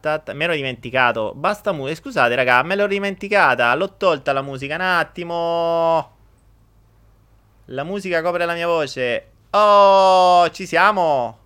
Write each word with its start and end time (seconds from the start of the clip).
Guarda. 0.00 0.32
Me 0.32 0.46
l'ho 0.46 0.54
dimenticato. 0.54 1.32
Basta 1.34 1.72
musica. 1.72 2.00
Scusate, 2.00 2.34
raga, 2.34 2.62
me 2.62 2.76
l'ho 2.76 2.86
dimenticata. 2.86 3.74
L'ho 3.74 3.96
tolta 3.96 4.32
la 4.32 4.42
musica 4.42 4.74
un 4.74 4.80
attimo. 4.80 6.16
La 7.66 7.84
musica 7.84 8.22
copre 8.22 8.44
la 8.44 8.54
mia 8.54 8.66
voce. 8.66 9.26
Oh, 9.50 10.48
ci 10.50 10.66
siamo. 10.66 11.38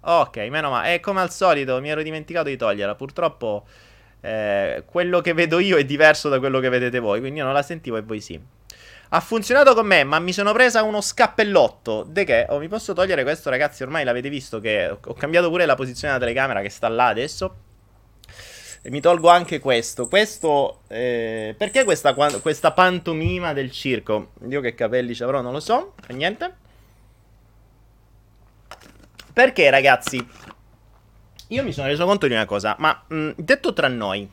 Ok, 0.00 0.36
meno 0.48 0.70
male. 0.70 0.94
E 0.94 1.00
come 1.00 1.20
al 1.20 1.30
solito, 1.30 1.80
mi 1.80 1.90
ero 1.90 2.02
dimenticato 2.02 2.48
di 2.48 2.56
toglierla. 2.56 2.94
Purtroppo 2.94 3.64
eh, 4.20 4.82
quello 4.86 5.20
che 5.20 5.32
vedo 5.32 5.58
io 5.58 5.76
è 5.76 5.84
diverso 5.84 6.28
da 6.28 6.38
quello 6.38 6.60
che 6.60 6.68
vedete 6.68 6.98
voi. 6.98 7.20
Quindi 7.20 7.38
io 7.38 7.44
non 7.44 7.54
la 7.54 7.62
sentivo 7.62 7.96
e 7.96 8.02
voi 8.02 8.20
sì. 8.20 8.40
Ha 9.14 9.20
funzionato 9.20 9.74
con 9.74 9.86
me, 9.86 10.04
ma 10.04 10.18
mi 10.18 10.32
sono 10.32 10.52
presa 10.52 10.82
uno 10.82 11.02
scappellotto. 11.02 12.04
De 12.08 12.24
che? 12.24 12.46
Oh, 12.48 12.58
mi 12.58 12.68
posso 12.68 12.94
togliere 12.94 13.22
questo, 13.22 13.50
ragazzi? 13.50 13.82
Ormai 13.82 14.04
l'avete 14.04 14.30
visto 14.30 14.58
che 14.58 14.88
ho 14.88 15.14
cambiato 15.14 15.50
pure 15.50 15.66
la 15.66 15.74
posizione 15.74 16.14
della 16.14 16.24
telecamera 16.24 16.62
che 16.62 16.70
sta 16.70 16.88
là 16.88 17.08
adesso. 17.08 17.56
E 18.84 18.90
mi 18.90 19.00
tolgo 19.00 19.28
anche 19.28 19.60
questo. 19.60 20.08
Questo. 20.08 20.82
Eh, 20.88 21.54
perché 21.56 21.84
questa, 21.84 22.14
questa 22.14 22.72
pantomima 22.72 23.52
del 23.52 23.70
circo? 23.70 24.32
Io 24.48 24.60
che 24.60 24.74
capelli 24.74 25.14
ci 25.14 25.22
avrò, 25.22 25.40
non 25.40 25.52
lo 25.52 25.60
so. 25.60 25.94
Fa 26.00 26.12
niente. 26.12 26.56
Perché, 29.32 29.70
ragazzi, 29.70 30.26
io 31.48 31.62
mi 31.62 31.72
sono 31.72 31.86
reso 31.86 32.04
conto 32.04 32.26
di 32.26 32.34
una 32.34 32.44
cosa, 32.44 32.74
ma 32.78 33.04
mh, 33.06 33.30
detto 33.36 33.72
tra 33.72 33.88
noi, 33.88 34.28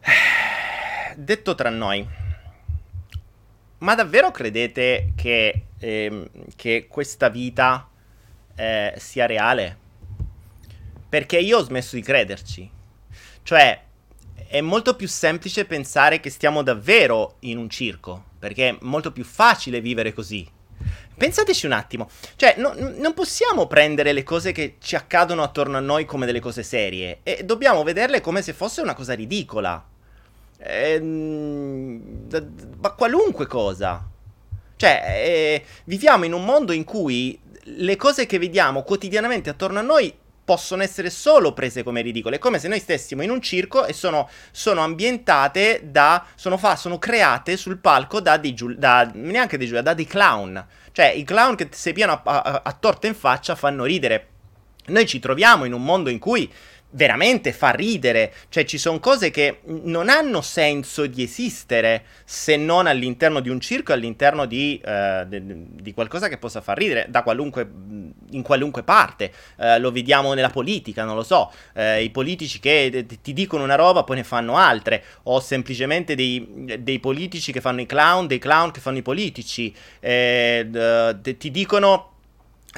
detto 1.14 1.54
tra 1.54 1.70
noi, 1.70 2.08
ma 3.78 3.94
davvero 3.94 4.30
credete 4.30 5.12
che, 5.14 5.66
eh, 5.78 6.30
che 6.56 6.86
questa 6.88 7.28
vita 7.28 7.88
eh, 8.56 8.94
sia 8.96 9.26
reale? 9.26 9.84
Perché 11.08 11.38
io 11.38 11.58
ho 11.58 11.64
smesso 11.64 11.96
di 11.96 12.02
crederci. 12.02 12.70
Cioè, 13.42 13.82
è 14.48 14.60
molto 14.60 14.94
più 14.94 15.08
semplice 15.08 15.64
pensare 15.64 16.20
che 16.20 16.30
stiamo 16.30 16.62
davvero 16.62 17.36
in 17.40 17.58
un 17.58 17.68
circo, 17.68 18.24
perché 18.38 18.68
è 18.68 18.76
molto 18.80 19.12
più 19.12 19.24
facile 19.24 19.80
vivere 19.80 20.12
così. 20.12 20.48
Pensateci 21.16 21.64
un 21.64 21.72
attimo, 21.72 22.10
cioè 22.36 22.54
no, 22.58 22.74
non 22.76 23.14
possiamo 23.14 23.66
prendere 23.66 24.12
le 24.12 24.22
cose 24.22 24.52
che 24.52 24.76
ci 24.78 24.96
accadono 24.96 25.42
attorno 25.42 25.78
a 25.78 25.80
noi 25.80 26.04
come 26.04 26.26
delle 26.26 26.40
cose 26.40 26.62
serie 26.62 27.20
e 27.22 27.42
dobbiamo 27.42 27.82
vederle 27.82 28.20
come 28.20 28.42
se 28.42 28.52
fosse 28.52 28.82
una 28.82 28.92
cosa 28.94 29.14
ridicola. 29.14 29.82
Ehm, 30.58 32.28
ma 32.78 32.90
qualunque 32.90 33.46
cosa. 33.46 34.06
Cioè, 34.76 35.02
eh, 35.06 35.64
viviamo 35.84 36.26
in 36.26 36.34
un 36.34 36.44
mondo 36.44 36.72
in 36.72 36.84
cui 36.84 37.40
le 37.62 37.96
cose 37.96 38.26
che 38.26 38.38
vediamo 38.38 38.82
quotidianamente 38.82 39.48
attorno 39.48 39.78
a 39.78 39.82
noi 39.82 40.14
possono 40.46 40.84
essere 40.84 41.10
solo 41.10 41.52
prese 41.52 41.82
come 41.82 42.00
ridicole. 42.02 42.36
È 42.36 42.38
come 42.38 42.60
se 42.60 42.68
noi 42.68 42.78
stessimo 42.78 43.22
in 43.22 43.30
un 43.30 43.42
circo 43.42 43.84
e 43.84 43.92
sono, 43.92 44.30
sono 44.52 44.80
ambientate 44.80 45.80
da. 45.82 46.24
Sono, 46.36 46.56
fa, 46.56 46.76
sono 46.76 46.98
create 46.98 47.56
sul 47.56 47.78
palco 47.78 48.20
da 48.20 48.36
dei. 48.36 48.54
Da, 48.76 49.10
neanche 49.12 49.58
dei, 49.58 49.68
da 49.68 49.92
dei 49.92 50.06
clown. 50.06 50.64
Cioè, 50.92 51.08
i 51.08 51.24
clown 51.24 51.56
che 51.56 51.68
se 51.72 51.92
piano 51.92 52.12
a, 52.12 52.22
a, 52.22 52.60
a 52.64 52.72
torta 52.72 53.08
in 53.08 53.14
faccia 53.14 53.56
fanno 53.56 53.84
ridere. 53.84 54.28
Noi 54.86 55.04
ci 55.04 55.18
troviamo 55.18 55.64
in 55.64 55.72
un 55.72 55.82
mondo 55.82 56.10
in 56.10 56.20
cui 56.20 56.50
veramente 56.90 57.52
fa 57.52 57.70
ridere. 57.70 58.32
Cioè, 58.48 58.64
ci 58.64 58.78
sono 58.78 59.00
cose 59.00 59.30
che 59.30 59.60
non 59.64 60.08
hanno 60.08 60.40
senso 60.40 61.06
di 61.06 61.22
esistere 61.22 62.04
se 62.24 62.56
non 62.56 62.86
all'interno 62.86 63.40
di 63.40 63.48
un 63.48 63.60
circo, 63.60 63.92
all'interno 63.92 64.46
di, 64.46 64.80
uh, 64.82 65.24
de, 65.26 65.42
di 65.44 65.92
qualcosa 65.92 66.28
che 66.28 66.38
possa 66.38 66.60
far 66.60 66.78
ridere 66.78 67.08
qualunque, 67.22 67.68
in 68.30 68.42
qualunque 68.42 68.82
parte. 68.82 69.32
Uh, 69.56 69.78
lo 69.78 69.90
vediamo 69.90 70.32
nella 70.34 70.50
politica, 70.50 71.04
non 71.04 71.16
lo 71.16 71.22
so. 71.22 71.52
Uh, 71.74 72.00
I 72.00 72.10
politici 72.10 72.60
che 72.60 73.06
ti 73.22 73.32
dicono 73.32 73.64
una 73.64 73.74
roba, 73.74 74.04
poi 74.04 74.16
ne 74.16 74.24
fanno 74.24 74.56
altre. 74.56 75.02
O 75.24 75.40
semplicemente 75.40 76.14
dei, 76.14 76.78
dei 76.80 76.98
politici 76.98 77.52
che 77.52 77.60
fanno 77.60 77.80
i 77.80 77.86
clown, 77.86 78.26
dei 78.26 78.38
clown 78.38 78.70
che 78.70 78.80
fanno 78.80 78.98
i 78.98 79.02
politici. 79.02 79.74
Eh, 80.00 81.14
ti 81.38 81.50
dicono 81.50 82.15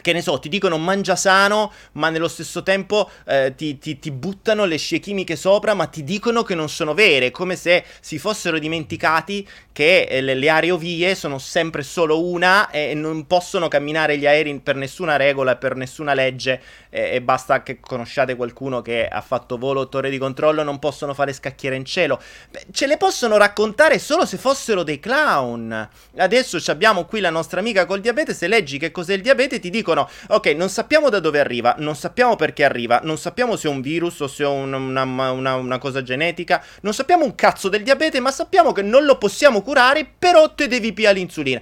che 0.01 0.13
ne 0.13 0.23
so, 0.23 0.39
ti 0.39 0.49
dicono 0.49 0.79
mangia 0.79 1.17
sano, 1.17 1.73
ma 1.93 2.11
nello 2.11 2.29
stesso 2.29 2.63
tempo 2.63 3.11
eh, 3.27 3.55
ti, 3.57 3.79
ti, 3.79 3.99
ti, 3.99 4.11
buttano 4.11 4.65
le 4.65 4.77
scie 4.77 4.99
chimiche 4.99 5.37
sopra, 5.37 5.75
ma 5.75 5.87
ti 5.87 6.05
dicono 6.05 6.43
che 6.43 6.55
non 6.55 6.69
sono 6.69 6.95
vere, 6.95 7.31
come 7.31 7.57
se 7.57 7.85
si 8.01 8.19
fossero 8.19 8.59
dimenticati 8.59 9.47
che 9.73 10.03
eh, 10.03 10.21
le, 10.21 10.35
le 10.35 10.51
aerovie 10.51 11.15
sono 11.15 11.39
sempre 11.39 11.83
solo 11.83 12.25
una 12.25 12.71
e 12.71 12.95
non 12.95 13.27
possono 13.27 13.69
camminare 13.69 14.19
gli 14.19 14.27
aerei 14.27 14.59
per 14.61 14.77
nessuna 14.77 15.17
regola, 15.17 15.57
per 15.57 15.77
nessuna 15.77 16.15
legge, 16.15 16.61
eh, 16.91 17.15
e 17.15 17.23
basta 17.23 17.63
che 17.63 17.79
conosciate 17.81 18.35
qualcuno 18.35 18.83
che 18.83 19.07
ha 19.07 19.21
fatto 19.21 19.57
volo 19.57 19.89
torre 19.89 20.11
di 20.11 20.19
controllo, 20.19 20.63
non 20.63 20.79
possono 20.79 21.15
fare 21.15 21.33
scacchiere 21.33 21.77
in 21.77 21.85
cielo. 21.85 22.21
Beh, 22.51 22.67
ce 22.73 22.87
le 22.87 22.97
possono 22.97 23.37
raccontare 23.37 23.99
solo 23.99 24.27
se 24.27 24.37
fossero 24.37 24.83
dei 24.83 24.99
clown. 24.99 25.89
Adesso 26.17 26.59
abbiamo 26.71 27.05
qui 27.05 27.21
la 27.21 27.31
nostra 27.31 27.61
amica 27.61 27.87
col 27.87 28.01
diabete, 28.01 28.35
se 28.35 28.49
leggi 28.49 28.79
che 28.79 28.91
cos'è 28.91 29.15
il 29.15 29.23
diabete 29.23 29.61
ti 29.61 29.71
dico 29.71 29.88
dicono, 29.89 30.09
ok, 30.29 30.47
non 30.49 30.69
sappiamo 30.69 31.09
da 31.09 31.21
dove 31.21 31.41
arriva, 31.41 31.75
non 31.79 31.97
sappiamo 31.97 32.37
perché 32.37 32.65
arriva, 32.65 33.01
non 33.03 33.17
sappiamo 33.17 33.57
se 33.57 33.69
è 33.69 33.71
un 33.71 33.81
virus 33.81 34.21
o 34.21 34.27
se 34.27 34.45
è 34.45 34.47
un, 34.47 34.73
una, 34.73 35.03
una, 35.03 35.55
una, 35.55 35.79
cosa 35.79 36.03
genetica, 36.03 36.63
non 36.83 36.93
sappiamo 36.93 37.25
un 37.25 37.35
cazzo 37.35 37.69
del 37.69 37.83
diabete, 37.83 38.21
ma 38.21 38.31
sappiamo 38.31 38.73
che 38.73 38.83
non 38.83 39.05
lo 39.05 39.17
possiamo 39.17 39.63
curare, 39.63 40.11
però 40.19 40.53
te 40.55 40.69
devi 40.69 40.93
piare 40.93 41.17
l'insulina. 41.17 41.61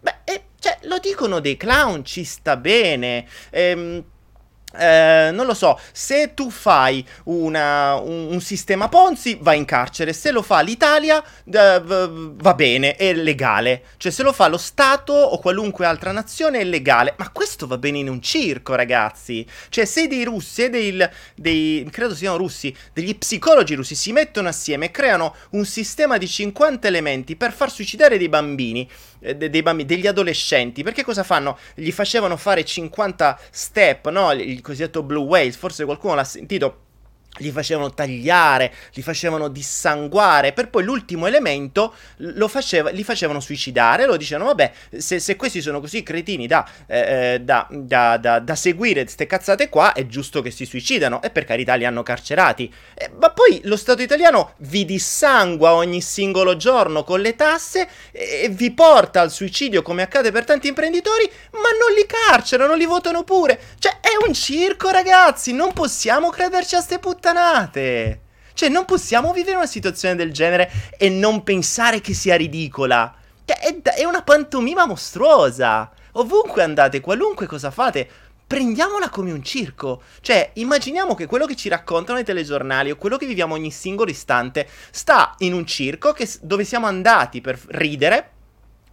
Beh, 0.00 0.14
eh, 0.24 0.42
cioè, 0.58 0.78
lo 0.82 0.98
dicono 0.98 1.40
dei 1.40 1.56
clown, 1.56 2.04
ci 2.04 2.24
sta 2.24 2.56
bene. 2.56 3.26
Ehm 3.50 4.04
eh, 4.76 5.30
non 5.32 5.46
lo 5.46 5.54
so, 5.54 5.80
se 5.92 6.34
tu 6.34 6.50
fai 6.50 7.04
una, 7.24 7.94
un, 7.94 8.32
un, 8.32 8.40
sistema 8.40 8.88
Ponzi 8.88 9.38
vai 9.40 9.56
in 9.56 9.64
carcere, 9.64 10.12
se 10.12 10.30
lo 10.30 10.42
fa 10.42 10.60
l'Italia 10.60 11.24
eh, 11.50 11.82
va 11.82 12.54
bene, 12.54 12.94
è 12.96 13.14
legale, 13.14 13.84
cioè 13.96 14.12
se 14.12 14.22
lo 14.22 14.32
fa 14.32 14.46
lo 14.48 14.58
Stato 14.58 15.14
o 15.14 15.38
qualunque 15.38 15.86
altra 15.86 16.12
nazione 16.12 16.58
è 16.58 16.64
legale, 16.64 17.14
ma 17.16 17.30
questo 17.30 17.66
va 17.66 17.78
bene 17.78 17.98
in 17.98 18.10
un 18.10 18.20
circo 18.20 18.74
ragazzi, 18.74 19.46
cioè 19.70 19.86
se 19.86 20.06
dei 20.06 20.24
russi, 20.24 20.68
dei, 20.68 21.02
dei 21.34 21.88
credo 21.90 22.14
siano 22.14 22.36
russi, 22.36 22.74
degli 22.92 23.16
psicologi 23.16 23.74
russi 23.74 23.94
si 23.94 24.12
mettono 24.12 24.48
assieme 24.48 24.86
e 24.86 24.90
creano 24.90 25.34
un 25.50 25.64
sistema 25.64 26.18
di 26.18 26.28
50 26.28 26.86
elementi 26.86 27.36
per 27.36 27.52
far 27.52 27.70
suicidare 27.70 28.18
dei 28.18 28.28
bambini, 28.28 28.86
dei 29.18 29.62
bambini, 29.62 29.88
degli 29.88 30.06
adolescenti, 30.06 30.82
perché 30.82 31.04
cosa 31.04 31.22
fanno? 31.22 31.58
Gli 31.74 31.90
facevano 31.90 32.36
fare 32.36 32.64
50 32.64 33.38
step, 33.50 34.08
no? 34.10 34.32
Il 34.32 34.60
cosiddetto 34.60 35.02
Blue 35.02 35.24
Whale, 35.24 35.52
forse 35.52 35.84
qualcuno 35.84 36.14
l'ha 36.14 36.24
sentito 36.24 36.86
li 37.38 37.50
facevano 37.50 37.92
tagliare, 37.92 38.72
li 38.94 39.02
facevano 39.02 39.48
dissanguare, 39.48 40.52
per 40.52 40.68
poi 40.68 40.84
l'ultimo 40.84 41.26
elemento 41.26 41.94
faceva, 42.48 42.90
li 42.90 43.04
facevano 43.04 43.40
suicidare, 43.40 44.06
lo 44.06 44.16
dicevano 44.16 44.48
vabbè, 44.48 44.72
se, 44.98 45.18
se 45.18 45.36
questi 45.36 45.60
sono 45.60 45.80
così 45.80 46.02
cretini 46.02 46.46
da, 46.46 46.68
eh, 46.86 47.34
eh 47.34 47.40
da, 47.40 47.66
da, 47.70 48.16
da, 48.16 48.54
seguire 48.54 49.02
queste 49.02 49.26
cazzate 49.26 49.68
qua, 49.68 49.92
è 49.92 50.06
giusto 50.06 50.42
che 50.42 50.50
si 50.50 50.64
suicidano, 50.64 51.22
e 51.22 51.30
per 51.30 51.44
carità 51.44 51.74
li 51.74 51.84
hanno 51.84 52.02
carcerati. 52.02 52.72
Eh, 52.94 53.10
ma 53.18 53.30
poi 53.30 53.60
lo 53.64 53.76
Stato 53.76 54.02
italiano 54.02 54.54
vi 54.58 54.84
dissangua 54.84 55.72
ogni 55.72 56.02
singolo 56.02 56.56
giorno 56.56 57.04
con 57.04 57.20
le 57.20 57.36
tasse 57.36 57.88
e 58.10 58.48
vi 58.50 58.72
porta 58.72 59.20
al 59.20 59.30
suicidio 59.30 59.82
come 59.82 60.02
accade 60.02 60.32
per 60.32 60.44
tanti 60.44 60.68
imprenditori, 60.68 61.30
ma 61.52 61.70
non 61.78 61.94
li 61.96 62.04
carcerano, 62.06 62.74
li 62.74 62.84
votano 62.84 63.22
pure. 63.22 63.58
Cioè 63.78 64.00
è 64.00 64.26
un 64.26 64.34
circo 64.34 64.90
ragazzi, 64.90 65.52
non 65.52 65.72
possiamo 65.72 66.30
crederci 66.30 66.74
a 66.74 66.80
ste 66.80 66.98
puttane 66.98 67.27
puttanate. 67.28 68.20
Cioè, 68.54 68.68
non 68.68 68.84
possiamo 68.84 69.32
vivere 69.32 69.56
una 69.56 69.66
situazione 69.66 70.16
del 70.16 70.32
genere 70.32 70.70
e 70.98 71.08
non 71.08 71.44
pensare 71.44 72.00
che 72.00 72.12
sia 72.12 72.36
ridicola. 72.36 73.14
Cioè, 73.44 73.58
è, 73.58 73.82
è 73.82 74.04
una 74.04 74.22
pantomima 74.22 74.84
mostruosa. 74.86 75.90
Ovunque 76.12 76.62
andate, 76.62 77.00
qualunque 77.00 77.46
cosa 77.46 77.70
fate, 77.70 78.08
prendiamola 78.44 79.10
come 79.10 79.30
un 79.30 79.44
circo. 79.44 80.02
Cioè, 80.20 80.50
immaginiamo 80.54 81.14
che 81.14 81.26
quello 81.26 81.46
che 81.46 81.54
ci 81.54 81.68
raccontano 81.68 82.18
i 82.18 82.24
telegiornali 82.24 82.90
o 82.90 82.96
quello 82.96 83.16
che 83.16 83.26
viviamo 83.26 83.54
ogni 83.54 83.70
singolo 83.70 84.10
istante 84.10 84.68
sta 84.90 85.34
in 85.38 85.52
un 85.52 85.64
circo 85.64 86.12
che, 86.12 86.28
dove 86.40 86.64
siamo 86.64 86.86
andati 86.86 87.40
per 87.40 87.60
ridere, 87.68 88.30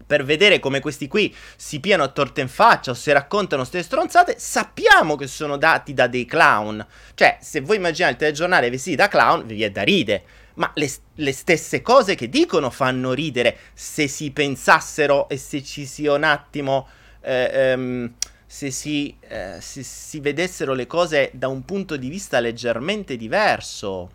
per 0.05 0.23
vedere 0.23 0.59
come 0.59 0.79
questi 0.79 1.07
qui 1.07 1.33
si 1.55 1.79
piano 1.79 2.03
a 2.03 2.07
torta 2.09 2.41
in 2.41 2.47
faccia 2.47 2.91
o 2.91 2.93
se 2.93 3.13
raccontano 3.13 3.63
ste 3.63 3.81
stronzate, 3.81 4.35
sappiamo 4.37 5.15
che 5.15 5.27
sono 5.27 5.57
dati 5.57 5.93
da 5.93 6.07
dei 6.07 6.25
clown. 6.25 6.85
Cioè, 7.13 7.37
se 7.41 7.61
voi 7.61 7.77
immaginate 7.77 8.13
il 8.13 8.19
telegiornale 8.19 8.69
vestiti 8.69 8.95
da 8.95 9.07
clown, 9.07 9.45
vi 9.45 9.63
è 9.63 9.71
da 9.71 9.81
ridere. 9.83 10.23
Ma 10.55 10.71
le, 10.75 10.89
le, 11.15 11.33
stesse 11.33 11.81
cose 11.81 12.15
che 12.15 12.29
dicono 12.29 12.69
fanno 12.69 13.11
ridere 13.11 13.57
se 13.73 14.07
si 14.07 14.31
pensassero 14.31 15.27
e 15.27 15.37
se 15.37 15.63
ci 15.63 15.85
sia 15.85 16.13
un 16.13 16.23
attimo... 16.23 16.87
Eh, 17.21 17.49
ehm, 17.51 18.13
se 18.47 18.71
si, 18.71 19.13
eh, 19.19 19.57
se 19.59 19.83
si 19.83 20.21
vedessero 20.21 20.73
le 20.73 20.87
cose 20.87 21.29
da 21.33 21.49
un 21.49 21.65
punto 21.65 21.97
di 21.97 22.07
vista 22.07 22.39
leggermente 22.39 23.17
diverso. 23.17 24.11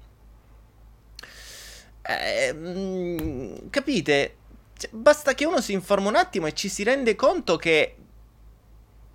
Eh, 2.01 3.69
capite? 3.69 4.37
Cioè, 4.81 4.89
basta 4.95 5.35
che 5.35 5.45
uno 5.45 5.61
si 5.61 5.75
informa 5.75 6.09
un 6.09 6.17
attimo 6.17 6.47
e 6.47 6.55
ci 6.55 6.71
si 6.71 6.85
rende 6.85 7.15
conto 7.15 7.59
che 7.59 7.97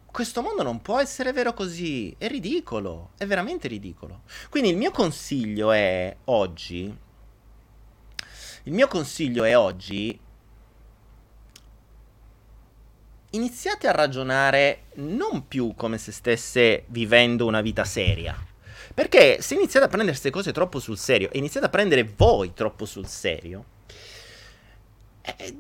questo 0.06 0.44
mondo 0.44 0.62
non 0.62 0.79
può 0.83 1.00
essere 1.00 1.33
vero 1.33 1.56
così. 1.56 2.13
È 2.19 2.27
ridicolo, 2.27 3.13
è 3.17 3.25
veramente 3.25 3.67
ridicolo. 3.67 4.21
Quindi 4.51 4.69
il 4.69 4.77
mio 4.77 4.91
consiglio 4.91 5.71
è 5.71 6.15
oggi. 6.25 6.95
Il 8.65 8.73
mio 8.73 8.88
consiglio 8.88 9.44
è 9.44 9.57
oggi. 9.57 10.19
Iniziate 13.31 13.88
a 13.88 13.91
ragionare 13.91 14.83
non 14.97 15.47
più 15.47 15.73
come 15.75 15.97
se 15.97 16.11
stesse 16.11 16.83
vivendo 16.89 17.47
una 17.47 17.61
vita 17.61 17.85
seria. 17.85 18.38
Perché 18.94 19.41
se 19.41 19.56
iniziate 19.56 19.88
a 19.88 19.89
prendere 19.89 20.11
queste 20.11 20.29
cose 20.29 20.51
troppo 20.51 20.77
sul 20.77 21.00
serio 21.00 21.31
e 21.31 21.39
iniziate 21.39 21.65
a 21.65 21.69
prendere 21.69 22.03
voi 22.03 22.53
troppo 22.53 22.85
sul 22.85 23.07
serio, 23.07 23.73
eh, 25.38 25.57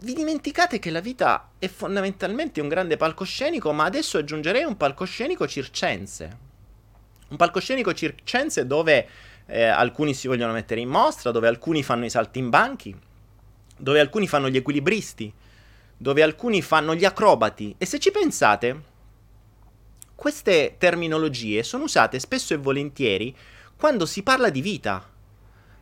vi 0.00 0.12
dimenticate 0.12 0.78
che 0.78 0.90
la 0.90 1.00
vita 1.00 1.50
è 1.58 1.66
fondamentalmente 1.68 2.60
un 2.60 2.68
grande 2.68 2.96
palcoscenico, 2.96 3.72
ma 3.72 3.84
adesso 3.84 4.18
aggiungerei 4.18 4.64
un 4.64 4.76
palcoscenico 4.76 5.46
circense. 5.46 6.38
Un 7.28 7.36
palcoscenico 7.36 7.94
circense 7.94 8.66
dove 8.66 9.08
eh, 9.46 9.64
alcuni 9.64 10.14
si 10.14 10.28
vogliono 10.28 10.52
mettere 10.52 10.80
in 10.80 10.88
mostra, 10.88 11.30
dove 11.30 11.48
alcuni 11.48 11.82
fanno 11.82 12.04
i 12.04 12.10
salti 12.10 12.38
in 12.38 12.50
banchi, 12.50 12.94
dove 13.76 14.00
alcuni 14.00 14.28
fanno 14.28 14.48
gli 14.48 14.56
equilibristi, 14.56 15.32
dove 15.96 16.22
alcuni 16.22 16.60
fanno 16.60 16.94
gli 16.94 17.04
acrobati. 17.04 17.74
E 17.78 17.86
se 17.86 17.98
ci 17.98 18.10
pensate, 18.10 18.82
queste 20.14 20.76
terminologie 20.78 21.62
sono 21.62 21.84
usate 21.84 22.18
spesso 22.18 22.52
e 22.52 22.58
volentieri 22.58 23.34
quando 23.76 24.06
si 24.06 24.22
parla 24.22 24.50
di 24.50 24.60
vita 24.60 25.12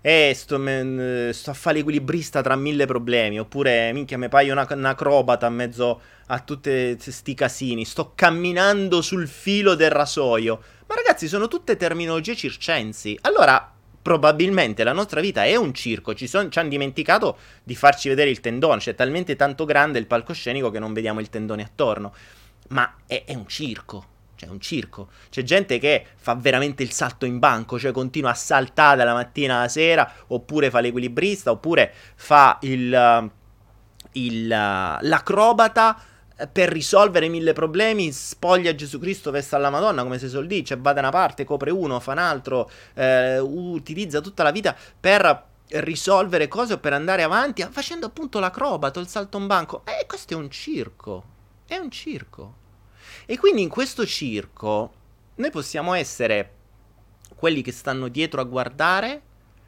eh, 0.03 0.33
sto, 0.35 0.59
men, 0.59 1.31
sto 1.33 1.51
a 1.51 1.55
fare 1.55 1.77
l'equilibrista 1.77 2.43
tra 2.43 2.57
mille 2.57 2.87
problemi, 2.87 3.39
oppure, 3.39 3.93
minchia, 3.93 4.19
mi 4.19 4.29
paio 4.29 4.53
una, 4.53 4.67
un 4.69 4.85
acrobata 4.85 5.47
in 5.47 5.55
mezzo 5.55 6.01
a 6.27 6.41
tutti 6.41 6.97
questi 7.01 7.35
casini, 7.35 7.85
sto 7.85 8.13
camminando 8.15 9.01
sul 9.01 9.29
filo 9.29 9.75
del 9.75 9.91
rasoio. 9.91 10.61
Ma 10.87 10.97
ragazzi, 10.97 11.29
sono 11.29 11.49
tutte 11.49 11.77
terminologie 11.77 12.35
circensi. 12.35 13.17
Allora, 13.23 13.73
probabilmente 14.03 14.83
la 14.83 14.93
nostra 14.93 15.21
vita 15.21 15.45
è 15.45 15.55
un 15.55 15.73
circo, 15.73 16.15
ci, 16.15 16.29
ci 16.29 16.37
hanno 16.37 16.69
dimenticato 16.69 17.39
di 17.63 17.77
farci 17.77 18.09
vedere 18.09 18.31
il 18.31 18.41
tendone, 18.41 18.81
cioè 18.81 18.95
è 18.95 18.97
talmente 18.97 19.37
tanto 19.37 19.65
grande 19.65 20.01
il 20.01 20.07
palcoscenico 20.07 20.71
che 20.71 20.81
non 20.81 20.93
vediamo 20.93 21.21
il 21.21 21.31
tendone 21.31 21.63
attorno. 21.63 22.13
Ma 22.69 22.97
è, 23.07 23.23
è 23.25 23.35
un 23.35 23.47
circo. 23.47 24.07
Cioè, 24.43 24.49
è 24.49 24.49
un 24.49 24.61
circo. 24.61 25.09
C'è 25.31 25.43
gente 25.43 25.79
che 25.79 26.05
fa 26.17 26.35
veramente 26.35 26.83
il 26.83 26.91
salto 26.91 27.27
in 27.27 27.39
banco, 27.39 27.79
cioè 27.79 27.93
continua 27.93 28.31
a 28.31 28.35
saltare 28.35 28.97
dalla 28.97 29.15
mattina 29.15 29.59
alla 29.59 29.69
sera, 29.69 30.11
oppure 30.29 30.71
fa 30.71 30.81
l'equilibrista, 30.81 31.50
oppure 31.50 31.93
fa 32.17 32.59
il, 32.62 33.31
il, 34.12 34.47
l'acrobata 34.49 35.97
eh, 36.37 36.47
per 36.49 36.71
risolvere 36.71 37.29
mille 37.29 37.53
problemi, 37.53 38.11
spoglia 38.11 38.75
Gesù 38.75 38.99
Cristo, 38.99 39.31
veste 39.31 39.55
alla 39.55 39.71
Madonna, 39.71 40.03
come 40.03 40.19
si 40.19 40.29
suol 40.29 40.47
dire, 40.47 40.65
cioè 40.65 40.79
va 40.79 40.93
da 40.93 41.00
una 41.00 41.11
parte, 41.11 41.44
copre 41.44 41.71
uno, 41.71 42.00
fa 42.00 42.12
un 42.12 42.19
altro, 42.19 42.71
eh, 42.94 43.39
utilizza 43.39 44.21
tutta 44.21 44.43
la 44.43 44.50
vita 44.50 44.77
per 44.99 45.50
risolvere 45.75 46.49
cose 46.49 46.75
o 46.75 46.79
per 46.79 46.93
andare 46.93 47.23
avanti, 47.23 47.67
facendo 47.71 48.06
appunto 48.06 48.41
l'acrobato, 48.41 48.99
il 49.00 49.09
salto 49.09 49.39
in 49.39 49.47
banco. 49.47 49.83
E 49.87 50.00
eh, 50.03 50.06
questo 50.06 50.35
è 50.35 50.37
un 50.37 50.50
circo, 50.50 51.25
è 51.67 51.77
un 51.77 51.91
circo. 51.91 52.61
E 53.32 53.39
quindi 53.39 53.62
in 53.62 53.70
questo 53.70 54.05
circo 54.05 54.93
noi 55.36 55.51
possiamo 55.51 55.94
essere 55.94 56.51
quelli 57.34 57.62
che 57.62 57.72
stanno 57.72 58.08
dietro 58.08 58.43
a 58.43 58.44
guardare, 58.44 59.22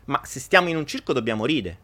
ma 0.04 0.20
se 0.22 0.38
stiamo 0.38 0.68
in 0.68 0.76
un 0.76 0.84
circo 0.84 1.14
dobbiamo 1.14 1.46
ridere. 1.46 1.78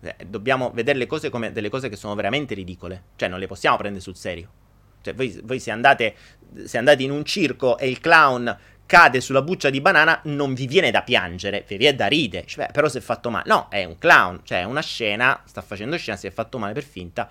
Eh, 0.00 0.26
dobbiamo 0.28 0.70
vedere 0.70 0.96
le 0.96 1.06
cose 1.06 1.30
come 1.30 1.50
delle 1.50 1.70
cose 1.70 1.88
che 1.88 1.96
sono 1.96 2.14
veramente 2.14 2.54
ridicole. 2.54 3.02
Cioè 3.16 3.28
non 3.28 3.40
le 3.40 3.48
possiamo 3.48 3.76
prendere 3.76 4.00
sul 4.00 4.14
serio. 4.14 4.48
Cioè 5.00 5.12
voi, 5.12 5.40
voi 5.42 5.58
se, 5.58 5.72
andate, 5.72 6.14
se 6.66 6.78
andate 6.78 7.02
in 7.02 7.10
un 7.10 7.24
circo 7.24 7.78
e 7.78 7.88
il 7.88 7.98
clown 7.98 8.56
cade 8.86 9.20
sulla 9.20 9.42
buccia 9.42 9.70
di 9.70 9.80
banana, 9.80 10.20
non 10.26 10.54
vi 10.54 10.68
viene 10.68 10.92
da 10.92 11.02
piangere, 11.02 11.64
vi 11.66 11.78
viene 11.78 11.96
da 11.96 12.06
ridere. 12.06 12.46
Cioè, 12.46 12.68
però 12.70 12.88
si 12.88 12.98
è 12.98 13.00
fatto 13.00 13.30
male. 13.30 13.48
No, 13.48 13.66
è 13.70 13.82
un 13.82 13.98
clown, 13.98 14.42
cioè 14.44 14.60
è 14.60 14.64
una 14.64 14.82
scena, 14.82 15.42
sta 15.46 15.62
facendo 15.62 15.96
scena, 15.96 16.16
si 16.16 16.28
è 16.28 16.30
fatto 16.30 16.58
male 16.58 16.74
per 16.74 16.84
finta. 16.84 17.28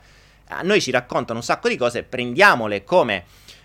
A 0.50 0.62
noi 0.62 0.82
ci 0.82 0.92
raccontano 0.92 1.40
un 1.40 1.46
sacco 1.46 1.70
di 1.70 1.78
cose, 1.78 2.04
prendiamole 2.04 2.84
come 2.84 3.24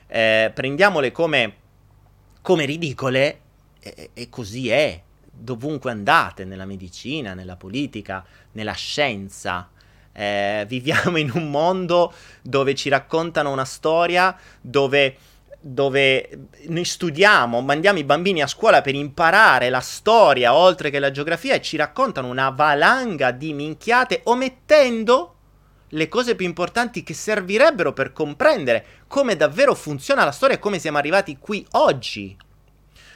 eh, 0.08 0.50
prendiamole 0.52 1.12
come, 1.12 1.54
come 2.42 2.64
ridicole 2.64 3.40
e, 3.80 4.10
e 4.14 4.28
così 4.28 4.68
è. 4.70 5.00
Dovunque 5.30 5.92
andate, 5.92 6.44
nella 6.44 6.64
medicina, 6.64 7.34
nella 7.34 7.54
politica, 7.54 8.24
nella 8.52 8.72
scienza. 8.72 9.70
Eh, 10.12 10.64
viviamo 10.68 11.16
in 11.18 11.30
un 11.32 11.50
mondo 11.50 12.12
dove 12.42 12.74
ci 12.74 12.88
raccontano 12.88 13.52
una 13.52 13.64
storia, 13.64 14.36
dove, 14.60 15.16
dove, 15.60 16.48
noi 16.66 16.84
studiamo, 16.84 17.60
mandiamo 17.60 18.00
i 18.00 18.04
bambini 18.04 18.42
a 18.42 18.48
scuola 18.48 18.80
per 18.80 18.96
imparare 18.96 19.68
la 19.68 19.80
storia 19.80 20.54
oltre 20.54 20.90
che 20.90 20.98
la 20.98 21.12
geografia 21.12 21.54
e 21.54 21.62
ci 21.62 21.76
raccontano 21.76 22.28
una 22.28 22.50
valanga 22.50 23.30
di 23.30 23.52
minchiate 23.52 24.22
omettendo 24.24 25.34
le 25.90 26.08
cose 26.08 26.34
più 26.34 26.46
importanti 26.46 27.02
che 27.02 27.14
servirebbero 27.14 27.92
per 27.92 28.12
comprendere 28.12 28.84
come 29.06 29.36
davvero 29.36 29.74
funziona 29.74 30.24
la 30.24 30.32
storia 30.32 30.56
e 30.56 30.58
come 30.58 30.78
siamo 30.78 30.98
arrivati 30.98 31.38
qui 31.38 31.66
oggi. 31.72 32.36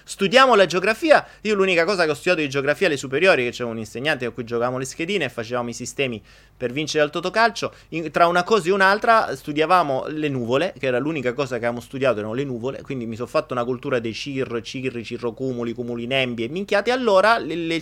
Studiamo 0.04 0.54
la 0.54 0.66
geografia. 0.66 1.24
Io 1.42 1.54
l'unica 1.54 1.84
cosa 1.84 2.04
che 2.04 2.10
ho 2.10 2.14
studiato 2.14 2.40
di 2.40 2.48
geografia 2.48 2.88
alle 2.88 2.96
superiori, 2.96 3.44
che 3.44 3.50
c'era 3.50 3.68
un 3.68 3.78
insegnante 3.78 4.24
con 4.24 4.34
cui 4.34 4.44
giocavamo 4.44 4.78
le 4.78 4.84
schedine 4.84 5.26
e 5.26 5.28
facevamo 5.28 5.68
i 5.68 5.72
sistemi 5.72 6.20
per 6.56 6.72
vincere 6.72 7.04
al 7.04 7.10
totocalcio. 7.10 7.72
In, 7.90 8.10
tra 8.10 8.26
una 8.26 8.42
cosa 8.42 8.68
e 8.68 8.72
un'altra 8.72 9.34
studiavamo 9.36 10.06
le 10.08 10.28
nuvole, 10.28 10.74
che 10.78 10.86
era 10.86 10.98
l'unica 10.98 11.32
cosa 11.32 11.50
che 11.50 11.64
avevamo 11.64 11.80
studiato, 11.80 12.18
erano 12.18 12.34
le 12.34 12.44
nuvole. 12.44 12.82
Quindi 12.82 13.06
mi 13.06 13.14
sono 13.14 13.28
fatto 13.28 13.52
una 13.52 13.64
cultura 13.64 14.00
dei 14.00 14.12
cir, 14.12 14.60
cirri, 14.62 15.04
cirrocumuli, 15.04 15.72
cumuli 15.72 16.06
nembi 16.06 16.44
e 16.44 16.48
minchiate. 16.48 16.90
Allora 16.90 17.38
le, 17.38 17.54
le 17.54 17.80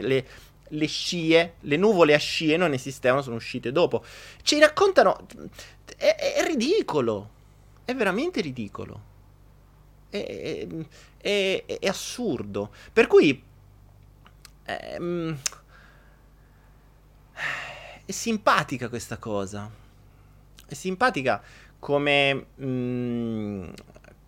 le, 0.00 0.26
le 0.70 0.86
scie, 0.86 1.54
le 1.60 1.76
nuvole 1.76 2.14
a 2.14 2.18
scie 2.18 2.56
non 2.56 2.72
esistevano, 2.72 3.22
sono 3.22 3.36
uscite 3.36 3.72
dopo. 3.72 4.04
Ci 4.42 4.58
raccontano... 4.58 5.26
È, 5.96 6.14
è 6.36 6.44
ridicolo, 6.46 7.30
è 7.84 7.94
veramente 7.94 8.40
ridicolo. 8.40 9.02
È, 10.10 10.66
è, 11.18 11.64
è 11.64 11.86
assurdo. 11.86 12.72
Per 12.92 13.06
cui... 13.06 13.42
Ehm, 14.64 15.38
è 18.04 18.12
simpatica 18.12 18.88
questa 18.88 19.18
cosa. 19.18 19.70
È 20.66 20.74
simpatica 20.74 21.42
come... 21.78 22.46
Mm, 22.60 23.68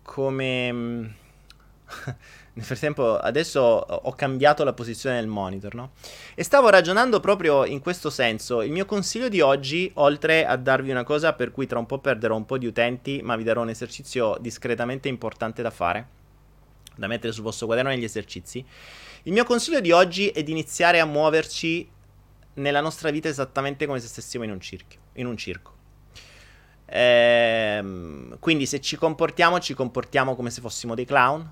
come... 0.03 1.15
Nel 2.53 2.65
frattempo, 2.65 3.17
adesso 3.17 3.61
ho 3.61 4.13
cambiato 4.13 4.63
la 4.63 4.73
posizione 4.73 5.15
del 5.15 5.27
monitor, 5.27 5.73
no? 5.73 5.91
E 6.35 6.43
stavo 6.43 6.69
ragionando 6.69 7.19
proprio 7.19 7.65
in 7.65 7.79
questo 7.79 8.09
senso. 8.09 8.61
Il 8.61 8.71
mio 8.71 8.85
consiglio 8.85 9.29
di 9.29 9.39
oggi, 9.39 9.89
oltre 9.95 10.45
a 10.45 10.57
darvi 10.57 10.91
una 10.91 11.03
cosa 11.03 11.33
per 11.33 11.51
cui 11.51 11.67
tra 11.67 11.79
un 11.79 11.85
po' 11.85 11.99
perderò 11.99 12.35
un 12.35 12.45
po' 12.45 12.57
di 12.57 12.65
utenti, 12.65 13.21
ma 13.23 13.35
vi 13.35 13.43
darò 13.43 13.61
un 13.61 13.69
esercizio 13.69 14.37
discretamente 14.39 15.07
importante 15.07 15.61
da 15.61 15.71
fare, 15.71 16.07
da 16.95 17.07
mettere 17.07 17.31
sul 17.31 17.43
vostro 17.43 17.67
quaderno 17.67 17.89
negli 17.89 18.03
esercizi. 18.03 18.65
Il 19.23 19.33
mio 19.33 19.43
consiglio 19.43 19.79
di 19.79 19.91
oggi 19.91 20.27
è 20.27 20.43
di 20.43 20.51
iniziare 20.51 20.99
a 20.99 21.05
muoverci 21.05 21.89
nella 22.55 22.81
nostra 22.81 23.11
vita 23.11 23.29
esattamente 23.29 23.85
come 23.85 23.99
se 23.99 24.07
stessimo 24.07 24.43
in 24.43 24.51
un, 24.51 24.59
circhio, 24.59 24.99
in 25.13 25.25
un 25.25 25.37
circo. 25.37 25.79
Ehm, 26.93 28.37
quindi 28.39 28.65
se 28.65 28.81
ci 28.81 28.97
comportiamo, 28.97 29.59
ci 29.59 29.73
comportiamo 29.73 30.35
come 30.35 30.49
se 30.49 30.59
fossimo 30.59 30.93
dei 30.93 31.05
clown, 31.05 31.49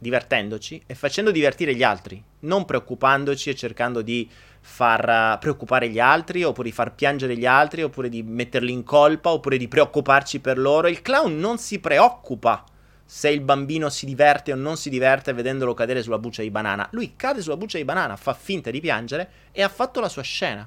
divertendoci 0.00 0.82
e 0.86 0.94
facendo 0.94 1.30
divertire 1.30 1.74
gli 1.74 1.82
altri, 1.82 2.22
non 2.40 2.64
preoccupandoci 2.64 3.50
e 3.50 3.54
cercando 3.54 4.00
di 4.00 4.28
far 4.62 5.34
uh, 5.34 5.38
preoccupare 5.38 5.88
gli 5.88 6.00
altri, 6.00 6.42
oppure 6.42 6.68
di 6.68 6.74
far 6.74 6.94
piangere 6.94 7.36
gli 7.36 7.46
altri, 7.46 7.82
oppure 7.82 8.08
di 8.08 8.22
metterli 8.22 8.72
in 8.72 8.82
colpa, 8.82 9.30
oppure 9.30 9.58
di 9.58 9.68
preoccuparci 9.68 10.40
per 10.40 10.58
loro. 10.58 10.88
Il 10.88 11.02
clown 11.02 11.38
non 11.38 11.58
si 11.58 11.78
preoccupa 11.78 12.64
se 13.04 13.28
il 13.28 13.40
bambino 13.42 13.90
si 13.90 14.06
diverte 14.06 14.52
o 14.52 14.56
non 14.56 14.76
si 14.76 14.88
diverte 14.88 15.32
vedendolo 15.32 15.74
cadere 15.74 16.02
sulla 16.02 16.18
buccia 16.18 16.42
di 16.42 16.50
banana. 16.50 16.88
Lui 16.92 17.14
cade 17.16 17.42
sulla 17.42 17.56
buccia 17.56 17.76
di 17.76 17.84
banana, 17.84 18.16
fa 18.16 18.32
finta 18.32 18.70
di 18.70 18.80
piangere 18.80 19.30
e 19.52 19.62
ha 19.62 19.68
fatto 19.68 20.00
la 20.00 20.08
sua 20.08 20.22
scena. 20.22 20.66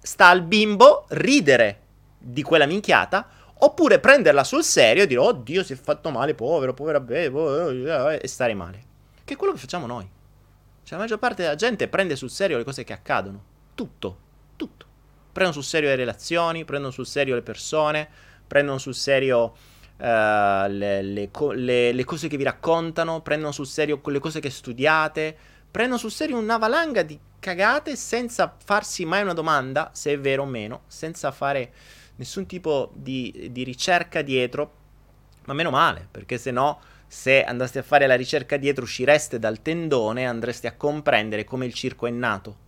Sta 0.00 0.26
al 0.26 0.42
bimbo 0.42 1.06
ridere 1.10 1.80
di 2.18 2.42
quella 2.42 2.66
minchiata 2.66 3.26
oppure 3.60 3.98
prenderla 3.98 4.44
sul 4.44 4.62
serio 4.62 5.02
e 5.02 5.06
dire 5.06 5.20
oddio 5.20 5.64
si 5.64 5.72
è 5.72 5.76
fatto 5.76 6.10
male, 6.10 6.34
povero, 6.34 6.74
povera 6.74 7.00
bebe, 7.00 8.20
e 8.20 8.28
stare 8.28 8.54
male. 8.54 8.84
Che 9.24 9.34
è 9.34 9.36
quello 9.36 9.52
che 9.52 9.58
facciamo 9.58 9.86
noi. 9.86 10.08
Cioè 10.82 10.96
la 10.96 11.04
maggior 11.04 11.18
parte 11.18 11.42
della 11.42 11.54
gente 11.54 11.88
prende 11.88 12.16
sul 12.16 12.30
serio 12.30 12.56
le 12.56 12.64
cose 12.64 12.84
che 12.84 12.92
accadono. 12.92 13.42
Tutto, 13.74 14.18
tutto. 14.56 14.86
Prendono 15.32 15.60
sul 15.60 15.68
serio 15.68 15.88
le 15.88 15.96
relazioni, 15.96 16.64
prendono 16.64 16.92
sul 16.92 17.06
serio 17.06 17.34
le 17.34 17.42
persone, 17.42 18.08
prendono 18.46 18.78
sul 18.78 18.94
serio 18.94 19.54
uh, 19.98 20.04
le, 20.68 21.02
le, 21.02 21.30
co- 21.30 21.52
le, 21.52 21.92
le, 21.92 22.04
cose 22.04 22.28
che 22.28 22.36
vi 22.36 22.44
raccontano, 22.44 23.20
prendono 23.20 23.52
sul 23.52 23.66
serio 23.66 24.00
le 24.02 24.18
cose 24.18 24.40
che 24.40 24.50
studiate, 24.50 25.36
prendono 25.70 25.98
sul 25.98 26.10
serio 26.10 26.38
una 26.38 26.56
valanga 26.56 27.02
di 27.02 27.18
cagate 27.38 27.94
senza 27.94 28.56
farsi 28.64 29.04
mai 29.04 29.22
una 29.22 29.34
domanda 29.34 29.90
se 29.92 30.12
è 30.12 30.18
vero 30.18 30.42
o 30.42 30.46
meno, 30.46 30.82
senza 30.86 31.30
fare 31.30 31.72
nessun 32.18 32.46
tipo 32.46 32.92
di, 32.94 33.48
di 33.50 33.64
ricerca 33.64 34.22
dietro. 34.22 34.76
Ma 35.46 35.54
meno 35.54 35.70
male, 35.70 36.06
perché 36.10 36.38
se 36.38 36.50
no 36.50 36.78
se 37.08 37.42
andasti 37.42 37.78
a 37.78 37.82
fare 37.82 38.06
la 38.06 38.14
ricerca 38.14 38.58
dietro 38.58 38.84
uscireste 38.84 39.38
dal 39.38 39.62
tendone 39.62 40.20
e 40.20 40.24
andreste 40.24 40.66
a 40.66 40.74
comprendere 40.74 41.44
come 41.44 41.64
il 41.64 41.72
circo 41.72 42.06
è 42.06 42.10
nato. 42.10 42.66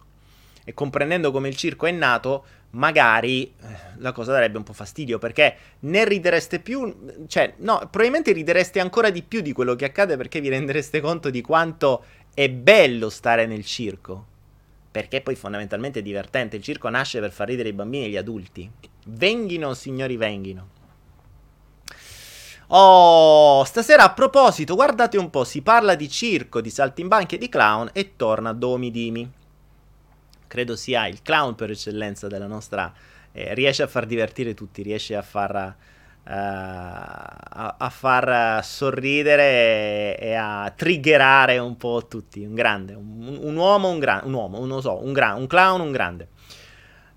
E 0.64 0.72
comprendendo 0.72 1.30
come 1.30 1.48
il 1.48 1.56
circo 1.56 1.86
è 1.86 1.90
nato, 1.90 2.44
magari 2.70 3.44
eh, 3.44 3.52
la 3.98 4.12
cosa 4.12 4.32
darebbe 4.32 4.56
un 4.56 4.62
po' 4.62 4.72
fastidio 4.72 5.18
perché 5.18 5.56
ne 5.80 6.04
ridereste 6.06 6.60
più, 6.60 7.26
cioè 7.26 7.54
no, 7.58 7.78
probabilmente 7.78 8.32
ridereste 8.32 8.80
ancora 8.80 9.10
di 9.10 9.22
più 9.22 9.40
di 9.40 9.52
quello 9.52 9.74
che 9.74 9.86
accade 9.86 10.16
perché 10.16 10.40
vi 10.40 10.48
rendereste 10.48 11.00
conto 11.00 11.28
di 11.28 11.42
quanto 11.42 12.04
è 12.32 12.48
bello 12.48 13.10
stare 13.10 13.46
nel 13.46 13.64
circo. 13.64 14.26
Perché 14.90 15.20
poi 15.20 15.36
fondamentalmente 15.36 16.00
è 16.00 16.02
divertente, 16.02 16.56
il 16.56 16.62
circo 16.62 16.88
nasce 16.88 17.20
per 17.20 17.30
far 17.30 17.48
ridere 17.48 17.68
i 17.68 17.72
bambini 17.72 18.06
e 18.06 18.08
gli 18.08 18.16
adulti. 18.16 18.70
Venghino, 19.04 19.74
signori, 19.74 20.16
venghino. 20.16 20.68
Oh, 22.68 23.64
stasera 23.64 24.04
a 24.04 24.12
proposito, 24.12 24.74
guardate 24.76 25.18
un 25.18 25.28
po', 25.28 25.42
si 25.44 25.60
parla 25.60 25.96
di 25.96 26.08
circo, 26.08 26.60
di 26.60 26.70
saltimbanchi 26.70 27.34
e 27.34 27.38
di 27.38 27.48
clown 27.48 27.90
e 27.92 28.14
torna 28.14 28.52
Domi 28.52 28.92
Dimi 28.92 29.38
credo 30.50 30.74
sia 30.74 31.06
il 31.06 31.22
clown 31.22 31.54
per 31.54 31.70
eccellenza 31.70 32.26
della 32.26 32.48
nostra... 32.48 32.92
Eh, 33.32 33.54
riesce 33.54 33.84
a 33.84 33.86
far 33.86 34.06
divertire 34.06 34.52
tutti, 34.52 34.82
riesce 34.82 35.14
a 35.14 35.22
far... 35.22 35.76
Uh, 36.22 36.32
a, 36.32 37.76
a, 37.78 37.88
far 37.88 38.62
sorridere 38.62 40.16
e, 40.18 40.18
e, 40.20 40.34
a 40.34 40.70
triggerare 40.76 41.58
un 41.58 41.76
po' 41.76 42.06
tutti. 42.08 42.44
Un 42.44 42.54
grande, 42.54 42.94
un, 42.94 43.38
un 43.40 43.56
uomo, 43.56 43.88
un 43.88 43.98
grande, 43.98 44.26
un 44.26 44.34
uomo, 44.34 44.64
non 44.66 44.82
so, 44.82 45.02
un, 45.02 45.12
gran, 45.12 45.38
un 45.38 45.46
clown, 45.46 45.80
un 45.80 45.92
grande. 45.92 46.28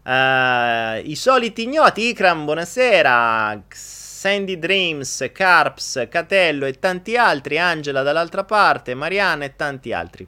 Uh, 0.03 0.99
I 1.03 1.15
soliti 1.15 1.63
ignoti, 1.63 2.07
Ikram, 2.09 2.43
buonasera. 2.45 3.63
Sandy 3.69 4.59
Dreams, 4.59 5.29
Carps, 5.33 6.07
Catello 6.09 6.65
e 6.65 6.79
tanti 6.79 7.15
altri, 7.15 7.57
Angela 7.57 8.01
dall'altra 8.03 8.43
parte, 8.43 8.95
Mariana 8.95 9.45
e 9.45 9.55
tanti 9.55 9.93
altri. 9.93 10.27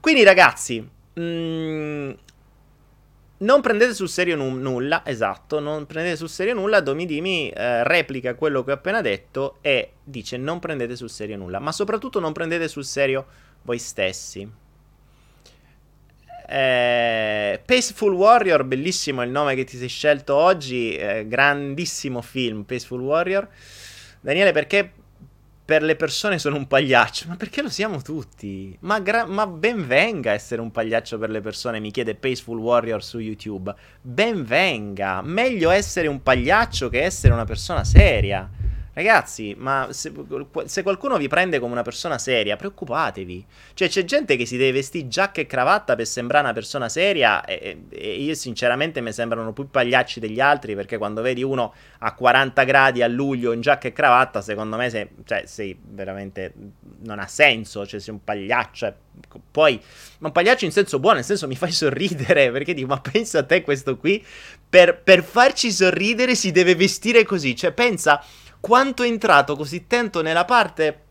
Quindi 0.00 0.22
ragazzi, 0.22 0.94
Mm, 1.18 2.10
non 3.38 3.60
prendete 3.62 3.94
sul 3.94 4.08
serio 4.08 4.36
nu- 4.36 4.58
nulla, 4.58 5.02
esatto, 5.04 5.60
non 5.60 5.86
prendete 5.86 6.16
sul 6.16 6.28
serio 6.28 6.52
nulla, 6.54 6.80
Domidimi 6.80 7.48
eh, 7.48 7.82
replica 7.84 8.34
quello 8.34 8.62
che 8.62 8.70
ho 8.72 8.74
appena 8.74 9.00
detto 9.00 9.56
e 9.62 9.92
dice 10.04 10.36
non 10.36 10.58
prendete 10.58 10.94
sul 10.94 11.08
serio 11.08 11.38
nulla, 11.38 11.58
ma 11.58 11.72
soprattutto 11.72 12.20
non 12.20 12.32
prendete 12.34 12.68
sul 12.68 12.84
serio 12.84 13.26
voi 13.62 13.78
stessi. 13.78 14.46
Eh, 16.48 17.60
Paceful 17.64 18.12
Warrior, 18.12 18.64
bellissimo 18.64 19.22
il 19.22 19.30
nome 19.30 19.54
che 19.54 19.64
ti 19.64 19.76
sei 19.76 19.88
scelto 19.88 20.34
oggi, 20.34 20.94
eh, 20.94 21.26
grandissimo 21.26 22.22
film, 22.22 22.62
Paceful 22.62 23.00
Warrior. 23.00 23.48
Daniele, 24.20 24.52
perché 24.52 24.90
per 25.66 25.82
le 25.82 25.96
persone 25.96 26.38
sono 26.38 26.56
un 26.56 26.68
pagliaccio. 26.68 27.26
Ma 27.26 27.34
perché 27.34 27.60
lo 27.60 27.68
siamo 27.68 28.00
tutti? 28.00 28.76
Ma, 28.82 29.00
gra- 29.00 29.26
ma, 29.26 29.48
ben 29.48 29.84
venga 29.84 30.30
essere 30.30 30.60
un 30.60 30.70
pagliaccio 30.70 31.18
per 31.18 31.28
le 31.28 31.40
persone, 31.40 31.80
mi 31.80 31.90
chiede 31.90 32.14
Paceful 32.14 32.58
Warrior 32.58 33.02
su 33.02 33.18
YouTube. 33.18 33.74
Ben 34.00 34.44
venga. 34.44 35.20
Meglio 35.22 35.70
essere 35.70 36.06
un 36.06 36.22
pagliaccio 36.22 36.88
che 36.88 37.02
essere 37.02 37.32
una 37.32 37.44
persona 37.44 37.82
seria. 37.82 38.48
Ragazzi, 38.96 39.54
ma 39.58 39.88
se, 39.90 40.10
se, 40.64 40.82
qualcuno 40.82 41.18
vi 41.18 41.28
prende 41.28 41.58
come 41.58 41.72
una 41.72 41.82
persona 41.82 42.16
seria, 42.16 42.56
preoccupatevi. 42.56 43.44
Cioè, 43.74 43.88
c'è 43.90 44.06
gente 44.06 44.36
che 44.36 44.46
si 44.46 44.56
deve 44.56 44.72
vestire 44.72 45.06
giacca 45.06 45.42
e 45.42 45.44
cravatta 45.44 45.94
per 45.94 46.06
sembrare 46.06 46.44
una 46.44 46.54
persona 46.54 46.88
seria. 46.88 47.44
E, 47.44 47.82
e 47.90 48.14
io, 48.14 48.34
sinceramente, 48.34 49.02
mi 49.02 49.12
sembrano 49.12 49.52
più 49.52 49.68
pagliacci 49.68 50.18
degli 50.18 50.40
altri. 50.40 50.74
Perché 50.74 50.96
quando 50.96 51.20
vedi 51.20 51.42
uno 51.42 51.74
a 51.98 52.14
40 52.14 52.64
gradi 52.64 53.02
a 53.02 53.06
luglio 53.06 53.52
in 53.52 53.60
giacca 53.60 53.86
e 53.86 53.92
cravatta, 53.92 54.40
secondo 54.40 54.78
me 54.78 54.88
sei, 54.88 55.06
cioè, 55.26 55.42
sei 55.44 55.78
veramente. 55.78 56.54
non 57.00 57.18
ha 57.18 57.26
senso. 57.26 57.86
Cioè, 57.86 58.00
sei 58.00 58.14
un 58.14 58.24
pagliaccio. 58.24 58.94
Poi, 59.50 59.78
ma 60.20 60.28
un 60.28 60.32
pagliaccio 60.32 60.64
in 60.64 60.72
senso 60.72 60.98
buono, 61.00 61.16
nel 61.16 61.24
senso 61.26 61.46
mi 61.46 61.56
fai 61.56 61.72
sorridere. 61.72 62.48
Perché 62.50 62.72
dico, 62.72 62.86
ma 62.86 63.00
pensa 63.02 63.40
a 63.40 63.42
te 63.42 63.60
questo 63.60 63.98
qui. 63.98 64.24
Per, 64.66 65.02
per 65.02 65.22
farci 65.22 65.70
sorridere 65.70 66.34
si 66.34 66.50
deve 66.50 66.74
vestire 66.74 67.24
così. 67.26 67.54
Cioè, 67.54 67.72
pensa 67.72 68.24
quanto 68.60 69.02
è 69.02 69.06
entrato 69.06 69.56
così 69.56 69.86
tanto 69.86 70.22
nella 70.22 70.44
parte 70.44 71.02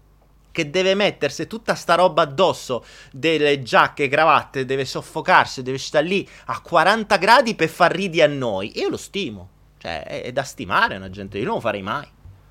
che 0.55 0.69
deve 0.69 0.95
mettersi 0.95 1.47
tutta 1.47 1.75
sta 1.75 1.95
roba 1.95 2.21
addosso 2.21 2.85
delle 3.11 3.61
giacche, 3.61 4.07
cravatte, 4.07 4.63
deve 4.63 4.85
soffocarsi, 4.85 5.61
deve 5.61 5.77
stare 5.77 6.05
lì 6.05 6.25
a 6.45 6.61
40 6.61 7.17
gradi 7.17 7.55
per 7.55 7.67
far 7.67 7.91
ridi 7.91 8.21
a 8.21 8.27
noi. 8.27 8.79
io 8.79 8.87
lo 8.87 8.95
stimo. 8.95 9.49
Cioè, 9.77 10.03
è, 10.03 10.23
è 10.23 10.31
da 10.31 10.43
stimare 10.43 10.95
una 10.95 11.09
gente. 11.09 11.37
Io 11.37 11.43
non 11.43 11.55
lo 11.55 11.59
farei 11.59 11.81
mai. 11.81 12.07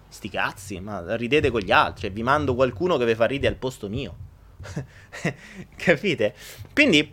Sti 0.06 0.28
cazzi, 0.28 0.80
ma 0.80 1.16
ridete 1.16 1.50
con 1.50 1.62
gli 1.62 1.72
altri. 1.72 2.10
Vi 2.10 2.22
mando 2.22 2.54
qualcuno 2.54 2.98
che 2.98 3.06
vi 3.06 3.14
fa 3.14 3.24
ridere 3.24 3.54
al 3.54 3.58
posto 3.58 3.88
mio. 3.88 4.16
Capite? 5.74 6.34
Quindi, 6.74 7.10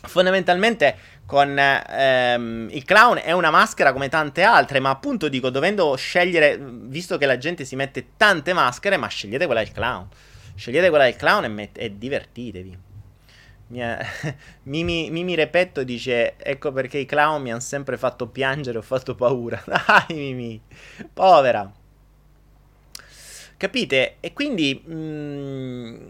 fondamentalmente, 0.00 0.96
con 1.26 1.56
ehm, 1.58 2.68
il 2.70 2.84
clown 2.84 3.18
è 3.18 3.32
una 3.32 3.50
maschera 3.50 3.92
come 3.92 4.08
tante 4.08 4.42
altre, 4.42 4.78
ma 4.80 4.90
appunto 4.90 5.28
dico, 5.28 5.50
dovendo 5.50 5.94
scegliere, 5.96 6.58
visto 6.60 7.16
che 7.18 7.26
la 7.26 7.38
gente 7.38 7.64
si 7.64 7.76
mette 7.76 8.08
tante 8.16 8.52
maschere, 8.52 8.96
ma 8.96 9.06
scegliete 9.08 9.46
quella 9.46 9.62
del 9.62 9.72
clown. 9.72 10.06
Scegliete 10.54 10.88
quella 10.88 11.04
del 11.04 11.16
clown 11.16 11.44
e, 11.44 11.48
met- 11.48 11.78
e 11.78 11.96
divertitevi. 11.98 12.78
Mia... 13.68 13.98
Mimi, 14.64 15.10
Mimi 15.10 15.34
Repetto 15.34 15.82
dice: 15.84 16.36
Ecco 16.36 16.72
perché 16.72 16.98
i 16.98 17.06
clown 17.06 17.42
mi 17.42 17.50
hanno 17.50 17.60
sempre 17.60 17.96
fatto 17.96 18.28
piangere, 18.28 18.78
ho 18.78 18.82
fatto 18.82 19.14
paura. 19.14 19.62
Dai, 19.66 20.16
Mimi, 20.16 20.60
povera. 21.12 21.70
Capite? 23.56 24.16
E 24.20 24.32
quindi. 24.32 24.82
Mm, 24.88 26.08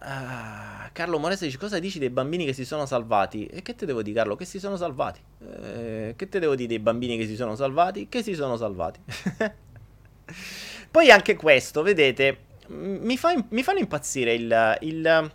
Ah, 0.00 0.67
Carlo 0.98 1.20
Morese 1.20 1.44
dice 1.44 1.58
cosa 1.58 1.78
dici 1.78 2.00
dei 2.00 2.10
bambini 2.10 2.44
che 2.44 2.52
si 2.52 2.64
sono 2.64 2.84
salvati? 2.84 3.46
E 3.46 3.62
che 3.62 3.76
te 3.76 3.86
devo 3.86 4.02
dire 4.02 4.16
Carlo? 4.16 4.34
Che 4.34 4.44
si 4.44 4.58
sono 4.58 4.74
salvati. 4.74 5.20
Eh, 5.62 6.14
che 6.16 6.28
te 6.28 6.40
devo 6.40 6.56
dire 6.56 6.66
dei 6.66 6.80
bambini 6.80 7.16
che 7.16 7.24
si 7.24 7.36
sono 7.36 7.54
salvati? 7.54 8.08
Che 8.08 8.20
si 8.20 8.34
sono 8.34 8.56
salvati. 8.56 8.98
Poi 10.90 11.08
anche 11.12 11.36
questo, 11.36 11.82
vedete, 11.82 12.38
mi, 12.70 13.16
fa, 13.16 13.32
mi 13.50 13.62
fanno 13.62 13.78
impazzire 13.78 14.34
il... 14.34 14.78
il 14.80 15.30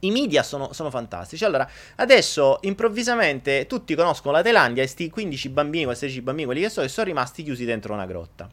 i 0.00 0.10
media 0.10 0.42
sono, 0.42 0.72
sono, 0.72 0.90
fantastici. 0.90 1.44
Allora, 1.44 1.68
adesso 1.96 2.58
improvvisamente 2.62 3.66
tutti 3.66 3.94
conoscono 3.94 4.34
la 4.34 4.42
Thailandia 4.42 4.82
e 4.82 4.88
sti 4.88 5.08
15 5.08 5.48
bambini, 5.48 5.84
16 5.84 6.20
bambini, 6.22 6.44
quelli 6.44 6.60
che 6.60 6.68
so, 6.70 6.82
che 6.82 6.88
sono 6.88 7.06
rimasti 7.06 7.44
chiusi 7.44 7.64
dentro 7.64 7.92
una 7.94 8.04
grotta. 8.04 8.48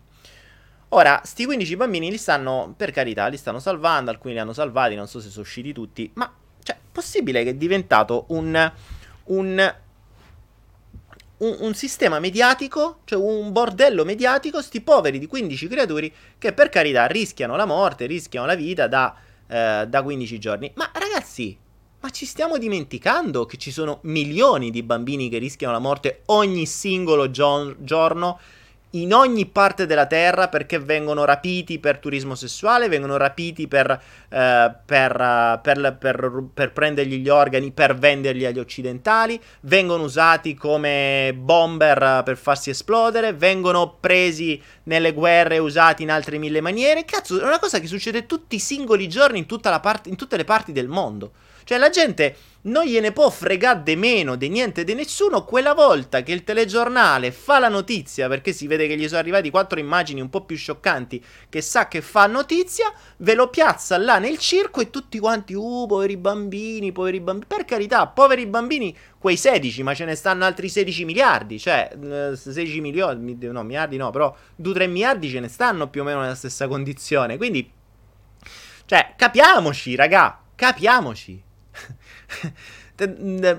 Ora, 0.95 1.21
sti 1.23 1.45
15 1.45 1.75
bambini 1.75 2.11
li 2.11 2.17
stanno, 2.17 2.71
per 2.77 2.91
carità, 2.91 3.25
li 3.25 3.37
stanno 3.37 3.57
salvando, 3.57 4.11
alcuni 4.11 4.33
li 4.33 4.39
hanno 4.39 4.53
salvati, 4.53 4.93
non 4.93 5.07
so 5.07 5.19
se 5.19 5.29
sono 5.29 5.41
usciti 5.41 5.73
tutti, 5.73 6.11
ma, 6.13 6.31
cioè, 6.61 6.77
possibile 6.91 7.43
che 7.43 7.49
è 7.49 7.55
diventato 7.55 8.25
un, 8.27 8.71
un, 9.23 9.75
un, 11.37 11.57
un 11.59 11.73
sistema 11.73 12.19
mediatico, 12.19 12.99
cioè 13.05 13.19
un 13.19 13.51
bordello 13.51 14.05
mediatico, 14.05 14.61
sti 14.61 14.81
poveri 14.81 15.17
di 15.17 15.25
15 15.25 15.67
creature 15.67 16.11
che, 16.37 16.53
per 16.53 16.69
carità, 16.69 17.07
rischiano 17.07 17.55
la 17.55 17.65
morte, 17.65 18.05
rischiano 18.05 18.45
la 18.45 18.53
vita 18.53 18.85
da, 18.85 19.15
eh, 19.47 19.85
da 19.87 20.03
15 20.03 20.37
giorni. 20.37 20.71
Ma, 20.75 20.91
ragazzi, 20.93 21.57
ma 22.01 22.09
ci 22.11 22.27
stiamo 22.27 22.59
dimenticando 22.59 23.47
che 23.47 23.57
ci 23.57 23.71
sono 23.71 23.97
milioni 24.03 24.69
di 24.69 24.83
bambini 24.83 25.27
che 25.27 25.39
rischiano 25.39 25.73
la 25.73 25.79
morte 25.79 26.21
ogni 26.27 26.67
singolo 26.67 27.31
gio- 27.31 27.77
giorno 27.79 28.39
in 28.95 29.13
ogni 29.13 29.45
parte 29.45 29.85
della 29.85 30.05
terra 30.05 30.49
perché 30.49 30.79
vengono 30.79 31.25
rapiti 31.25 31.79
per 31.79 31.97
turismo 31.97 32.35
sessuale, 32.35 32.89
vengono 32.89 33.17
rapiti 33.17 33.67
per, 33.67 33.89
eh, 34.29 34.71
per, 34.85 35.59
per, 35.61 35.97
per, 35.99 36.43
per 36.53 36.71
prendergli 36.71 37.17
gli 37.17 37.29
organi, 37.29 37.71
per 37.71 37.95
venderli 37.95 38.45
agli 38.45 38.59
occidentali, 38.59 39.39
vengono 39.61 40.03
usati 40.03 40.53
come 40.53 41.33
bomber 41.35 42.21
per 42.23 42.37
farsi 42.37 42.69
esplodere, 42.69 43.33
vengono 43.33 43.97
presi 43.99 44.61
nelle 44.83 45.13
guerre 45.13 45.57
usati 45.57 46.03
in 46.03 46.11
altre 46.11 46.37
mille 46.37 46.61
maniere. 46.61 47.05
Cazzo, 47.05 47.39
è 47.39 47.43
una 47.43 47.59
cosa 47.59 47.79
che 47.79 47.87
succede 47.87 48.25
tutti 48.25 48.55
i 48.55 48.59
singoli 48.59 49.07
giorni 49.07 49.39
in, 49.39 49.45
part- 49.45 50.07
in 50.07 50.15
tutte 50.15 50.37
le 50.37 50.43
parti 50.43 50.71
del 50.71 50.87
mondo. 50.87 51.31
Cioè 51.63 51.77
la 51.77 51.89
gente 51.89 52.35
non 52.63 52.85
gliene 52.85 53.11
può 53.11 53.29
fregare 53.29 53.83
di 53.83 53.95
meno, 53.95 54.35
di 54.35 54.47
niente, 54.49 54.83
di 54.83 54.93
nessuno. 54.93 55.43
Quella 55.43 55.73
volta 55.73 56.21
che 56.21 56.31
il 56.31 56.43
telegiornale 56.43 57.31
fa 57.31 57.59
la 57.59 57.67
notizia, 57.67 58.27
perché 58.27 58.53
si 58.53 58.67
vede 58.67 58.87
che 58.87 58.95
gli 58.95 59.07
sono 59.07 59.19
arrivati 59.19 59.49
quattro 59.49 59.79
immagini 59.79 60.21
un 60.21 60.29
po' 60.29 60.45
più 60.45 60.55
scioccanti, 60.55 61.23
che 61.49 61.61
sa 61.61 61.87
che 61.87 62.01
fa 62.01 62.27
notizia, 62.27 62.93
ve 63.17 63.33
lo 63.33 63.49
piazza 63.49 63.97
là 63.97 64.17
nel 64.17 64.37
circo 64.37 64.81
e 64.81 64.89
tutti 64.89 65.19
quanti, 65.19 65.53
uh, 65.53 65.85
poveri 65.87 66.15
bambini, 66.17 66.91
poveri 66.91 67.19
bambini. 67.19 67.47
Per 67.47 67.65
carità, 67.65 68.07
poveri 68.07 68.45
bambini, 68.45 68.95
quei 69.17 69.35
16, 69.35 69.83
ma 69.83 69.93
ce 69.93 70.05
ne 70.05 70.15
stanno 70.15 70.45
altri 70.45 70.69
16 70.69 71.05
miliardi, 71.05 71.59
cioè 71.59 71.89
16 72.33 72.79
milioni, 72.79 73.37
no, 73.41 73.63
miliardi 73.63 73.97
no, 73.97 74.09
però 74.11 74.33
2-3 74.61 74.89
miliardi 74.89 75.29
ce 75.29 75.39
ne 75.39 75.47
stanno 75.49 75.89
più 75.89 76.01
o 76.01 76.03
meno 76.03 76.21
nella 76.21 76.35
stessa 76.35 76.67
condizione. 76.67 77.35
Quindi, 77.35 77.69
cioè, 78.85 79.13
capiamoci, 79.17 79.95
raga, 79.95 80.39
capiamoci. 80.55 81.51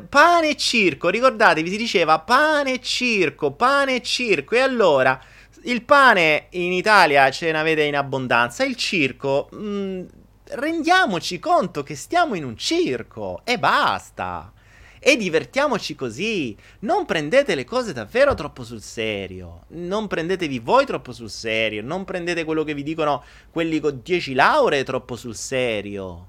Pane 0.08 0.48
e 0.48 0.56
circo, 0.56 1.08
ricordatevi, 1.08 1.70
si 1.70 1.76
diceva 1.76 2.20
pane 2.20 2.74
e 2.74 2.80
circo, 2.80 3.52
pane 3.52 3.96
e 3.96 4.02
circo. 4.02 4.54
E 4.54 4.60
allora, 4.60 5.20
il 5.62 5.82
pane 5.82 6.46
in 6.50 6.72
Italia 6.72 7.30
ce 7.30 7.50
ne 7.52 7.58
avete 7.58 7.82
in 7.82 7.96
abbondanza, 7.96 8.64
il 8.64 8.76
circo... 8.76 9.48
Mh, 9.52 9.56
mm, 9.56 10.04
rendiamoci 10.46 11.38
conto 11.38 11.82
che 11.82 11.94
stiamo 11.94 12.34
in 12.34 12.44
un 12.44 12.56
circo 12.56 13.40
e 13.44 13.58
basta. 13.58 14.52
E 14.98 15.16
divertiamoci 15.16 15.94
così. 15.94 16.56
Non 16.80 17.04
prendete 17.04 17.54
le 17.54 17.64
cose 17.64 17.92
davvero 17.92 18.34
troppo 18.34 18.64
sul 18.64 18.80
serio. 18.80 19.64
Non 19.68 20.06
prendetevi 20.06 20.58
voi 20.60 20.86
troppo 20.86 21.12
sul 21.12 21.30
serio. 21.30 21.82
Non 21.82 22.04
prendete 22.04 22.44
quello 22.44 22.64
che 22.64 22.74
vi 22.74 22.82
dicono 22.82 23.22
quelli 23.50 23.80
con 23.80 24.00
10 24.02 24.32
lauree 24.32 24.82
troppo 24.82 25.16
sul 25.16 25.36
serio 25.36 26.28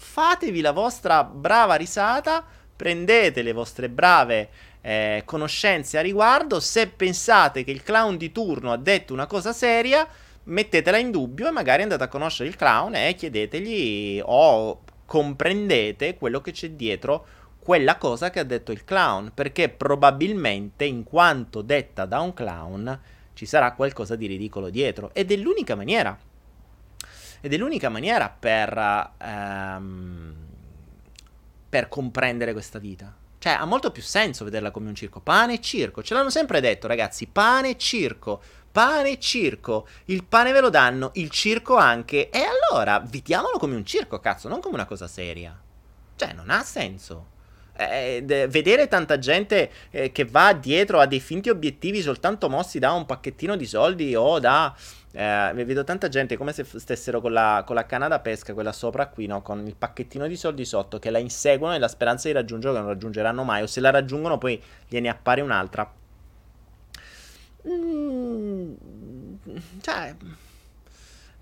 fatevi 0.00 0.62
la 0.62 0.72
vostra 0.72 1.22
brava 1.22 1.74
risata, 1.74 2.42
prendete 2.74 3.42
le 3.42 3.52
vostre 3.52 3.90
brave 3.90 4.48
eh, 4.80 5.22
conoscenze 5.26 5.98
a 5.98 6.00
riguardo, 6.00 6.58
se 6.58 6.88
pensate 6.88 7.64
che 7.64 7.70
il 7.70 7.82
clown 7.82 8.16
di 8.16 8.32
turno 8.32 8.72
ha 8.72 8.78
detto 8.78 9.12
una 9.12 9.26
cosa 9.26 9.52
seria, 9.52 10.08
mettetela 10.44 10.96
in 10.96 11.10
dubbio 11.10 11.48
e 11.48 11.50
magari 11.50 11.82
andate 11.82 12.02
a 12.02 12.08
conoscere 12.08 12.48
il 12.48 12.56
clown 12.56 12.94
e 12.94 13.14
chiedetegli 13.14 14.22
o 14.24 14.80
comprendete 15.04 16.16
quello 16.16 16.40
che 16.40 16.52
c'è 16.52 16.70
dietro 16.70 17.26
quella 17.58 17.98
cosa 17.98 18.30
che 18.30 18.40
ha 18.40 18.44
detto 18.44 18.72
il 18.72 18.84
clown, 18.84 19.32
perché 19.34 19.68
probabilmente 19.68 20.86
in 20.86 21.04
quanto 21.04 21.60
detta 21.60 22.06
da 22.06 22.20
un 22.20 22.32
clown 22.32 23.00
ci 23.34 23.44
sarà 23.44 23.74
qualcosa 23.74 24.16
di 24.16 24.26
ridicolo 24.26 24.70
dietro. 24.70 25.10
Ed 25.12 25.30
è 25.30 25.36
l'unica 25.36 25.74
maniera 25.74 26.18
ed 27.40 27.52
è 27.52 27.56
l'unica 27.56 27.88
maniera 27.88 28.28
per, 28.28 29.12
ehm, 29.18 30.34
per 31.68 31.88
comprendere 31.88 32.52
questa 32.52 32.78
vita. 32.78 33.14
Cioè, 33.38 33.52
ha 33.52 33.64
molto 33.64 33.90
più 33.90 34.02
senso 34.02 34.44
vederla 34.44 34.70
come 34.70 34.88
un 34.88 34.94
circo. 34.94 35.20
Pane 35.20 35.54
e 35.54 35.60
circo. 35.60 36.02
Ce 36.02 36.12
l'hanno 36.12 36.28
sempre 36.28 36.60
detto, 36.60 36.86
ragazzi. 36.86 37.26
Pane 37.26 37.70
e 37.70 37.78
circo. 37.78 38.42
Pane 38.70 39.12
e 39.12 39.18
circo. 39.18 39.88
Il 40.06 40.24
pane 40.24 40.52
ve 40.52 40.60
lo 40.60 40.68
danno, 40.68 41.10
il 41.14 41.30
circo 41.30 41.76
anche. 41.76 42.28
E 42.28 42.42
allora, 42.44 43.00
vediamolo 43.00 43.56
come 43.58 43.76
un 43.76 43.84
circo, 43.86 44.20
cazzo, 44.20 44.48
non 44.48 44.60
come 44.60 44.74
una 44.74 44.84
cosa 44.84 45.08
seria. 45.08 45.58
Cioè, 46.16 46.34
non 46.34 46.50
ha 46.50 46.62
senso. 46.62 47.28
Eh, 47.74 48.20
de- 48.24 48.46
vedere 48.46 48.88
tanta 48.88 49.18
gente 49.18 49.70
eh, 49.90 50.12
che 50.12 50.26
va 50.26 50.52
dietro 50.52 51.00
a 51.00 51.06
dei 51.06 51.20
finti 51.20 51.48
obiettivi 51.48 52.02
soltanto 52.02 52.50
mossi 52.50 52.78
da 52.78 52.92
un 52.92 53.06
pacchettino 53.06 53.56
di 53.56 53.64
soldi 53.64 54.14
o 54.14 54.38
da 54.38 54.74
eh, 55.12 55.52
vedo 55.64 55.82
tanta 55.82 56.08
gente 56.08 56.36
come 56.36 56.52
se 56.52 56.64
stessero 56.64 57.20
con 57.20 57.32
la, 57.32 57.64
con 57.66 57.74
la, 57.74 57.84
canna 57.86 58.08
da 58.08 58.20
pesca, 58.20 58.54
quella 58.54 58.72
sopra 58.72 59.08
qui, 59.08 59.26
no? 59.26 59.42
Con 59.42 59.66
il 59.66 59.74
pacchettino 59.74 60.26
di 60.26 60.36
soldi 60.36 60.64
sotto, 60.64 60.98
che 60.98 61.10
la 61.10 61.18
inseguono 61.18 61.74
e 61.74 61.78
la 61.78 61.88
speranza 61.88 62.28
di 62.28 62.34
raggiungerlo 62.34 62.76
che 62.76 62.82
non 62.82 62.92
raggiungeranno 62.92 63.42
mai. 63.42 63.62
O 63.62 63.66
se 63.66 63.80
la 63.80 63.90
raggiungono 63.90 64.38
poi 64.38 64.62
gliene 64.88 65.08
appare 65.08 65.40
un'altra. 65.40 65.92
Mm, 67.66 68.72
cioè... 69.80 70.14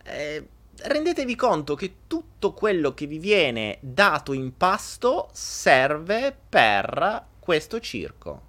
Eh, 0.04 0.48
rendetevi 0.80 1.34
conto 1.34 1.74
che 1.74 1.94
tutto 2.06 2.52
quello 2.52 2.94
che 2.94 3.06
vi 3.06 3.18
viene 3.18 3.78
dato 3.80 4.32
in 4.32 4.56
pasto 4.56 5.28
serve 5.32 6.36
per 6.48 7.26
questo 7.38 7.80
circo. 7.80 8.42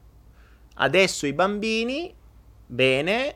Adesso 0.75 1.25
i 1.25 1.33
bambini, 1.33 2.13
bene, 2.65 3.35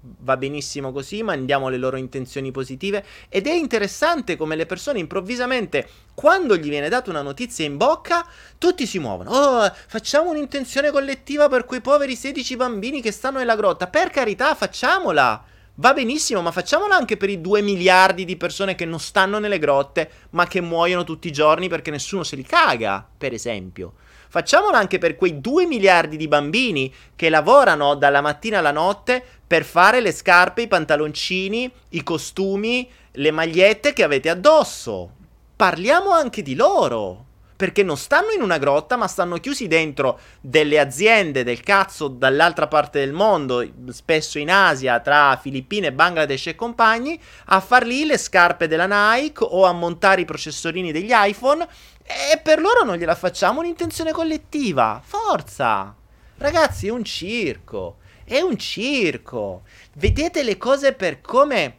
va 0.00 0.36
benissimo 0.36 0.92
così, 0.92 1.22
mandiamo 1.22 1.68
le 1.68 1.76
loro 1.76 1.96
intenzioni 1.96 2.50
positive 2.50 3.04
ed 3.28 3.46
è 3.46 3.52
interessante 3.52 4.36
come 4.36 4.56
le 4.56 4.66
persone 4.66 4.98
improvvisamente 4.98 5.88
quando 6.14 6.56
gli 6.56 6.68
viene 6.68 6.88
data 6.88 7.10
una 7.10 7.22
notizia 7.22 7.64
in 7.64 7.76
bocca, 7.76 8.26
tutti 8.58 8.86
si 8.86 8.98
muovono. 8.98 9.30
Oh, 9.30 9.72
facciamo 9.86 10.30
un'intenzione 10.30 10.90
collettiva 10.90 11.48
per 11.48 11.64
quei 11.64 11.80
poveri 11.80 12.16
16 12.16 12.56
bambini 12.56 13.00
che 13.00 13.12
stanno 13.12 13.38
nella 13.38 13.56
grotta. 13.56 13.86
Per 13.86 14.10
carità, 14.10 14.54
facciamola. 14.54 15.44
Va 15.76 15.92
benissimo, 15.92 16.42
ma 16.42 16.50
facciamola 16.50 16.96
anche 16.96 17.16
per 17.16 17.30
i 17.30 17.40
2 17.40 17.62
miliardi 17.62 18.24
di 18.24 18.36
persone 18.36 18.74
che 18.74 18.84
non 18.84 18.98
stanno 18.98 19.38
nelle 19.38 19.60
grotte, 19.60 20.10
ma 20.30 20.44
che 20.48 20.60
muoiono 20.60 21.04
tutti 21.04 21.28
i 21.28 21.32
giorni 21.32 21.68
perché 21.68 21.92
nessuno 21.92 22.24
se 22.24 22.34
li 22.34 22.42
caga, 22.42 23.06
per 23.16 23.32
esempio. 23.32 23.92
Facciamola 24.30 24.76
anche 24.76 24.98
per 24.98 25.14
quei 25.14 25.40
2 25.40 25.66
miliardi 25.66 26.16
di 26.16 26.26
bambini 26.26 26.92
che 27.14 27.30
lavorano 27.30 27.94
dalla 27.94 28.20
mattina 28.20 28.58
alla 28.58 28.72
notte 28.72 29.24
per 29.48 29.64
fare 29.64 30.00
le 30.02 30.12
scarpe, 30.12 30.62
i 30.62 30.68
pantaloncini, 30.68 31.72
i 31.90 32.02
costumi, 32.02 32.88
le 33.12 33.30
magliette 33.30 33.94
che 33.94 34.02
avete 34.02 34.28
addosso. 34.28 35.12
Parliamo 35.56 36.10
anche 36.10 36.42
di 36.42 36.54
loro. 36.54 37.24
Perché 37.56 37.82
non 37.82 37.96
stanno 37.96 38.30
in 38.30 38.42
una 38.42 38.58
grotta, 38.58 38.96
ma 38.96 39.08
stanno 39.08 39.38
chiusi 39.38 39.66
dentro 39.66 40.20
delle 40.40 40.78
aziende 40.78 41.42
del 41.42 41.60
cazzo 41.62 42.06
dall'altra 42.06 42.68
parte 42.68 43.00
del 43.00 43.12
mondo, 43.12 43.66
spesso 43.88 44.38
in 44.38 44.48
Asia, 44.48 45.00
tra 45.00 45.36
Filippine, 45.42 45.92
Bangladesh 45.92 46.48
e 46.48 46.54
compagni, 46.54 47.20
a 47.46 47.58
far 47.58 47.84
lì 47.84 48.04
le 48.04 48.18
scarpe 48.18 48.68
della 48.68 48.86
Nike 48.86 49.42
o 49.42 49.64
a 49.64 49.72
montare 49.72 50.20
i 50.20 50.26
processorini 50.26 50.92
degli 50.92 51.10
iPhone. 51.10 51.66
E 52.04 52.38
per 52.38 52.60
loro 52.60 52.84
non 52.84 52.96
gliela 52.96 53.16
facciamo 53.16 53.60
un'intenzione 53.60 54.12
collettiva. 54.12 55.02
Forza! 55.02 55.96
Ragazzi, 56.36 56.86
è 56.86 56.90
un 56.90 57.02
circo. 57.02 57.96
È 58.28 58.42
un 58.42 58.58
circo. 58.58 59.62
Vedete 59.94 60.42
le 60.42 60.58
cose 60.58 60.92
per 60.92 61.22
come. 61.22 61.76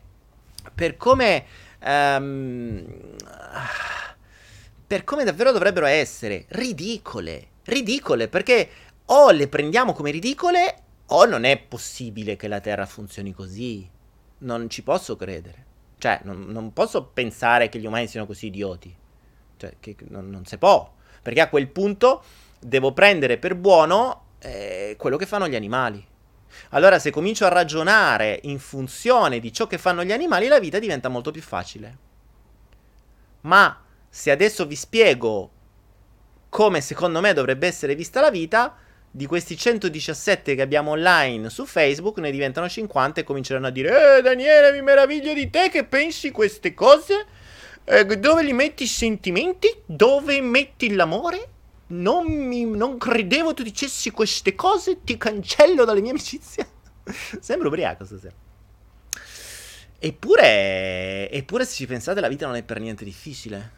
Per 0.73 0.97
come. 0.97 1.45
Um, 1.85 2.85
per 4.87 5.03
come 5.03 5.23
davvero 5.23 5.51
dovrebbero 5.51 5.85
essere. 5.85 6.45
Ridicole. 6.47 7.49
Ridicole. 7.65 8.27
Perché 8.27 8.67
o 9.05 9.29
le 9.29 9.47
prendiamo 9.47 9.93
come 9.93 10.09
ridicole. 10.09 10.75
O 11.11 11.25
non 11.25 11.43
è 11.43 11.55
possibile 11.59 12.35
che 12.35 12.47
la 12.47 12.59
Terra 12.59 12.87
funzioni 12.87 13.31
così. 13.31 13.87
Non 14.39 14.71
ci 14.71 14.81
posso 14.81 15.15
credere. 15.15 15.65
Cioè, 15.99 16.21
non, 16.23 16.47
non 16.47 16.73
posso 16.73 17.03
pensare 17.03 17.69
che 17.69 17.77
gli 17.77 17.85
umani 17.85 18.07
siano 18.07 18.25
così 18.25 18.47
idioti. 18.47 18.91
Cioè, 19.55 19.75
che 19.79 19.95
non, 20.07 20.31
non 20.31 20.45
si 20.45 20.57
può. 20.57 20.91
Perché 21.21 21.41
a 21.41 21.49
quel 21.49 21.67
punto 21.67 22.23
devo 22.59 22.91
prendere 22.91 23.37
per 23.37 23.53
buono 23.53 24.23
eh, 24.39 24.95
quello 24.97 25.17
che 25.17 25.27
fanno 25.27 25.47
gli 25.47 25.55
animali. 25.55 26.07
Allora, 26.69 26.99
se 26.99 27.11
comincio 27.11 27.45
a 27.45 27.49
ragionare 27.49 28.39
in 28.43 28.59
funzione 28.59 29.39
di 29.39 29.51
ciò 29.51 29.67
che 29.67 29.77
fanno 29.77 30.03
gli 30.03 30.11
animali, 30.11 30.47
la 30.47 30.59
vita 30.59 30.79
diventa 30.79 31.09
molto 31.09 31.31
più 31.31 31.41
facile. 31.41 31.97
Ma 33.41 33.81
se 34.09 34.31
adesso 34.31 34.65
vi 34.65 34.75
spiego 34.75 35.51
come 36.49 36.81
secondo 36.81 37.21
me 37.21 37.33
dovrebbe 37.33 37.67
essere 37.67 37.95
vista 37.95 38.21
la 38.21 38.31
vita, 38.31 38.75
di 39.11 39.25
questi 39.25 39.57
117 39.57 40.53
che 40.55 40.61
abbiamo 40.61 40.91
online 40.91 41.49
su 41.49 41.65
Facebook 41.65 42.19
ne 42.19 42.29
diventano 42.29 42.69
50 42.69 43.21
e 43.21 43.23
cominceranno 43.23 43.65
a 43.65 43.71
dire 43.71 44.17
Eh 44.17 44.21
Daniele 44.21 44.71
mi 44.71 44.83
meraviglio 44.83 45.33
di 45.33 45.49
te 45.49 45.69
che 45.69 45.83
pensi 45.83 46.29
queste 46.29 46.75
cose 46.75 47.25
eh, 47.85 48.05
Dove 48.05 48.43
li 48.43 48.53
metti 48.53 48.83
i 48.83 48.87
sentimenti? 48.87 49.67
Dove 49.85 50.39
metti 50.41 50.93
l'amore? 50.93 51.47
Non, 51.89 52.27
mi, 52.27 52.65
non 52.65 52.97
credevo 52.97 53.53
tu 53.53 53.63
dicessi 53.63 54.11
queste 54.11 54.55
cose, 54.55 55.03
ti 55.03 55.17
cancello 55.17 55.85
dalle 55.85 56.01
mie 56.01 56.11
amicizie. 56.11 56.67
Sembra 57.39 57.67
ubriaco 57.67 58.05
stasera. 58.05 58.33
Eppure, 60.01 61.29
eppure, 61.29 61.65
se 61.65 61.73
ci 61.73 61.85
pensate, 61.85 62.21
la 62.21 62.29
vita 62.29 62.45
non 62.45 62.55
è 62.55 62.63
per 62.63 62.79
niente 62.79 63.03
difficile. 63.03 63.77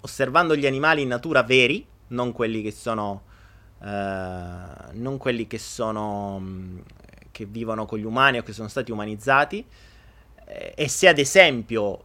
Osservando 0.00 0.54
gli 0.54 0.66
animali 0.66 1.02
in 1.02 1.08
natura 1.08 1.42
veri, 1.42 1.86
non 2.08 2.32
quelli 2.32 2.62
che 2.62 2.72
sono. 2.72 3.22
Uh, 3.78 3.86
non 4.92 5.16
quelli 5.16 5.46
che 5.46 5.58
sono. 5.58 6.82
che 7.30 7.46
vivono 7.46 7.86
con 7.86 7.98
gli 7.98 8.04
umani 8.04 8.38
o 8.38 8.42
che 8.42 8.52
sono 8.52 8.68
stati 8.68 8.90
umanizzati. 8.90 9.64
Eh, 10.44 10.74
e 10.76 10.88
se 10.88 11.08
ad 11.08 11.18
esempio 11.18 12.04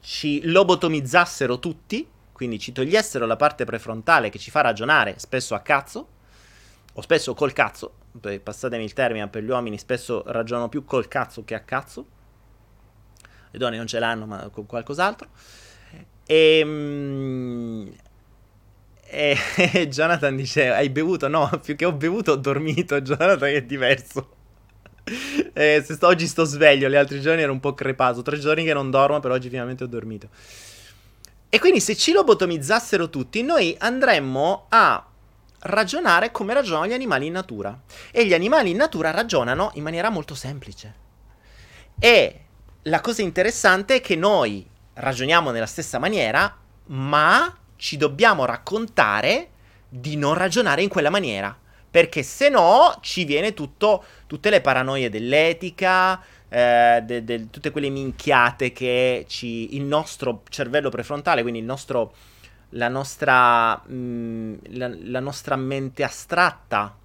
ci 0.00 0.40
lobotomizzassero 0.44 1.58
tutti, 1.58 2.06
quindi 2.40 2.58
ci 2.58 2.72
togliessero 2.72 3.26
la 3.26 3.36
parte 3.36 3.66
prefrontale 3.66 4.30
che 4.30 4.38
ci 4.38 4.50
fa 4.50 4.62
ragionare 4.62 5.16
spesso 5.18 5.54
a 5.54 5.60
cazzo, 5.60 6.08
o 6.94 7.02
spesso 7.02 7.34
col 7.34 7.52
cazzo, 7.52 7.96
passatemi 8.42 8.82
il 8.82 8.94
termine, 8.94 9.28
per 9.28 9.42
gli 9.42 9.50
uomini 9.50 9.76
spesso 9.76 10.22
ragionano 10.24 10.70
più 10.70 10.86
col 10.86 11.06
cazzo 11.06 11.44
che 11.44 11.54
a 11.54 11.60
cazzo, 11.60 12.06
le 13.50 13.58
donne 13.58 13.76
non 13.76 13.86
ce 13.86 13.98
l'hanno 13.98 14.24
ma 14.24 14.48
con 14.48 14.64
qualcos'altro, 14.64 15.28
e... 16.24 16.58
Ehm, 16.60 17.92
e, 19.04 19.36
e 19.74 19.88
Jonathan 19.92 20.34
dice: 20.34 20.70
Hai 20.70 20.88
bevuto? 20.88 21.28
No, 21.28 21.50
più 21.62 21.76
che 21.76 21.84
ho 21.84 21.92
bevuto, 21.92 22.32
ho 22.32 22.36
dormito. 22.36 22.98
Jonathan 23.02 23.50
è 23.50 23.62
diverso. 23.64 24.36
Eh, 25.52 25.84
sto, 25.84 26.06
oggi 26.06 26.26
sto 26.26 26.44
sveglio, 26.44 26.88
gli 26.88 26.94
altri 26.94 27.20
giorni 27.20 27.42
ero 27.42 27.52
un 27.52 27.60
po' 27.60 27.74
crepato. 27.74 28.22
Tre 28.22 28.38
giorni 28.38 28.64
che 28.64 28.72
non 28.72 28.90
dormo, 28.90 29.20
però 29.20 29.34
oggi 29.34 29.50
finalmente 29.50 29.84
ho 29.84 29.88
dormito. 29.88 30.28
E 31.52 31.58
quindi 31.58 31.80
se 31.80 31.96
ci 31.96 32.12
lobotomizzassero 32.12 33.10
tutti, 33.10 33.42
noi 33.42 33.74
andremmo 33.78 34.66
a 34.68 35.04
ragionare 35.62 36.30
come 36.30 36.54
ragionano 36.54 36.86
gli 36.86 36.92
animali 36.92 37.26
in 37.26 37.32
natura. 37.32 37.76
E 38.12 38.24
gli 38.24 38.32
animali 38.32 38.70
in 38.70 38.76
natura 38.76 39.10
ragionano 39.10 39.72
in 39.74 39.82
maniera 39.82 40.10
molto 40.10 40.36
semplice. 40.36 40.94
E 41.98 42.40
la 42.82 43.00
cosa 43.00 43.22
interessante 43.22 43.96
è 43.96 44.00
che 44.00 44.14
noi 44.14 44.64
ragioniamo 44.94 45.50
nella 45.50 45.66
stessa 45.66 45.98
maniera, 45.98 46.56
ma 46.86 47.58
ci 47.74 47.96
dobbiamo 47.96 48.44
raccontare 48.44 49.50
di 49.88 50.16
non 50.16 50.34
ragionare 50.34 50.82
in 50.82 50.88
quella 50.88 51.10
maniera. 51.10 51.58
Perché 51.90 52.22
se 52.22 52.48
no 52.48 52.96
ci 53.00 53.24
viene 53.24 53.54
tutto, 53.54 54.04
tutte 54.28 54.50
le 54.50 54.60
paranoie 54.60 55.10
dell'etica, 55.10 56.22
eh, 56.50 57.02
de, 57.04 57.48
tutte 57.48 57.70
quelle 57.70 57.88
minchiate 57.88 58.72
che 58.72 59.24
ci, 59.28 59.76
il 59.76 59.82
nostro 59.82 60.42
cervello 60.48 60.90
prefrontale, 60.90 61.42
quindi 61.42 61.60
il 61.60 61.64
nostro, 61.64 62.12
la, 62.70 62.88
nostra, 62.88 63.76
mh, 63.76 63.94
mm, 63.94 64.54
la, 64.70 64.90
la 65.04 65.20
nostra 65.20 65.56
mente 65.56 66.02
astratta, 66.02 66.96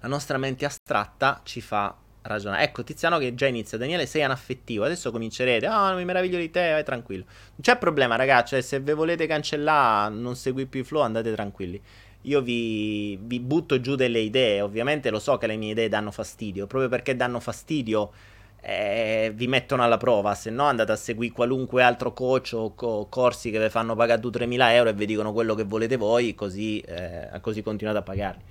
la 0.00 0.08
nostra 0.08 0.38
mente 0.38 0.64
astratta 0.64 1.40
ci 1.44 1.60
fa 1.60 1.94
ragionare. 2.22 2.64
Ecco, 2.64 2.84
Tiziano 2.84 3.18
che 3.18 3.34
già 3.34 3.46
inizia. 3.46 3.78
Daniele, 3.78 4.06
sei 4.06 4.22
anaffettivo. 4.22 4.84
Adesso 4.84 5.10
comincerete. 5.10 5.66
Ah, 5.66 5.92
oh, 5.92 5.96
mi 5.96 6.04
meraviglio 6.04 6.38
di 6.38 6.50
te, 6.50 6.70
vai 6.72 6.84
tranquillo. 6.84 7.24
Non 7.24 7.60
c'è 7.60 7.76
problema, 7.78 8.16
ragazzi. 8.16 8.54
Cioè, 8.54 8.60
se 8.60 8.80
vi 8.80 8.92
volete 8.92 9.26
cancellare, 9.26 10.12
non 10.14 10.36
segui 10.36 10.66
più 10.66 10.80
i 10.80 10.84
flow, 10.84 11.02
andate 11.02 11.32
tranquilli. 11.32 11.80
Io 12.26 12.40
vi, 12.40 13.18
vi, 13.22 13.40
butto 13.40 13.80
giù 13.80 13.94
delle 13.96 14.18
idee. 14.20 14.60
Ovviamente 14.60 15.10
lo 15.10 15.18
so 15.18 15.36
che 15.38 15.46
le 15.46 15.56
mie 15.56 15.72
idee 15.72 15.88
danno 15.88 16.10
fastidio. 16.10 16.66
Proprio 16.66 16.88
perché 16.88 17.16
danno 17.16 17.40
fastidio, 17.40 18.10
eh, 18.60 19.32
vi 19.34 19.46
mettono 19.46 19.82
alla 19.82 19.96
prova. 19.98 20.34
Se 20.34 20.50
no, 20.50 20.64
andate 20.64 20.92
a 20.92 20.96
seguire 20.96 21.34
qualunque 21.34 21.82
altro 21.82 22.12
coach 22.12 22.52
o 22.54 22.74
co- 22.74 23.06
corsi 23.10 23.50
che 23.50 23.60
vi 23.60 23.68
fanno 23.68 23.94
pagare 23.94 24.20
2-3 24.20 24.72
euro 24.72 24.90
e 24.90 24.94
vi 24.94 25.06
dicono 25.06 25.32
quello 25.32 25.54
che 25.54 25.64
volete 25.64 25.96
voi. 25.96 26.34
Così, 26.34 26.80
eh, 26.80 27.28
così 27.40 27.62
continuate 27.62 27.98
a 27.98 28.02
pagarli. 28.02 28.42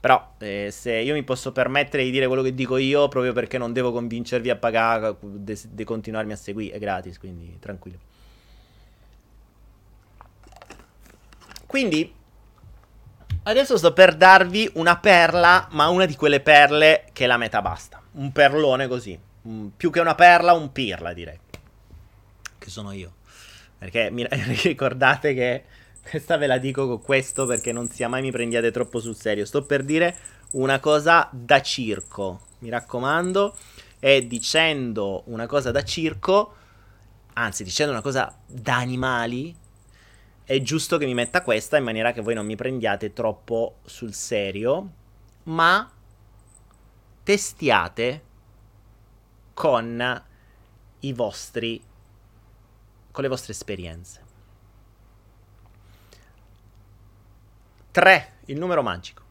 Però 0.00 0.34
eh, 0.38 0.68
se 0.70 0.94
io 0.94 1.12
mi 1.12 1.24
posso 1.24 1.50
permettere 1.50 2.04
di 2.04 2.10
dire 2.10 2.28
quello 2.28 2.42
che 2.42 2.54
dico 2.54 2.76
io 2.76 3.08
proprio 3.08 3.32
perché 3.32 3.58
non 3.58 3.72
devo 3.72 3.90
convincervi 3.90 4.48
a 4.48 4.56
pagare, 4.56 5.16
di 5.20 5.84
continuarmi 5.84 6.32
a 6.32 6.36
seguire, 6.36 6.76
è 6.76 6.78
gratis, 6.78 7.18
quindi 7.18 7.56
tranquillo. 7.58 7.98
Quindi 11.66 12.14
adesso 13.50 13.78
sto 13.78 13.92
per 13.92 14.14
darvi 14.14 14.70
una 14.74 14.98
perla, 14.98 15.68
ma 15.70 15.88
una 15.88 16.04
di 16.04 16.14
quelle 16.14 16.40
perle 16.40 17.06
che 17.12 17.26
la 17.26 17.38
metà 17.38 17.62
basta. 17.62 18.00
Un 18.12 18.30
perlone 18.30 18.86
così. 18.88 19.18
Un, 19.42 19.70
più 19.76 19.90
che 19.90 20.00
una 20.00 20.14
perla, 20.14 20.52
un 20.52 20.70
pirla 20.70 21.12
direi. 21.12 21.38
Che 22.58 22.70
sono 22.70 22.92
io. 22.92 23.14
Perché 23.78 24.10
mi 24.10 24.26
ricordate 24.62 25.32
che 25.32 25.64
questa 26.08 26.36
ve 26.36 26.46
la 26.46 26.58
dico 26.58 26.86
con 26.86 27.00
questo 27.00 27.46
perché 27.46 27.72
non 27.72 27.88
sia 27.88 28.08
mai 28.08 28.22
mi 28.22 28.30
prendiate 28.30 28.70
troppo 28.70 29.00
sul 29.00 29.16
serio. 29.16 29.46
Sto 29.46 29.62
per 29.62 29.82
dire 29.82 30.16
una 30.52 30.78
cosa 30.78 31.28
da 31.32 31.62
circo. 31.62 32.40
Mi 32.58 32.68
raccomando. 32.68 33.56
E 33.98 34.26
dicendo 34.26 35.22
una 35.26 35.46
cosa 35.46 35.72
da 35.72 35.82
circo, 35.82 36.54
anzi 37.32 37.64
dicendo 37.64 37.92
una 37.92 38.02
cosa 38.02 38.32
da 38.46 38.76
animali, 38.76 39.56
è 40.48 40.62
giusto 40.62 40.96
che 40.96 41.04
mi 41.04 41.12
metta 41.12 41.42
questa 41.42 41.76
in 41.76 41.84
maniera 41.84 42.12
che 42.12 42.22
voi 42.22 42.32
non 42.32 42.46
mi 42.46 42.56
prendiate 42.56 43.12
troppo 43.12 43.80
sul 43.84 44.14
serio, 44.14 44.92
ma 45.42 45.92
testiate 47.22 48.22
con 49.52 50.24
i 51.00 51.12
vostri 51.12 51.82
con 53.10 53.22
le 53.22 53.28
vostre 53.28 53.52
esperienze. 53.52 54.22
3, 57.90 58.32
il 58.46 58.58
numero 58.58 58.82
magico. 58.82 59.22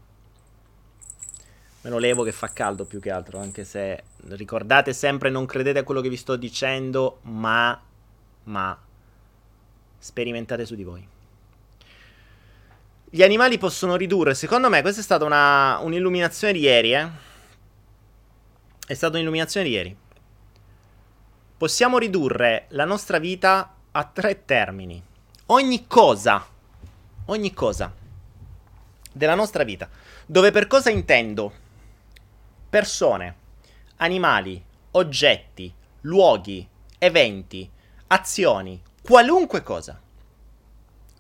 Me 1.82 1.90
lo 1.90 1.98
levo 1.98 2.22
che 2.22 2.32
fa 2.32 2.50
caldo 2.50 2.86
più 2.86 3.00
che 3.00 3.10
altro, 3.10 3.40
anche 3.40 3.66
se 3.66 4.04
ricordate 4.28 4.94
sempre, 4.94 5.32
non 5.32 5.48
credete 5.48 5.80
a 5.80 5.84
quello 5.84 6.02
che 6.02 6.10
vi 6.10 6.18
sto 6.18 6.36
dicendo, 6.36 7.22
ma, 7.24 7.82
ma, 8.44 8.87
sperimentate 9.98 10.66
su 10.66 10.76
di 10.76 10.84
voi. 10.84 11.08
Gli 13.10 13.24
animali 13.24 13.58
possono 13.58 13.96
ridurre, 13.96 14.36
secondo 14.36 14.70
me 14.70 14.82
questa 14.82 15.00
è 15.00 15.04
stata 15.04 15.24
una, 15.24 15.78
un'illuminazione 15.80 16.54
di 16.54 16.60
ieri, 16.60 16.94
eh. 16.94 17.10
È 18.86 18.94
stata 18.94 19.16
un'illuminazione 19.16 19.66
di 19.66 19.74
ieri. 19.74 19.98
Possiamo 21.58 21.98
ridurre 21.98 22.66
la 22.70 22.86
nostra 22.86 23.18
vita 23.18 23.76
a 23.92 24.04
tre 24.04 24.46
termini. 24.46 25.02
Ogni 25.48 25.88
cosa, 25.88 26.46
ogni 27.26 27.54
cosa 27.54 27.94
della 29.12 29.36
nostra 29.36 29.64
vita, 29.64 29.90
dove 30.26 30.52
per 30.52 30.68
cosa 30.68 30.90
intendo 30.90 31.52
persone, 32.70 33.36
animali, 33.98 34.62
oggetti, 34.92 35.74
luoghi, 36.02 36.68
eventi, 37.00 37.70
azioni, 38.08 38.82
qualunque 39.08 39.64
cosa, 39.64 40.02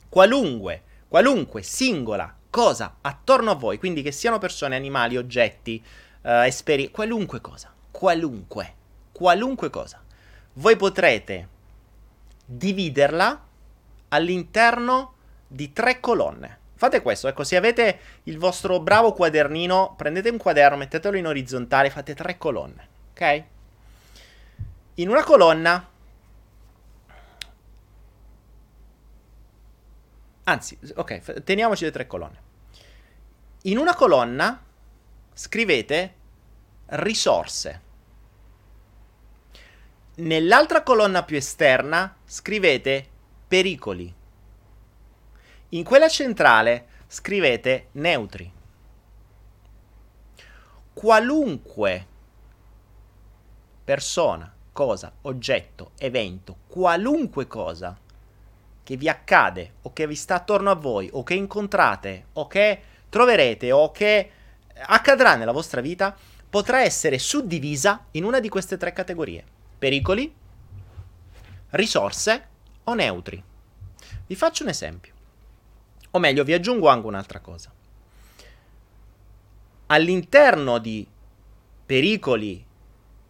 qualunque, 0.10 0.84
qualunque 1.08 1.63
singola 1.63 2.36
cosa 2.50 2.97
attorno 3.00 3.52
a 3.52 3.56
voi, 3.56 3.78
quindi 3.78 4.02
che 4.02 4.12
siano 4.12 4.39
persone, 4.39 4.76
animali, 4.76 5.15
oggetti, 5.15 5.82
uh, 6.23 6.30
esperienze, 6.43 6.91
qualunque 6.91 7.39
cosa, 7.39 7.73
qualunque, 7.89 8.73
qualunque 9.13 9.69
cosa, 9.69 10.04
voi 10.56 10.76
potrete 10.76 11.47
dividerla 12.45 13.45
all'interno 14.10 15.13
di 15.47 15.71
tre 15.71 16.02
colonne. 16.02 16.60
Fate 16.76 17.02
questo, 17.02 17.30
ecco, 17.30 17.45
se 17.45 17.56
avete 17.56 18.00
il 18.23 18.38
vostro 18.38 18.82
bravo 18.82 19.13
quadernino, 19.13 19.93
prendete 19.95 20.28
un 20.28 20.38
quaderno, 20.38 20.76
mettetelo 20.76 21.15
in 21.15 21.26
orizzontale, 21.26 21.89
fate 21.89 22.13
tre 22.13 22.38
colonne, 22.38 22.88
ok? 23.12 23.43
In 24.95 25.08
una 25.08 25.23
colonna, 25.23 25.95
anzi, 30.47 30.77
ok, 30.95 31.43
teniamoci 31.43 31.83
le 31.83 31.91
tre 31.91 32.07
colonne. 32.07 32.41
In 33.63 33.77
una 33.77 33.95
colonna 33.95 34.63
scrivete 35.33 36.13
risorse. 36.88 37.81
Nell'altra 40.15 40.83
colonna 40.83 41.23
più 41.23 41.38
esterna 41.38 42.15
scrivete 42.25 43.07
pericoli. 43.47 44.13
In 45.69 45.83
quella 45.83 46.07
centrale 46.07 46.88
scrivete 47.07 47.89
neutri. 47.93 48.51
Qualunque 50.93 52.07
persona, 53.83 54.51
cosa, 54.71 55.12
oggetto, 55.21 55.91
evento, 55.97 56.57
qualunque 56.67 57.47
cosa 57.47 58.05
che 58.88 58.95
vi 58.95 59.10
accade 59.10 59.73
o 59.82 59.91
che 59.91 60.08
vi 60.08 60.15
sta 60.15 60.36
attorno 60.36 60.71
a 60.71 60.76
voi 60.76 61.10
o 61.12 61.21
che 61.21 61.34
incontrate 61.34 62.28
o 62.32 62.47
che 62.47 62.82
troverete 63.10 63.69
o 63.73 63.91
che 63.91 64.32
accadrà 64.86 65.36
nella 65.36 65.52
vostra 65.52 65.82
vita 65.82 66.15
potrà 66.50 66.84
essere 66.84 67.19
suddivisa 67.19 68.06
in 68.12 68.23
una 68.23 68.39
di 68.39 68.47
queste 68.47 68.78
tre 68.78 68.93
categorie. 68.93 69.43
Pericoli, 69.78 70.34
risorse 71.71 72.47
o 72.86 72.93
neutri. 72.93 73.43
Vi 74.26 74.36
faccio 74.38 74.63
un 74.63 74.69
esempio. 74.69 75.13
O 76.12 76.19
meglio, 76.19 76.45
vi 76.45 76.54
aggiungo 76.54 76.88
anche 76.88 77.08
un'altra 77.08 77.41
cosa. 77.41 77.69
All'interno 79.88 80.78
di 80.78 81.06
pericoli 81.86 82.65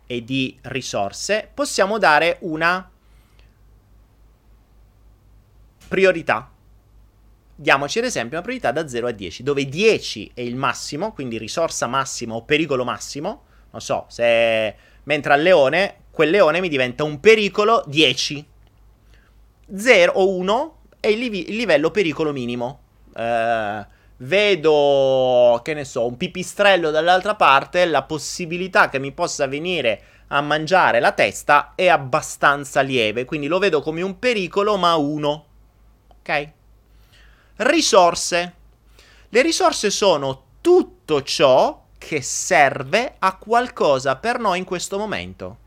e 0.06 0.24
di 0.24 0.56
risorse 0.62 1.50
possiamo 1.52 1.98
dare 1.98 2.38
una 2.42 2.92
priorità. 5.88 6.52
diamoci 7.56 8.00
ad 8.00 8.06
esempio 8.06 8.38
una 8.38 8.46
priorità 8.46 8.72
da 8.72 8.88
0 8.88 9.08
a 9.08 9.12
10, 9.12 9.44
dove 9.44 9.66
10 9.66 10.32
è 10.34 10.42
il 10.42 10.56
massimo, 10.56 11.12
quindi 11.14 11.38
risorsa 11.38 11.88
massima 11.88 12.36
o 12.36 12.44
pericolo 12.44 12.84
massimo. 12.84 13.44
Non 13.72 13.82
so, 13.82 14.06
se 14.10 14.76
mentre 15.04 15.34
al 15.34 15.42
leone, 15.42 16.04
quel 16.12 16.30
leone 16.30 16.60
mi 16.62 16.70
diventa 16.70 17.04
un 17.04 17.20
pericolo 17.20 17.84
10. 17.88 18.46
0 19.76 20.12
o 20.14 20.30
1 20.30 20.78
è 21.00 21.08
il, 21.08 21.20
liv- 21.20 21.48
il 21.50 21.56
livello 21.56 21.92
pericolo 21.92 22.32
minimo. 22.32 22.80
Eh, 23.16 23.86
vedo, 24.18 25.60
che 25.64 25.74
ne 25.74 25.86
so, 25.86 26.06
un 26.06 26.18
pipistrello 26.18 26.92
dall'altra 26.92 27.36
parte, 27.36 27.86
la 27.86 28.04
possibilità 28.04 28.90
che 28.90 29.00
mi 29.00 29.12
possa 29.12 29.48
venire 29.48 30.02
a 30.28 30.42
mangiare 30.42 31.00
la 31.00 31.12
testa 31.14 31.74
è 31.76 31.88
abbastanza 31.88 32.82
lieve, 32.82 33.26
quindi 33.26 33.48
lo 33.48 33.60
vedo 33.60 33.82
come 33.82 34.02
un 34.02 34.20
pericolo 34.20 34.78
ma 34.78 34.96
uno. 34.96 35.46
Ok? 36.28 36.50
Risorse. 37.58 38.54
Le 39.30 39.42
risorse 39.42 39.90
sono 39.90 40.44
tutto 40.60 41.24
ciò 41.24 41.86
che 41.98 42.22
serve 42.22 43.16
a 43.18 43.38
qualcosa 43.38 44.18
per 44.18 44.38
noi 44.38 44.60
in 44.60 44.66
questo 44.66 44.98
momento. 44.98 45.58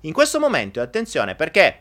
In 0.00 0.12
questo 0.12 0.38
momento, 0.38 0.80
attenzione, 0.80 1.34
perché 1.34 1.80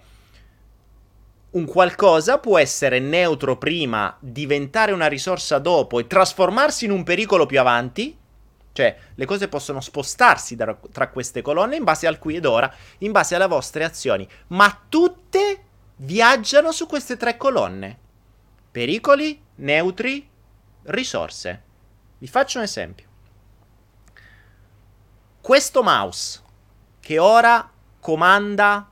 un 1.52 1.66
qualcosa 1.66 2.38
può 2.38 2.58
essere 2.58 3.00
neutro 3.00 3.58
prima, 3.58 4.16
diventare 4.20 4.92
una 4.94 5.08
risorsa 5.08 5.58
dopo 5.60 6.00
e 6.00 6.08
trasformarsi 6.08 6.86
in 6.86 6.92
un 6.92 7.04
pericolo 7.04 7.46
più 7.46 7.60
avanti. 7.60 8.18
Cioè, 8.72 8.98
le 9.16 9.26
cose 9.26 9.50
possono 9.50 9.82
spostarsi 9.82 10.56
tra 10.56 11.10
queste 11.10 11.42
colonne 11.42 11.76
in 11.76 11.84
base 11.84 12.08
al 12.08 12.18
qui 12.18 12.38
ed 12.38 12.46
ora, 12.46 12.74
in 13.00 13.12
base 13.12 13.36
alle 13.36 13.48
vostre 13.48 13.84
azioni, 13.84 14.28
ma 14.48 14.86
tutte 14.88 15.64
viaggiano 16.02 16.72
su 16.72 16.86
queste 16.86 17.18
tre 17.18 17.38
colonne. 17.38 17.98
Pericoli, 18.72 19.42
neutri, 19.56 20.28
risorse. 20.84 21.64
Vi 22.18 22.28
faccio 22.28 22.58
un 22.58 22.64
esempio. 22.64 23.08
Questo 25.42 25.82
mouse 25.82 26.42
che 27.00 27.18
ora 27.18 27.72
comanda 28.00 28.90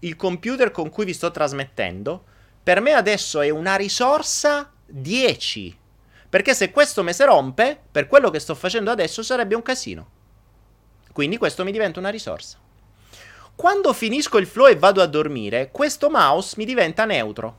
il 0.00 0.16
computer 0.16 0.70
con 0.70 0.90
cui 0.90 1.04
vi 1.04 1.14
sto 1.14 1.30
trasmettendo, 1.30 2.24
per 2.62 2.80
me 2.80 2.92
adesso 2.92 3.40
è 3.40 3.50
una 3.50 3.76
risorsa 3.76 4.70
10. 4.86 5.78
Perché 6.28 6.54
se 6.54 6.70
questo 6.70 7.02
mi 7.02 7.14
si 7.14 7.22
rompe, 7.22 7.80
per 7.90 8.06
quello 8.08 8.28
che 8.30 8.40
sto 8.40 8.54
facendo 8.54 8.90
adesso 8.90 9.22
sarebbe 9.22 9.54
un 9.54 9.62
casino. 9.62 10.10
Quindi 11.12 11.38
questo 11.38 11.62
mi 11.62 11.70
diventa 11.70 12.00
una 12.00 12.08
risorsa. 12.08 12.58
Quando 13.56 13.92
finisco 13.92 14.38
il 14.38 14.46
flow 14.46 14.66
e 14.66 14.76
vado 14.76 15.00
a 15.00 15.06
dormire, 15.06 15.70
questo 15.70 16.10
mouse 16.10 16.54
mi 16.58 16.64
diventa 16.64 17.04
neutro. 17.04 17.58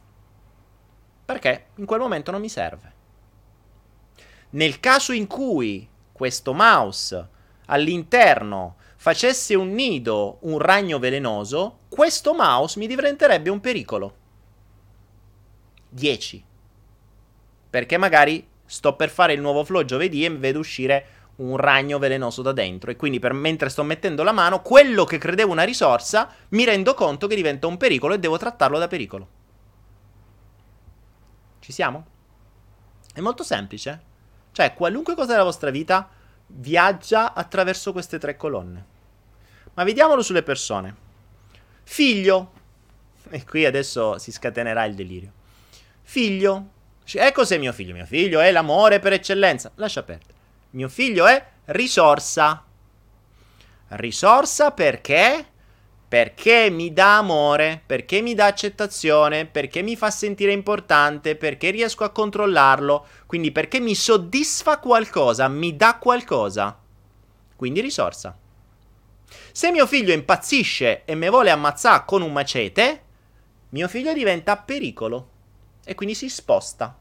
Perché 1.25 1.67
in 1.75 1.85
quel 1.85 1.99
momento 1.99 2.31
non 2.31 2.41
mi 2.41 2.49
serve. 2.49 2.93
Nel 4.51 4.79
caso 4.79 5.11
in 5.11 5.27
cui 5.27 5.87
questo 6.11 6.53
mouse 6.53 7.27
all'interno 7.67 8.75
facesse 8.95 9.55
un 9.55 9.73
nido 9.73 10.37
un 10.41 10.59
ragno 10.59 10.99
velenoso, 10.99 11.79
questo 11.89 12.33
mouse 12.33 12.79
mi 12.79 12.87
diventerebbe 12.87 13.49
un 13.49 13.59
pericolo. 13.59 14.15
10. 15.89 16.43
Perché 17.69 17.97
magari 17.97 18.47
sto 18.65 18.95
per 18.95 19.09
fare 19.09 19.33
il 19.33 19.41
nuovo 19.41 19.63
flow 19.63 19.83
giovedì 19.83 20.25
e 20.25 20.29
vedo 20.29 20.59
uscire 20.59 21.05
un 21.37 21.57
ragno 21.57 21.99
velenoso 21.99 22.41
da 22.41 22.53
dentro 22.53 22.91
e 22.91 22.95
quindi 22.95 23.19
per, 23.19 23.33
mentre 23.33 23.69
sto 23.69 23.83
mettendo 23.83 24.23
la 24.23 24.31
mano, 24.31 24.61
quello 24.61 25.03
che 25.03 25.17
credevo 25.17 25.51
una 25.51 25.63
risorsa, 25.63 26.29
mi 26.49 26.63
rendo 26.63 26.93
conto 26.93 27.27
che 27.27 27.35
diventa 27.35 27.67
un 27.67 27.77
pericolo 27.77 28.13
e 28.13 28.19
devo 28.19 28.37
trattarlo 28.37 28.77
da 28.77 28.87
pericolo. 28.87 29.27
Ci 31.59 31.71
siamo? 31.71 32.05
È 33.13 33.19
molto 33.19 33.43
semplice. 33.43 34.13
Cioè, 34.51 34.73
qualunque 34.73 35.15
cosa 35.15 35.31
della 35.31 35.43
vostra 35.43 35.71
vita 35.71 36.07
viaggia 36.47 37.33
attraverso 37.33 37.91
queste 37.91 38.19
tre 38.19 38.37
colonne. 38.37 38.85
Ma 39.73 39.83
vediamolo 39.83 40.21
sulle 40.21 40.43
persone. 40.43 40.95
Figlio. 41.83 42.51
E 43.29 43.43
qui 43.43 43.65
adesso 43.65 44.17
si 44.19 44.31
scatenerà 44.31 44.85
il 44.85 44.95
delirio. 44.95 45.31
Figlio. 46.03 46.69
E 47.13 47.31
cos'è 47.31 47.57
mio 47.57 47.73
figlio? 47.73 47.93
Mio 47.93 48.05
figlio 48.05 48.39
è 48.39 48.51
l'amore 48.51 48.99
per 48.99 49.13
eccellenza. 49.13 49.71
Lascia 49.75 50.03
perdere. 50.03 50.34
Mio 50.75 50.89
figlio 50.89 51.25
è 51.25 51.43
risorsa. 51.67 52.61
Risorsa 53.87 54.71
perché? 54.71 55.45
Perché 56.05 56.69
mi 56.69 56.91
dà 56.91 57.17
amore, 57.17 57.81
perché 57.85 58.19
mi 58.19 58.33
dà 58.33 58.47
accettazione, 58.47 59.45
perché 59.45 59.81
mi 59.81 59.95
fa 59.95 60.11
sentire 60.11 60.51
importante, 60.51 61.37
perché 61.37 61.69
riesco 61.69 62.03
a 62.03 62.09
controllarlo, 62.09 63.07
quindi 63.25 63.53
perché 63.53 63.79
mi 63.79 63.95
soddisfa 63.95 64.79
qualcosa, 64.79 65.47
mi 65.47 65.77
dà 65.77 65.95
qualcosa. 65.95 66.77
Quindi 67.55 67.79
risorsa. 67.79 68.37
Se 69.53 69.71
mio 69.71 69.87
figlio 69.87 70.11
impazzisce 70.11 71.05
e 71.05 71.15
mi 71.15 71.29
vuole 71.29 71.51
ammazzare 71.51 72.03
con 72.05 72.21
un 72.21 72.33
macete, 72.33 73.03
mio 73.69 73.87
figlio 73.87 74.11
diventa 74.11 74.57
pericolo 74.57 75.29
e 75.85 75.95
quindi 75.95 76.15
si 76.15 76.27
sposta. 76.27 76.97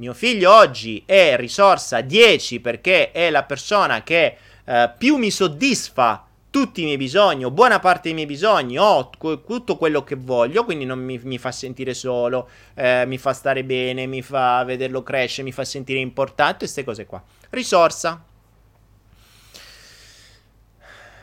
Mio 0.00 0.14
figlio 0.14 0.50
oggi 0.50 1.02
è 1.04 1.36
risorsa 1.36 2.00
10 2.00 2.60
perché 2.60 3.12
è 3.12 3.28
la 3.28 3.42
persona 3.42 4.02
che 4.02 4.34
eh, 4.64 4.90
più 4.96 5.16
mi 5.16 5.30
soddisfa 5.30 6.26
tutti 6.48 6.80
i 6.80 6.84
miei 6.84 6.96
bisogni, 6.96 7.44
o 7.44 7.50
buona 7.50 7.80
parte 7.80 8.04
dei 8.04 8.14
miei 8.14 8.26
bisogni, 8.26 8.78
ho 8.78 9.10
tutto 9.10 9.76
quello 9.76 10.02
che 10.02 10.14
voglio, 10.14 10.64
quindi 10.64 10.86
non 10.86 11.00
mi, 11.00 11.20
mi 11.22 11.36
fa 11.36 11.52
sentire 11.52 11.92
solo, 11.92 12.48
eh, 12.72 13.04
mi 13.06 13.18
fa 13.18 13.34
stare 13.34 13.62
bene, 13.62 14.06
mi 14.06 14.22
fa 14.22 14.64
vederlo 14.64 15.02
crescere, 15.02 15.42
mi 15.42 15.52
fa 15.52 15.64
sentire 15.64 15.98
importante, 15.98 16.60
queste 16.60 16.82
cose 16.82 17.04
qua. 17.04 17.22
Risorsa. 17.50 18.24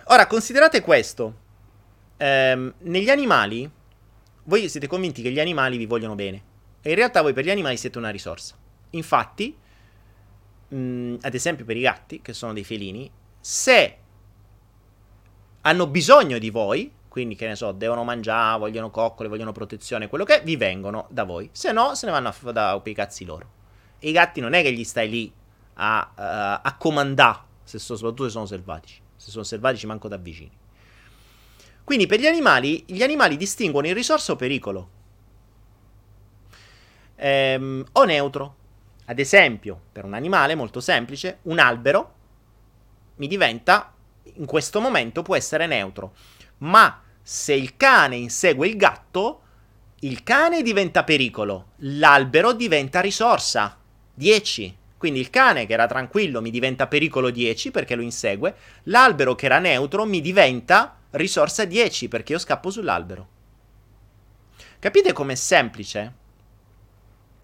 Ora, 0.04 0.28
considerate 0.28 0.82
questo. 0.82 1.34
Eh, 2.16 2.74
negli 2.78 3.10
animali, 3.10 3.68
voi 4.44 4.70
siete 4.70 4.86
convinti 4.86 5.24
che 5.24 5.32
gli 5.32 5.40
animali 5.40 5.78
vi 5.78 5.88
vogliono 5.88 6.14
bene. 6.14 6.44
E 6.84 6.92
in 6.92 6.96
realtà 6.96 7.24
voi 7.24 7.34
per 7.34 7.44
gli 7.44 7.50
animali 7.50 7.76
siete 7.76 7.98
una 7.98 8.12
risorsa. 8.12 8.66
Infatti, 8.92 9.56
mh, 10.70 10.78
mm, 10.78 11.16
ad 11.22 11.34
esempio 11.34 11.66
per 11.66 11.78
i 11.78 11.82
gatti, 11.82 12.22
che 12.22 12.34
sono 12.34 12.54
dei 12.54 12.64
felini, 12.64 13.10
se 13.40 13.98
hanno 15.62 15.88
bisogno 15.88 16.38
di 16.38 16.50
voi, 16.50 16.92
quindi 17.10 17.36
che 17.36 17.48
ne 17.48 17.56
so, 17.56 17.72
devono 17.72 18.04
mangiare, 18.04 18.60
vogliono 18.60 18.92
coccole, 18.92 19.28
vogliono 19.28 19.52
protezione, 19.52 20.08
quello 20.08 20.24
che 20.24 20.42
è, 20.42 20.44
vi 20.44 20.56
vengono 20.56 21.08
da 21.10 21.24
voi. 21.24 21.50
Se 21.52 21.72
no, 21.72 21.96
se 21.96 22.06
ne 22.06 22.12
vanno 22.12 22.30
a, 22.30 22.52
da 22.52 22.80
quei 22.82 22.94
cazzi 22.94 23.26
loro. 23.26 23.56
E 24.00 24.10
i 24.10 24.12
gatti 24.12 24.40
non 24.40 24.54
è 24.54 24.62
che 24.62 24.72
gli 24.72 24.84
stai 24.84 25.10
lì 25.10 25.34
a, 25.74 26.12
uh, 26.16 26.62
a 26.68 26.76
comandare, 26.78 27.40
se 27.64 27.80
sono, 27.80 27.98
soprattutto 27.98 28.26
se 28.26 28.32
sono 28.32 28.46
selvatici. 28.46 29.02
Se 29.16 29.32
sono 29.32 29.44
selvatici 29.44 29.88
manco 29.88 30.08
da 30.08 30.18
vicini. 30.18 30.52
Quindi 31.84 32.06
per 32.06 32.20
gli 32.20 32.28
animali, 32.28 32.84
gli 32.86 33.02
animali 33.02 33.36
distinguono 33.38 33.88
il 33.88 33.96
risorsa 33.96 34.34
o 34.34 34.36
pericolo. 34.36 34.90
Ehm, 37.16 37.84
o 37.94 38.04
neutro. 38.04 38.57
Ad 39.10 39.20
esempio, 39.20 39.80
per 39.92 40.04
un 40.04 40.14
animale 40.14 40.54
molto 40.54 40.82
semplice, 40.82 41.40
un 41.44 41.60
albero 41.60 42.14
mi 43.16 43.28
diventa, 43.28 43.94
in 44.36 44.46
questo 44.46 44.82
momento 44.82 45.22
può 45.22 45.36
essere 45.36 45.66
neutro. 45.66 46.14
Ma 46.60 47.02
se 47.22 47.54
il 47.54 47.78
cane 47.78 48.18
insegue 48.18 48.68
il 48.68 48.76
gatto, 48.76 49.42
il 50.02 50.24
cane 50.24 50.62
diventa 50.62 51.06
pericolo, 51.06 51.70
l'albero 51.78 52.52
diventa 52.52 53.00
risorsa. 53.00 53.78
10. 54.14 54.78
Quindi 54.98 55.20
il 55.20 55.30
cane 55.30 55.66
che 55.66 55.74
era 55.74 55.88
tranquillo 55.88 56.42
mi 56.42 56.50
diventa 56.50 56.88
pericolo 56.88 57.30
10 57.30 57.72
perché 57.72 57.96
lo 57.96 58.02
insegue, 58.02 58.56
l'albero 58.84 59.36
che 59.36 59.46
era 59.46 59.60
neutro 59.60 60.06
mi 60.06 60.20
diventa 60.20 60.98
risorsa 61.12 61.64
10 61.66 62.08
perché 62.10 62.34
io 62.34 62.40
scappo 62.40 62.70
sull'albero. 62.70 63.28
Capite 64.80 65.14
com'è 65.14 65.36
semplice? 65.36 66.14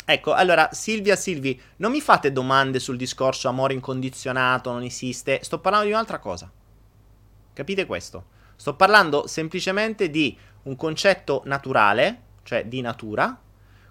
Ecco, 0.05 0.33
allora 0.33 0.69
Silvia, 0.73 1.15
Silvi, 1.15 1.59
non 1.77 1.91
mi 1.91 2.01
fate 2.01 2.31
domande 2.31 2.79
sul 2.79 2.97
discorso 2.97 3.47
amore 3.47 3.73
incondizionato, 3.73 4.71
non 4.71 4.83
esiste, 4.83 5.39
sto 5.43 5.59
parlando 5.59 5.87
di 5.87 5.93
un'altra 5.93 6.19
cosa. 6.19 6.51
Capite 7.53 7.85
questo? 7.85 8.25
Sto 8.55 8.75
parlando 8.75 9.27
semplicemente 9.27 10.09
di 10.09 10.37
un 10.63 10.75
concetto 10.75 11.41
naturale, 11.45 12.21
cioè 12.43 12.65
di 12.65 12.81
natura, 12.81 13.39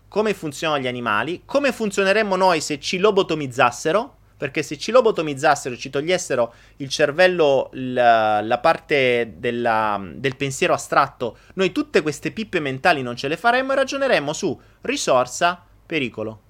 come 0.09 0.35
funzionano 0.35 0.83
gli 0.83 0.87
animali, 0.87 1.43
come 1.47 1.73
funzioneremmo 1.73 2.37
noi 2.37 2.61
se 2.61 2.79
ci 2.79 2.99
lobotomizzassero, 2.99 4.17
perché 4.37 4.63
se 4.63 4.77
ci 4.77 4.91
lobotomizzassero, 4.91 5.77
ci 5.77 5.89
togliessero 5.89 6.53
il 6.77 6.89
cervello, 6.89 7.71
la, 7.73 8.43
la 8.43 8.59
parte 8.59 9.35
della, 9.39 9.99
del 10.15 10.37
pensiero 10.37 10.75
astratto, 10.75 11.39
noi 11.55 11.73
tutte 11.73 12.03
queste 12.03 12.33
pippe 12.33 12.61
mentali 12.61 13.01
non 13.03 13.17
ce 13.17 13.29
le 13.29 13.37
faremmo 13.37 13.73
e 13.73 13.77
ragioneremmo 13.77 14.33
su 14.33 14.61
risorsa, 14.83 15.65
pericolo. 15.93 16.41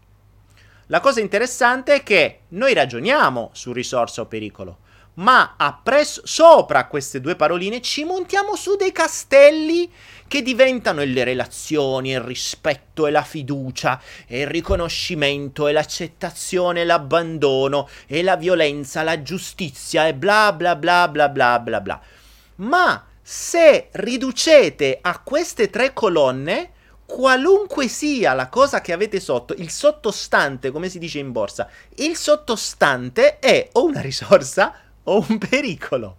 La 0.87 1.01
cosa 1.01 1.19
interessante 1.19 1.95
è 1.95 2.03
che 2.05 2.43
noi 2.51 2.75
ragioniamo 2.75 3.51
su 3.53 3.73
risorsa 3.73 4.21
o 4.21 4.27
pericolo, 4.27 4.79
ma 5.15 5.55
appresso, 5.57 6.23
sopra 6.25 6.87
queste 6.87 7.21
due 7.21 7.35
paroline 7.35 7.81
ci 7.81 8.05
montiamo 8.05 8.55
su 8.55 8.77
dei 8.77 8.93
castelli 8.93 9.91
che 10.29 10.43
diventano 10.43 11.03
le 11.03 11.25
relazioni, 11.25 12.11
il 12.11 12.21
rispetto 12.21 13.09
e 13.09 13.11
la 13.11 13.25
fiducia, 13.25 14.01
e 14.29 14.43
il 14.43 14.47
riconoscimento 14.47 15.67
e 15.67 15.73
l'accettazione 15.73 16.83
e 16.83 16.85
l'abbandono, 16.85 17.89
e 18.07 18.23
la 18.23 18.37
violenza, 18.37 19.03
la 19.03 19.23
giustizia 19.23 20.07
e 20.07 20.15
bla 20.15 20.53
bla 20.53 20.77
bla 20.77 21.09
bla 21.09 21.29
bla 21.29 21.59
bla 21.59 21.81
bla. 21.81 22.01
Ma 22.57 23.07
se 23.21 23.89
riducete 23.91 24.99
a 25.01 25.19
queste 25.19 25.69
tre 25.69 25.93
colonne, 25.93 26.71
qualunque 27.07 27.89
sia 27.89 28.33
la 28.33 28.49
cosa 28.49 28.81
che 28.81 28.93
avete 28.93 29.21
sotto, 29.21 29.55
il 29.55 29.71
sottostante, 29.71 30.71
come 30.71 30.89
si 30.89 30.99
dice 30.99 31.19
in 31.19 31.33
borsa, 31.33 31.69
il 31.97 32.17
sottostante 32.17 33.39
è 33.39 33.69
o 33.73 33.85
una 33.85 34.01
risorsa 34.01 34.75
o 35.05 35.25
un 35.29 35.39
pericolo. 35.39 36.17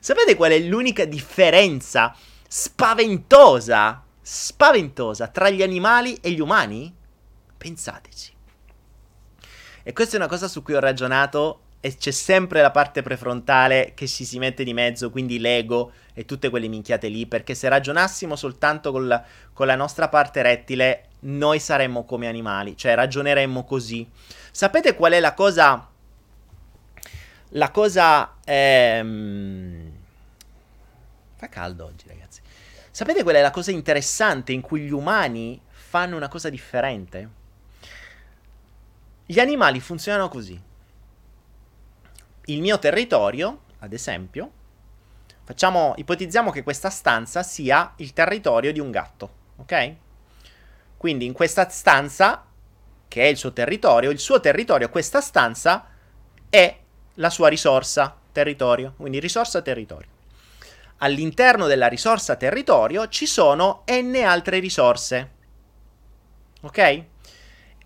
Sapete 0.00 0.34
qual 0.34 0.52
è 0.52 0.58
l'unica 0.58 1.04
differenza 1.04 2.14
spaventosa, 2.46 4.04
spaventosa 4.20 5.28
tra 5.28 5.48
gli 5.48 5.62
animali 5.62 6.18
e 6.20 6.30
gli 6.32 6.40
umani? 6.40 6.94
Pensateci. 7.56 8.32
E 9.82 9.92
questa 9.92 10.14
è 10.14 10.18
una 10.18 10.28
cosa 10.28 10.48
su 10.48 10.62
cui 10.62 10.74
ho 10.74 10.80
ragionato 10.80 11.60
e 11.84 11.96
c'è 11.98 12.12
sempre 12.12 12.62
la 12.62 12.70
parte 12.70 13.02
prefrontale 13.02 13.92
che 13.94 14.06
ci 14.06 14.24
si 14.24 14.38
mette 14.38 14.64
di 14.64 14.72
mezzo, 14.72 15.10
quindi 15.10 15.38
l'ego 15.38 15.92
e 16.14 16.24
tutte 16.24 16.48
quelle 16.48 16.66
minchiate 16.66 17.08
lì, 17.08 17.26
perché 17.26 17.54
se 17.54 17.68
ragionassimo 17.68 18.36
soltanto 18.36 18.90
con 18.90 19.06
la, 19.06 19.22
con 19.52 19.66
la 19.66 19.76
nostra 19.76 20.08
parte 20.08 20.40
rettile, 20.40 21.08
noi 21.20 21.58
saremmo 21.58 22.06
come 22.06 22.26
animali, 22.26 22.74
cioè 22.74 22.94
ragioneremmo 22.94 23.64
così. 23.64 24.08
Sapete 24.50 24.94
qual 24.94 25.12
è 25.12 25.20
la 25.20 25.34
cosa 25.34 25.90
la 27.48 27.70
cosa... 27.70 28.36
Ehm... 28.46 29.92
Fa 31.36 31.50
caldo 31.50 31.84
oggi, 31.84 32.06
ragazzi. 32.08 32.40
Sapete 32.90 33.22
qual 33.22 33.34
è 33.34 33.42
la 33.42 33.50
cosa 33.50 33.72
interessante 33.72 34.52
in 34.52 34.62
cui 34.62 34.80
gli 34.80 34.90
umani 34.90 35.60
fanno 35.68 36.16
una 36.16 36.28
cosa 36.28 36.48
differente? 36.48 37.28
Gli 39.26 39.38
animali 39.38 39.80
funzionano 39.80 40.30
così. 40.30 40.72
Il 42.46 42.60
mio 42.60 42.78
territorio, 42.78 43.60
ad 43.78 43.92
esempio, 43.94 44.50
facciamo, 45.44 45.94
ipotizziamo 45.96 46.50
che 46.50 46.62
questa 46.62 46.90
stanza 46.90 47.42
sia 47.42 47.94
il 47.96 48.12
territorio 48.12 48.70
di 48.70 48.80
un 48.80 48.90
gatto, 48.90 49.30
ok? 49.56 49.94
Quindi 50.98 51.24
in 51.24 51.32
questa 51.32 51.68
stanza, 51.70 52.44
che 53.08 53.22
è 53.22 53.26
il 53.26 53.38
suo 53.38 53.52
territorio, 53.52 54.10
il 54.10 54.18
suo 54.18 54.40
territorio, 54.40 54.90
questa 54.90 55.22
stanza 55.22 55.86
è 56.50 56.78
la 57.14 57.30
sua 57.30 57.48
risorsa 57.48 58.14
territorio, 58.30 58.92
quindi 58.96 59.20
risorsa 59.20 59.62
territorio. 59.62 60.08
All'interno 60.98 61.66
della 61.66 61.88
risorsa 61.88 62.36
territorio 62.36 63.08
ci 63.08 63.26
sono 63.26 63.84
n 63.86 64.22
altre 64.22 64.58
risorse. 64.58 65.30
Ok? 66.60 67.04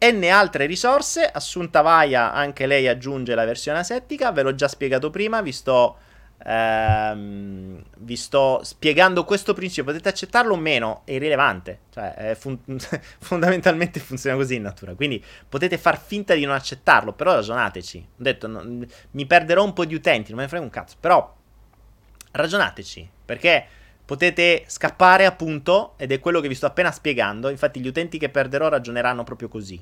N 0.01 0.25
altre 0.31 0.67
risorse, 0.67 1.25
Assunta 1.27 1.83
Vaia 1.83 2.33
anche 2.33 2.67
lei 2.67 2.87
aggiunge 2.87 3.35
la 3.35 3.45
versione 3.45 3.81
asettica, 3.81 4.31
ve 4.31 4.43
l'ho 4.43 4.55
già 4.55 4.69
spiegato 4.69 5.11
prima, 5.11 5.43
vi 5.43 5.53
sto 5.53 5.99
ehm, 6.45 7.83
vi 7.99 8.17
sto 8.17 8.61
spiegando 8.63 9.25
questo 9.25 9.55
principio, 9.55 9.85
potete 9.85 10.09
accettarlo 10.09 10.55
o 10.55 10.57
meno, 10.57 11.03
è 11.05 11.13
irrilevante, 11.13 11.81
cioè 11.93 12.15
è 12.15 12.35
fun- 12.35 12.61
fondamentalmente 13.19 14.01
funziona 14.01 14.37
così 14.37 14.57
in 14.57 14.63
natura, 14.63 14.95
quindi 14.95 15.23
potete 15.49 15.79
far 15.79 16.01
finta 16.01 16.35
di 16.35 16.45
non 16.45 16.55
accettarlo, 16.55 17.13
però 17.13 17.35
ragionateci, 17.35 18.09
ho 18.11 18.23
detto, 18.23 18.47
no, 18.47 18.87
mi 19.11 19.27
perderò 19.27 19.65
un 19.65 19.73
po' 19.73 19.85
di 19.85 19.95
utenti, 19.95 20.29
non 20.31 20.39
me 20.39 20.45
ne 20.45 20.49
frega 20.49 20.65
un 20.65 20.71
cazzo, 20.71 20.97
però 21.01 21.35
ragionateci, 22.33 23.11
perché 23.25 23.67
potete 24.09 24.65
scappare 24.69 25.27
appunto, 25.27 25.93
ed 25.99 26.13
è 26.13 26.19
quello 26.19 26.41
che 26.41 26.49
vi 26.49 26.55
sto 26.55 26.65
appena 26.65 26.91
spiegando, 26.91 27.51
infatti 27.51 27.79
gli 27.79 27.87
utenti 27.87 28.17
che 28.17 28.31
perderò 28.31 28.69
ragioneranno 28.69 29.23
proprio 29.23 29.49
così. 29.49 29.79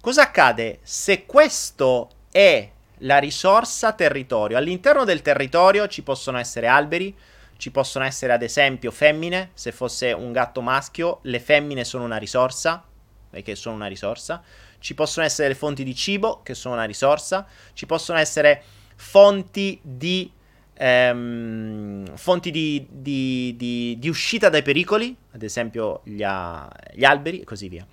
Cosa 0.00 0.22
accade 0.22 0.78
se 0.84 1.26
questo 1.26 2.08
è 2.30 2.70
la 2.98 3.18
risorsa 3.18 3.90
territorio. 3.90 4.56
All'interno 4.56 5.02
del 5.02 5.20
territorio 5.20 5.88
ci 5.88 6.04
possono 6.04 6.38
essere 6.38 6.68
alberi, 6.68 7.12
ci 7.56 7.72
possono 7.72 8.04
essere 8.04 8.32
ad 8.32 8.42
esempio 8.42 8.92
femmine, 8.92 9.50
se 9.54 9.72
fosse 9.72 10.12
un 10.12 10.30
gatto 10.30 10.60
maschio, 10.60 11.18
le 11.22 11.40
femmine 11.40 11.82
sono 11.82 12.04
una 12.04 12.18
risorsa, 12.18 12.84
perché 13.28 13.56
sono 13.56 13.74
una 13.74 13.88
risorsa, 13.88 14.44
ci 14.78 14.94
possono 14.94 15.26
essere 15.26 15.48
le 15.48 15.56
fonti 15.56 15.82
di 15.82 15.94
cibo, 15.96 16.40
che 16.44 16.54
sono 16.54 16.74
una 16.74 16.84
risorsa, 16.84 17.48
ci 17.72 17.84
possono 17.84 18.20
essere 18.20 18.62
fonti 18.94 19.80
di, 19.82 20.30
ehm, 20.76 22.16
fonti 22.16 22.50
di, 22.50 22.86
di, 22.90 23.54
di, 23.56 23.96
di, 23.98 24.08
uscita 24.08 24.48
dai 24.48 24.62
pericoli, 24.62 25.16
ad 25.32 25.42
esempio 25.42 26.00
gli, 26.04 26.22
a, 26.22 26.70
gli 26.92 27.04
alberi 27.04 27.40
e 27.40 27.44
così 27.44 27.68
via. 27.68 27.86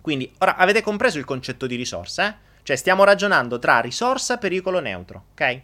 Quindi, 0.00 0.30
ora 0.38 0.56
avete 0.56 0.82
compreso 0.82 1.18
il 1.18 1.24
concetto 1.24 1.66
di 1.66 1.76
risorsa, 1.76 2.28
eh? 2.28 2.52
Cioè 2.62 2.76
stiamo 2.76 3.04
ragionando 3.04 3.58
tra 3.58 3.80
risorsa 3.80 4.38
pericolo 4.38 4.80
neutro, 4.80 5.26
ok? 5.32 5.60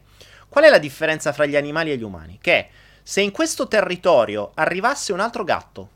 Qual 0.49 0.65
è 0.65 0.69
la 0.69 0.79
differenza 0.79 1.33
fra 1.33 1.47
gli 1.47 1.57
animali 1.57 1.91
e 1.91 1.97
gli 1.97 2.03
umani? 2.03 2.39
Che 2.41 2.69
se 3.03 3.23
in 3.23 3.31
questo 3.31 3.69
territorio 3.69 4.51
arrivasse 4.55 5.13
un 5.13 5.21
altro 5.21 5.45
gatto, 5.45 5.89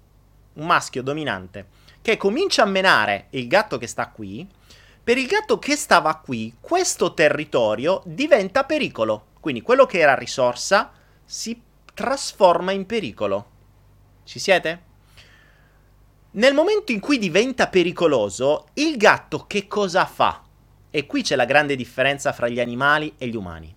un 0.54 0.66
maschio 0.66 1.02
dominante, 1.02 1.66
che 2.00 2.16
comincia 2.16 2.62
a 2.62 2.66
menare 2.66 3.26
il 3.30 3.46
gatto 3.48 3.76
che 3.76 3.86
sta 3.86 4.08
qui, 4.08 4.48
per 5.02 5.18
il 5.18 5.26
gatto 5.26 5.58
che 5.58 5.76
stava 5.76 6.16
qui, 6.16 6.54
questo 6.60 7.12
territorio 7.12 8.02
diventa 8.06 8.64
pericolo. 8.64 9.26
Quindi 9.44 9.60
quello 9.60 9.84
che 9.84 9.98
era 9.98 10.14
risorsa 10.14 10.90
si 11.22 11.60
trasforma 11.92 12.72
in 12.72 12.86
pericolo. 12.86 13.50
Ci 14.24 14.38
siete? 14.38 14.82
Nel 16.30 16.54
momento 16.54 16.92
in 16.92 17.00
cui 17.00 17.18
diventa 17.18 17.68
pericoloso, 17.68 18.68
il 18.72 18.96
gatto 18.96 19.44
che 19.46 19.66
cosa 19.66 20.06
fa? 20.06 20.44
E 20.88 21.04
qui 21.04 21.22
c'è 21.22 21.36
la 21.36 21.44
grande 21.44 21.76
differenza 21.76 22.32
fra 22.32 22.48
gli 22.48 22.58
animali 22.58 23.16
e 23.18 23.26
gli 23.26 23.36
umani. 23.36 23.76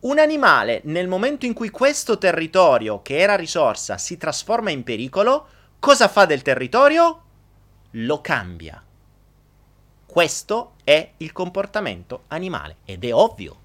Un 0.00 0.18
animale, 0.18 0.80
nel 0.84 1.06
momento 1.06 1.44
in 1.44 1.52
cui 1.52 1.68
questo 1.68 2.16
territorio, 2.16 3.02
che 3.02 3.18
era 3.18 3.36
risorsa, 3.36 3.98
si 3.98 4.16
trasforma 4.16 4.70
in 4.70 4.84
pericolo, 4.84 5.48
cosa 5.80 6.08
fa 6.08 6.24
del 6.24 6.40
territorio? 6.40 7.22
Lo 7.90 8.22
cambia. 8.22 8.82
Questo 10.06 10.76
è 10.82 11.12
il 11.18 11.32
comportamento 11.32 12.22
animale 12.28 12.76
ed 12.86 13.04
è 13.04 13.12
ovvio. 13.12 13.61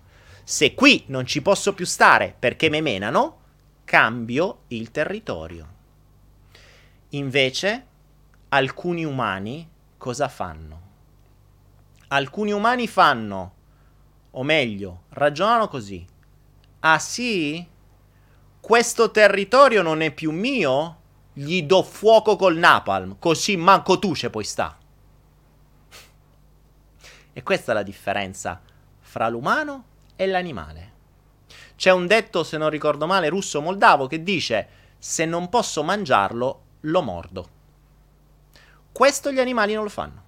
Se 0.49 0.73
qui 0.75 1.03
non 1.07 1.25
ci 1.25 1.41
posso 1.41 1.73
più 1.73 1.86
stare 1.86 2.33
perché 2.39 2.69
mi 2.69 2.81
menano, 2.81 3.39
cambio 3.83 4.60
il 4.67 4.91
territorio. 4.91 5.67
Invece, 7.10 7.85
alcuni 8.48 9.04
umani 9.04 9.69
cosa 9.98 10.29
fanno? 10.29 10.85
alcuni 12.08 12.54
umani 12.54 12.87
fanno, 12.87 13.56
o 14.31 14.43
meglio, 14.43 15.02
ragionano 15.10 15.67
così. 15.67 16.06
Ah 16.79 16.98
sì? 16.98 17.67
Questo 18.62 19.12
territorio 19.12 19.81
non 19.81 20.00
è 20.00 20.13
più 20.13 20.31
mio? 20.31 21.02
Gli 21.33 21.63
do 21.63 21.83
fuoco 21.83 22.37
col 22.37 22.56
napalm, 22.56 23.17
così 23.19 23.58
manco 23.58 24.00
tu 24.00 24.15
ce 24.15 24.29
puoi 24.29 24.45
sta. 24.45 24.77
E 27.33 27.43
questa 27.43 27.73
è 27.73 27.75
la 27.75 27.83
differenza 27.83 28.62
fra 29.02 29.27
l'umano 29.27 29.87
e 30.17 30.27
l'animale. 30.27 30.91
C'è 31.77 31.91
un 31.91 32.07
detto, 32.07 32.43
se 32.43 32.57
non 32.57 32.69
ricordo 32.69 33.05
male, 33.05 33.29
russo-moldavo 33.29 34.07
che 34.07 34.23
dice 34.23 34.67
se 34.99 35.25
non 35.25 35.47
posso 35.47 35.83
mangiarlo, 35.83 36.61
lo 36.81 37.01
mordo. 37.01 37.49
Questo 38.91 39.31
gli 39.31 39.39
animali 39.39 39.73
non 39.73 39.83
lo 39.83 39.89
fanno. 39.89 40.23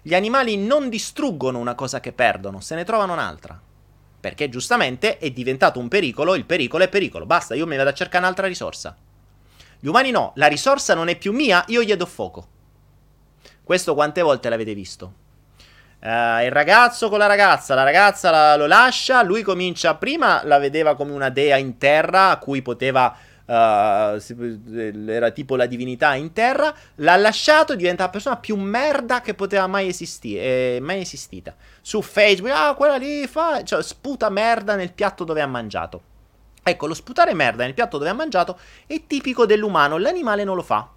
Gli 0.00 0.14
animali 0.14 0.56
non 0.56 0.88
distruggono 0.88 1.58
una 1.58 1.74
cosa 1.74 1.98
che 1.98 2.12
perdono, 2.12 2.60
se 2.60 2.74
ne 2.76 2.84
trovano 2.84 3.14
un'altra. 3.14 3.60
Perché 4.20 4.48
giustamente 4.48 5.18
è 5.18 5.30
diventato 5.30 5.80
un 5.80 5.88
pericolo, 5.88 6.34
il 6.34 6.44
pericolo 6.44 6.84
è 6.84 6.88
pericolo, 6.88 7.26
basta, 7.26 7.54
io 7.54 7.66
mi 7.66 7.76
vado 7.76 7.90
a 7.90 7.94
cercare 7.94 8.24
un'altra 8.24 8.46
risorsa. 8.46 8.96
Gli 9.80 9.88
umani 9.88 10.12
no, 10.12 10.32
la 10.36 10.46
risorsa 10.46 10.94
non 10.94 11.08
è 11.08 11.18
più 11.18 11.32
mia, 11.32 11.64
io 11.68 11.82
gli 11.82 11.92
do 11.94 12.06
fuoco. 12.06 12.48
Questo 13.64 13.94
quante 13.94 14.22
volte 14.22 14.48
l'avete 14.48 14.72
visto? 14.72 15.14
Uh, 16.04 16.44
il 16.44 16.50
ragazzo 16.50 17.08
con 17.08 17.16
la 17.18 17.24
ragazza, 17.24 17.74
la 17.74 17.82
ragazza 17.82 18.30
la, 18.30 18.56
lo 18.56 18.66
lascia, 18.66 19.22
lui 19.22 19.40
comincia, 19.40 19.94
prima 19.94 20.42
la 20.44 20.58
vedeva 20.58 20.94
come 20.96 21.12
una 21.12 21.30
dea 21.30 21.56
in 21.56 21.78
terra 21.78 22.28
a 22.28 22.38
cui 22.38 22.60
poteva 22.60 23.16
Uh, 23.46 24.16
era 25.06 25.30
tipo 25.32 25.54
la 25.54 25.66
divinità 25.66 26.14
in 26.14 26.32
terra, 26.32 26.74
l'ha 26.94 27.16
lasciato, 27.16 27.74
diventa 27.74 28.04
la 28.04 28.08
persona 28.08 28.38
più 28.38 28.56
merda 28.56 29.20
che 29.20 29.34
poteva 29.34 29.66
mai, 29.66 29.88
esisti- 29.88 30.38
eh, 30.38 30.78
mai 30.80 31.02
esistita. 31.02 31.54
Su 31.82 32.00
Facebook, 32.00 32.54
ah, 32.56 32.72
quella 32.72 32.96
lì 32.96 33.26
fa, 33.26 33.62
cioè, 33.62 33.82
sputa 33.82 34.30
merda 34.30 34.76
nel 34.76 34.94
piatto 34.94 35.24
dove 35.24 35.42
ha 35.42 35.46
mangiato. 35.46 36.00
Ecco, 36.62 36.86
lo 36.86 36.94
sputare 36.94 37.34
merda 37.34 37.64
nel 37.64 37.74
piatto 37.74 37.98
dove 37.98 38.08
ha 38.08 38.14
mangiato 38.14 38.58
è 38.86 39.02
tipico 39.06 39.44
dell'umano, 39.44 39.98
l'animale 39.98 40.42
non 40.42 40.56
lo 40.56 40.62
fa. 40.62 40.88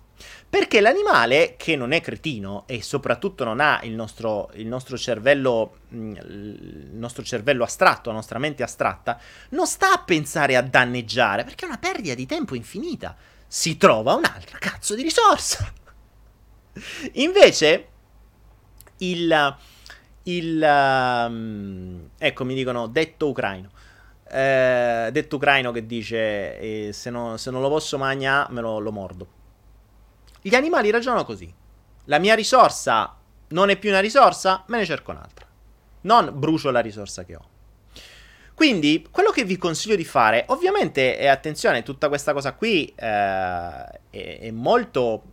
Perché 0.50 0.80
l'animale, 0.80 1.56
che 1.58 1.76
non 1.76 1.92
è 1.92 2.02
cretino 2.02 2.64
e 2.68 2.82
soprattutto 2.82 3.44
non 3.44 3.60
ha 3.60 3.82
il 3.84 3.94
nostro, 3.94 4.50
il 4.54 4.66
nostro, 4.66 4.98
cervello, 4.98 5.80
mm, 5.94 6.16
il 6.16 6.90
nostro 6.94 7.24
cervello 7.24 7.64
astratto, 7.64 8.10
la 8.10 8.16
nostra 8.16 8.40
mente 8.40 8.64
astratta, 8.64 9.20
non 9.50 9.68
sta 9.68 9.92
a 9.92 10.04
pensare 10.04 10.56
a 10.56 10.62
danneggiare, 10.62 11.44
perché 11.44 11.66
è 11.66 11.68
una 11.68 11.78
perdita 11.78 12.16
di 12.16 12.26
tempo 12.26 12.56
infinita. 12.56 13.16
Si 13.46 13.78
trova 13.78 14.14
un'altra 14.14 14.58
cazzo 14.58 14.96
di 14.96 15.04
risorsa. 15.04 15.72
Invece, 17.14 17.88
il, 18.98 19.56
il 20.24 20.62
um, 21.30 22.10
ecco 22.18 22.46
mi 22.46 22.56
dicono 22.56 22.88
detto 22.88 23.28
ucraino. 23.28 23.70
Eh, 24.30 25.10
detto 25.12 25.38
ucraino 25.38 25.72
che 25.72 25.86
dice 25.86 26.60
eh, 26.60 26.90
se, 26.92 27.10
no, 27.10 27.38
se, 27.38 27.50
non 27.50 27.62
lo 27.62 27.70
posso 27.70 27.98
mangiare 27.98 28.52
me 28.54 28.62
lo, 28.62 28.80
lo 28.80 28.92
mordo. 28.92 29.28
Gli 30.42 30.56
animali 30.56 30.90
ragionano 30.90 31.26
così. 31.26 31.52
La 32.06 32.20
mia 32.20 32.36
risorsa 32.36 33.18
non 33.50 33.70
è 33.70 33.78
più 33.78 33.90
una 33.90 34.00
risorsa, 34.00 34.64
me 34.68 34.78
ne 34.78 34.86
cerco 34.86 35.12
un'altra. 35.12 35.46
Non 36.02 36.32
brucio 36.34 36.72
la 36.72 36.80
risorsa 36.80 37.24
che 37.24 37.36
ho. 37.36 37.50
Quindi, 38.58 39.06
quello 39.12 39.30
che 39.30 39.44
vi 39.44 39.56
consiglio 39.56 39.96
di 39.96 40.04
fare, 40.04 40.46
ovviamente, 40.48 41.18
e 41.20 41.28
attenzione, 41.28 41.84
tutta 41.84 42.08
questa 42.08 42.34
cosa 42.34 42.54
qui 42.54 42.88
eh, 42.88 42.96
è, 42.96 44.40
è, 44.40 44.52
molto, 44.52 45.24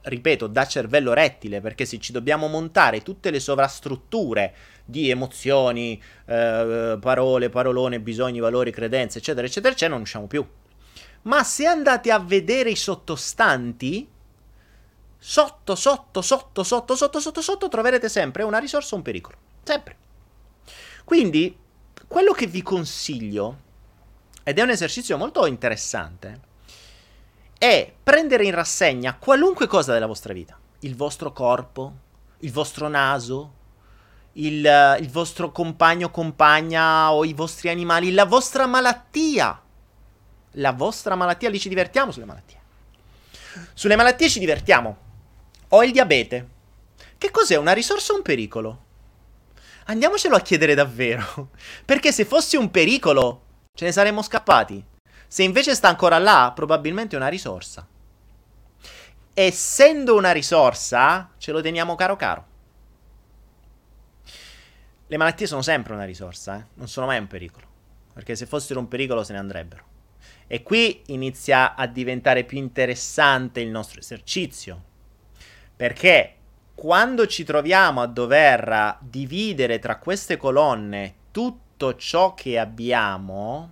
ripeto, 0.00 0.46
da 0.46 0.64
cervello 0.64 1.12
rettile, 1.12 1.60
perché 1.60 1.84
se 1.84 1.98
ci 1.98 2.12
dobbiamo 2.12 2.46
montare 2.48 3.02
tutte 3.02 3.30
le 3.30 3.40
sovrastrutture 3.40 4.54
di 4.86 5.10
emozioni, 5.10 6.02
eh, 6.24 6.96
parole, 6.98 7.50
parolone, 7.50 8.00
bisogni, 8.00 8.40
valori, 8.40 8.70
credenze, 8.70 9.18
eccetera, 9.18 9.46
eccetera, 9.46 9.74
eccetera, 9.74 9.92
non 9.92 10.02
usciamo 10.02 10.26
più. 10.26 10.42
Ma 11.24 11.44
se 11.44 11.66
andate 11.66 12.10
a 12.10 12.18
vedere 12.20 12.70
i 12.70 12.76
sottostanti, 12.76 14.08
sotto, 15.24 15.76
sotto, 15.76 16.20
sotto, 16.20 16.64
sotto, 16.64 16.96
sotto, 16.96 17.20
sotto, 17.20 17.40
sotto, 17.40 17.68
troverete 17.68 18.08
sempre 18.08 18.42
una 18.42 18.58
risorsa 18.58 18.94
o 18.94 18.96
un 18.96 19.04
pericolo. 19.04 19.36
Sempre. 19.62 19.96
Quindi, 21.04 21.56
quello 22.08 22.32
che 22.32 22.48
vi 22.48 22.60
consiglio, 22.60 23.56
ed 24.42 24.58
è 24.58 24.62
un 24.62 24.70
esercizio 24.70 25.16
molto 25.16 25.46
interessante, 25.46 26.40
è 27.56 27.92
prendere 28.02 28.44
in 28.44 28.52
rassegna 28.52 29.14
qualunque 29.14 29.68
cosa 29.68 29.92
della 29.92 30.06
vostra 30.06 30.32
vita. 30.32 30.58
Il 30.80 30.96
vostro 30.96 31.32
corpo, 31.32 31.94
il 32.40 32.50
vostro 32.50 32.88
naso, 32.88 33.52
il, 34.32 34.96
il 34.98 35.08
vostro 35.08 35.52
compagno, 35.52 36.10
compagna 36.10 37.12
o 37.12 37.24
i 37.24 37.32
vostri 37.32 37.68
animali, 37.68 38.12
la 38.12 38.24
vostra 38.24 38.66
malattia. 38.66 39.62
La 40.56 40.72
vostra 40.72 41.14
malattia, 41.14 41.48
lì 41.48 41.60
ci 41.60 41.68
divertiamo 41.68 42.10
sulle 42.10 42.24
malattie. 42.24 42.60
Sulle 43.72 43.94
malattie 43.94 44.28
ci 44.28 44.40
divertiamo 44.40 45.10
ho 45.74 45.82
il 45.82 45.92
diabete. 45.92 46.48
Che 47.16 47.30
cos'è? 47.30 47.56
Una 47.56 47.72
risorsa 47.72 48.12
o 48.12 48.16
un 48.16 48.22
pericolo? 48.22 48.84
Andiamocelo 49.86 50.36
a 50.36 50.40
chiedere 50.40 50.74
davvero. 50.74 51.50
Perché 51.84 52.12
se 52.12 52.24
fosse 52.24 52.56
un 52.56 52.70
pericolo, 52.70 53.44
ce 53.74 53.86
ne 53.86 53.92
saremmo 53.92 54.22
scappati. 54.22 54.84
Se 55.26 55.42
invece 55.42 55.74
sta 55.74 55.88
ancora 55.88 56.18
là, 56.18 56.52
probabilmente 56.54 57.16
è 57.16 57.18
una 57.18 57.28
risorsa. 57.28 57.86
Essendo 59.32 60.14
una 60.14 60.32
risorsa, 60.32 61.30
ce 61.38 61.52
lo 61.52 61.62
teniamo 61.62 61.94
caro 61.94 62.16
caro. 62.16 62.46
Le 65.06 65.16
malattie 65.16 65.46
sono 65.46 65.62
sempre 65.62 65.94
una 65.94 66.04
risorsa, 66.04 66.58
eh? 66.58 66.64
non 66.74 66.88
sono 66.88 67.06
mai 67.06 67.18
un 67.18 67.26
pericolo. 67.28 67.66
Perché 68.12 68.36
se 68.36 68.44
fossero 68.44 68.78
un 68.78 68.88
pericolo 68.88 69.24
se 69.24 69.32
ne 69.32 69.38
andrebbero. 69.38 69.84
E 70.46 70.62
qui 70.62 71.02
inizia 71.06 71.74
a 71.74 71.86
diventare 71.86 72.44
più 72.44 72.58
interessante 72.58 73.60
il 73.60 73.70
nostro 73.70 74.00
esercizio. 74.00 74.90
Perché 75.82 76.34
quando 76.76 77.26
ci 77.26 77.42
troviamo 77.42 78.02
a 78.02 78.06
dover 78.06 78.98
dividere 79.00 79.80
tra 79.80 79.98
queste 79.98 80.36
colonne 80.36 81.14
tutto 81.32 81.96
ciò 81.96 82.34
che 82.34 82.56
abbiamo, 82.56 83.70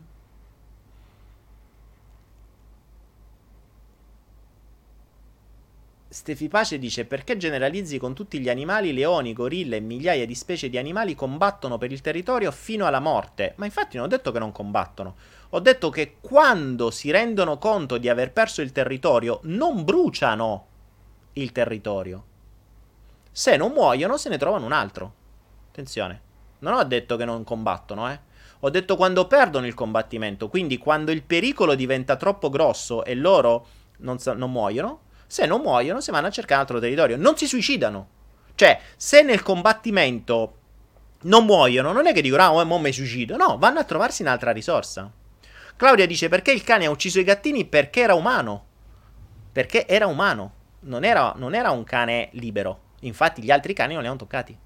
Stefi 6.09 6.49
Pace 6.49 6.81
dice 6.81 7.05
perché 7.05 7.37
generalizzi 7.37 7.97
con 7.99 8.13
tutti 8.13 8.41
gli 8.41 8.49
animali, 8.49 8.93
leoni, 8.93 9.33
gorille 9.33 9.77
e 9.77 9.81
migliaia 9.81 10.27
di 10.27 10.35
specie 10.35 10.69
di 10.69 10.79
animali 10.79 11.15
combattono 11.15 11.79
per 11.79 11.93
il 11.93 12.01
territorio 12.01 12.51
fino 12.51 12.87
alla 12.87 12.99
morte. 12.99 13.53
Ma 13.59 13.67
infatti 13.67 13.97
non 13.99 14.07
ho 14.07 14.09
detto 14.09 14.33
che 14.33 14.41
non 14.41 14.51
combattono. 14.51 15.15
Ho 15.51 15.61
detto 15.61 15.91
che 15.91 16.17
quando 16.21 16.91
si 16.91 17.13
rendono 17.13 17.59
conto 17.59 17.99
di 17.99 18.09
aver 18.09 18.33
perso 18.33 18.63
il 18.63 18.73
territorio 18.73 19.39
non 19.45 19.85
bruciano 19.85 20.70
il 21.43 21.53
territorio. 21.53 22.25
Se 23.33 23.57
non 23.57 23.73
muoiono, 23.73 24.17
se 24.17 24.29
ne 24.29 24.39
trovano 24.39 24.67
un 24.67 24.73
altro. 24.73 25.15
Attenzione, 25.69 26.21
non 26.61 26.75
ho 26.75 26.85
detto 26.85 27.17
che 27.17 27.25
non 27.25 27.45
combattono, 27.45 28.11
eh. 28.11 28.29
Ho 28.61 28.71
detto 28.71 28.97
quando 28.97 29.27
perdono 29.27 29.67
il 29.67 29.75
combattimento, 29.75 30.49
quindi 30.49 30.77
quando 30.77 31.13
il 31.13 31.23
pericolo 31.23 31.75
diventa 31.75 32.17
troppo 32.17 32.51
grosso 32.51 33.05
e 33.05 33.15
loro 33.15 33.67
non, 33.99 34.19
non 34.35 34.51
muoiono, 34.51 35.01
se 35.27 35.47
non 35.47 35.63
muoiono, 35.63 36.01
se 36.01 36.13
vanno 36.13 36.27
a 36.27 36.31
cercare 36.31 36.57
un 36.57 36.61
altro 36.61 36.81
territorio. 36.81 37.17
Non 37.17 37.37
si 37.37 37.47
suicidano. 37.47 38.09
Cioè, 38.55 38.79
se 38.97 39.23
nel 39.23 39.43
combattimento 39.43 40.57
non 41.23 41.47
muoiono, 41.47 41.93
non 41.93 42.07
è 42.07 42.13
che 42.13 42.21
dicono, 42.21 42.43
ah, 42.43 42.53
oh, 42.53 42.65
mo 42.67 42.79
mi 42.79 42.93
suicido. 42.93 43.37
No, 43.37 43.57
vanno 43.57 43.79
a 43.79 43.85
trovarsi 43.85 44.21
un'altra 44.21 44.51
risorsa. 44.51 45.11
Claudia 45.77 46.07
dice, 46.07 46.29
perché 46.29 46.53
il 46.53 46.63
cane 46.63 46.85
ha 46.85 46.91
ucciso 46.91 47.21
i 47.21 47.25
gattini? 47.25 47.65
Perché 47.65 48.03
era 48.03 48.15
umano. 48.15 48.67
Perché 49.53 49.87
era 49.87 50.07
umano 50.07 50.59
non 50.81 51.05
era, 51.05 51.33
non 51.37 51.55
era 51.55 51.71
un 51.71 51.85
cane 51.85 52.29
libero. 52.33 52.89
Infatti, 53.01 53.43
gli 53.43 53.51
altri 53.51 53.73
cani 53.73 53.95
non 53.95 54.03
li 54.03 54.09
hanno 54.09 54.17
toccati. 54.17 54.57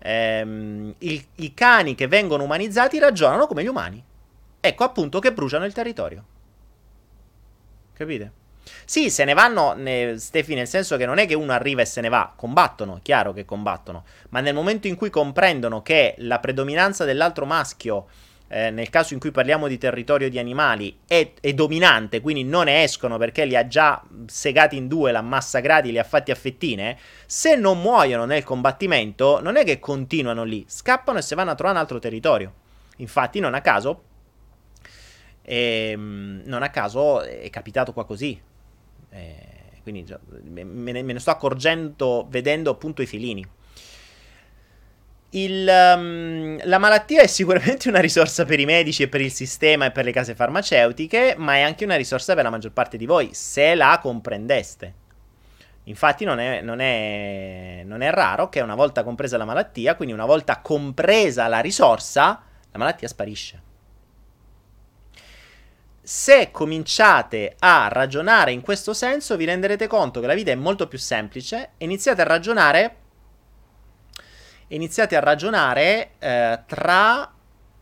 Ehm, 0.00 0.94
il, 0.98 1.24
I 1.36 1.54
cani 1.54 1.94
che 1.94 2.06
vengono 2.06 2.44
umanizzati 2.44 2.98
ragionano 2.98 3.46
come 3.46 3.62
gli 3.62 3.68
umani. 3.68 4.02
Ecco 4.60 4.84
appunto 4.84 5.18
che 5.18 5.32
bruciano 5.32 5.64
il 5.64 5.72
territorio. 5.72 6.24
Capite? 7.94 8.32
Sì, 8.84 9.10
se 9.10 9.24
ne 9.24 9.34
vanno, 9.34 9.72
ne, 9.72 10.18
Stefi, 10.18 10.54
nel 10.54 10.68
senso 10.68 10.96
che 10.96 11.06
non 11.06 11.18
è 11.18 11.26
che 11.26 11.34
uno 11.34 11.52
arriva 11.52 11.82
e 11.82 11.86
se 11.86 12.00
ne 12.00 12.08
va, 12.08 12.32
combattono, 12.34 13.00
chiaro 13.02 13.32
che 13.32 13.44
combattono, 13.44 14.04
ma 14.30 14.40
nel 14.40 14.54
momento 14.54 14.86
in 14.86 14.94
cui 14.94 15.10
comprendono 15.10 15.82
che 15.82 16.14
la 16.18 16.38
predominanza 16.38 17.04
dell'altro 17.04 17.46
maschio 17.46 18.06
eh, 18.48 18.70
nel 18.70 18.88
caso 18.88 19.12
in 19.14 19.20
cui 19.20 19.30
parliamo 19.30 19.68
di 19.68 19.76
territorio 19.76 20.30
di 20.30 20.38
animali, 20.38 21.00
è, 21.06 21.32
è, 21.40 21.52
dominante, 21.52 22.20
quindi 22.20 22.44
non 22.44 22.64
ne 22.64 22.82
escono 22.82 23.18
perché 23.18 23.44
li 23.44 23.54
ha 23.54 23.66
già 23.66 24.02
segati 24.26 24.76
in 24.76 24.88
due, 24.88 25.12
l'ha 25.12 25.20
massacrati, 25.20 25.90
li 25.90 25.98
ha 25.98 26.04
fatti 26.04 26.30
a 26.30 26.34
fettine, 26.34 26.98
se 27.26 27.56
non 27.56 27.80
muoiono 27.80 28.24
nel 28.24 28.44
combattimento, 28.44 29.40
non 29.42 29.56
è 29.56 29.64
che 29.64 29.78
continuano 29.78 30.44
lì, 30.44 30.64
scappano 30.66 31.18
e 31.18 31.22
se 31.22 31.34
vanno 31.34 31.50
a 31.50 31.54
trovare 31.54 31.76
un 31.76 31.82
altro 31.82 31.98
territorio. 31.98 32.52
Infatti, 32.96 33.38
non 33.38 33.54
a 33.54 33.60
caso, 33.60 34.02
ehm, 35.42 36.42
non 36.46 36.62
a 36.62 36.70
caso 36.70 37.20
è 37.20 37.48
capitato 37.50 37.92
qua 37.92 38.04
così. 38.04 38.40
Eh, 39.10 39.56
quindi 39.82 40.04
me 40.42 40.92
ne, 40.92 41.02
me 41.02 41.12
ne 41.14 41.18
sto 41.18 41.30
accorgendo 41.30 42.26
vedendo 42.28 42.70
appunto 42.70 43.02
i 43.02 43.06
filini. 43.06 43.46
Il, 45.30 45.68
um, 45.68 46.58
la 46.64 46.78
malattia 46.78 47.20
è 47.20 47.26
sicuramente 47.26 47.90
una 47.90 48.00
risorsa 48.00 48.46
per 48.46 48.60
i 48.60 48.64
medici 48.64 49.02
e 49.02 49.08
per 49.08 49.20
il 49.20 49.32
sistema 49.32 49.86
e 49.86 49.90
per 49.90 50.04
le 50.04 50.12
case 50.12 50.34
farmaceutiche, 50.34 51.34
ma 51.36 51.56
è 51.56 51.60
anche 51.60 51.84
una 51.84 51.96
risorsa 51.96 52.34
per 52.34 52.44
la 52.44 52.50
maggior 52.50 52.72
parte 52.72 52.96
di 52.96 53.04
voi, 53.04 53.30
se 53.34 53.74
la 53.74 53.98
comprendeste. 54.00 54.94
Infatti 55.84 56.24
non 56.24 56.38
è, 56.38 56.60
non, 56.62 56.80
è, 56.80 57.82
non 57.84 58.02
è, 58.02 58.10
raro 58.10 58.48
che 58.48 58.60
una 58.60 58.74
volta 58.74 59.02
compresa 59.02 59.36
la 59.36 59.44
malattia, 59.44 59.96
quindi 59.96 60.14
una 60.14 60.26
volta 60.26 60.60
compresa 60.60 61.46
la 61.46 61.60
risorsa, 61.60 62.42
la 62.70 62.78
malattia 62.78 63.08
sparisce. 63.08 63.62
Se 66.02 66.50
cominciate 66.50 67.54
a 67.58 67.88
ragionare 67.90 68.52
in 68.52 68.62
questo 68.62 68.94
senso, 68.94 69.36
vi 69.36 69.44
renderete 69.44 69.86
conto 69.86 70.20
che 70.20 70.26
la 70.26 70.34
vita 70.34 70.50
è 70.50 70.54
molto 70.54 70.88
più 70.88 70.98
semplice 70.98 71.70
e 71.76 71.84
iniziate 71.84 72.22
a 72.22 72.24
ragionare 72.24 72.96
iniziate 74.68 75.16
a 75.16 75.20
ragionare 75.20 76.12
eh, 76.18 76.60
tra 76.66 77.32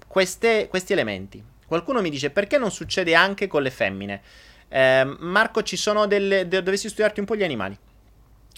queste, 0.07 0.69
questi 0.69 0.93
elementi. 0.93 1.43
Qualcuno 1.67 2.01
mi 2.01 2.11
dice 2.11 2.31
perché 2.31 2.59
non 2.59 2.71
succede 2.71 3.15
anche 3.15 3.47
con 3.47 3.63
le 3.63 3.71
femmine? 3.71 4.23
Eh, 4.69 5.05
Marco, 5.19 5.63
ci 5.63 5.77
sono 5.77 6.07
delle... 6.07 6.49
De- 6.49 6.63
dovessi 6.63 6.89
studiarti 6.89 7.21
un 7.21 7.27
po' 7.27 7.37
gli 7.37 7.45
animali. 7.45 7.77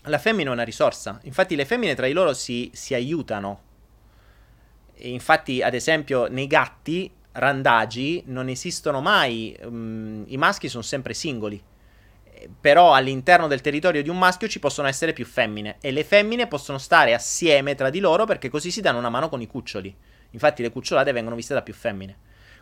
La 0.05 0.19
femmina 0.19 0.51
è 0.51 0.53
una 0.53 0.63
risorsa, 0.63 1.19
infatti 1.25 1.57
le 1.57 1.65
femmine 1.65 1.95
tra 1.95 2.07
di 2.07 2.13
loro 2.13 2.33
si, 2.33 2.71
si 2.73 2.95
aiutano. 2.95 3.63
E 4.95 5.11
infatti, 5.11 5.63
ad 5.63 5.75
esempio, 5.75 6.29
nei 6.29 6.47
gatti 6.47 7.11
randagi 7.33 8.23
non 8.27 8.49
esistono 8.49 9.01
mai, 9.01 9.57
um, 9.63 10.25
i 10.27 10.37
maschi 10.37 10.69
sono 10.69 10.83
sempre 10.83 11.15
singoli 11.15 11.63
però 12.61 12.95
all'interno 12.95 13.47
del 13.47 13.61
territorio 13.61 14.03
di 14.03 14.09
un 14.09 14.19
maschio 14.19 14.49
ci 14.49 14.59
possono 14.59 14.89
essere 14.89 15.13
più 15.13 15.25
femmine 15.25 15.77
e 15.81 15.91
le 15.91 16.05
femmine 16.05 16.47
possono 16.47 16.79
stare 16.79 17.15
assieme 17.15 17.75
tra 17.75 17.91
di 17.91 18.01
loro 18.01 18.25
perché 18.25 18.49
così 18.49 18.71
si 18.71 18.81
danno 18.81 18.99
una 18.99 19.09
mano 19.09 19.29
con 19.29 19.41
i 19.41 19.47
cuccioli. 19.47 19.95
Infatti 20.31 20.63
le 20.63 20.71
cucciolate 20.71 21.13
vengono 21.13 21.37
viste 21.37 21.55
da 21.55 21.63
più 21.63 21.75
femmine. 21.75 22.17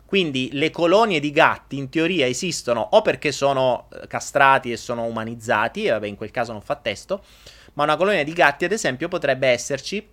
Quindi 0.05 0.49
le 0.53 0.71
colonie 0.71 1.19
di 1.19 1.31
gatti 1.31 1.77
in 1.77 1.89
teoria 1.89 2.25
esistono 2.27 2.79
o 2.91 3.01
perché 3.01 3.33
sono 3.33 3.89
eh, 3.91 4.07
castrati 4.07 4.71
e 4.71 4.77
sono 4.77 5.03
umanizzati, 5.03 5.83
e 5.83 5.91
vabbè 5.91 6.07
in 6.07 6.15
quel 6.15 6.31
caso 6.31 6.53
non 6.53 6.61
fa 6.61 6.75
testo, 6.75 7.23
ma 7.73 7.83
una 7.83 7.97
colonia 7.97 8.23
di 8.23 8.31
gatti 8.31 8.63
ad 8.63 8.71
esempio 8.71 9.09
potrebbe 9.09 9.49
esserci 9.49 10.07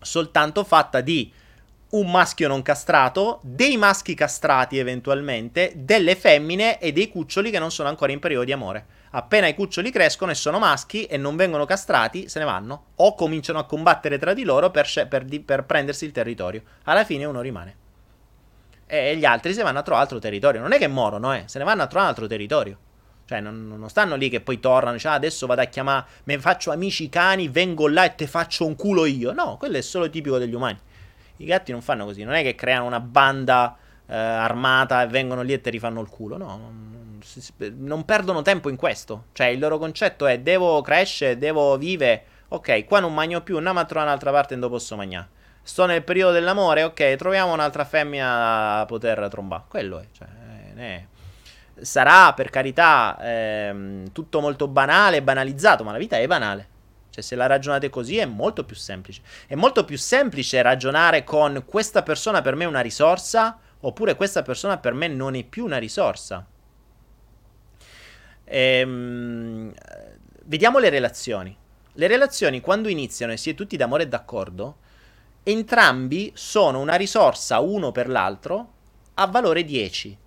soltanto 0.00 0.62
fatta 0.62 1.00
di 1.00 1.32
un 1.88 2.10
maschio 2.10 2.48
non 2.48 2.62
castrato, 2.62 3.38
dei 3.42 3.76
maschi 3.76 4.14
castrati 4.14 4.78
eventualmente, 4.78 5.72
delle 5.76 6.16
femmine 6.16 6.78
e 6.78 6.92
dei 6.92 7.08
cuccioli 7.08 7.50
che 7.50 7.60
non 7.60 7.70
sono 7.70 7.88
ancora 7.88 8.12
in 8.12 8.18
periodo 8.18 8.44
di 8.44 8.52
amore. 8.52 8.86
Appena 9.10 9.46
i 9.46 9.54
cuccioli 9.54 9.90
crescono 9.90 10.32
e 10.32 10.34
sono 10.34 10.58
maschi 10.58 11.04
e 11.04 11.16
non 11.16 11.36
vengono 11.36 11.64
castrati, 11.64 12.28
se 12.28 12.38
ne 12.38 12.44
vanno. 12.44 12.86
O 12.96 13.14
cominciano 13.14 13.58
a 13.58 13.64
combattere 13.64 14.18
tra 14.18 14.34
di 14.34 14.42
loro 14.42 14.70
per, 14.70 14.88
per, 15.08 15.24
per 15.44 15.64
prendersi 15.64 16.04
il 16.04 16.12
territorio. 16.12 16.62
Alla 16.84 17.04
fine 17.04 17.24
uno 17.24 17.40
rimane. 17.40 17.76
E 18.86 19.16
gli 19.16 19.24
altri 19.24 19.54
se 19.54 19.62
vanno 19.62 19.78
a 19.78 19.82
trovare 19.82 20.04
altro 20.04 20.18
territorio. 20.18 20.60
Non 20.60 20.72
è 20.72 20.78
che 20.78 20.88
morono, 20.88 21.32
eh, 21.32 21.44
se 21.46 21.58
ne 21.58 21.64
vanno 21.64 21.82
a 21.82 21.86
trovare 21.86 22.10
altro 22.10 22.26
territorio. 22.26 22.78
Cioè, 23.26 23.40
non, 23.40 23.74
non 23.76 23.88
stanno 23.88 24.14
lì 24.16 24.28
che 24.28 24.40
poi 24.40 24.60
tornano, 24.60 24.94
dice, 24.94 25.08
ah, 25.08 25.14
adesso 25.14 25.46
vado 25.46 25.60
a 25.60 25.64
chiamare, 25.64 26.06
mi 26.24 26.38
faccio 26.38 26.70
amici 26.70 27.08
cani, 27.08 27.48
vengo 27.48 27.88
là 27.88 28.04
e 28.04 28.14
te 28.14 28.26
faccio 28.26 28.66
un 28.66 28.76
culo 28.76 29.04
io. 29.04 29.32
No, 29.32 29.56
quello 29.56 29.78
è 29.78 29.80
solo 29.80 30.10
tipico 30.10 30.38
degli 30.38 30.54
umani. 30.54 30.78
I 31.36 31.44
gatti 31.44 31.72
non 31.72 31.82
fanno 31.82 32.04
così, 32.04 32.22
non 32.22 32.34
è 32.34 32.42
che 32.42 32.54
creano 32.54 32.86
una 32.86 33.00
banda 33.00 33.76
eh, 34.06 34.16
armata 34.16 35.02
e 35.02 35.06
vengono 35.06 35.42
lì 35.42 35.52
e 35.52 35.60
te 35.60 35.70
rifanno 35.70 36.00
il 36.00 36.08
culo, 36.08 36.36
no, 36.36 36.72
non, 37.76 38.04
perdono 38.04 38.42
tempo 38.42 38.68
in 38.68 38.76
questo. 38.76 39.26
Cioè 39.32 39.48
il 39.48 39.58
loro 39.58 39.78
concetto 39.78 40.26
è 40.26 40.38
devo 40.38 40.80
crescere, 40.82 41.38
devo 41.38 41.76
vivere, 41.76 42.24
ok, 42.48 42.84
qua 42.84 43.00
non 43.00 43.14
mangio 43.14 43.42
più, 43.42 43.56
andiamo 43.56 43.80
a 43.80 43.84
trovare 43.84 44.08
un'altra 44.08 44.30
parte 44.30 44.54
e 44.54 44.56
non 44.56 44.70
posso 44.70 44.96
mangiare. 44.96 45.28
Sto 45.62 45.84
nel 45.84 46.04
periodo 46.04 46.32
dell'amore, 46.32 46.84
ok, 46.84 47.16
troviamo 47.16 47.52
un'altra 47.52 47.84
femmina 47.84 48.80
a 48.80 48.86
poter 48.86 49.28
trombare. 49.28 49.64
Quello 49.68 49.98
è, 49.98 50.06
cioè, 50.12 50.26
è. 50.76 51.04
Sarà 51.78 52.32
per 52.32 52.48
carità 52.48 53.18
ehm, 53.20 54.12
tutto 54.12 54.40
molto 54.40 54.68
banale, 54.68 55.22
banalizzato, 55.22 55.84
ma 55.84 55.92
la 55.92 55.98
vita 55.98 56.16
è 56.16 56.26
banale. 56.26 56.68
Cioè, 57.16 57.22
se 57.24 57.34
la 57.34 57.46
ragionate 57.46 57.88
così 57.88 58.18
è 58.18 58.26
molto 58.26 58.64
più 58.64 58.76
semplice. 58.76 59.22
È 59.46 59.54
molto 59.54 59.86
più 59.86 59.96
semplice 59.96 60.60
ragionare 60.60 61.24
con 61.24 61.64
questa 61.64 62.02
persona 62.02 62.42
per 62.42 62.54
me 62.56 62.64
è 62.64 62.66
una 62.66 62.82
risorsa, 62.82 63.58
oppure 63.80 64.16
questa 64.16 64.42
persona 64.42 64.76
per 64.76 64.92
me 64.92 65.08
non 65.08 65.34
è 65.34 65.42
più 65.42 65.64
una 65.64 65.78
risorsa. 65.78 66.46
Ehm, 68.44 69.72
vediamo 70.44 70.78
le 70.78 70.90
relazioni. 70.90 71.56
Le 71.94 72.06
relazioni, 72.06 72.60
quando 72.60 72.88
iniziano 72.88 73.32
e 73.32 73.38
si 73.38 73.48
è 73.48 73.54
tutti 73.54 73.78
d'amore 73.78 74.02
e 74.02 74.08
d'accordo, 74.08 74.76
entrambi 75.42 76.32
sono 76.34 76.80
una 76.80 76.96
risorsa 76.96 77.60
uno 77.60 77.92
per 77.92 78.10
l'altro 78.10 78.72
a 79.14 79.26
valore 79.26 79.64
10. 79.64 80.18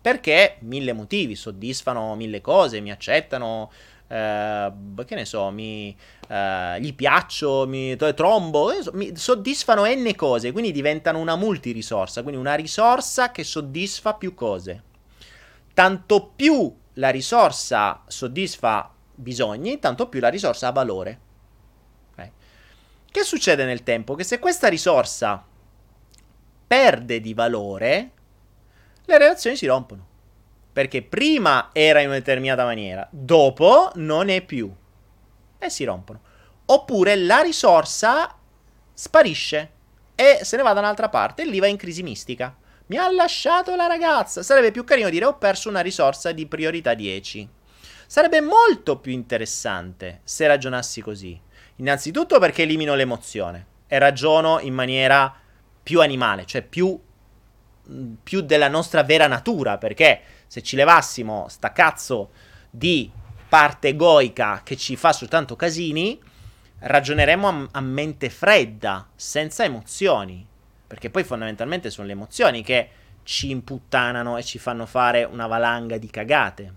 Perché 0.00 0.58
mille 0.60 0.92
motivi, 0.92 1.34
soddisfano 1.34 2.14
mille 2.14 2.40
cose, 2.40 2.78
mi 2.78 2.92
accettano, 2.92 3.72
eh, 4.08 4.72
che 5.04 5.14
ne 5.14 5.24
so, 5.24 5.50
mi, 5.50 5.96
eh, 6.28 6.80
gli 6.80 6.94
piaccio, 6.94 7.66
mi 7.66 7.96
trombo, 7.96 8.72
mi 8.92 9.14
soddisfano 9.16 9.84
n 9.84 10.14
cose, 10.16 10.52
quindi 10.52 10.72
diventano 10.72 11.18
una 11.18 11.36
multirisorsa, 11.36 12.22
quindi 12.22 12.40
una 12.40 12.54
risorsa 12.54 13.30
che 13.30 13.44
soddisfa 13.44 14.14
più 14.14 14.34
cose. 14.34 14.82
Tanto 15.74 16.32
più 16.34 16.74
la 16.94 17.10
risorsa 17.10 18.02
soddisfa 18.06 18.92
bisogni, 19.14 19.78
tanto 19.78 20.08
più 20.08 20.20
la 20.20 20.28
risorsa 20.28 20.68
ha 20.68 20.72
valore. 20.72 21.20
Okay. 22.12 22.32
Che 23.10 23.22
succede 23.22 23.64
nel 23.64 23.82
tempo? 23.82 24.14
Che 24.14 24.24
se 24.24 24.38
questa 24.38 24.68
risorsa 24.68 25.44
perde 26.66 27.20
di 27.20 27.34
valore, 27.34 28.10
le 29.04 29.18
relazioni 29.18 29.56
si 29.56 29.66
rompono. 29.66 30.07
Perché 30.72 31.02
prima 31.02 31.70
era 31.72 32.00
in 32.00 32.06
una 32.08 32.16
determinata 32.16 32.64
maniera, 32.64 33.06
dopo 33.10 33.90
non 33.94 34.28
è 34.28 34.42
più. 34.42 34.72
E 35.58 35.70
si 35.70 35.84
rompono. 35.84 36.20
Oppure 36.66 37.16
la 37.16 37.40
risorsa 37.40 38.36
sparisce 38.92 39.70
e 40.14 40.40
se 40.42 40.56
ne 40.56 40.62
va 40.62 40.72
da 40.72 40.80
un'altra 40.80 41.08
parte 41.08 41.42
e 41.42 41.46
lì 41.46 41.58
va 41.60 41.66
in 41.66 41.76
crisi 41.76 42.02
mistica. 42.02 42.54
Mi 42.86 42.96
ha 42.96 43.10
lasciato 43.10 43.74
la 43.76 43.86
ragazza. 43.86 44.42
Sarebbe 44.42 44.70
più 44.70 44.84
carino 44.84 45.08
dire 45.08 45.24
ho 45.24 45.36
perso 45.36 45.68
una 45.68 45.80
risorsa 45.80 46.32
di 46.32 46.46
priorità 46.46 46.94
10. 46.94 47.48
Sarebbe 48.06 48.40
molto 48.40 48.98
più 48.98 49.12
interessante 49.12 50.20
se 50.24 50.46
ragionassi 50.46 51.00
così. 51.00 51.40
Innanzitutto 51.76 52.38
perché 52.38 52.62
elimino 52.62 52.94
l'emozione 52.94 53.66
e 53.86 53.98
ragiono 53.98 54.58
in 54.60 54.74
maniera 54.74 55.32
più 55.82 56.00
animale, 56.00 56.44
cioè 56.44 56.62
più, 56.62 56.98
più 58.22 58.40
della 58.40 58.68
nostra 58.68 59.02
vera 59.04 59.26
natura, 59.26 59.78
perché 59.78 60.20
se 60.48 60.62
ci 60.62 60.74
levassimo 60.74 61.46
sta 61.48 61.72
cazzo 61.72 62.30
di 62.68 63.10
parte 63.48 63.88
egoica 63.88 64.62
che 64.64 64.76
ci 64.76 64.96
fa 64.96 65.12
soltanto 65.12 65.54
casini, 65.54 66.20
ragioneremo 66.80 67.48
a, 67.48 67.68
a 67.72 67.80
mente 67.80 68.30
fredda, 68.30 69.08
senza 69.14 69.64
emozioni. 69.64 70.44
Perché 70.86 71.10
poi 71.10 71.22
fondamentalmente 71.22 71.90
sono 71.90 72.06
le 72.06 72.14
emozioni 72.14 72.62
che 72.62 72.90
ci 73.22 73.50
imputtanano 73.50 74.38
e 74.38 74.42
ci 74.42 74.58
fanno 74.58 74.86
fare 74.86 75.24
una 75.24 75.46
valanga 75.46 75.98
di 75.98 76.08
cagate. 76.08 76.74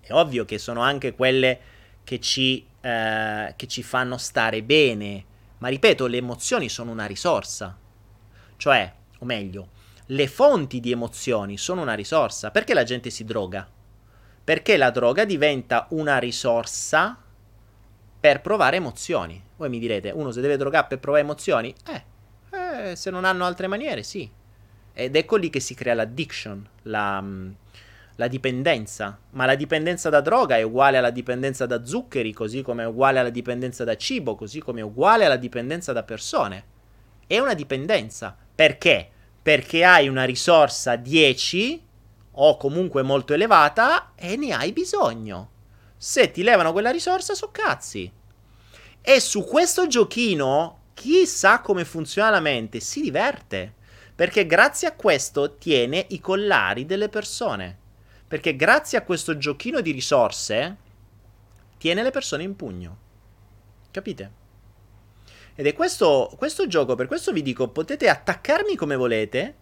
È 0.00 0.12
ovvio 0.12 0.46
che 0.46 0.58
sono 0.58 0.80
anche 0.80 1.12
quelle 1.12 1.60
che 2.02 2.18
ci, 2.18 2.66
eh, 2.80 3.52
che 3.54 3.66
ci 3.66 3.82
fanno 3.82 4.16
stare 4.16 4.62
bene. 4.62 5.24
Ma 5.58 5.68
ripeto, 5.68 6.06
le 6.06 6.16
emozioni 6.16 6.70
sono 6.70 6.90
una 6.90 7.04
risorsa. 7.04 7.76
Cioè, 8.56 8.92
o 9.18 9.24
meglio, 9.26 9.68
le 10.10 10.26
fonti 10.26 10.80
di 10.80 10.90
emozioni 10.90 11.58
sono 11.58 11.82
una 11.82 11.94
risorsa. 11.94 12.50
Perché 12.50 12.74
la 12.74 12.84
gente 12.84 13.10
si 13.10 13.24
droga? 13.24 13.68
Perché 14.42 14.76
la 14.76 14.90
droga 14.90 15.24
diventa 15.24 15.86
una 15.90 16.18
risorsa 16.18 17.18
per 18.20 18.40
provare 18.40 18.76
emozioni. 18.76 19.42
Voi 19.56 19.68
mi 19.68 19.78
direte, 19.78 20.10
uno 20.10 20.30
se 20.30 20.40
deve 20.40 20.56
drogare 20.56 20.86
per 20.88 20.98
provare 20.98 21.22
emozioni? 21.22 21.74
Eh, 21.86 22.04
eh 22.56 22.96
se 22.96 23.10
non 23.10 23.24
hanno 23.24 23.44
altre 23.44 23.66
maniere, 23.66 24.02
sì. 24.02 24.30
Ed 24.94 25.14
ecco 25.14 25.36
lì 25.36 25.50
che 25.50 25.60
si 25.60 25.74
crea 25.74 25.94
l'addiction, 25.94 26.66
la, 26.82 27.20
mm, 27.20 27.50
la 28.16 28.28
dipendenza. 28.28 29.18
Ma 29.30 29.44
la 29.44 29.54
dipendenza 29.54 30.08
da 30.08 30.22
droga 30.22 30.56
è 30.56 30.62
uguale 30.62 30.96
alla 30.96 31.10
dipendenza 31.10 31.66
da 31.66 31.84
zuccheri, 31.84 32.32
così 32.32 32.62
come 32.62 32.84
è 32.84 32.86
uguale 32.86 33.18
alla 33.18 33.30
dipendenza 33.30 33.84
da 33.84 33.96
cibo, 33.96 34.34
così 34.34 34.60
come 34.60 34.80
è 34.80 34.84
uguale 34.84 35.26
alla 35.26 35.36
dipendenza 35.36 35.92
da 35.92 36.02
persone. 36.02 36.64
È 37.26 37.38
una 37.38 37.54
dipendenza. 37.54 38.34
Perché? 38.54 39.10
Perché 39.48 39.82
hai 39.82 40.08
una 40.08 40.24
risorsa 40.24 40.96
10 40.96 41.82
o 42.32 42.58
comunque 42.58 43.00
molto 43.00 43.32
elevata 43.32 44.12
e 44.14 44.36
ne 44.36 44.52
hai 44.52 44.72
bisogno. 44.72 45.52
Se 45.96 46.30
ti 46.30 46.42
levano 46.42 46.72
quella 46.72 46.90
risorsa, 46.90 47.32
so 47.32 47.50
cazzi. 47.50 48.12
E 49.00 49.20
su 49.20 49.46
questo 49.46 49.86
giochino, 49.86 50.80
chi 50.92 51.24
sa 51.24 51.62
come 51.62 51.86
funziona 51.86 52.28
la 52.28 52.40
mente 52.40 52.80
si 52.80 53.00
diverte. 53.00 53.72
Perché 54.14 54.44
grazie 54.44 54.86
a 54.86 54.92
questo 54.92 55.56
tiene 55.56 56.04
i 56.10 56.20
collari 56.20 56.84
delle 56.84 57.08
persone. 57.08 57.78
Perché 58.28 58.54
grazie 58.54 58.98
a 58.98 59.02
questo 59.02 59.38
giochino 59.38 59.80
di 59.80 59.92
risorse 59.92 60.76
tiene 61.78 62.02
le 62.02 62.10
persone 62.10 62.42
in 62.42 62.54
pugno. 62.54 62.98
Capite? 63.90 64.30
Ed 65.58 65.66
è 65.66 65.72
questo, 65.72 66.30
questo 66.38 66.68
gioco, 66.68 66.94
per 66.94 67.08
questo 67.08 67.32
vi 67.32 67.42
dico, 67.42 67.66
potete 67.70 68.08
attaccarmi 68.08 68.76
come 68.76 68.94
volete, 68.94 69.56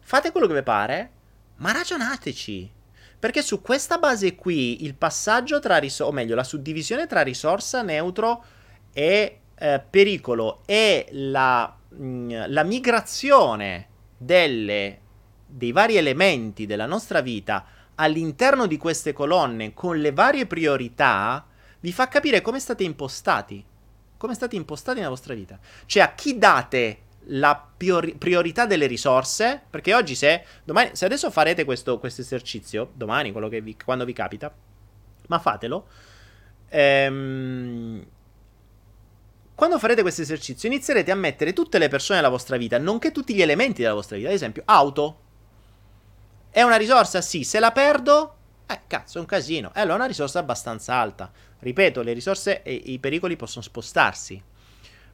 fate 0.00 0.32
quello 0.32 0.48
che 0.48 0.54
vi 0.54 0.62
pare, 0.64 1.10
ma 1.58 1.70
ragionateci. 1.70 2.72
Perché 3.20 3.40
su 3.40 3.62
questa 3.62 3.98
base 3.98 4.34
qui 4.34 4.82
il 4.82 4.96
passaggio 4.96 5.60
tra 5.60 5.76
risorsa, 5.76 6.10
o 6.10 6.12
meglio, 6.12 6.34
la 6.34 6.42
suddivisione 6.42 7.06
tra 7.06 7.22
risorsa, 7.22 7.82
neutro 7.82 8.44
e 8.92 9.38
eh, 9.54 9.84
pericolo 9.88 10.62
e 10.66 11.06
la, 11.12 11.72
mh, 11.88 12.04
mm, 12.04 12.30
la 12.48 12.64
migrazione 12.64 13.86
delle, 14.18 14.98
dei 15.46 15.70
vari 15.70 15.98
elementi 15.98 16.66
della 16.66 16.86
nostra 16.86 17.20
vita 17.20 17.64
all'interno 17.94 18.66
di 18.66 18.76
queste 18.76 19.12
colonne 19.12 19.72
con 19.72 19.98
le 19.98 20.10
varie 20.10 20.46
priorità 20.46 21.46
vi 21.78 21.92
fa 21.92 22.08
capire 22.08 22.40
come 22.40 22.58
state 22.58 22.82
impostati 22.82 23.66
come 24.22 24.34
state 24.34 24.54
impostati 24.54 24.98
nella 24.98 25.10
vostra 25.10 25.34
vita. 25.34 25.58
Cioè 25.84 26.04
a 26.04 26.14
chi 26.14 26.38
date 26.38 26.98
la 27.26 27.60
priori- 27.76 28.14
priorità 28.14 28.66
delle 28.66 28.86
risorse, 28.86 29.60
perché 29.68 29.94
oggi 29.94 30.14
se, 30.14 30.44
domani, 30.62 30.90
se 30.92 31.04
adesso 31.04 31.28
farete 31.32 31.64
questo 31.64 32.00
esercizio, 32.00 32.92
domani, 32.94 33.32
vi, 33.60 33.76
quando 33.84 34.04
vi 34.04 34.12
capita, 34.12 34.54
ma 35.26 35.38
fatelo, 35.40 35.88
ehm, 36.68 38.06
quando 39.56 39.78
farete 39.80 40.02
questo 40.02 40.22
esercizio 40.22 40.68
inizierete 40.68 41.10
a 41.10 41.16
mettere 41.16 41.52
tutte 41.52 41.78
le 41.78 41.88
persone 41.88 42.20
della 42.20 42.30
vostra 42.30 42.56
vita, 42.56 42.78
nonché 42.78 43.10
tutti 43.10 43.34
gli 43.34 43.42
elementi 43.42 43.82
della 43.82 43.94
vostra 43.94 44.16
vita, 44.16 44.28
ad 44.28 44.34
esempio 44.34 44.62
auto. 44.66 45.18
È 46.48 46.62
una 46.62 46.76
risorsa? 46.76 47.20
Sì, 47.20 47.42
se 47.42 47.58
la 47.58 47.72
perdo, 47.72 48.36
eh, 48.72 48.80
cazzo, 48.86 49.18
è 49.18 49.20
un 49.20 49.26
casino. 49.26 49.72
E 49.74 49.80
allora 49.80 49.94
è 49.94 49.98
una 49.98 50.06
risorsa 50.06 50.38
abbastanza 50.38 50.94
alta. 50.94 51.30
Ripeto, 51.58 52.02
le 52.02 52.12
risorse 52.12 52.62
e 52.62 52.72
i 52.72 52.98
pericoli 52.98 53.36
possono 53.36 53.62
spostarsi. 53.62 54.42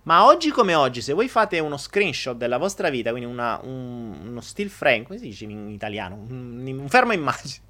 Ma 0.03 0.25
oggi 0.25 0.51
come 0.51 0.75
oggi, 0.75 1.03
se 1.03 1.13
voi 1.13 1.29
fate 1.29 1.59
uno 1.59 1.77
screenshot 1.77 2.37
della 2.37 2.57
vostra 2.57 2.89
vita, 2.89 3.11
quindi 3.11 3.29
una, 3.29 3.61
un, 3.63 4.29
uno 4.29 4.41
still 4.41 4.69
frame, 4.69 5.03
come 5.03 5.19
si 5.19 5.27
dice 5.27 5.45
in 5.45 5.69
italiano? 5.69 6.15
Un, 6.15 6.65
un 6.67 6.89
fermo 6.89 7.13
immagine. 7.13 7.67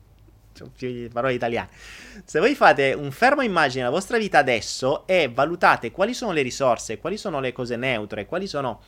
Parole 1.12 1.34
italiane. 1.34 1.68
Se 2.24 2.39
voi 2.39 2.55
fate 2.55 2.93
un 2.93 3.11
fermo 3.11 3.43
immagine 3.43 3.82
della 3.82 3.95
vostra 3.95 4.18
vita 4.18 4.39
adesso 4.39 5.07
e 5.07 5.28
valutate 5.32 5.91
quali 5.91 6.14
sono 6.14 6.32
le 6.32 6.43
risorse, 6.43 6.99
quali 6.99 7.16
sono 7.16 7.41
le 7.41 7.53
cose 7.53 7.76
neutre, 7.76 8.26
quali 8.26 8.47
sono 8.47 8.80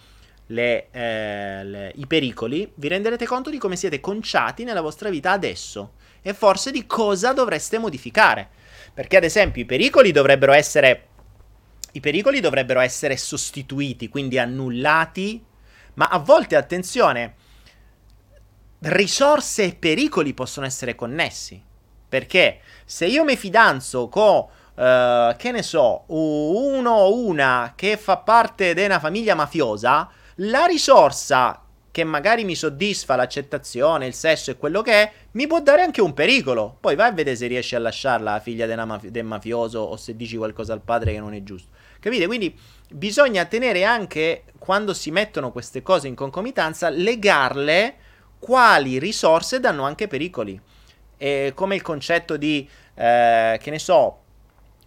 le, 0.46 0.88
eh, 0.90 1.64
le, 1.64 1.92
i 1.96 2.06
pericoli, 2.06 2.70
vi 2.74 2.88
renderete 2.88 3.26
conto 3.26 3.50
di 3.50 3.58
come 3.58 3.76
siete 3.76 4.00
conciati 4.00 4.64
nella 4.64 4.80
vostra 4.80 5.10
vita 5.10 5.32
adesso 5.32 5.94
e 6.22 6.34
forse 6.34 6.70
di 6.70 6.86
cosa 6.86 7.32
dovreste 7.32 7.78
modificare. 7.78 8.48
Perché 8.92 9.16
ad 9.16 9.24
esempio 9.24 9.62
i 9.62 9.66
pericoli 9.66 10.12
dovrebbero 10.12 10.52
essere 10.52 11.06
i 11.92 12.00
pericoli 12.00 12.40
dovrebbero 12.40 12.80
essere 12.80 13.16
sostituiti, 13.16 14.08
quindi 14.08 14.38
annullati, 14.38 15.44
ma 15.94 16.06
a 16.06 16.18
volte 16.18 16.54
attenzione, 16.54 17.34
risorse 18.80 19.64
e 19.64 19.74
pericoli 19.74 20.32
possono 20.32 20.66
essere 20.66 20.94
connessi. 20.94 21.60
Perché 22.08 22.60
se 22.84 23.06
io 23.06 23.24
mi 23.24 23.36
fidanzo 23.36 24.08
con 24.08 24.46
Uh, 24.72 25.36
che 25.36 25.50
ne 25.50 25.62
so, 25.62 26.04
uno 26.06 26.90
o 26.90 27.14
una 27.14 27.74
che 27.76 27.98
fa 27.98 28.16
parte 28.16 28.72
di 28.72 28.82
una 28.82 28.98
famiglia 28.98 29.34
mafiosa, 29.34 30.08
la 30.36 30.64
risorsa 30.64 31.62
che 31.90 32.04
magari 32.04 32.44
mi 32.44 32.54
soddisfa 32.54 33.16
l'accettazione, 33.16 34.06
il 34.06 34.14
sesso 34.14 34.50
e 34.50 34.56
quello 34.56 34.80
che 34.80 34.92
è, 34.92 35.12
mi 35.32 35.46
può 35.46 35.60
dare 35.60 35.82
anche 35.82 36.00
un 36.00 36.14
pericolo. 36.14 36.76
Poi 36.78 36.94
vai 36.94 37.08
a 37.08 37.12
vedere 37.12 37.36
se 37.36 37.46
riesci 37.48 37.74
a 37.74 37.80
lasciarla 37.80 38.32
la 38.32 38.40
figlia 38.40 38.66
del 38.66 38.84
maf- 38.86 39.20
mafioso 39.22 39.80
o 39.80 39.96
se 39.96 40.14
dici 40.14 40.36
qualcosa 40.36 40.72
al 40.72 40.82
padre 40.82 41.12
che 41.12 41.18
non 41.18 41.34
è 41.34 41.42
giusto. 41.42 41.70
Capite? 41.98 42.26
Quindi 42.26 42.56
bisogna 42.90 43.44
tenere 43.44 43.84
anche, 43.84 44.44
quando 44.58 44.94
si 44.94 45.10
mettono 45.10 45.50
queste 45.50 45.82
cose 45.82 46.06
in 46.06 46.14
concomitanza, 46.14 46.88
legarle 46.88 47.96
quali 48.38 48.98
risorse 48.98 49.58
danno 49.58 49.84
anche 49.84 50.06
pericoli. 50.06 50.60
E 51.16 51.52
come 51.54 51.74
il 51.74 51.82
concetto 51.82 52.36
di, 52.36 52.66
eh, 52.94 53.58
che 53.60 53.70
ne 53.70 53.78
so, 53.78 54.18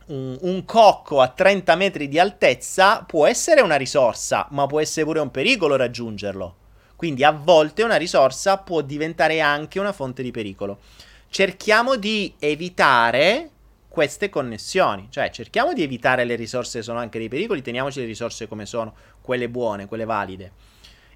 un, 0.07 0.37
un, 0.41 0.65
cocco 0.65 1.21
a 1.21 1.27
30 1.27 1.75
metri 1.75 2.07
di 2.07 2.17
altezza 2.17 3.03
può 3.05 3.27
essere 3.27 3.61
una 3.61 3.75
risorsa, 3.75 4.47
ma 4.51 4.65
può 4.67 4.79
essere 4.79 5.05
pure 5.05 5.19
un 5.19 5.31
pericolo 5.31 5.75
raggiungerlo. 5.75 6.55
Quindi 7.03 7.25
a 7.25 7.31
volte 7.31 7.83
una 7.83 7.97
risorsa 7.97 8.59
può 8.59 8.79
diventare 8.79 9.41
anche 9.41 9.77
una 9.77 9.91
fonte 9.91 10.23
di 10.23 10.31
pericolo. 10.31 10.79
Cerchiamo 11.27 11.97
di 11.97 12.33
evitare 12.39 13.49
queste 13.89 14.29
connessioni, 14.29 15.07
cioè 15.09 15.29
cerchiamo 15.29 15.73
di 15.73 15.83
evitare 15.83 16.23
le 16.23 16.35
risorse 16.35 16.77
che 16.77 16.83
sono 16.85 16.99
anche 16.99 17.19
dei 17.19 17.27
pericoli, 17.27 17.61
teniamoci 17.61 17.99
le 17.99 18.05
risorse 18.05 18.47
come 18.47 18.65
sono, 18.65 18.95
quelle 19.19 19.49
buone, 19.49 19.85
quelle 19.85 20.05
valide. 20.05 20.53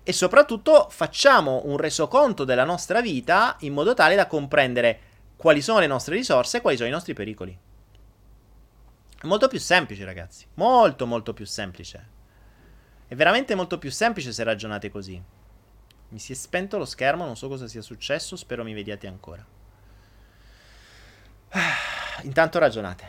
E 0.03 0.11
soprattutto 0.11 0.89
facciamo 0.89 1.61
un 1.63 1.77
resoconto 1.77 2.43
della 2.43 2.65
nostra 2.65 2.99
vita 2.99 3.55
in 3.61 3.71
modo 3.71 3.93
tale 3.93 4.15
da 4.15 4.27
comprendere 4.27 4.99
quali 5.37 5.61
sono 5.61 5.79
le 5.79 5.87
nostre 5.87 6.15
risorse 6.15 6.57
e 6.57 6.61
quali 6.61 6.75
sono 6.75 6.89
i 6.89 6.91
nostri 6.91 7.13
pericoli. 7.13 7.57
È 9.21 9.25
molto 9.25 9.47
più 9.47 9.59
semplice, 9.61 10.03
ragazzi. 10.03 10.45
Molto, 10.55 11.05
molto 11.05 11.31
più 11.33 11.45
semplice. 11.45 12.07
È 13.07 13.15
veramente 13.15 13.55
molto 13.55 13.77
più 13.77 13.89
semplice 13.89 14.33
se 14.33 14.43
ragionate 14.43 14.89
così. 14.89 15.35
Mi 16.09 16.19
si 16.19 16.31
è 16.31 16.35
spento 16.35 16.77
lo 16.77 16.85
schermo, 16.85 17.25
non 17.25 17.35
so 17.35 17.47
cosa 17.47 17.67
sia 17.67 17.81
successo, 17.81 18.35
spero 18.35 18.63
mi 18.63 18.73
vediate 18.73 19.07
ancora. 19.07 19.45
Intanto 22.23 22.59
ragionate. 22.59 23.05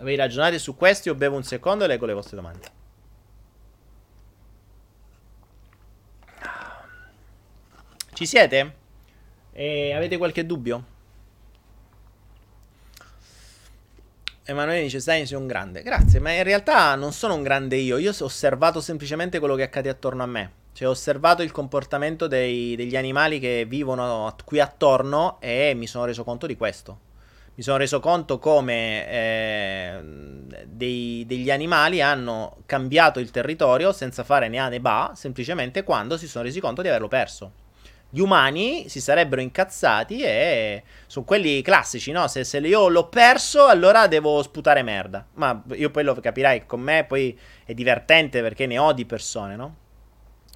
Voi 0.00 0.16
ragionate 0.16 0.58
su 0.58 0.74
questo, 0.74 1.08
io 1.08 1.14
bevo 1.14 1.36
un 1.36 1.44
secondo 1.44 1.84
e 1.84 1.86
leggo 1.86 2.06
le 2.06 2.14
vostre 2.14 2.36
domande. 2.36 2.80
Ci 8.14 8.26
siete? 8.26 8.76
E 9.52 9.92
avete 9.92 10.16
qualche 10.16 10.46
dubbio? 10.46 10.86
Emanuele 14.44 14.82
dice: 14.82 15.00
Stai, 15.00 15.26
sei 15.26 15.36
un 15.36 15.46
grande. 15.46 15.82
Grazie, 15.82 16.18
ma 16.18 16.32
in 16.32 16.42
realtà 16.42 16.94
non 16.94 17.12
sono 17.12 17.34
un 17.34 17.42
grande 17.42 17.76
io. 17.76 17.98
Io 17.98 18.10
ho 18.10 18.24
osservato 18.24 18.80
semplicemente 18.80 19.38
quello 19.38 19.54
che 19.54 19.62
accade 19.62 19.88
attorno 19.88 20.22
a 20.22 20.26
me. 20.26 20.61
Cioè, 20.72 20.88
ho 20.88 20.90
osservato 20.90 21.42
il 21.42 21.52
comportamento 21.52 22.26
dei, 22.26 22.74
degli 22.76 22.96
animali 22.96 23.38
che 23.38 23.64
vivono 23.66 24.34
qui 24.44 24.60
attorno 24.60 25.36
e 25.40 25.74
mi 25.74 25.86
sono 25.86 26.04
reso 26.04 26.24
conto 26.24 26.46
di 26.46 26.56
questo. 26.56 27.10
Mi 27.54 27.62
sono 27.62 27.76
reso 27.76 28.00
conto 28.00 28.38
come 28.38 29.08
eh, 29.08 30.00
dei, 30.66 31.24
degli 31.26 31.50
animali 31.50 32.00
hanno 32.00 32.56
cambiato 32.64 33.20
il 33.20 33.30
territorio 33.30 33.92
senza 33.92 34.24
fare 34.24 34.48
né 34.48 34.58
A 34.58 34.68
né 34.68 34.80
ba, 34.80 35.12
semplicemente 35.14 35.82
quando 35.82 36.16
si 36.16 36.26
sono 36.26 36.44
resi 36.44 36.60
conto 36.60 36.80
di 36.80 36.88
averlo 36.88 37.08
perso 37.08 37.52
gli 38.14 38.20
umani 38.20 38.90
si 38.90 39.00
sarebbero 39.00 39.40
incazzati 39.40 40.20
e 40.20 40.82
sono 41.06 41.24
quelli 41.24 41.62
classici, 41.62 42.12
no? 42.12 42.28
Se, 42.28 42.44
se, 42.44 42.58
io 42.58 42.88
l'ho 42.88 43.08
perso, 43.08 43.64
allora 43.68 44.06
devo 44.06 44.42
sputare 44.42 44.82
merda. 44.82 45.26
Ma 45.36 45.62
io 45.72 45.90
poi 45.90 46.04
lo 46.04 46.14
capirai 46.14 46.66
con 46.66 46.80
me, 46.80 47.06
poi 47.08 47.38
è 47.64 47.72
divertente 47.72 48.42
perché 48.42 48.66
ne 48.66 48.76
ho 48.76 48.92
di 48.92 49.06
persone, 49.06 49.56
no? 49.56 49.76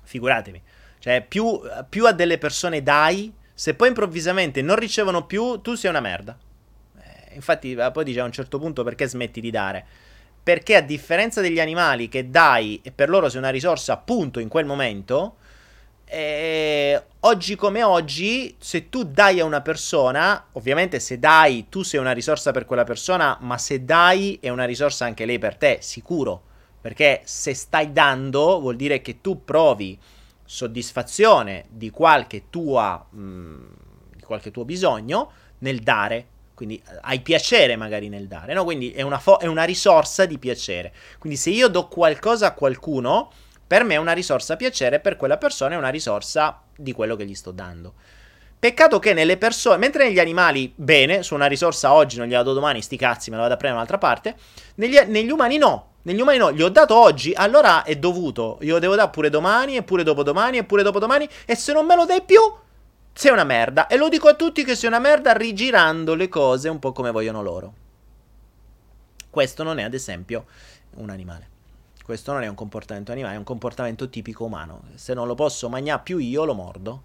Figuratevi. 0.07 0.63
Cioè, 0.99 1.25
più, 1.27 1.61
più 1.89 2.07
a 2.07 2.13
delle 2.13 2.39
persone 2.39 2.83
dai, 2.83 3.33
se 3.53 3.75
poi 3.75 3.89
improvvisamente 3.89 4.63
non 4.63 4.77
ricevono 4.77 5.27
più, 5.27 5.61
tu 5.61 5.75
sei 5.75 5.91
una 5.91 6.01
merda. 6.01 6.37
Eh, 6.99 7.35
infatti, 7.35 7.73
eh, 7.73 7.91
poi 7.93 8.05
dice 8.05 8.21
a 8.21 8.25
un 8.25 8.33
certo 8.33 8.59
punto 8.59 8.83
perché 8.83 9.07
smetti 9.07 9.41
di 9.41 9.51
dare. 9.51 9.85
Perché 10.43 10.77
a 10.77 10.81
differenza 10.81 11.41
degli 11.41 11.61
animali 11.61 12.09
che 12.09 12.31
dai 12.31 12.81
e 12.83 12.91
per 12.93 13.09
loro 13.09 13.29
sei 13.29 13.39
una 13.39 13.51
risorsa 13.51 13.93
appunto 13.93 14.41
in 14.41 14.49
quel 14.49 14.65
momento 14.65 15.37
eh, 16.09 17.03
oggi 17.21 17.57
come 17.57 17.83
oggi, 17.83 18.55
se 18.59 18.89
tu 18.89 19.03
dai 19.03 19.41
a 19.41 19.45
una 19.45 19.61
persona, 19.61 20.47
ovviamente 20.53 21.01
se 21.01 21.19
dai 21.19 21.67
tu 21.69 21.83
sei 21.83 21.99
una 21.99 22.13
risorsa 22.13 22.53
per 22.53 22.65
quella 22.65 22.85
persona, 22.85 23.37
ma 23.41 23.59
se 23.59 23.85
dai 23.85 24.39
è 24.41 24.49
una 24.49 24.65
risorsa 24.65 25.05
anche 25.05 25.27
lei 25.27 25.39
per 25.39 25.57
te, 25.57 25.79
sicuro. 25.81 26.43
Perché 26.87 27.23
se 27.25 27.53
stai 27.53 27.91
dando 27.91 28.61
vuol 28.61 28.77
dire 28.77 29.03
che 29.03 29.21
tu 29.21 29.45
provi 29.45 29.99
soddisfazione 30.45 31.65
di 31.69 31.91
qualche 31.91 32.45
tua 32.49 33.05
mh, 33.11 33.21
mm, 33.21 33.65
di 34.15 34.23
qualche 34.23 34.53
tuo 34.53 34.65
bisogno 34.65 35.33
nel 35.59 35.81
dare. 35.81 36.27
Quindi 36.55 36.77
eh, 36.77 36.99
hai 37.01 37.19
piacere 37.23 37.75
magari 37.75 38.09
nel 38.09 38.29
dare, 38.29 38.55
no? 38.55 38.63
Quindi 38.63 38.93
è 38.93 39.03
una, 39.03 39.19
fo- 39.19 39.41
è 39.41 39.47
una 39.47 39.65
risorsa 39.65 40.27
di 40.27 40.39
piacere. 40.39 40.93
Quindi 41.19 41.37
se 41.37 41.51
io 41.51 41.67
do 41.67 41.89
qualcosa 41.89 42.47
a 42.47 42.53
qualcuno, 42.53 43.33
per 43.67 43.83
me 43.83 43.95
è 43.95 43.99
una 43.99 44.13
risorsa 44.13 44.55
piacere, 44.55 45.01
per 45.01 45.17
quella 45.17 45.39
persona 45.39 45.75
è 45.75 45.79
una 45.79 45.89
risorsa 45.89 46.63
di 46.77 46.93
quello 46.93 47.17
che 47.17 47.27
gli 47.27 47.35
sto 47.35 47.51
dando. 47.51 47.95
Peccato 48.61 49.01
che 49.01 49.13
nelle 49.13 49.39
persone, 49.39 49.79
mentre 49.79 50.05
negli 50.07 50.21
animali, 50.21 50.73
bene, 50.73 51.25
su 51.25 51.35
una 51.35 51.47
risorsa 51.47 51.93
oggi, 51.93 52.17
non 52.17 52.29
gliela 52.29 52.45
do 52.45 52.53
domani, 52.53 52.81
sti 52.81 52.97
cazzi, 52.97 53.31
me 53.31 53.35
la 53.35 53.43
vado 53.43 53.55
a 53.55 53.57
prendere 53.57 53.83
un'altra 53.83 53.99
parte, 53.99 54.37
negli, 54.77 54.97
negli 55.09 55.31
umani 55.31 55.59
no, 55.59 55.95
negli 56.07 56.21
umani 56.21 56.39
no, 56.39 56.53
gli 56.53 56.63
ho 56.63 56.69
dato 56.69 56.95
oggi, 56.95 57.33
allora 57.35 57.83
è 57.83 57.97
dovuto, 57.97 58.59
io 58.61 58.79
devo 58.79 58.95
dare 58.95 59.11
pure 59.11 59.29
domani, 59.29 59.75
e 59.75 59.83
pure 59.83 60.05
dopodomani, 60.05 60.59
e 60.59 60.65
pure 60.65 60.85
dopodomani, 60.85 61.29
e 61.45 61.57
se 61.57 61.73
non 61.73 61.85
me 61.85 61.97
lo 61.97 62.05
dai 62.05 62.23
più, 62.23 62.41
sei 63.13 63.33
una 63.33 63.43
merda. 63.43 63.89
E 63.89 63.97
lo 63.97 64.09
dico 64.09 64.29
a 64.29 64.35
tutti 64.35 64.63
che 64.63 64.77
sei 64.77 64.89
una 64.89 65.01
merda 65.01 65.33
rigirando 65.33 66.15
le 66.15 66.29
cose 66.29 66.69
un 66.69 66.79
po' 66.79 66.93
come 66.93 67.11
vogliono 67.11 67.43
loro. 67.43 67.75
Questo 69.29 69.65
non 69.65 69.79
è, 69.81 69.83
ad 69.83 69.95
esempio, 69.95 70.47
un 70.95 71.11
animale. 71.11 71.49
Questo 72.05 72.33
non 72.33 72.45
è 72.45 72.47
un 72.47 72.55
comportamento 72.55 73.11
animale, 73.11 73.35
è 73.35 73.39
un 73.39 73.45
comportamento 73.45 74.09
tipico 74.09 74.45
umano. 74.45 74.83
Se 74.95 75.13
non 75.13 75.27
lo 75.27 75.35
posso 75.35 75.69
mangiare 75.69 76.03
più 76.05 76.19
io, 76.19 76.45
lo 76.45 76.55
mordo. 76.55 77.03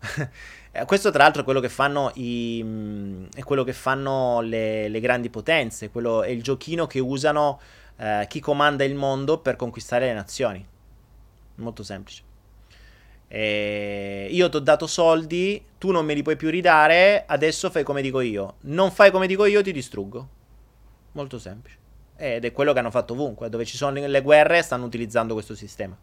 Eh, 0.72 0.84
questo 0.84 1.10
tra 1.10 1.24
l'altro 1.24 1.40
è 1.40 1.44
quello 1.44 1.58
che 1.58 1.68
fanno, 1.68 2.12
i, 2.14 2.60
mm, 2.62 3.24
è 3.34 3.42
quello 3.42 3.64
che 3.64 3.72
fanno 3.72 4.40
le, 4.40 4.86
le, 4.86 5.00
grandi 5.00 5.28
potenze, 5.28 5.90
quello, 5.90 6.22
è 6.22 6.28
il 6.28 6.44
giochino 6.44 6.86
che 6.86 7.00
usano 7.00 7.58
eh, 8.00 8.26
chi 8.28 8.40
comanda 8.40 8.82
il 8.82 8.94
mondo 8.94 9.38
per 9.38 9.56
conquistare 9.56 10.06
le 10.06 10.14
nazioni. 10.14 10.66
Molto 11.56 11.82
semplice. 11.82 12.22
E 13.28 14.28
io 14.30 14.48
ti 14.48 14.56
ho 14.56 14.60
dato 14.60 14.86
soldi, 14.86 15.62
tu 15.78 15.90
non 15.90 16.06
me 16.06 16.14
li 16.14 16.22
puoi 16.22 16.36
più 16.36 16.48
ridare, 16.48 17.24
adesso 17.26 17.70
fai 17.70 17.84
come 17.84 18.00
dico 18.00 18.20
io. 18.20 18.54
Non 18.62 18.90
fai 18.90 19.10
come 19.10 19.26
dico 19.26 19.44
io, 19.44 19.62
ti 19.62 19.70
distruggo. 19.70 20.28
Molto 21.12 21.38
semplice. 21.38 21.76
Ed 22.16 22.44
è 22.44 22.52
quello 22.52 22.72
che 22.72 22.78
hanno 22.78 22.90
fatto 22.90 23.12
ovunque. 23.12 23.50
Dove 23.50 23.66
ci 23.66 23.76
sono 23.76 24.04
le 24.04 24.22
guerre 24.22 24.62
stanno 24.62 24.86
utilizzando 24.86 25.34
questo 25.34 25.54
sistema. 25.54 25.96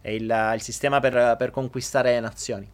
È 0.00 0.10
il, 0.10 0.52
il 0.54 0.60
sistema 0.60 0.98
per, 0.98 1.36
per 1.36 1.50
conquistare 1.52 2.18
nazioni. 2.18 2.68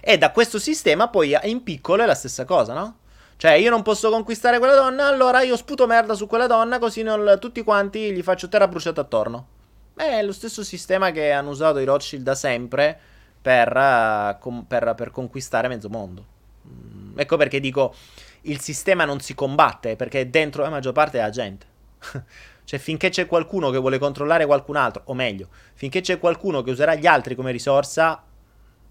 E 0.00 0.18
da 0.18 0.30
questo 0.30 0.58
sistema 0.58 1.08
poi 1.08 1.34
in 1.44 1.62
piccolo 1.62 2.02
è 2.02 2.06
la 2.06 2.14
stessa 2.14 2.44
cosa, 2.44 2.74
no? 2.74 2.98
Cioè, 3.36 3.52
io 3.52 3.70
non 3.70 3.82
posso 3.82 4.10
conquistare 4.10 4.58
quella 4.58 4.74
donna, 4.74 5.06
allora 5.06 5.42
io 5.42 5.56
sputo 5.56 5.86
merda 5.86 6.14
su 6.14 6.26
quella 6.26 6.46
donna, 6.46 6.78
così 6.78 7.02
non, 7.02 7.38
tutti 7.40 7.62
quanti 7.62 8.12
gli 8.12 8.22
faccio 8.22 8.48
terra 8.48 8.68
bruciata 8.68 9.00
attorno. 9.00 9.46
È 9.94 10.22
lo 10.22 10.32
stesso 10.32 10.64
sistema 10.64 11.10
che 11.10 11.30
hanno 11.30 11.50
usato 11.50 11.78
i 11.78 11.84
Rothschild 11.84 12.22
da 12.22 12.34
sempre 12.34 12.98
per, 13.40 14.38
com- 14.40 14.64
per, 14.64 14.94
per 14.96 15.10
conquistare 15.10 15.68
mezzo 15.68 15.88
mondo. 15.88 16.24
Mm, 16.66 17.18
ecco 17.18 17.36
perché 17.36 17.60
dico, 17.60 17.94
il 18.42 18.60
sistema 18.60 19.04
non 19.04 19.20
si 19.20 19.34
combatte 19.34 19.96
perché 19.96 20.30
dentro 20.30 20.62
la 20.62 20.70
maggior 20.70 20.92
parte 20.92 21.18
è 21.18 21.22
la 21.22 21.30
gente. 21.30 21.66
Cioè, 22.64 22.78
finché 22.78 23.10
c'è 23.10 23.26
qualcuno 23.26 23.68
che 23.68 23.76
vuole 23.76 23.98
controllare 23.98 24.46
qualcun 24.46 24.76
altro, 24.76 25.02
o 25.06 25.12
meglio, 25.12 25.48
finché 25.74 26.00
c'è 26.00 26.18
qualcuno 26.18 26.62
che 26.62 26.70
userà 26.70 26.94
gli 26.94 27.04
altri 27.04 27.34
come 27.34 27.52
risorsa, 27.52 28.24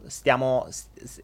stiamo. 0.06 0.68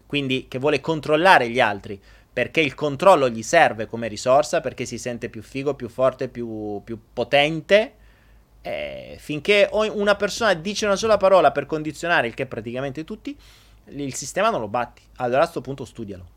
quindi 0.07 0.47
che 0.47 0.57
vuole 0.57 0.81
controllare 0.81 1.47
gli 1.49 1.59
altri 1.59 2.01
perché 2.39 2.61
il 2.61 2.73
controllo 2.73 3.27
gli 3.27 3.43
serve 3.43 3.85
come 3.85 4.07
risorsa, 4.07 4.61
perché 4.61 4.85
si 4.85 4.97
sente 4.97 5.27
più 5.27 5.41
figo, 5.41 5.73
più 5.73 5.89
forte, 5.89 6.29
più, 6.29 6.81
più 6.85 6.97
potente. 7.11 7.95
Eh, 8.61 9.17
finché 9.19 9.67
una 9.73 10.15
persona 10.15 10.53
dice 10.53 10.85
una 10.85 10.95
sola 10.95 11.17
parola 11.17 11.51
per 11.51 11.65
condizionare 11.65 12.27
il 12.27 12.33
che 12.35 12.45
praticamente 12.45 13.03
tutti, 13.03 13.37
il 13.87 14.13
sistema 14.13 14.49
non 14.49 14.61
lo 14.61 14.69
batti. 14.69 15.01
Allora 15.17 15.39
a 15.39 15.41
questo 15.41 15.59
punto 15.59 15.83
studialo. 15.83 16.27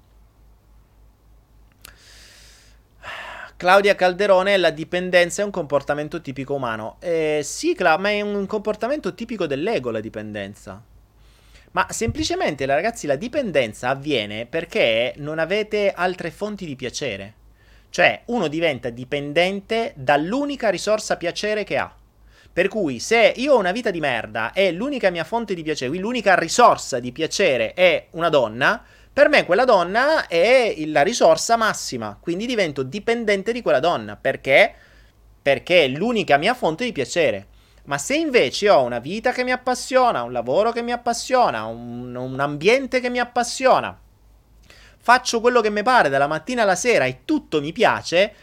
Claudia 3.57 3.95
Calderone, 3.95 4.57
la 4.57 4.71
dipendenza 4.71 5.43
è 5.43 5.45
un 5.45 5.53
comportamento 5.53 6.21
tipico 6.21 6.55
umano. 6.55 6.97
Eh, 6.99 7.43
sì, 7.45 7.77
Cla- 7.77 7.97
ma 7.97 8.11
è 8.11 8.23
un 8.23 8.45
comportamento 8.47 9.15
tipico 9.15 9.47
dell'ego 9.47 9.93
la 9.93 10.01
dipendenza. 10.01 10.83
Ma 11.73 11.87
semplicemente, 11.91 12.67
ragazzi, 12.67 13.07
la 13.07 13.17
dipendenza 13.17 13.89
avviene 13.89 14.47
perché 14.47 15.15
non 15.17 15.39
avete 15.39 15.93
altre 15.95 16.31
fonti 16.31 16.67
di 16.67 16.77
piacere. 16.77 17.35
Cioè, 17.89 18.23
uno 18.27 18.49
diventa 18.49 18.91
dipendente 18.91 19.93
dall'unica 19.97 20.69
risorsa 20.69 21.17
piacere 21.17 21.65
che 21.65 21.79
ha. 21.79 21.95
Per 22.53 22.69
cui, 22.69 23.01
se 23.01 23.33
io 23.37 23.55
ho 23.55 23.59
una 23.59 23.73
vita 23.73 23.91
di 23.91 24.01
merda 24.01 24.53
e 24.53 24.73
l'unica 24.73 25.09
mia 25.09 25.25
fonte 25.25 25.55
di 25.55 25.63
piacere, 25.63 25.97
l'unica 25.97 26.35
risorsa 26.35 27.01
di 27.01 27.11
piacere 27.11 27.73
è 27.73 28.07
una 28.11 28.29
donna, 28.29 28.85
per 29.11 29.31
me 29.31 29.45
quella 29.47 29.65
donna 29.65 30.27
è 30.27 30.75
la 30.87 31.03
risorsa 31.03 31.57
massima, 31.57 32.19
quindi 32.21 32.45
divento 32.45 32.83
dipendente 32.83 33.53
di 33.53 33.63
quella 33.63 33.81
donna. 33.81 34.17
Perché? 34.17 34.75
Perché 35.41 35.85
è 35.85 35.89
l'unica 35.89 36.37
mia 36.37 36.53
fonte 36.53 36.85
di 36.85 36.93
piacere. 36.93 37.47
Ma 37.85 37.99
se 37.99 38.15
invece 38.15 38.71
ho 38.71 38.83
una 38.83 39.01
vita 39.01 39.33
che 39.33 39.43
mi 39.43 39.51
appassiona, 39.51 40.23
un 40.23 40.33
lavoro 40.33 40.71
che 40.71 40.83
mi 40.83 40.93
appassiona, 40.93 41.65
un, 41.65 42.15
un 42.15 42.41
ambiente 42.41 43.01
che 43.01 43.11
mi 43.11 43.19
appassiona, 43.19 43.99
faccio 44.99 45.41
quello 45.41 45.61
che 45.61 45.71
mi 45.71 45.83
pare 45.83 46.09
dalla 46.09 46.29
mattina 46.29 46.63
alla 46.63 46.77
sera 46.77 47.07
e 47.07 47.25
tutto 47.25 47.61
mi 47.61 47.73
piace, 47.73 48.35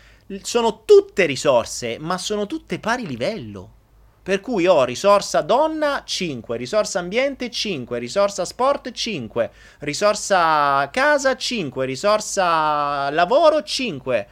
sono 0.42 0.84
tutte 0.84 1.26
risorse, 1.26 1.98
ma 2.00 2.18
sono 2.18 2.48
tutte 2.48 2.80
pari 2.80 3.08
livello. 3.08 3.78
Per 4.22 4.42
cui 4.42 4.68
ho 4.68 4.84
risorsa 4.84 5.42
donna 5.42 6.04
5, 6.06 6.58
risorsa 6.58 7.00
ambiente 7.00 7.50
5, 7.50 7.98
risorsa 7.98 8.44
sport 8.46 8.92
5, 8.92 9.52
risorsa 9.80 10.90
casa 10.92 11.36
5, 11.36 11.86
risorsa 11.86 13.10
lavoro 13.10 13.64
5. 13.64 14.28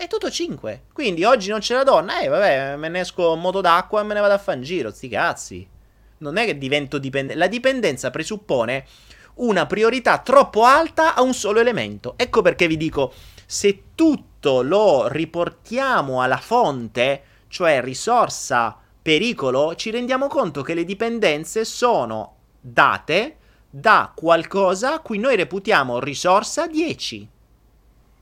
È 0.00 0.06
tutto 0.06 0.30
5. 0.30 0.84
Quindi 0.94 1.24
oggi 1.24 1.50
non 1.50 1.58
c'è 1.58 1.74
la 1.74 1.84
donna, 1.84 2.20
eh 2.20 2.28
vabbè, 2.28 2.76
me 2.76 2.88
ne 2.88 3.00
esco 3.00 3.34
in 3.34 3.40
moto 3.40 3.60
d'acqua 3.60 4.00
e 4.00 4.04
me 4.04 4.14
ne 4.14 4.20
vado 4.20 4.32
a 4.32 4.38
fare 4.38 4.56
in 4.56 4.64
giro, 4.64 4.90
sti 4.90 5.08
cazzi. 5.10 5.68
Non 6.16 6.38
è 6.38 6.46
che 6.46 6.56
divento 6.56 6.96
dipendente. 6.96 7.38
La 7.38 7.48
dipendenza 7.48 8.08
presuppone 8.08 8.86
una 9.34 9.66
priorità 9.66 10.16
troppo 10.20 10.64
alta 10.64 11.14
a 11.14 11.20
un 11.20 11.34
solo 11.34 11.60
elemento. 11.60 12.14
Ecco 12.16 12.40
perché 12.40 12.66
vi 12.66 12.78
dico, 12.78 13.12
se 13.44 13.82
tutto 13.94 14.62
lo 14.62 15.06
riportiamo 15.06 16.22
alla 16.22 16.38
fonte, 16.38 17.22
cioè 17.48 17.82
risorsa 17.82 18.74
pericolo, 19.02 19.74
ci 19.74 19.90
rendiamo 19.90 20.28
conto 20.28 20.62
che 20.62 20.72
le 20.72 20.86
dipendenze 20.86 21.66
sono 21.66 22.36
date 22.58 23.36
da 23.68 24.10
qualcosa 24.16 24.94
a 24.94 25.00
cui 25.00 25.18
noi 25.18 25.36
reputiamo 25.36 26.00
risorsa 26.00 26.66
10. 26.66 27.28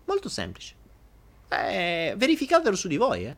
Molto 0.07 0.29
semplice. 0.29 0.78
Eh, 1.49 2.14
verificatelo 2.16 2.76
su 2.76 2.88
di 2.88 2.96
voi, 2.96 3.24
eh. 3.24 3.36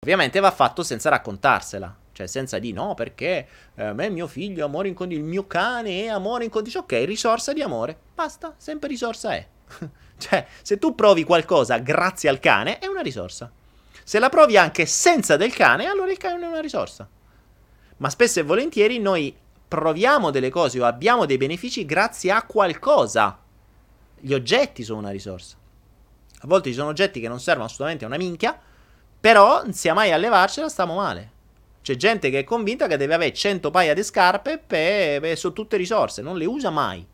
Ovviamente 0.00 0.40
va 0.40 0.50
fatto 0.50 0.82
senza 0.82 1.08
raccontarsela. 1.08 1.96
Cioè, 2.12 2.26
senza 2.26 2.58
di 2.58 2.72
no, 2.72 2.94
perché 2.94 3.46
eh, 3.76 3.92
me 3.92 4.10
mio 4.10 4.26
figlio, 4.26 4.64
amore 4.64 4.88
incondizionato, 4.88 5.28
il 5.28 5.34
mio 5.36 5.46
cane 5.46 6.02
è 6.02 6.06
amore 6.08 6.44
incondizionato. 6.44 6.94
Ok, 6.94 7.06
risorsa 7.06 7.52
di 7.52 7.62
amore. 7.62 7.96
Basta, 8.12 8.54
sempre 8.56 8.88
risorsa 8.88 9.34
è. 9.34 9.46
cioè, 10.18 10.46
se 10.62 10.78
tu 10.78 10.96
provi 10.96 11.22
qualcosa 11.22 11.78
grazie 11.78 12.28
al 12.28 12.40
cane, 12.40 12.78
è 12.78 12.86
una 12.86 13.02
risorsa. 13.02 13.50
Se 14.02 14.18
la 14.18 14.30
provi 14.30 14.56
anche 14.56 14.84
senza 14.84 15.36
del 15.36 15.54
cane, 15.54 15.86
allora 15.86 16.10
il 16.10 16.16
cane 16.16 16.44
è 16.44 16.48
una 16.48 16.60
risorsa. 16.60 17.08
Ma 17.98 18.10
spesso 18.10 18.40
e 18.40 18.42
volentieri 18.42 18.98
noi 18.98 19.36
proviamo 19.68 20.30
delle 20.30 20.50
cose 20.50 20.80
o 20.80 20.86
abbiamo 20.86 21.26
dei 21.26 21.36
benefici 21.36 21.84
grazie 21.84 22.32
a 22.32 22.42
qualcosa. 22.42 23.38
Gli 24.18 24.32
oggetti 24.32 24.82
sono 24.82 25.00
una 25.00 25.10
risorsa. 25.10 25.57
A 26.40 26.46
volte 26.46 26.68
ci 26.70 26.74
sono 26.76 26.88
oggetti 26.88 27.20
che 27.20 27.28
non 27.28 27.40
servono 27.40 27.66
assolutamente 27.66 28.04
a 28.04 28.08
una 28.08 28.16
minchia, 28.16 28.58
però 29.20 29.62
sia 29.70 29.94
mai 29.94 30.12
a 30.12 30.16
levarcela, 30.16 30.68
stiamo 30.68 30.94
male. 30.94 31.32
C'è 31.82 31.96
gente 31.96 32.30
che 32.30 32.40
è 32.40 32.44
convinta 32.44 32.86
che 32.86 32.96
deve 32.96 33.14
avere 33.14 33.32
100 33.32 33.70
paia 33.70 33.94
di 33.94 34.02
scarpe 34.02 34.58
per, 34.58 35.36
sono 35.36 35.54
tutte 35.54 35.76
risorse, 35.76 36.22
non 36.22 36.36
le 36.36 36.44
usa 36.44 36.70
mai 36.70 37.06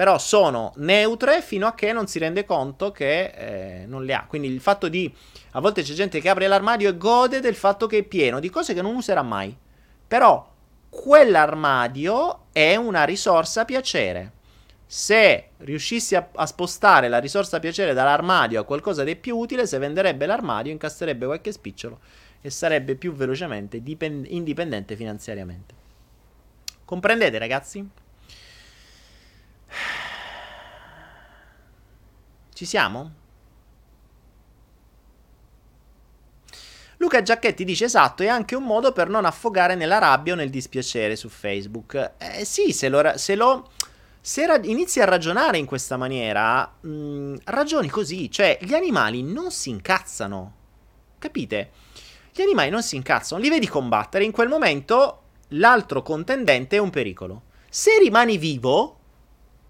però 0.00 0.16
sono 0.16 0.72
neutre 0.76 1.42
fino 1.42 1.66
a 1.66 1.74
che 1.74 1.92
non 1.92 2.06
si 2.06 2.18
rende 2.18 2.46
conto 2.46 2.90
che 2.90 3.24
eh, 3.34 3.84
non 3.86 4.06
le 4.06 4.14
ha. 4.14 4.24
Quindi 4.26 4.48
il 4.48 4.60
fatto 4.62 4.88
di... 4.88 5.14
A 5.50 5.60
volte 5.60 5.82
c'è 5.82 5.92
gente 5.92 6.22
che 6.22 6.30
apre 6.30 6.46
l'armadio 6.46 6.88
e 6.88 6.96
gode 6.96 7.40
del 7.40 7.54
fatto 7.54 7.86
che 7.86 7.98
è 7.98 8.02
pieno 8.02 8.40
di 8.40 8.48
cose 8.48 8.72
che 8.72 8.80
non 8.80 8.94
userà 8.94 9.20
mai. 9.20 9.54
Però 10.08 10.50
quell'armadio 10.88 12.46
è 12.50 12.76
una 12.76 13.04
risorsa 13.04 13.66
piacere. 13.66 14.32
Se 14.92 15.50
riuscissi 15.58 16.16
a, 16.16 16.30
a, 16.34 16.46
spostare 16.46 17.06
la 17.06 17.18
risorsa 17.18 17.60
piacere 17.60 17.94
dall'armadio 17.94 18.60
a 18.60 18.64
qualcosa 18.64 19.04
di 19.04 19.14
più 19.14 19.36
utile, 19.36 19.64
se 19.64 19.78
venderebbe 19.78 20.26
l'armadio, 20.26 20.72
incasserebbe 20.72 21.26
qualche 21.26 21.52
spicciolo 21.52 22.00
e 22.40 22.50
sarebbe 22.50 22.96
più 22.96 23.12
velocemente 23.12 23.84
dipend- 23.84 24.26
indipendente 24.28 24.96
finanziariamente. 24.96 25.74
Comprendete, 26.84 27.38
ragazzi? 27.38 27.88
Ci 32.52 32.64
siamo? 32.64 33.12
Luca 36.96 37.22
Giacchetti 37.22 37.62
dice 37.62 37.84
esatto, 37.84 38.24
è 38.24 38.26
anche 38.26 38.56
un 38.56 38.64
modo 38.64 38.90
per 38.90 39.08
non 39.08 39.24
affogare 39.24 39.76
nella 39.76 39.98
rabbia 39.98 40.32
o 40.32 40.36
nel 40.36 40.50
dispiacere 40.50 41.14
su 41.14 41.28
Facebook. 41.28 42.14
Eh 42.18 42.44
sì, 42.44 42.72
se 42.72 42.88
lo... 42.88 43.16
Se, 43.16 43.36
lo, 43.36 43.70
se 44.20 44.46
ra- 44.46 44.60
inizi 44.62 45.00
a 45.00 45.04
ragionare 45.04 45.58
in 45.58 45.66
questa 45.66 45.96
maniera, 45.96 46.72
mh, 46.80 46.88
mm, 46.88 47.34
ragioni 47.44 47.88
così, 47.88 48.30
cioè 48.30 48.58
gli 48.60 48.74
animali 48.74 49.22
non 49.22 49.50
si 49.50 49.70
incazzano. 49.70 50.54
Capite? 51.18 51.70
Gli 52.32 52.42
animali 52.42 52.70
non 52.70 52.82
si 52.82 52.96
incazzano, 52.96 53.40
li 53.40 53.48
vedi 53.48 53.66
combattere, 53.66 54.24
in 54.24 54.32
quel 54.32 54.48
momento 54.48 55.22
l'altro 55.48 56.02
contendente 56.02 56.76
è 56.76 56.80
un 56.80 56.90
pericolo. 56.90 57.42
Se 57.68 57.98
rimani 57.98 58.38
vivo, 58.38 59.00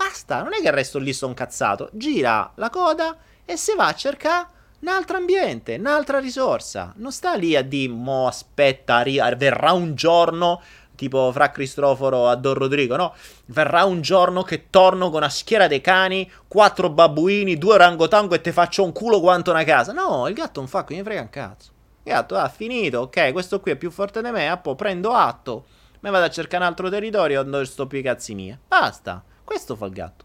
Basta, 0.00 0.42
non 0.42 0.54
è 0.54 0.62
che 0.62 0.68
il 0.68 0.72
resto 0.72 0.98
lì 0.98 1.12
sto 1.12 1.26
incazzato. 1.26 1.90
Gira 1.92 2.52
la 2.54 2.70
coda 2.70 3.18
e 3.44 3.58
se 3.58 3.74
va 3.74 3.88
a 3.88 3.94
cercare 3.94 4.46
un 4.80 4.88
altro 4.88 5.18
ambiente, 5.18 5.74
un'altra 5.74 6.18
risorsa. 6.18 6.94
Non 6.96 7.12
sta 7.12 7.34
lì 7.34 7.54
a 7.54 7.60
dire, 7.60 7.92
mo 7.92 8.26
aspetta, 8.26 9.02
verrà 9.36 9.72
un 9.72 9.94
giorno, 9.94 10.62
tipo 11.00 11.32
fra 11.32 11.50
Cristoforo 11.50 12.28
a 12.28 12.34
Don 12.34 12.52
Rodrigo, 12.52 12.94
no? 12.94 13.14
Verrà 13.46 13.84
un 13.84 14.02
giorno 14.02 14.42
che 14.42 14.68
torno 14.68 15.06
con 15.06 15.22
una 15.22 15.30
schiera 15.30 15.66
dei 15.66 15.80
cani, 15.80 16.30
quattro 16.46 16.90
babbuini, 16.90 17.56
due 17.56 17.72
orangotango 17.72 18.34
e 18.34 18.42
te 18.42 18.52
faccio 18.52 18.84
un 18.84 18.92
culo 18.92 19.18
quanto 19.18 19.50
una 19.50 19.64
casa. 19.64 19.92
No, 19.92 20.28
il 20.28 20.34
gatto 20.34 20.60
non 20.60 20.68
fa, 20.68 20.84
quindi 20.84 21.02
frega 21.02 21.22
un 21.22 21.30
cazzo. 21.30 21.70
Il 22.02 22.12
gatto, 22.12 22.36
ha 22.36 22.42
ah, 22.42 22.48
finito, 22.50 23.00
ok, 23.00 23.32
questo 23.32 23.60
qui 23.60 23.70
è 23.70 23.76
più 23.76 23.90
forte 23.90 24.20
di 24.20 24.30
me, 24.30 24.46
ah, 24.46 24.58
poi 24.58 24.74
prendo 24.74 25.12
atto, 25.12 25.64
me 26.00 26.10
vado 26.10 26.26
a 26.26 26.30
cercare 26.30 26.62
un 26.62 26.68
altro 26.68 26.90
territorio 26.90 27.42
dove 27.44 27.64
sto 27.64 27.86
più 27.86 27.98
i 27.98 28.02
cazzi 28.02 28.34
miei. 28.34 28.58
Basta. 28.68 29.24
Questo 29.42 29.74
fa 29.74 29.86
il 29.86 29.92
gatto. 29.92 30.24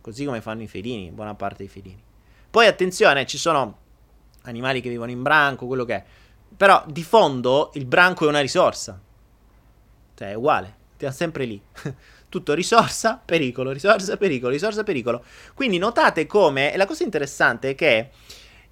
Così 0.00 0.24
come 0.24 0.40
fanno 0.40 0.62
i 0.62 0.66
felini, 0.66 1.10
buona 1.10 1.34
parte 1.34 1.58
dei 1.58 1.68
felini. 1.68 2.02
Poi 2.48 2.66
attenzione, 2.66 3.26
ci 3.26 3.36
sono 3.36 3.78
animali 4.44 4.80
che 4.80 4.88
vivono 4.88 5.10
in 5.10 5.22
branco, 5.22 5.66
quello 5.66 5.84
che 5.84 5.94
è. 5.94 6.04
Però 6.56 6.82
di 6.86 7.02
fondo 7.02 7.70
il 7.74 7.84
branco 7.84 8.24
è 8.24 8.28
una 8.28 8.40
risorsa. 8.40 8.98
Cioè 10.14 10.30
è 10.30 10.34
uguale, 10.34 10.76
ti 10.96 11.06
ha 11.06 11.10
sempre 11.10 11.44
lì. 11.44 11.60
Tutto 12.28 12.54
risorsa, 12.54 13.20
pericolo, 13.24 13.70
risorsa, 13.70 14.16
pericolo, 14.16 14.52
risorsa, 14.52 14.82
pericolo. 14.82 15.24
Quindi 15.54 15.78
notate 15.78 16.26
come, 16.26 16.76
la 16.76 16.86
cosa 16.86 17.04
interessante 17.04 17.70
è 17.70 17.74
che 17.74 18.10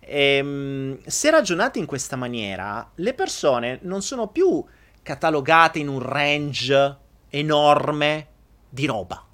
ehm, 0.01 0.99
se 1.05 1.31
ragionate 1.31 1.79
in 1.79 1.87
questa 1.87 2.17
maniera, 2.17 2.91
le 2.97 3.15
persone 3.15 3.79
non 3.83 4.03
sono 4.03 4.29
più 4.29 4.65
catalogate 5.03 5.79
in 5.79 5.89
un 5.89 6.01
range 6.01 6.97
enorme 7.29 8.27
di 8.69 8.87
roba. 8.87 9.32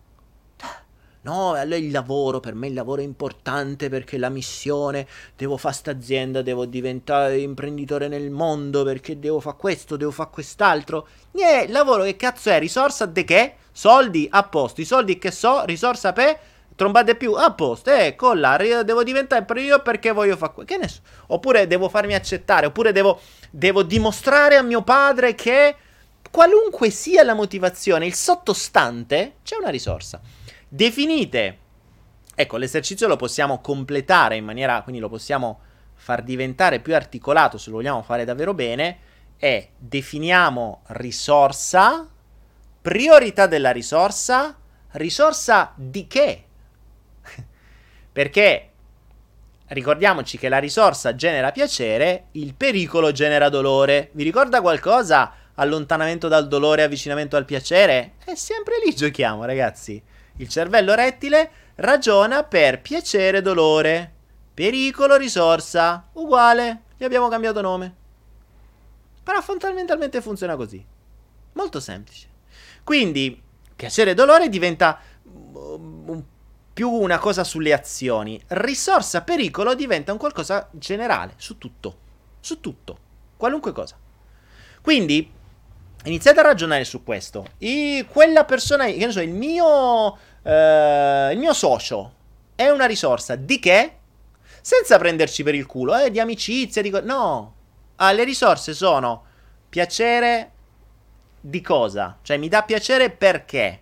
No, 1.23 1.53
allora 1.53 1.77
il 1.77 1.91
lavoro, 1.91 2.41
per 2.41 2.55
me 2.55 2.69
il 2.69 2.75
lavoro 2.75 3.01
è 3.01 3.05
importante 3.05 3.89
perché 3.89 4.19
la 4.19 4.29
missione, 4.29 5.07
devo 5.37 5.57
fare 5.57 5.75
sta 5.75 5.91
azienda, 5.91 6.43
devo 6.43 6.65
diventare 6.65 7.39
imprenditore 7.39 8.09
nel 8.09 8.31
mondo 8.31 8.85
perché 8.85 9.19
devo 9.19 9.41
fare 9.41 9.57
questo, 9.59 9.97
devo 9.97 10.13
fare 10.13 10.31
quest'altro. 10.31 11.09
Niente, 11.33 11.73
lavoro 11.73 12.05
che 12.05 12.17
cazzo 12.17 12.51
è? 12.51 12.59
Risorsa 12.59 13.05
de 13.07 13.25
che? 13.25 13.55
Soldi 13.73 14.29
a 14.31 14.45
posto, 14.45 14.81
i 14.81 14.85
soldi 14.85 15.19
che 15.19 15.31
so, 15.31 15.65
risorsa 15.65 16.13
per 16.13 16.39
trombate 16.77 17.17
più, 17.17 17.33
a 17.33 17.53
posto, 17.53 17.91
ecco 17.91 18.35
là, 18.35 18.57
devo 18.57 19.03
diventare 19.03 19.45
io 19.61 19.83
perché 19.83 20.13
voglio 20.13 20.37
fare 20.37 20.53
questo. 20.53 20.73
Che 20.73 20.81
ne 20.81 20.89
so. 20.89 21.01
Oppure 21.27 21.67
devo 21.67 21.89
farmi 21.89 22.15
accettare, 22.15 22.67
oppure 22.67 22.93
devo, 22.93 23.21
devo 23.51 23.83
dimostrare 23.83 24.57
a 24.57 24.63
mio 24.63 24.83
padre 24.83 25.35
che 25.35 25.75
qualunque 26.31 26.91
sia 26.91 27.25
la 27.25 27.35
motivazione, 27.35 28.07
il 28.07 28.15
sottostante, 28.15 29.39
c'è 29.43 29.57
una 29.57 29.71
risorsa. 29.71 30.21
Definite, 30.69 31.59
ecco, 32.35 32.59
l'esercizio 32.59 33.09
lo 33.09 33.17
possiamo 33.17 33.61
completare 33.61 34.37
in 34.37 34.45
maniera, 34.45 34.83
quindi 34.83 35.01
lo 35.01 35.09
possiamo 35.09 35.61
far 35.95 36.23
diventare 36.23 36.81
più 36.81 36.95
articolato 36.95 37.59
se 37.59 37.71
lo 37.71 37.77
vogliamo 37.77 38.03
fare 38.03 38.25
davvero 38.25 38.53
bene, 38.53 38.99
è 39.39 39.69
definiamo 39.79 40.83
risorsa, 40.89 42.07
priorità 42.83 43.47
della 43.47 43.71
risorsa, 43.71 44.57
risorsa 44.93 45.73
di 45.75 46.07
che? 46.07 46.45
Perché 48.13 48.71
ricordiamoci 49.69 50.37
che 50.37 50.49
la 50.49 50.59
risorsa 50.59 51.15
genera 51.15 51.51
piacere, 51.51 52.27
il 52.33 52.55
pericolo 52.55 53.11
genera 53.13 53.49
dolore. 53.49 54.11
Vi 54.13 54.23
ricorda 54.23 54.61
qualcosa? 54.61 55.33
Allontanamento 55.55 56.29
dal 56.29 56.47
dolore, 56.47 56.83
avvicinamento 56.83 57.37
al 57.37 57.45
piacere? 57.45 58.13
È 58.25 58.35
sempre 58.35 58.75
lì 58.85 58.95
giochiamo, 58.95 59.45
ragazzi. 59.45 60.03
Il 60.39 60.49
cervello 60.49 60.95
rettile 60.95 61.51
ragiona 61.77 62.45
per 62.45 62.81
piacere 62.81 63.43
dolore. 63.43 64.13
Pericolo, 64.55 65.17
risorsa, 65.17 66.09
uguale. 66.15 66.83
Gli 66.97 67.05
abbiamo 67.05 67.29
cambiato 67.29 67.61
nome. 67.61 67.95
Però 69.23 69.41
fondamentalmente 69.41 70.21
funziona 70.21 70.57
così. 70.57 70.85
Molto 71.53 71.81
semplice. 71.81 72.29
Quindi, 72.85 73.41
piacere 73.75 74.13
e 74.13 74.15
dolore 74.15 74.49
diventa 74.49 75.01
um, 75.25 76.25
più 76.73 76.89
una 76.91 77.19
cosa 77.19 77.43
sulle 77.43 77.73
azioni. 77.73 78.41
Risorsa, 78.49 79.23
pericolo 79.23 79.75
diventa 79.75 80.13
un 80.13 80.19
qualcosa 80.19 80.69
generale, 80.73 81.35
su 81.37 81.59
tutto. 81.59 81.99
Su 82.41 82.61
tutto. 82.61 82.99
Qualunque 83.37 83.73
cosa. 83.73 83.97
Quindi, 84.81 85.31
iniziate 86.05 86.41
a 86.41 86.43
ragionare 86.43 86.85
su 86.85 87.03
questo. 87.03 87.47
I, 87.59 88.07
quella 88.11 88.45
persona, 88.45 88.87
che 88.87 89.05
ne 89.07 89.13
so, 89.13 89.21
il 89.21 89.33
mio, 89.33 90.17
eh, 90.43 91.31
il 91.33 91.39
mio 91.39 91.53
socio 91.53 92.13
è 92.55 92.69
una 92.69 92.87
risorsa 92.87 93.37
di 93.37 93.59
che? 93.59 93.93
Senza 94.61 94.99
prenderci 94.99 95.43
per 95.43 95.55
il 95.55 95.67
culo, 95.67 95.97
eh, 95.97 96.11
di 96.11 96.21
amicizia, 96.21 96.83
di... 96.83 96.91
Co- 96.91 97.03
no, 97.03 97.55
Ah, 98.01 98.13
le 98.13 98.23
risorse 98.23 98.75
sono 98.75 99.25
piacere 99.69 100.53
di 101.41 101.61
cosa? 101.61 102.19
Cioè 102.23 102.37
mi 102.37 102.49
dà 102.49 102.63
piacere 102.63 103.11
perché? 103.11 103.81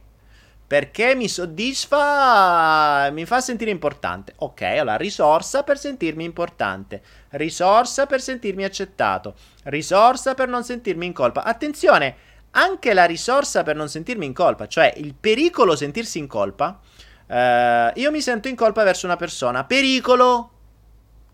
Perché 0.66 1.14
mi 1.14 1.28
soddisfa, 1.28 3.10
mi 3.10 3.26
fa 3.26 3.42
sentire 3.42 3.70
importante. 3.70 4.32
Ok, 4.38 4.62
allora 4.62 4.96
risorsa 4.96 5.64
per 5.64 5.76
sentirmi 5.76 6.24
importante, 6.24 7.02
risorsa 7.36 8.06
per 8.06 8.20
sentirmi 8.20 8.64
accettato, 8.64 9.34
risorsa 9.64 10.34
per 10.34 10.48
non 10.48 10.64
sentirmi 10.64 11.06
in 11.06 11.12
colpa. 11.12 11.44
Attenzione, 11.44 12.16
anche 12.52 12.94
la 12.94 13.04
risorsa 13.04 13.62
per 13.62 13.76
non 13.76 13.88
sentirmi 13.88 14.26
in 14.26 14.32
colpa, 14.32 14.66
cioè 14.66 14.92
il 14.96 15.14
pericolo 15.14 15.76
sentirsi 15.76 16.18
in 16.18 16.26
colpa. 16.26 16.80
Eh, 17.26 17.92
io 17.94 18.10
mi 18.10 18.20
sento 18.20 18.48
in 18.48 18.56
colpa 18.56 18.82
verso 18.82 19.06
una 19.06 19.16
persona. 19.16 19.64
Pericolo, 19.64 20.50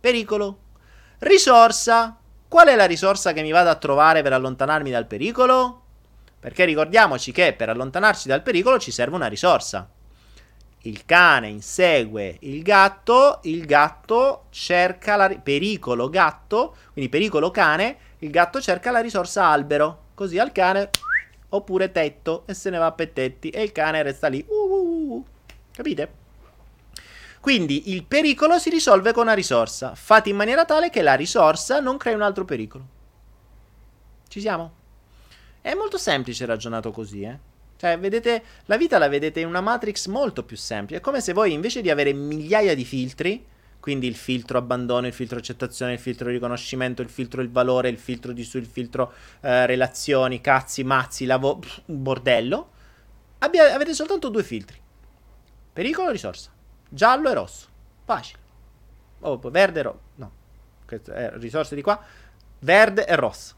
pericolo. 0.01 0.59
Risorsa, 1.19 2.17
Qual 2.53 2.69
è 2.69 2.77
la 2.77 2.85
risorsa 2.85 3.33
che 3.33 3.41
mi 3.41 3.51
vado 3.51 3.71
a 3.71 3.77
trovare 3.77 4.21
per 4.21 4.35
allontanarmi 4.35 4.91
dal 4.91 5.07
pericolo? 5.07 5.85
Perché 6.39 6.67
ricordiamoci 6.67 7.33
che 7.33 7.55
per 7.55 7.71
allontanarsi 7.71 8.29
dal 8.29 8.43
pericolo 8.43 8.79
ci 8.79 8.91
serve 8.91 9.17
una 9.17 9.27
risorsa. 9.27 9.89
Il 10.85 11.05
cane 11.05 11.49
insegue 11.49 12.39
il 12.41 12.63
gatto, 12.63 13.39
il 13.43 13.67
gatto 13.67 14.47
cerca 14.51 15.15
la 15.15 15.27
ri- 15.27 15.39
pericolo 15.41 16.09
gatto, 16.09 16.77
quindi 16.93 17.09
pericolo 17.09 17.53
cane, 17.53 17.97
il 18.19 18.31
gatto 18.31 18.61
cerca 18.61 18.91
la 18.91 19.01
risorsa 19.01 19.47
albero, 19.47 20.07
così 20.15 20.39
al 20.39 20.51
cane 20.51 20.91
oppure 21.51 21.93
tetto 21.93 22.43
e 22.47 22.55
se 22.55 22.71
ne 22.71 22.79
va 22.79 22.87
a 22.87 22.93
pettetti 22.93 23.51
e 23.51 23.63
il 23.63 23.71
cane 23.71 24.03
resta 24.03 24.27
lì. 24.27 24.45
Uh, 24.49 24.55
uh, 24.55 25.13
uh. 25.15 25.27
Capite? 25.73 26.21
Quindi 27.41 27.93
il 27.93 28.05
pericolo 28.05 28.59
si 28.59 28.71
risolve 28.71 29.13
con 29.13 29.25
una 29.25 29.35
risorsa. 29.35 29.95
Fate 29.95 30.31
in 30.31 30.37
maniera 30.37 30.65
tale 30.65 30.91
che 30.91 31.03
la 31.03 31.15
risorsa 31.15 31.81
non 31.81 31.97
crei 31.97 32.15
un 32.15 32.23
altro 32.23 32.45
pericolo. 32.45 32.87
Ci 34.29 34.41
siamo? 34.41 34.73
È 35.61 35.75
molto 35.75 35.99
semplice 35.99 36.45
ragionato 36.45 36.91
così, 36.91 37.23
eh? 37.23 37.39
Cioè, 37.83 37.99
vedete, 37.99 38.45
la 38.67 38.77
vita 38.77 38.97
la 38.97 39.09
vedete 39.09 39.41
in 39.41 39.49
una 39.49 39.61
matrix 39.61 40.07
molto 40.07 40.45
più 40.45 40.57
semplice. 40.57 41.01
È 41.01 41.03
come 41.03 41.21
se 41.21 41.33
voi 41.33 41.53
invece 41.53 41.81
di 41.81 41.91
avere 41.91 42.13
migliaia 42.13 42.77
di 42.77 42.85
filtri, 42.85 43.45
quindi 43.81 44.07
il 44.07 44.15
filtro 44.15 44.57
abbandono, 44.57 45.09
il 45.09 45.13
filtro 45.13 45.39
accettazione, 45.39 45.95
il 45.95 45.99
filtro 45.99 46.29
riconoscimento, 46.29 47.03
il 47.03 47.09
filtro 47.09 47.43
il 47.43 47.51
valore, 47.51 47.89
il 47.89 47.99
filtro 47.99 48.31
di 48.31 48.45
su, 48.45 48.59
il 48.59 48.67
filtro 48.67 49.13
eh, 49.41 49.67
relazioni, 49.67 50.41
cazzi, 50.41 50.85
mazzi, 50.85 51.25
lavoro, 51.25 51.69
bordello, 51.87 52.71
abbia, 53.39 53.75
avete 53.75 53.95
soltanto 53.95 54.29
due 54.29 54.45
filtri. 54.45 54.81
Pericolo 55.73 56.07
o 56.07 56.13
risorsa 56.13 56.53
giallo 56.89 57.31
e 57.31 57.35
rosso. 57.35 57.67
Facile. 58.05 58.39
Oh, 59.23 59.39
verde 59.39 59.81
e 59.81 59.83
rosso. 59.83 60.01
No. 60.15 60.33
Queste 60.87 61.13
è 61.13 61.33
risorse 61.35 61.75
di 61.75 61.83
qua. 61.83 62.01
Verde 62.61 63.07
e 63.07 63.17
rosso. 63.17 63.57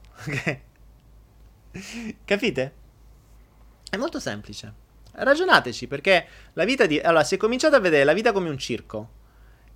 Capite? 2.24 2.83
È 3.94 3.96
molto 3.96 4.18
semplice. 4.18 4.72
Ragionateci 5.12 5.86
perché 5.86 6.26
la 6.54 6.64
vita 6.64 6.84
di... 6.84 6.98
Allora, 6.98 7.22
se 7.22 7.36
cominciate 7.36 7.76
a 7.76 7.78
vedere 7.78 8.02
la 8.02 8.12
vita 8.12 8.32
come 8.32 8.48
un 8.48 8.58
circo 8.58 9.08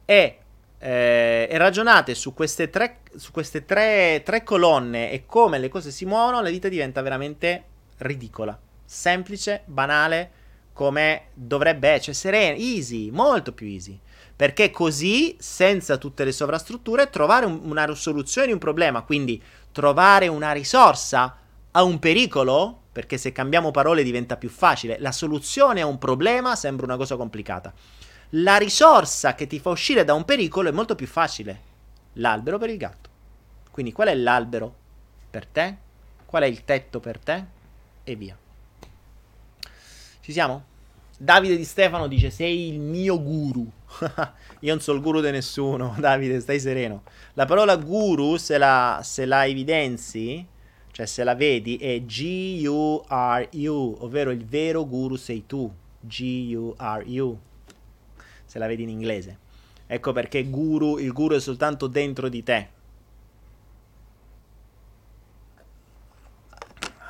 e, 0.05 0.39
eh, 0.77 1.47
e 1.49 1.57
ragionate 1.57 2.17
su 2.17 2.35
queste, 2.35 2.69
tre, 2.69 2.99
su 3.15 3.31
queste 3.31 3.65
tre, 3.65 4.23
tre 4.25 4.43
colonne 4.43 5.13
e 5.13 5.25
come 5.25 5.61
le 5.61 5.69
cose 5.69 5.93
si 5.93 6.05
muovono, 6.05 6.43
la 6.43 6.51
vita 6.51 6.67
diventa 6.67 7.01
veramente 7.01 7.65
ridicola. 7.99 8.59
Semplice, 8.85 9.63
banale 9.67 10.31
come 10.73 11.27
dovrebbe 11.35 11.87
essere, 11.87 12.03
cioè 12.03 12.15
sereno, 12.15 12.57
easy, 12.59 13.11
molto 13.11 13.53
più 13.53 13.69
easy. 13.69 13.97
Perché 14.35 14.73
così, 14.73 15.37
senza 15.39 15.97
tutte 15.97 16.25
le 16.25 16.33
sovrastrutture, 16.33 17.09
trovare 17.09 17.47
un, 17.47 17.61
una 17.63 17.95
soluzione 17.95 18.49
di 18.49 18.53
un 18.53 18.59
problema, 18.59 19.03
quindi 19.03 19.41
trovare 19.71 20.27
una 20.27 20.51
risorsa 20.51 21.37
a 21.71 21.83
un 21.85 22.01
pericolo, 22.01 22.87
perché 22.99 23.17
se 23.17 23.31
cambiamo 23.31 23.71
parole 23.71 24.03
diventa 24.03 24.37
più 24.37 24.49
facile, 24.49 24.99
la 24.99 25.13
soluzione 25.13 25.83
a 25.83 25.87
un 25.87 25.99
problema 25.99 26.57
sembra 26.57 26.85
una 26.85 26.97
cosa 26.97 27.15
complicata. 27.15 27.73
La 28.31 28.57
risorsa 28.57 29.37
che 29.37 29.47
ti 29.47 29.61
fa 29.61 29.71
uscire 29.71 30.03
da 30.03 30.15
un 30.15 30.25
pericolo 30.25 30.69
è 30.69 30.73
molto 30.73 30.97
più 30.97 31.07
facile. 31.07 31.61
L'albero 32.15 32.59
per 32.59 32.71
il 32.71 32.77
gatto. 32.77 33.09
Quindi 33.71 33.93
qual 33.93 34.09
è 34.09 34.17
l'albero 34.17 34.75
per 35.31 35.47
te? 35.47 35.77
Qual 36.27 36.43
è 36.43 36.47
il 36.47 36.65
tetto 36.65 36.99
per 36.99 37.21
te? 37.21 37.45
E 38.03 38.17
via. 38.17 38.37
Ci 40.21 40.33
siamo? 40.33 40.65
Davide 41.17 41.57
Di 41.57 41.65
Stefano 41.65 42.09
dice: 42.09 42.31
Sei 42.31 42.67
il 42.67 42.81
mio 42.81 43.23
guru. 43.23 43.65
Io 44.59 44.73
non 44.73 44.81
sono 44.81 44.97
il 44.97 45.05
guru 45.05 45.21
di 45.21 45.31
nessuno. 45.31 45.95
Davide, 46.01 46.41
stai 46.41 46.59
sereno. 46.59 47.05
La 47.35 47.45
parola 47.45 47.77
guru, 47.77 48.39
se 48.39 48.59
la, 48.59 48.99
se 49.05 49.25
la 49.25 49.47
evidenzi, 49.47 50.45
cioè 50.99 51.07
se 51.07 51.23
la 51.23 51.37
vedi, 51.37 51.77
è 51.77 52.01
G-U-R-U, 52.01 53.97
ovvero 54.01 54.33
il 54.33 54.45
vero 54.45 54.85
guru 54.85 55.15
sei 55.15 55.47
tu. 55.47 55.73
G-U-R-U. 56.01 57.41
Se 58.45 58.59
la 58.59 58.67
vedi 58.67 58.83
in 58.83 58.89
inglese. 58.89 59.39
Ecco 59.87 60.11
perché 60.11 60.51
guru, 60.51 60.99
il 60.99 61.13
guru 61.13 61.37
è 61.37 61.41
soltanto 61.41 61.87
dentro 61.87 62.29
di 62.29 62.43
te. 62.43 62.69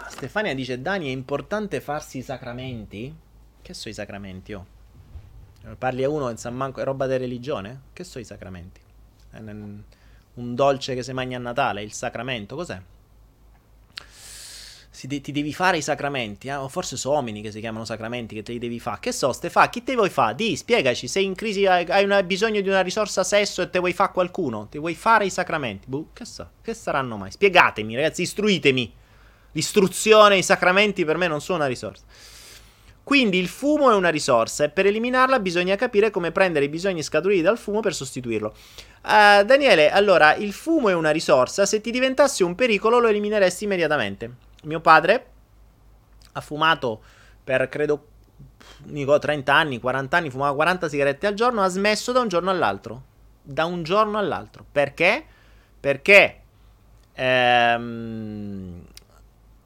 Stefania 0.09 0.55
dice: 0.55 0.83
Dani, 0.83 1.07
è 1.07 1.11
importante 1.11 1.81
farsi 1.81 2.19
i 2.19 2.23
sacramenti? 2.23 3.17
Che 3.63 3.73
so 3.73 3.89
i 3.89 3.95
sacramenti, 3.95 4.53
oh? 4.53 4.67
Parli 5.79 6.05
a 6.05 6.11
uno 6.11 6.29
in 6.29 6.37
San 6.37 6.55
Manco, 6.55 6.83
è 6.83 6.85
roba 6.85 7.07
di 7.07 7.17
religione? 7.17 7.85
Che 7.95 8.05
so 8.05 8.19
i 8.19 8.25
sacramenti? 8.25 8.83
Un 9.31 9.83
dolce 10.35 10.95
che 10.95 11.03
si 11.03 11.15
mangia 11.15 11.37
a 11.37 11.41
Natale, 11.41 11.83
il 11.83 11.95
sacramento, 11.95 12.55
cos'è? 12.55 12.79
De- 15.03 15.21
ti 15.21 15.33
devi 15.33 15.53
fare 15.53 15.77
i 15.77 15.83
sacramenti, 15.83 16.49
eh? 16.49 16.55
o 16.55 16.69
forse 16.69 16.97
sono 16.97 17.15
uomini 17.15 17.41
che 17.41 17.53
si 17.53 17.61
chiamano 17.61 17.85
sacramenti 17.85 18.35
che 18.35 18.43
te 18.43 18.53
li 18.53 18.59
devi 18.59 18.81
fare. 18.81 18.99
Che 19.01 19.13
so, 19.13 19.33
Stefà, 19.33 19.69
chi 19.69 19.85
te 19.85 19.95
vuoi 19.95 20.11
fare? 20.11 20.35
Di, 20.35 20.57
spiegaci, 20.57 21.07
sei 21.07 21.25
in 21.25 21.35
crisi, 21.35 21.67
hai, 21.67 21.85
hai 21.89 22.05
una, 22.05 22.23
bisogno 22.23 22.61
di 22.61 22.69
una 22.69 22.81
risorsa 22.81 23.23
sesso 23.23 23.63
e 23.63 23.71
te 23.71 23.79
vuoi 23.79 23.93
fare 23.93 24.13
qualcuno, 24.13 24.67
ti 24.69 24.79
vuoi 24.79 24.95
fare 24.95 25.27
i 25.27 25.31
sacramenti. 25.31 25.87
Buh, 25.87 26.09
che 26.13 26.25
so, 26.25 26.51
che 26.63 26.75
saranno 26.75 27.17
mai? 27.17 27.31
Spiegatemi, 27.31 27.95
ragazzi, 27.95 28.23
istruitemi. 28.23 28.93
L'istruzione, 29.53 30.37
i 30.37 30.43
sacramenti 30.43 31.05
per 31.05 31.17
me 31.17 31.27
non 31.27 31.41
sono 31.41 31.59
una 31.59 31.67
risorsa. 31.67 32.05
Quindi 33.09 33.39
il 33.39 33.49
fumo 33.49 33.91
è 33.91 33.95
una 33.95 34.11
risorsa 34.11 34.65
e 34.65 34.69
per 34.69 34.85
eliminarla 34.85 35.39
bisogna 35.41 35.77
capire 35.77 36.11
come 36.11 36.31
prendere 36.31 36.67
i 36.67 36.69
bisogni 36.69 37.03
scaturiti 37.03 37.41
dal 37.41 37.57
fumo 37.57 37.81
per 37.81 37.95
sostituirlo. 37.95 38.55
Uh, 39.03 39.45
Daniele, 39.45 39.91
allora, 39.91 40.35
il 40.35 40.53
fumo 40.53 40.91
è 40.91 40.95
una 40.95 41.11
risorsa, 41.11 41.65
se 41.65 41.81
ti 41.81 41.91
diventasse 41.91 42.45
un 42.45 42.55
pericolo 42.55 42.99
lo 42.99 43.09
elimineresti 43.09 43.65
immediatamente. 43.65 44.47
Mio 44.63 44.81
padre 44.81 45.27
ha 46.33 46.41
fumato 46.41 47.01
per 47.43 47.69
credo 47.69 48.07
dico 48.85 49.19
30 49.19 49.55
anni, 49.55 49.81
40 49.81 50.17
anni, 50.17 50.31
fumava 50.31 50.55
40 50.55 50.89
sigarette 50.89 51.27
al 51.27 51.35
giorno, 51.35 51.63
ha 51.63 51.69
smesso 51.69 52.13
da 52.13 52.21
un 52.21 52.29
giorno 52.29 52.51
all'altro. 52.51 53.03
Da 53.43 53.65
un 53.65 53.83
giorno 53.83 54.19
all'altro. 54.19 54.65
Perché? 54.71 55.25
Perché 55.81 56.41
ehm, 57.13 58.85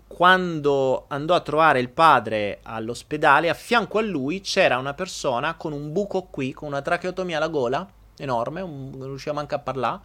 quando 0.06 1.04
andò 1.08 1.34
a 1.34 1.40
trovare 1.40 1.80
il 1.80 1.88
padre 1.88 2.60
all'ospedale, 2.62 3.48
a 3.48 3.54
fianco 3.54 3.98
a 3.98 4.02
lui 4.02 4.40
c'era 4.40 4.78
una 4.78 4.94
persona 4.94 5.54
con 5.54 5.72
un 5.72 5.92
buco 5.92 6.22
qui, 6.24 6.52
con 6.52 6.68
una 6.68 6.82
tracheotomia 6.82 7.38
alla 7.38 7.48
gola 7.48 7.86
enorme, 8.18 8.60
non 8.60 8.92
riusciva 9.00 9.34
manco 9.34 9.54
a 9.54 9.58
parlare. 9.58 10.00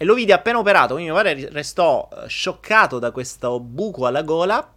E 0.00 0.04
lo 0.04 0.14
vide 0.14 0.32
appena 0.32 0.58
operato, 0.58 0.94
quindi 0.94 1.10
mio 1.10 1.20
padre 1.20 1.48
restò 1.50 2.08
eh, 2.10 2.28
scioccato 2.28 3.00
da 3.00 3.10
questo 3.10 3.58
buco 3.58 4.06
alla 4.06 4.22
gola 4.22 4.74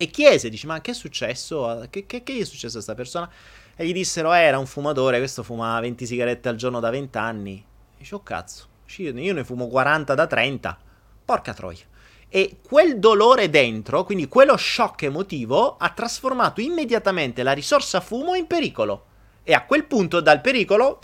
e 0.00 0.06
chiese, 0.10 0.48
dice, 0.48 0.66
ma 0.66 0.80
che 0.80 0.92
è 0.92 0.94
successo? 0.94 1.86
Che, 1.88 2.06
che, 2.06 2.22
che 2.22 2.34
gli 2.34 2.40
è 2.40 2.44
successo 2.44 2.78
a 2.78 2.82
questa 2.82 2.94
persona? 2.94 3.30
E 3.74 3.84
gli 3.84 3.92
dissero, 3.92 4.32
eh, 4.32 4.40
era 4.40 4.58
un 4.58 4.66
fumatore, 4.66 5.18
questo 5.18 5.42
fumava 5.42 5.80
20 5.80 6.06
sigarette 6.06 6.48
al 6.48 6.56
giorno 6.56 6.80
da 6.80 6.90
20 6.90 7.18
anni. 7.18 7.64
Dice, 7.96 8.14
oh 8.14 8.22
cazzo, 8.22 8.68
io 8.96 9.32
ne 9.34 9.44
fumo 9.44 9.66
40 9.66 10.14
da 10.14 10.26
30. 10.26 10.78
Porca 11.24 11.52
troia. 11.52 11.84
E 12.28 12.58
quel 12.62 12.98
dolore 13.00 13.50
dentro, 13.50 14.04
quindi 14.04 14.28
quello 14.28 14.56
shock 14.56 15.02
emotivo, 15.02 15.76
ha 15.76 15.90
trasformato 15.90 16.60
immediatamente 16.60 17.42
la 17.42 17.52
risorsa 17.52 18.00
fumo 18.00 18.34
in 18.34 18.46
pericolo. 18.46 19.04
E 19.42 19.52
a 19.52 19.64
quel 19.64 19.84
punto 19.84 20.20
dal 20.20 20.40
pericolo, 20.40 21.00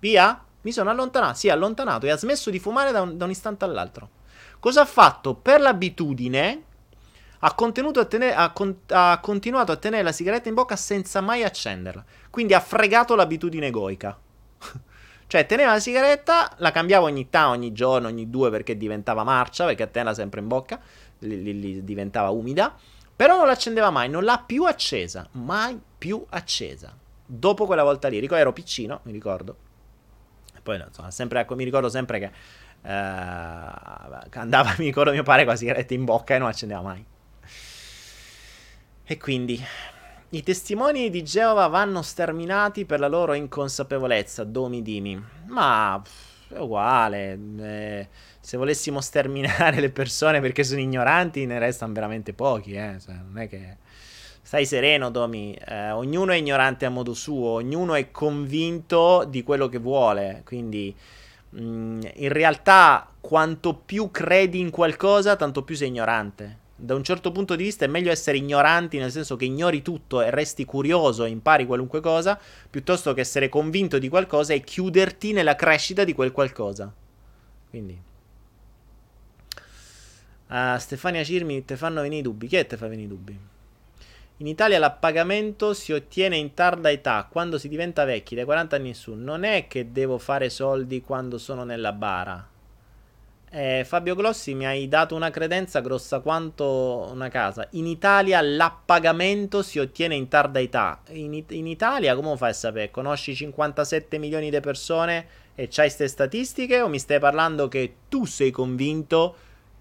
via, 0.00 0.44
mi 0.62 0.72
sono 0.72 0.90
allontanato, 0.90 1.34
si 1.34 1.48
è 1.48 1.50
allontanato 1.50 2.06
e 2.06 2.10
ha 2.10 2.16
smesso 2.16 2.50
di 2.50 2.58
fumare 2.58 2.92
da 2.92 3.02
un, 3.02 3.16
da 3.16 3.24
un 3.24 3.30
istante 3.30 3.64
all'altro. 3.64 4.08
Cosa 4.58 4.82
ha 4.82 4.86
fatto? 4.86 5.34
Per 5.34 5.60
l'abitudine, 5.60 6.62
ha, 7.40 7.54
a 7.56 8.04
tenere, 8.04 8.34
ha, 8.34 8.50
con, 8.52 8.80
ha, 8.88 9.18
continuato 9.20 9.72
a 9.72 9.76
tenere 9.76 10.02
la 10.02 10.12
sigaretta 10.12 10.48
in 10.48 10.54
bocca 10.54 10.76
senza 10.76 11.20
mai 11.20 11.44
accenderla. 11.44 12.04
Quindi 12.28 12.54
ha 12.54 12.60
fregato 12.60 13.14
l'abitudine 13.14 13.68
egoica. 13.68 14.18
cioè, 15.26 15.46
teneva 15.46 15.72
la 15.72 15.80
sigaretta, 15.80 16.52
la 16.58 16.70
cambiava 16.70 17.06
ogni 17.06 17.30
tanto, 17.30 17.52
ogni 17.52 17.72
giorno, 17.72 18.08
ogni 18.08 18.28
due 18.28 18.50
perché 18.50 18.76
diventava 18.76 19.24
marcia, 19.24 19.64
perché 19.64 19.90
teneva 19.90 20.12
sempre 20.12 20.40
in 20.40 20.48
bocca, 20.48 20.78
li, 21.20 21.42
li, 21.42 21.58
li 21.58 21.84
diventava 21.84 22.28
umida. 22.28 22.76
Però 23.16 23.36
non 23.36 23.46
l'accendeva 23.46 23.90
mai, 23.90 24.10
non 24.10 24.24
l'ha 24.24 24.42
più 24.44 24.64
accesa. 24.64 25.26
Mai 25.32 25.80
più 25.96 26.22
accesa. 26.28 26.94
Dopo 27.24 27.64
quella 27.64 27.82
volta 27.82 28.08
lì, 28.08 28.18
ricordo, 28.18 28.42
ero 28.42 28.52
piccino, 28.52 29.00
mi 29.04 29.12
ricordo. 29.12 29.68
E 30.60 30.62
poi, 30.62 30.82
insomma, 30.86 31.10
sempre, 31.10 31.40
ecco, 31.40 31.54
mi 31.54 31.64
ricordo 31.64 31.88
sempre 31.88 32.18
che 32.18 32.30
eh, 32.82 32.90
andava, 34.38 34.74
mi 34.78 34.84
ricordo 34.84 35.10
mio 35.10 35.22
padre 35.22 35.44
con 35.44 35.54
la 35.54 35.58
sigaretta 35.58 35.94
in 35.94 36.04
bocca 36.04 36.34
e 36.34 36.38
non 36.38 36.48
accendeva 36.48 36.82
mai. 36.82 37.02
E 39.04 39.16
quindi 39.16 39.60
i 40.30 40.42
testimoni 40.42 41.10
di 41.10 41.24
Geova 41.24 41.66
vanno 41.66 42.02
sterminati 42.02 42.84
per 42.84 43.00
la 43.00 43.08
loro 43.08 43.32
inconsapevolezza, 43.32 44.44
domi 44.44 44.82
dimi. 44.82 45.20
Ma 45.46 46.00
è 46.48 46.58
uguale. 46.58 47.38
Eh, 47.58 48.08
se 48.38 48.56
volessimo 48.56 49.00
sterminare 49.00 49.80
le 49.80 49.90
persone 49.90 50.40
perché 50.40 50.62
sono 50.62 50.80
ignoranti, 50.80 51.46
ne 51.46 51.58
restano 51.58 51.92
veramente 51.92 52.34
pochi. 52.34 52.74
Eh. 52.74 52.98
Cioè, 53.00 53.14
non 53.14 53.38
è 53.38 53.48
che. 53.48 53.76
Stai 54.50 54.66
sereno, 54.66 55.12
Domi. 55.12 55.54
Eh, 55.64 55.92
ognuno 55.92 56.32
è 56.32 56.34
ignorante 56.34 56.84
a 56.84 56.90
modo 56.90 57.14
suo, 57.14 57.50
ognuno 57.50 57.94
è 57.94 58.10
convinto 58.10 59.24
di 59.24 59.44
quello 59.44 59.68
che 59.68 59.78
vuole. 59.78 60.42
Quindi, 60.44 60.92
mh, 61.50 61.62
mm, 61.62 62.00
in 62.14 62.28
realtà, 62.30 63.12
quanto 63.20 63.74
più 63.74 64.10
credi 64.10 64.58
in 64.58 64.70
qualcosa, 64.70 65.36
tanto 65.36 65.62
più 65.62 65.76
sei 65.76 65.86
ignorante 65.86 66.58
da 66.74 66.96
un 66.96 67.04
certo 67.04 67.30
punto 67.30 67.54
di 67.54 67.62
vista 67.62 67.84
è 67.84 67.88
meglio 67.88 68.10
essere 68.10 68.38
ignoranti, 68.38 68.98
nel 68.98 69.12
senso 69.12 69.36
che 69.36 69.44
ignori 69.44 69.82
tutto 69.82 70.20
e 70.20 70.30
resti 70.30 70.64
curioso 70.64 71.24
e 71.24 71.28
impari 71.28 71.64
qualunque 71.64 72.00
cosa, 72.00 72.36
piuttosto 72.68 73.14
che 73.14 73.20
essere 73.20 73.48
convinto 73.48 74.00
di 74.00 74.08
qualcosa 74.08 74.52
e 74.52 74.62
chiuderti 74.62 75.32
nella 75.32 75.54
crescita 75.54 76.02
di 76.02 76.12
quel 76.12 76.32
qualcosa. 76.32 76.92
Quindi. 77.68 78.02
Uh, 80.48 80.76
Stefania 80.78 81.22
Cirmi 81.22 81.64
te 81.64 81.76
fanno 81.76 82.00
venire 82.00 82.18
i 82.18 82.22
dubbi. 82.22 82.48
Chi 82.48 82.56
è 82.56 82.66
te 82.66 82.76
fa 82.76 82.88
venire 82.88 83.06
i 83.06 83.08
dubbi? 83.08 83.49
In 84.40 84.46
Italia 84.46 84.78
l'appagamento 84.78 85.74
si 85.74 85.92
ottiene 85.92 86.34
in 86.34 86.54
tarda 86.54 86.90
età, 86.90 87.28
quando 87.30 87.58
si 87.58 87.68
diventa 87.68 88.06
vecchi, 88.06 88.34
dai 88.34 88.46
40 88.46 88.76
anni 88.76 88.88
in 88.88 88.94
su. 88.94 89.12
Non 89.12 89.44
è 89.44 89.66
che 89.68 89.92
devo 89.92 90.16
fare 90.16 90.48
soldi 90.48 91.02
quando 91.02 91.36
sono 91.36 91.62
nella 91.62 91.92
bara. 91.92 92.48
Eh, 93.50 93.84
Fabio 93.84 94.14
Glossi 94.14 94.54
mi 94.54 94.64
hai 94.64 94.88
dato 94.88 95.14
una 95.14 95.28
credenza 95.28 95.80
grossa 95.80 96.20
quanto 96.20 97.10
una 97.12 97.28
casa. 97.28 97.68
In 97.72 97.84
Italia 97.84 98.40
l'appagamento 98.40 99.62
si 99.62 99.78
ottiene 99.78 100.14
in 100.14 100.28
tarda 100.28 100.58
età. 100.58 101.02
In, 101.08 101.44
in 101.48 101.66
Italia 101.66 102.14
come 102.14 102.34
fai 102.38 102.50
a 102.50 102.54
sapere? 102.54 102.90
Conosci 102.90 103.34
57 103.34 104.16
milioni 104.16 104.48
di 104.48 104.60
persone 104.60 105.26
e 105.54 105.68
c'hai 105.68 105.88
queste 105.88 106.08
statistiche 106.08 106.80
o 106.80 106.88
mi 106.88 106.98
stai 106.98 107.18
parlando 107.18 107.68
che 107.68 107.94
tu 108.08 108.24
sei 108.24 108.50
convinto 108.50 109.34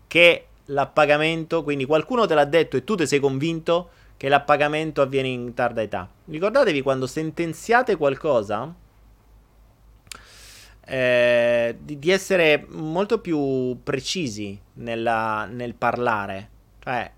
che 0.08 0.48
l'appagamento, 0.66 1.64
quindi 1.64 1.86
qualcuno 1.86 2.26
te 2.26 2.34
l'ha 2.34 2.44
detto 2.44 2.76
e 2.76 2.84
tu 2.84 2.96
ti 2.96 3.08
sei 3.08 3.20
convinto 3.20 3.92
che 4.20 4.28
l'appagamento 4.28 5.02
avviene 5.02 5.30
in 5.30 5.54
tarda 5.54 5.82
età? 5.82 6.10
Ricordatevi 6.26 6.82
quando 6.82 7.08
sentenziate 7.08 7.96
qualcosa 7.96 8.76
eh, 10.86 11.78
di, 11.80 11.98
di, 11.98 12.12
essere 12.12 12.66
molto 12.68 13.22
più 13.22 13.80
precisi 13.82 14.60
nella, 14.74 15.46
nel 15.46 15.74
parlare. 15.74 16.50
Cioè, 16.84 17.10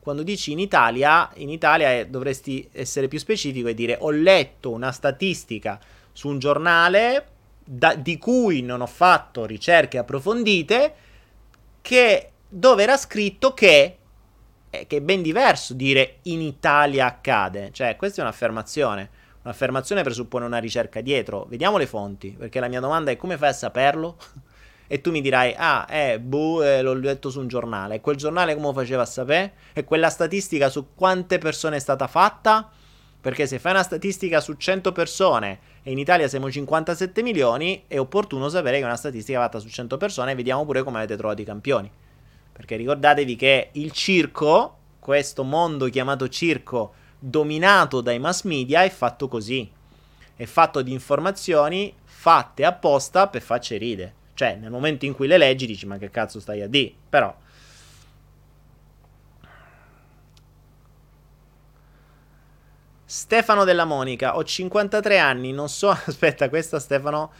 quando 0.00 0.22
dici 0.22 0.52
in 0.52 0.60
Italia, 0.60 1.30
in 1.34 1.50
Italia 1.50 1.92
eh, 1.92 2.06
dovresti 2.06 2.66
essere 2.72 3.06
più 3.06 3.18
specifico 3.18 3.68
e 3.68 3.74
dire 3.74 3.98
ho 4.00 4.10
letto 4.10 4.70
una 4.70 4.92
statistica 4.92 5.78
su 6.10 6.28
un 6.28 6.38
giornale 6.38 7.26
da, 7.62 7.94
di 7.94 8.16
cui 8.16 8.62
non 8.62 8.80
ho 8.80 8.86
fatto 8.86 9.44
ricerche 9.44 9.98
approfondite, 9.98 10.94
che, 11.82 12.30
dove 12.48 12.82
era 12.82 12.96
scritto 12.96 13.52
che, 13.52 13.96
eh, 14.70 14.86
che 14.86 14.98
è 14.98 15.00
ben 15.00 15.20
diverso 15.20 15.74
dire 15.74 16.18
in 16.22 16.40
Italia 16.40 17.06
accade. 17.06 17.70
Cioè, 17.72 17.96
questa 17.96 18.20
è 18.20 18.24
un'affermazione. 18.24 19.10
Un'affermazione 19.42 20.02
presuppone 20.02 20.44
una 20.44 20.58
ricerca 20.58 21.00
dietro. 21.00 21.46
Vediamo 21.48 21.76
le 21.76 21.86
fonti, 21.86 22.34
perché 22.38 22.60
la 22.60 22.68
mia 22.68 22.80
domanda 22.80 23.10
è 23.10 23.16
come 23.16 23.36
fai 23.36 23.48
a 23.48 23.54
saperlo? 23.54 24.16
e 24.86 25.00
tu 25.00 25.10
mi 25.10 25.20
dirai, 25.20 25.54
ah, 25.56 25.86
eh, 25.88 26.20
boh, 26.20 26.62
eh, 26.62 26.82
l'ho 26.82 26.94
letto 26.94 27.30
su 27.30 27.40
un 27.40 27.48
giornale. 27.48 27.96
E 27.96 28.00
quel 28.00 28.16
giornale 28.16 28.54
come 28.54 28.72
faceva 28.72 29.02
a 29.02 29.06
sapere? 29.06 29.54
E 29.72 29.84
quella 29.84 30.10
statistica 30.10 30.68
su 30.68 30.94
quante 30.94 31.38
persone 31.38 31.76
è 31.76 31.80
stata 31.80 32.06
fatta? 32.06 32.70
Perché 33.20 33.46
se 33.46 33.58
fai 33.58 33.72
una 33.72 33.82
statistica 33.82 34.40
su 34.40 34.54
100 34.54 34.92
persone 34.92 35.58
e 35.82 35.90
in 35.90 35.98
Italia 35.98 36.26
siamo 36.26 36.50
57 36.50 37.22
milioni, 37.22 37.84
è 37.86 37.98
opportuno 37.98 38.48
sapere 38.48 38.76
che 38.78 38.82
è 38.82 38.86
una 38.86 38.96
statistica 38.96 39.40
fatta 39.40 39.58
su 39.58 39.68
100 39.68 39.96
persone 39.96 40.32
e 40.32 40.34
vediamo 40.34 40.64
pure 40.64 40.82
come 40.82 40.98
avete 40.98 41.16
trovato 41.16 41.40
i 41.40 41.44
campioni. 41.44 41.90
Perché 42.60 42.76
ricordatevi 42.76 43.36
che 43.36 43.70
il 43.72 43.90
circo, 43.90 44.76
questo 44.98 45.44
mondo 45.44 45.88
chiamato 45.88 46.28
circo, 46.28 46.92
dominato 47.18 48.02
dai 48.02 48.18
mass 48.18 48.42
media 48.42 48.82
è 48.82 48.90
fatto 48.90 49.28
così. 49.28 49.66
È 50.36 50.44
fatto 50.44 50.82
di 50.82 50.92
informazioni 50.92 51.94
fatte 52.04 52.66
apposta 52.66 53.28
per 53.28 53.40
farci 53.40 53.78
ride. 53.78 54.12
Cioè, 54.34 54.56
nel 54.56 54.70
momento 54.70 55.06
in 55.06 55.14
cui 55.14 55.26
le 55.26 55.38
leggi 55.38 55.64
dici 55.64 55.86
ma 55.86 55.96
che 55.96 56.10
cazzo 56.10 56.38
stai 56.38 56.60
a 56.60 56.68
dire? 56.68 56.92
Però 57.08 57.34
Stefano 63.12 63.64
della 63.64 63.86
Monica, 63.86 64.36
ho 64.36 64.44
53 64.44 65.18
anni, 65.18 65.50
non 65.50 65.68
so... 65.68 65.88
Aspetta, 65.90 66.48
questa 66.48 66.78
Stefano 66.78 67.32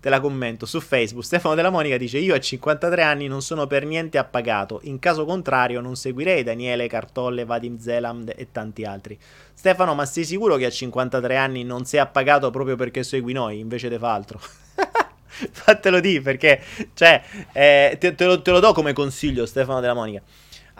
te 0.00 0.08
la 0.08 0.18
commento 0.18 0.66
su 0.66 0.80
Facebook. 0.80 1.24
Stefano 1.24 1.54
della 1.54 1.70
Monica 1.70 1.96
dice: 1.96 2.18
Io 2.18 2.34
a 2.34 2.40
53 2.40 3.00
anni 3.00 3.28
non 3.28 3.42
sono 3.42 3.68
per 3.68 3.84
niente 3.84 4.18
appagato. 4.18 4.80
In 4.82 4.98
caso 4.98 5.24
contrario, 5.24 5.80
non 5.80 5.94
seguirei 5.94 6.42
Daniele 6.42 6.88
Cartolle, 6.88 7.44
Vadim 7.44 7.78
Zeland 7.78 8.32
e 8.36 8.48
tanti 8.50 8.82
altri. 8.82 9.16
Stefano, 9.54 9.94
ma 9.94 10.04
sei 10.04 10.24
sicuro 10.24 10.56
che 10.56 10.64
a 10.64 10.70
53 10.70 11.36
anni 11.36 11.62
non 11.62 11.84
sei 11.84 12.00
appagato 12.00 12.50
proprio 12.50 12.74
perché 12.74 13.04
segui 13.04 13.32
noi 13.32 13.60
invece 13.60 13.88
di 13.88 13.98
fa 13.98 14.12
altro? 14.12 14.40
Fatelo 15.30 16.00
di 16.00 16.20
perché, 16.20 16.60
cioè, 16.94 17.22
eh, 17.52 17.96
te, 18.00 18.16
te, 18.16 18.24
lo, 18.24 18.42
te 18.42 18.50
lo 18.50 18.58
do 18.58 18.72
come 18.72 18.94
consiglio, 18.94 19.46
Stefano 19.46 19.78
della 19.78 19.94
Monica 19.94 20.22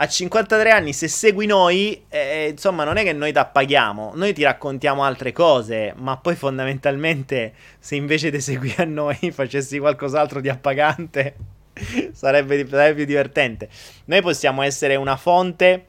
a 0.03 0.09
53 0.09 0.71
anni, 0.71 0.95
se 0.95 1.09
segui 1.09 1.45
noi, 1.45 2.07
eh, 2.09 2.49
insomma, 2.49 2.85
non 2.85 2.97
è 2.97 3.03
che 3.03 3.13
noi 3.13 3.33
ti 3.33 3.39
appaghiamo, 3.39 4.13
noi 4.15 4.33
ti 4.33 4.43
raccontiamo 4.43 5.05
altre 5.05 5.31
cose, 5.31 5.93
ma 5.95 6.17
poi 6.17 6.37
fondamentalmente, 6.37 7.53
se 7.79 7.97
invece 7.97 8.31
di 8.31 8.41
seguire 8.41 8.85
a 8.85 8.87
noi 8.87 9.19
facessi 9.31 9.79
qualcos'altro 9.79 10.41
di 10.41 10.49
appagante, 10.49 11.37
sarebbe, 12.13 12.67
sarebbe 12.67 12.95
più 12.95 13.05
divertente. 13.05 13.69
Noi 14.07 14.23
possiamo 14.23 14.63
essere 14.63 14.97
una 14.97 15.17
fonte, 15.17 15.87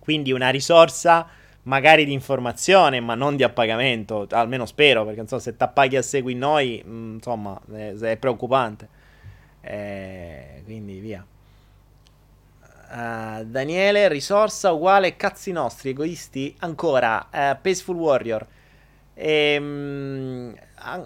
quindi 0.00 0.32
una 0.32 0.48
risorsa 0.48 1.28
magari 1.64 2.06
di 2.06 2.14
informazione, 2.14 2.98
ma 3.00 3.14
non 3.14 3.36
di 3.36 3.42
appagamento, 3.42 4.26
almeno 4.30 4.64
spero, 4.64 5.04
perché 5.04 5.20
insomma, 5.20 5.42
se 5.42 5.54
ti 5.54 5.62
appaghi 5.62 5.96
a 5.96 6.02
segui 6.02 6.34
noi, 6.34 6.82
mh, 6.82 6.90
mm, 6.90 7.14
insomma, 7.16 7.60
è, 7.74 7.92
è 7.92 8.16
preoccupante. 8.16 8.88
Eh, 9.60 10.62
quindi 10.64 10.98
via. 10.98 11.22
Uh, 12.90 13.44
Daniele, 13.44 14.08
risorsa 14.08 14.72
uguale 14.72 15.16
cazzi 15.16 15.52
nostri, 15.52 15.90
egoisti. 15.90 16.54
Ancora, 16.60 17.28
uh, 17.30 17.60
Peaceful 17.60 17.96
Warrior. 17.96 18.46
Ehm, 19.14 20.54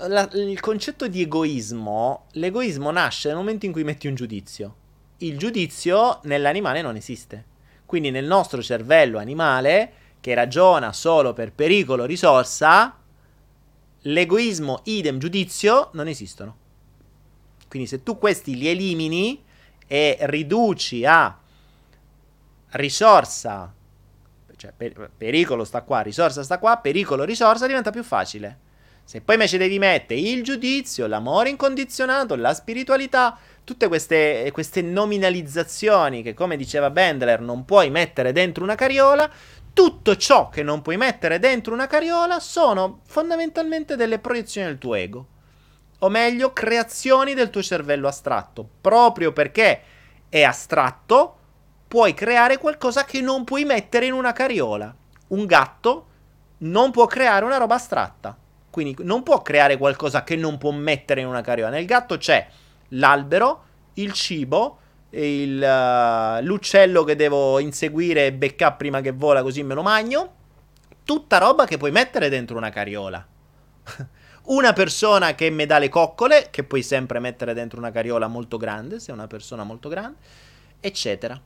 la, 0.06 0.28
il 0.34 0.60
concetto 0.60 1.08
di 1.08 1.22
egoismo, 1.22 2.26
l'egoismo 2.32 2.90
nasce 2.90 3.28
nel 3.28 3.38
momento 3.38 3.66
in 3.66 3.72
cui 3.72 3.84
metti 3.84 4.06
un 4.06 4.14
giudizio. 4.14 4.76
Il 5.18 5.38
giudizio 5.38 6.20
nell'animale 6.24 6.82
non 6.82 6.96
esiste. 6.96 7.46
Quindi 7.86 8.10
nel 8.10 8.26
nostro 8.26 8.62
cervello 8.62 9.18
animale, 9.18 9.92
che 10.20 10.34
ragiona 10.34 10.92
solo 10.92 11.32
per 11.32 11.52
pericolo 11.52 12.04
risorsa, 12.04 12.96
l'egoismo 14.02 14.82
idem 14.84 15.18
giudizio 15.18 15.90
non 15.94 16.06
esistono. 16.06 16.56
Quindi 17.68 17.88
se 17.88 18.02
tu 18.02 18.18
questi 18.18 18.56
li 18.56 18.68
elimini 18.68 19.42
e 19.86 20.16
riduci 20.20 21.04
a 21.04 21.38
risorsa, 22.72 23.72
cioè 24.56 24.72
per, 24.76 25.10
pericolo 25.16 25.64
sta 25.64 25.82
qua, 25.82 26.00
risorsa 26.00 26.42
sta 26.42 26.58
qua, 26.58 26.76
pericolo, 26.78 27.24
risorsa 27.24 27.66
diventa 27.66 27.90
più 27.90 28.02
facile. 28.02 28.58
Se 29.04 29.20
poi 29.20 29.34
invece 29.34 29.58
devi 29.58 29.78
mettere 29.78 30.20
il 30.20 30.42
giudizio, 30.42 31.06
l'amore 31.06 31.50
incondizionato, 31.50 32.36
la 32.36 32.54
spiritualità, 32.54 33.36
tutte 33.64 33.88
queste, 33.88 34.48
queste 34.52 34.80
nominalizzazioni 34.80 36.22
che, 36.22 36.34
come 36.34 36.56
diceva 36.56 36.90
Bendler, 36.90 37.40
non 37.40 37.64
puoi 37.64 37.90
mettere 37.90 38.32
dentro 38.32 38.62
una 38.62 38.76
carriola, 38.76 39.28
tutto 39.72 40.16
ciò 40.16 40.48
che 40.48 40.62
non 40.62 40.82
puoi 40.82 40.96
mettere 40.96 41.38
dentro 41.38 41.74
una 41.74 41.86
carriola 41.86 42.38
sono 42.40 43.00
fondamentalmente 43.04 43.96
delle 43.96 44.18
proiezioni 44.18 44.68
del 44.68 44.78
tuo 44.78 44.94
ego. 44.94 45.26
O 45.98 46.08
meglio, 46.08 46.52
creazioni 46.52 47.34
del 47.34 47.50
tuo 47.50 47.62
cervello 47.62 48.08
astratto. 48.08 48.68
Proprio 48.80 49.32
perché 49.32 49.82
è 50.28 50.42
astratto, 50.42 51.36
puoi 51.92 52.14
creare 52.14 52.56
qualcosa 52.56 53.04
che 53.04 53.20
non 53.20 53.44
puoi 53.44 53.66
mettere 53.66 54.06
in 54.06 54.14
una 54.14 54.32
carriola. 54.32 54.96
Un 55.28 55.44
gatto 55.44 56.06
non 56.60 56.90
può 56.90 57.04
creare 57.04 57.44
una 57.44 57.58
roba 57.58 57.74
astratta. 57.74 58.34
Quindi 58.70 58.96
non 59.00 59.22
può 59.22 59.42
creare 59.42 59.76
qualcosa 59.76 60.24
che 60.24 60.34
non 60.34 60.56
può 60.56 60.70
mettere 60.70 61.20
in 61.20 61.26
una 61.26 61.42
carriola. 61.42 61.68
Nel 61.68 61.84
gatto 61.84 62.16
c'è 62.16 62.48
l'albero, 62.88 63.64
il 63.94 64.10
cibo, 64.14 64.78
il, 65.10 65.60
uh, 65.60 66.42
l'uccello 66.42 67.04
che 67.04 67.14
devo 67.14 67.58
inseguire 67.58 68.24
e 68.24 68.32
beccare 68.32 68.76
prima 68.78 69.02
che 69.02 69.12
vola 69.12 69.42
così 69.42 69.62
me 69.62 69.74
lo 69.74 69.82
magno. 69.82 70.32
Tutta 71.04 71.36
roba 71.36 71.66
che 71.66 71.76
puoi 71.76 71.90
mettere 71.90 72.30
dentro 72.30 72.56
una 72.56 72.70
carriola. 72.70 73.22
una 74.44 74.72
persona 74.72 75.34
che 75.34 75.50
mi 75.50 75.66
dà 75.66 75.76
le 75.76 75.90
coccole, 75.90 76.46
che 76.48 76.64
puoi 76.64 76.82
sempre 76.82 77.18
mettere 77.18 77.52
dentro 77.52 77.78
una 77.78 77.90
carriola 77.90 78.28
molto 78.28 78.56
grande, 78.56 78.98
se 78.98 79.10
è 79.10 79.14
una 79.14 79.26
persona 79.26 79.62
molto 79.62 79.90
grande, 79.90 80.16
eccetera. 80.80 81.38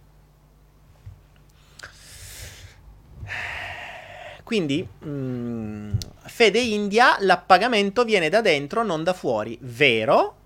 Quindi, 4.47 4.89
mh, 5.01 5.09
mm, 5.09 5.93
fede 6.27 6.61
India, 6.61 7.17
l'appagamento 7.19 8.05
viene 8.05 8.29
da 8.29 8.41
dentro, 8.41 8.85
non 8.85 9.03
da 9.03 9.13
fuori. 9.13 9.59
Vero? 9.61 10.37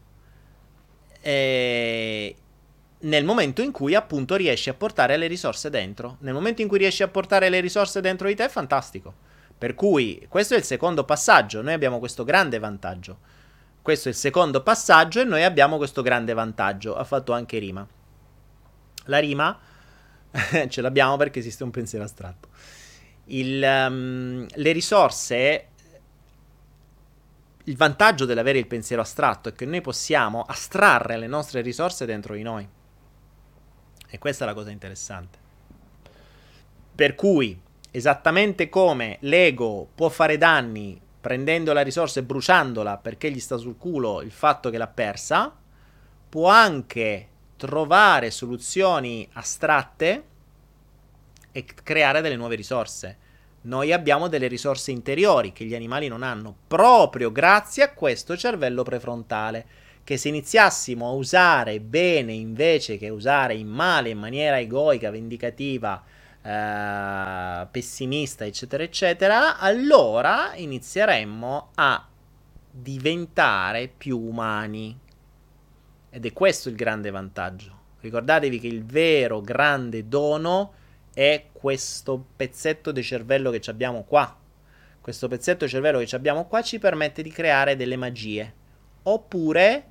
Eh, 1.20 2.34
nel 3.00 3.24
momento 3.26 3.60
in 3.60 3.72
cui 3.72 3.94
appunto 3.94 4.36
riesci 4.36 4.70
a 4.70 4.74
portare 4.74 5.18
le 5.18 5.26
risorse 5.26 5.68
dentro. 5.68 6.16
Nel 6.20 6.32
momento 6.32 6.62
in 6.62 6.68
cui 6.68 6.78
riesci 6.78 7.02
a 7.02 7.08
portare 7.08 7.50
le 7.50 7.60
risorse 7.60 8.00
dentro 8.00 8.28
di 8.28 8.34
te 8.34 8.46
è 8.46 8.48
fantastico. 8.48 9.12
Per 9.58 9.74
cui 9.74 10.24
questo 10.30 10.54
è 10.54 10.56
il 10.56 10.64
secondo 10.64 11.04
passaggio, 11.04 11.60
noi 11.60 11.74
abbiamo 11.74 11.98
questo 11.98 12.24
grande 12.24 12.58
vantaggio. 12.58 13.18
Questo 13.82 14.08
è 14.08 14.12
il 14.12 14.16
secondo 14.16 14.62
passaggio 14.62 15.20
e 15.20 15.24
noi 15.24 15.44
abbiamo 15.44 15.76
questo 15.76 16.00
grande 16.00 16.32
vantaggio. 16.32 16.96
Ha 16.96 17.04
fatto 17.04 17.34
anche 17.34 17.58
rima. 17.58 17.86
La 19.04 19.18
rima 19.18 19.58
ce 20.68 20.80
l'abbiamo 20.80 21.18
perché 21.18 21.40
esiste 21.40 21.64
un 21.64 21.70
pensiero 21.70 22.06
astratto 22.06 22.49
il, 23.30 23.62
um, 23.62 24.46
le 24.48 24.72
risorse 24.72 25.64
il 27.64 27.76
vantaggio 27.76 28.24
dell'avere 28.24 28.58
il 28.58 28.66
pensiero 28.66 29.02
astratto 29.02 29.50
è 29.50 29.52
che 29.52 29.64
noi 29.64 29.80
possiamo 29.80 30.42
astrarre 30.42 31.16
le 31.16 31.26
nostre 31.26 31.60
risorse 31.60 32.06
dentro 32.06 32.34
di 32.34 32.42
noi. 32.42 32.66
E 34.08 34.18
questa 34.18 34.44
è 34.44 34.46
la 34.46 34.54
cosa 34.54 34.70
interessante. 34.70 35.38
Per 36.94 37.14
cui, 37.14 37.58
esattamente 37.90 38.68
come 38.68 39.18
l'ego 39.20 39.88
può 39.94 40.08
fare 40.08 40.36
danni 40.36 41.00
prendendo 41.20 41.72
la 41.72 41.82
risorsa 41.82 42.18
e 42.18 42.24
bruciandola 42.24 42.96
perché 42.96 43.30
gli 43.30 43.38
sta 43.38 43.56
sul 43.56 43.76
culo 43.76 44.22
il 44.22 44.32
fatto 44.32 44.70
che 44.70 44.78
l'ha 44.78 44.88
persa, 44.88 45.54
può 46.28 46.48
anche 46.48 47.28
trovare 47.56 48.30
soluzioni 48.30 49.28
astratte 49.34 50.24
e 51.52 51.64
creare 51.64 52.20
delle 52.20 52.36
nuove 52.36 52.54
risorse. 52.54 53.28
Noi 53.62 53.92
abbiamo 53.92 54.28
delle 54.28 54.46
risorse 54.46 54.90
interiori 54.90 55.52
che 55.52 55.64
gli 55.64 55.74
animali 55.74 56.08
non 56.08 56.22
hanno, 56.22 56.54
proprio 56.66 57.30
grazie 57.30 57.82
a 57.82 57.92
questo 57.92 58.36
cervello 58.36 58.82
prefrontale, 58.82 59.66
che 60.02 60.16
se 60.16 60.28
iniziassimo 60.28 61.06
a 61.06 61.12
usare 61.12 61.78
bene 61.80 62.32
invece 62.32 62.96
che 62.96 63.10
usare 63.10 63.54
in 63.54 63.68
male, 63.68 64.08
in 64.08 64.18
maniera 64.18 64.58
egoica, 64.58 65.10
vendicativa, 65.10 66.02
eh, 66.42 67.66
pessimista, 67.70 68.46
eccetera, 68.46 68.82
eccetera, 68.82 69.58
allora 69.58 70.52
inizieremmo 70.54 71.70
a 71.74 72.08
diventare 72.70 73.92
più 73.94 74.18
umani. 74.18 74.98
Ed 76.08 76.24
è 76.24 76.32
questo 76.32 76.70
il 76.70 76.76
grande 76.76 77.10
vantaggio. 77.10 77.78
Ricordatevi 78.00 78.58
che 78.58 78.66
il 78.66 78.84
vero 78.84 79.42
grande 79.42 80.08
dono 80.08 80.72
è 81.20 81.48
questo 81.52 82.24
pezzetto 82.34 82.92
di 82.92 83.02
cervello 83.02 83.50
che 83.50 83.60
abbiamo 83.68 84.04
qua. 84.04 84.34
Questo 85.02 85.28
pezzetto 85.28 85.66
di 85.66 85.70
cervello 85.70 85.98
che 85.98 86.16
abbiamo 86.16 86.46
qua 86.46 86.62
ci 86.62 86.78
permette 86.78 87.20
di 87.20 87.30
creare 87.30 87.76
delle 87.76 87.96
magie. 87.96 88.54
Oppure 89.02 89.88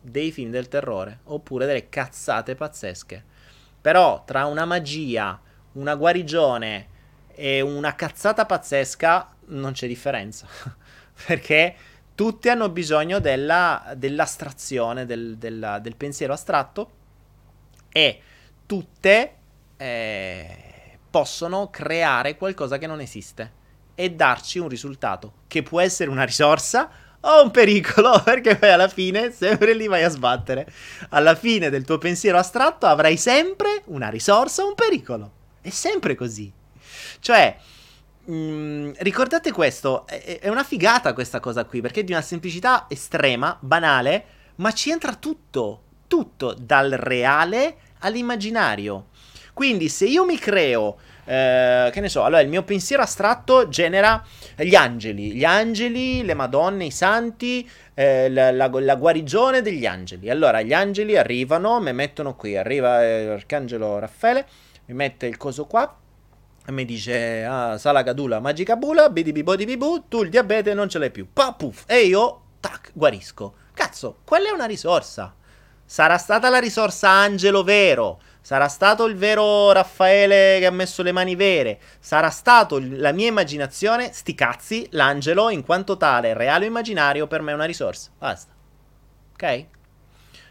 dei 0.00 0.30
film 0.30 0.52
del 0.52 0.68
terrore. 0.68 1.18
Oppure 1.24 1.66
delle 1.66 1.88
cazzate 1.88 2.54
pazzesche. 2.54 3.24
Però 3.80 4.22
tra 4.24 4.46
una 4.46 4.64
magia, 4.64 5.40
una 5.72 5.96
guarigione 5.96 6.88
e 7.26 7.60
una 7.60 7.96
cazzata 7.96 8.46
pazzesca 8.46 9.34
non 9.46 9.72
c'è 9.72 9.88
differenza. 9.88 10.46
Perché 11.26 11.74
tutti 12.14 12.48
hanno 12.48 12.68
bisogno 12.68 13.18
della, 13.18 13.92
dell'astrazione, 13.96 15.04
del, 15.04 15.36
della, 15.36 15.80
del 15.80 15.96
pensiero 15.96 16.32
astratto 16.32 16.90
e 17.90 18.20
tutte 18.66 19.38
eh, 19.76 20.98
possono 21.10 21.70
creare 21.70 22.36
qualcosa 22.36 22.78
che 22.78 22.86
non 22.86 23.00
esiste 23.00 23.64
e 23.94 24.10
darci 24.10 24.58
un 24.58 24.68
risultato 24.68 25.32
che 25.46 25.62
può 25.62 25.80
essere 25.80 26.10
una 26.10 26.24
risorsa 26.24 26.90
o 27.20 27.42
un 27.42 27.50
pericolo, 27.50 28.20
perché 28.24 28.56
poi 28.56 28.70
alla 28.70 28.88
fine 28.88 29.32
sempre 29.32 29.74
lì 29.74 29.86
vai 29.86 30.04
a 30.04 30.08
sbattere. 30.08 30.70
Alla 31.10 31.34
fine 31.34 31.70
del 31.70 31.84
tuo 31.84 31.98
pensiero 31.98 32.38
astratto 32.38 32.86
avrai 32.86 33.16
sempre 33.16 33.82
una 33.86 34.08
risorsa 34.08 34.62
o 34.62 34.68
un 34.68 34.74
pericolo. 34.74 35.32
È 35.60 35.70
sempre 35.70 36.14
così. 36.14 36.52
Cioè, 37.18 37.56
mh, 38.24 38.34
mm, 38.34 38.90
ricordate 38.98 39.50
questo, 39.50 40.06
è, 40.06 40.38
è 40.40 40.48
una 40.48 40.64
figata 40.64 41.12
questa 41.12 41.40
cosa 41.40 41.64
qui, 41.64 41.80
perché 41.80 42.00
è 42.00 42.04
di 42.04 42.12
una 42.12 42.22
semplicità 42.22 42.86
estrema, 42.88 43.56
banale, 43.60 44.24
ma 44.56 44.72
ci 44.72 44.90
entra 44.90 45.14
tutto, 45.14 45.82
tutto, 46.06 46.54
dal 46.58 46.90
reale 46.90 47.78
all'immaginario. 48.00 49.08
Quindi 49.56 49.88
se 49.88 50.04
io 50.04 50.26
mi 50.26 50.36
creo, 50.36 50.98
eh, 51.24 51.88
che 51.90 52.00
ne 52.00 52.10
so, 52.10 52.24
allora 52.24 52.42
il 52.42 52.48
mio 52.50 52.62
pensiero 52.62 53.02
astratto 53.02 53.70
genera 53.70 54.22
gli 54.54 54.74
angeli, 54.74 55.32
gli 55.32 55.44
angeli, 55.44 56.22
le 56.26 56.34
madonne, 56.34 56.84
i 56.84 56.90
santi, 56.90 57.66
eh, 57.94 58.28
la, 58.28 58.50
la, 58.50 58.68
la, 58.70 58.96
guarigione 58.96 59.62
degli 59.62 59.86
angeli. 59.86 60.28
Allora 60.28 60.60
gli 60.60 60.74
angeli 60.74 61.16
arrivano, 61.16 61.80
mi 61.80 61.94
mettono 61.94 62.36
qui, 62.36 62.54
arriva 62.54 63.02
eh, 63.02 63.24
l'arcangelo 63.28 63.98
Raffaele, 63.98 64.46
mi 64.88 64.94
mette 64.94 65.24
il 65.24 65.38
coso 65.38 65.64
qua, 65.64 65.90
e 66.66 66.70
mi 66.70 66.84
dice, 66.84 67.42
ah, 67.42 67.78
sala 67.78 68.02
gadula, 68.02 68.40
magica 68.40 68.76
bula, 68.76 69.08
bidibibu, 69.08 70.04
tu 70.06 70.22
il 70.22 70.28
diabete 70.28 70.74
non 70.74 70.90
ce 70.90 70.98
l'hai 70.98 71.10
più. 71.10 71.28
Pa, 71.32 71.54
puff, 71.54 71.84
e 71.86 72.00
io, 72.00 72.42
tac, 72.60 72.90
guarisco. 72.92 73.54
Cazzo, 73.72 74.18
quella 74.22 74.50
è 74.50 74.52
una 74.52 74.66
risorsa. 74.66 75.34
Sarà 75.88 76.18
stata 76.18 76.50
la 76.50 76.58
risorsa 76.58 77.08
angelo 77.08 77.62
vero. 77.62 78.20
Sarà 78.46 78.68
stato 78.68 79.06
il 79.06 79.16
vero 79.16 79.72
Raffaele 79.72 80.60
che 80.60 80.66
ha 80.66 80.70
messo 80.70 81.02
le 81.02 81.10
mani 81.10 81.34
vere. 81.34 81.80
Sarà 81.98 82.30
stato 82.30 82.78
la 82.80 83.10
mia 83.10 83.26
immaginazione. 83.26 84.12
Sti 84.12 84.34
cazzi, 84.36 84.86
l'angelo, 84.90 85.50
in 85.50 85.64
quanto 85.64 85.96
tale, 85.96 86.32
reale 86.32 86.64
o 86.64 86.68
immaginario, 86.68 87.26
per 87.26 87.42
me 87.42 87.50
è 87.50 87.54
una 87.56 87.64
risorsa. 87.64 88.10
Basta. 88.16 88.52
Ok? 89.32 89.64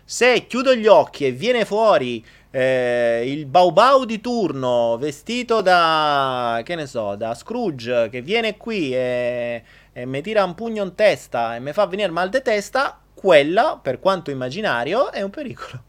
Se 0.03 0.45
chiudo 0.45 0.75
gli 0.75 0.87
occhi 0.87 1.25
e 1.25 1.31
viene 1.31 1.63
fuori 1.63 2.21
eh, 2.51 3.23
il 3.27 3.45
Baubau 3.45 4.03
di 4.03 4.19
turno, 4.19 4.97
vestito 4.97 5.61
da, 5.61 6.59
che 6.65 6.75
ne 6.75 6.87
so, 6.87 7.15
da 7.15 7.33
Scrooge, 7.33 8.09
che 8.09 8.21
viene 8.21 8.57
qui 8.57 8.93
e, 8.93 9.63
e 9.93 10.05
mi 10.05 10.21
tira 10.21 10.43
un 10.43 10.53
pugno 10.53 10.83
in 10.83 10.95
testa 10.95 11.55
e 11.55 11.61
mi 11.61 11.71
fa 11.71 11.85
venire 11.85 12.11
mal 12.11 12.27
di 12.27 12.41
testa, 12.41 12.99
quella, 13.13 13.79
per 13.81 14.01
quanto 14.01 14.31
immaginario, 14.31 15.13
è 15.13 15.21
un 15.21 15.29
pericolo. 15.29 15.81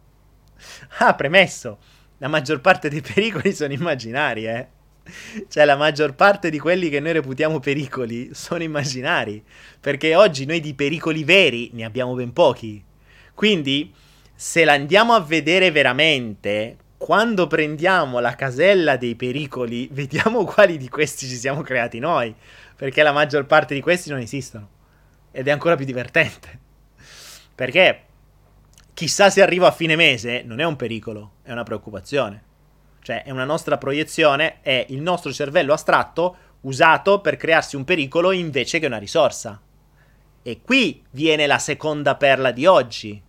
ah, 0.99 1.13
premesso 1.13 1.95
La 2.19 2.29
maggior 2.29 2.61
parte 2.61 2.89
dei 2.89 3.01
pericoli 3.03 3.53
sono 3.53 3.73
immaginari, 3.73 4.47
eh. 4.47 4.69
Cioè, 5.49 5.65
la 5.65 5.77
maggior 5.77 6.15
parte 6.15 6.51
di 6.51 6.59
quelli 6.59 6.89
che 6.89 6.99
noi 6.99 7.13
reputiamo 7.13 7.61
pericoli 7.61 8.31
sono 8.33 8.63
immaginari. 8.63 9.43
Perché 9.81 10.15
oggi 10.17 10.47
noi 10.47 10.61
di 10.61 10.75
pericoli 10.75 11.25
veri 11.25 11.71
ne 11.75 11.85
abbiamo 11.85 12.15
ben 12.15 12.33
pochi. 12.33 12.83
Quindi, 13.35 13.93
se 14.35 14.65
la 14.65 14.73
andiamo 14.73 15.13
a 15.13 15.21
vedere 15.21 15.71
veramente, 15.71 16.77
quando 16.97 17.47
prendiamo 17.47 18.19
la 18.19 18.35
casella 18.35 18.97
dei 18.97 19.15
pericoli, 19.15 19.89
vediamo 19.93 20.45
quali 20.45 20.77
di 20.77 20.89
questi 20.89 21.27
ci 21.27 21.37
siamo 21.37 21.63
creati 21.63 21.99
noi. 21.99 22.35
Perché 22.75 23.03
la 23.03 23.13
maggior 23.13 23.47
parte 23.47 23.75
di 23.75 23.81
questi 23.81 24.11
non 24.11 24.19
esistono. 24.19 24.69
Ed 25.31 25.47
è 25.47 25.51
ancora 25.51 25.77
più 25.77 25.85
divertente. 25.85 26.59
Perché 27.55 28.06
chissà 28.97 29.29
se 29.29 29.43
arrivo 29.43 29.67
a 29.67 29.73
fine 29.73 29.95
mese 29.95 30.41
non 30.43 30.59
è 30.59 30.65
un 30.65 30.75
pericolo, 30.75 31.33
è 31.43 31.53
una 31.53 31.65
preoccupazione. 31.65 32.45
Cioè 33.03 33.25
è 33.25 33.31
una 33.31 33.45
nostra 33.45 33.77
proiezione, 33.77 34.63
è 34.63 34.87
il 34.89 35.03
nostro 35.03 35.35
cervello 35.35 35.75
astratto 35.75 36.37
usato 36.63 37.21
per 37.21 37.37
crearsi 37.37 37.77
un 37.77 37.85
pericolo 37.85 38.33
invece 38.33 38.79
che 38.79 38.87
una 38.87 38.97
risorsa. 38.97 39.61
E 40.43 40.63
qui 40.63 41.05
viene 41.11 41.47
la 41.47 41.59
seconda 41.59 42.15
perla 42.15 42.53
di 42.53 42.65
oggi. 42.65 43.23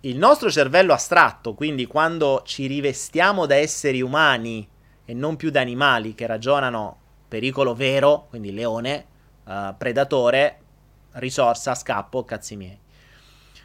Il 0.00 0.18
nostro 0.18 0.50
cervello 0.50 0.92
astratto, 0.92 1.54
quindi 1.54 1.86
quando 1.86 2.42
ci 2.44 2.66
rivestiamo 2.66 3.46
da 3.46 3.54
esseri 3.54 4.02
umani 4.02 4.68
e 5.06 5.14
non 5.14 5.36
più 5.36 5.50
da 5.50 5.62
animali 5.62 6.14
che 6.14 6.26
ragionano 6.26 6.98
pericolo 7.26 7.74
vero, 7.74 8.26
quindi 8.28 8.52
leone, 8.52 9.06
uh, 9.44 9.74
predatore, 9.78 10.58
risorsa, 11.12 11.74
scappo, 11.74 12.26
cazzi 12.26 12.54
miei. 12.56 12.81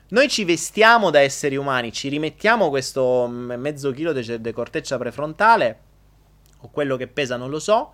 Noi 0.10 0.30
ci 0.30 0.46
vestiamo 0.46 1.10
da 1.10 1.20
esseri 1.20 1.58
umani, 1.58 1.92
ci 1.92 2.08
rimettiamo 2.08 2.70
questo 2.70 3.28
mezzo 3.28 3.92
chilo 3.92 4.14
di 4.14 4.40
de 4.40 4.54
corteccia 4.54 4.98
prefrontale, 4.98 5.80
o 6.62 6.70
quello 6.70 6.96
che 6.96 7.08
pesa 7.08 7.36
non 7.36 7.50
lo 7.50 7.60
so. 7.60 7.94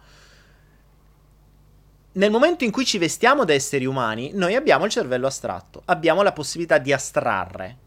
Nel 2.11 2.29
momento 2.29 2.63
in 2.63 2.71
cui 2.71 2.85
ci 2.85 2.99
vestiamo 2.99 3.45
da 3.45 3.53
esseri 3.53 3.85
umani, 3.85 4.29
noi 4.33 4.53
abbiamo 4.53 4.85
il 4.85 4.91
cervello 4.91 5.25
astratto, 5.25 5.81
abbiamo 5.85 6.21
la 6.21 6.33
possibilità 6.33 6.77
di 6.77 6.93
astrarre. 6.93 7.77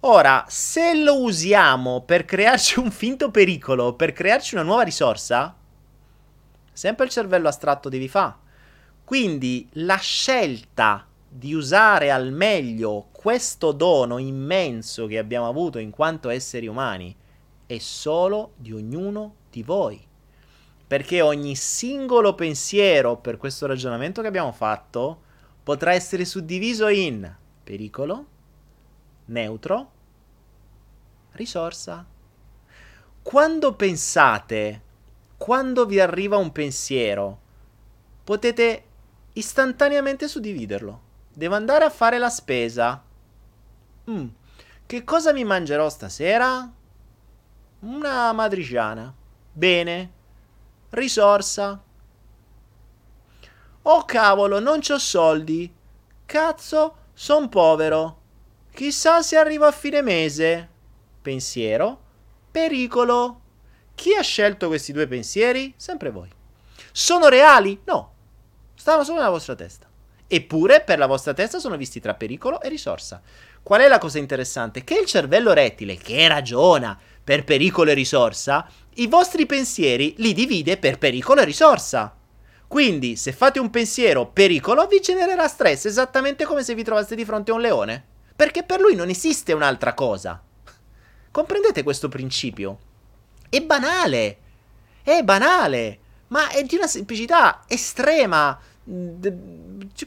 Ora, 0.00 0.46
se 0.48 0.94
lo 0.94 1.20
usiamo 1.20 2.02
per 2.02 2.24
crearci 2.24 2.78
un 2.78 2.90
finto 2.90 3.30
pericolo, 3.30 3.92
per 3.92 4.12
crearci 4.12 4.54
una 4.54 4.64
nuova 4.64 4.82
risorsa, 4.82 5.54
sempre 6.72 7.04
il 7.04 7.10
cervello 7.10 7.48
astratto 7.48 7.90
devi 7.90 8.08
fare. 8.08 8.46
Quindi 9.04 9.68
la 9.72 9.96
scelta 9.96 11.07
di 11.28 11.52
usare 11.52 12.10
al 12.10 12.32
meglio 12.32 13.08
questo 13.12 13.72
dono 13.72 14.16
immenso 14.18 15.06
che 15.06 15.18
abbiamo 15.18 15.46
avuto 15.46 15.78
in 15.78 15.90
quanto 15.90 16.30
esseri 16.30 16.66
umani 16.66 17.14
è 17.66 17.78
solo 17.78 18.52
di 18.56 18.72
ognuno 18.72 19.34
di 19.50 19.62
voi. 19.62 20.02
Perché 20.86 21.20
ogni 21.20 21.54
singolo 21.54 22.34
pensiero, 22.34 23.18
per 23.18 23.36
questo 23.36 23.66
ragionamento 23.66 24.22
che 24.22 24.26
abbiamo 24.26 24.52
fatto, 24.52 25.22
potrà 25.62 25.92
essere 25.92 26.24
suddiviso 26.24 26.88
in 26.88 27.30
pericolo, 27.62 28.26
neutro, 29.26 29.90
risorsa. 31.32 32.06
Quando 33.20 33.74
pensate, 33.74 34.82
quando 35.36 35.84
vi 35.84 36.00
arriva 36.00 36.38
un 36.38 36.50
pensiero, 36.52 37.40
potete 38.24 38.84
istantaneamente 39.34 40.26
suddividerlo 40.26 41.07
Devo 41.38 41.54
andare 41.54 41.84
a 41.84 41.90
fare 41.90 42.18
la 42.18 42.30
spesa. 42.30 43.00
Mm. 44.10 44.26
Che 44.86 45.04
cosa 45.04 45.32
mi 45.32 45.44
mangerò 45.44 45.88
stasera? 45.88 46.68
Una 47.78 48.32
matriciana. 48.32 49.14
Bene. 49.52 50.12
Risorsa. 50.90 51.80
Oh 53.82 54.04
cavolo, 54.04 54.58
non 54.58 54.80
c'ho 54.80 54.98
soldi. 54.98 55.72
Cazzo, 56.26 56.96
son 57.14 57.48
povero. 57.48 58.20
Chissà 58.72 59.22
se 59.22 59.36
arrivo 59.36 59.64
a 59.64 59.70
fine 59.70 60.02
mese. 60.02 60.68
Pensiero. 61.22 62.00
Pericolo. 62.50 63.40
Chi 63.94 64.12
ha 64.12 64.22
scelto 64.22 64.66
questi 64.66 64.90
due 64.90 65.06
pensieri? 65.06 65.72
Sempre 65.76 66.10
voi. 66.10 66.32
Sono 66.90 67.28
reali? 67.28 67.80
No. 67.84 68.12
Stavano 68.74 69.04
solo 69.04 69.18
nella 69.18 69.30
vostra 69.30 69.54
testa. 69.54 69.87
Eppure 70.30 70.82
per 70.82 70.98
la 70.98 71.06
vostra 71.06 71.32
testa 71.32 71.58
sono 71.58 71.78
visti 71.78 72.00
tra 72.00 72.12
pericolo 72.12 72.60
e 72.60 72.68
risorsa. 72.68 73.22
Qual 73.62 73.80
è 73.80 73.88
la 73.88 73.96
cosa 73.96 74.18
interessante? 74.18 74.84
Che 74.84 74.94
il 74.94 75.06
cervello 75.06 75.54
rettile, 75.54 75.96
che 75.96 76.28
ragiona 76.28 76.98
per 77.24 77.44
pericolo 77.44 77.90
e 77.90 77.94
risorsa, 77.94 78.68
i 78.96 79.06
vostri 79.06 79.46
pensieri 79.46 80.14
li 80.18 80.34
divide 80.34 80.76
per 80.76 80.98
pericolo 80.98 81.40
e 81.40 81.46
risorsa. 81.46 82.14
Quindi, 82.66 83.16
se 83.16 83.32
fate 83.32 83.58
un 83.58 83.70
pensiero 83.70 84.26
pericolo, 84.26 84.86
vi 84.86 85.00
genererà 85.00 85.48
stress 85.48 85.86
esattamente 85.86 86.44
come 86.44 86.62
se 86.62 86.74
vi 86.74 86.84
trovaste 86.84 87.14
di 87.14 87.24
fronte 87.24 87.50
a 87.50 87.54
un 87.54 87.62
leone. 87.62 88.04
Perché 88.36 88.64
per 88.64 88.80
lui 88.80 88.94
non 88.94 89.08
esiste 89.08 89.54
un'altra 89.54 89.94
cosa. 89.94 90.42
Comprendete 91.30 91.82
questo 91.82 92.08
principio? 92.08 92.78
È 93.48 93.62
banale. 93.62 94.38
È 95.02 95.22
banale. 95.22 95.98
Ma 96.28 96.50
è 96.50 96.62
di 96.64 96.76
una 96.76 96.86
semplicità 96.86 97.64
estrema 97.66 98.58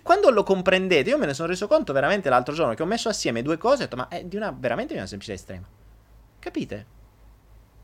quando 0.01 0.31
lo 0.31 0.43
comprendete, 0.43 1.09
io 1.09 1.17
me 1.17 1.27
ne 1.27 1.33
sono 1.33 1.47
reso 1.47 1.67
conto 1.67 1.93
veramente 1.93 2.29
l'altro 2.29 2.53
giorno 2.53 2.73
che 2.73 2.81
ho 2.81 2.87
messo 2.87 3.09
assieme 3.09 3.43
due 3.43 3.57
cose 3.57 3.83
e 3.83 3.85
ho 3.85 3.87
detto, 3.87 3.95
ma 3.95 4.07
è 4.07 4.23
di 4.23 4.35
una, 4.35 4.55
veramente 4.57 4.93
di 4.93 4.99
una 4.99 5.07
semplicità 5.07 5.37
estrema. 5.37 5.67
Capite? 6.39 6.85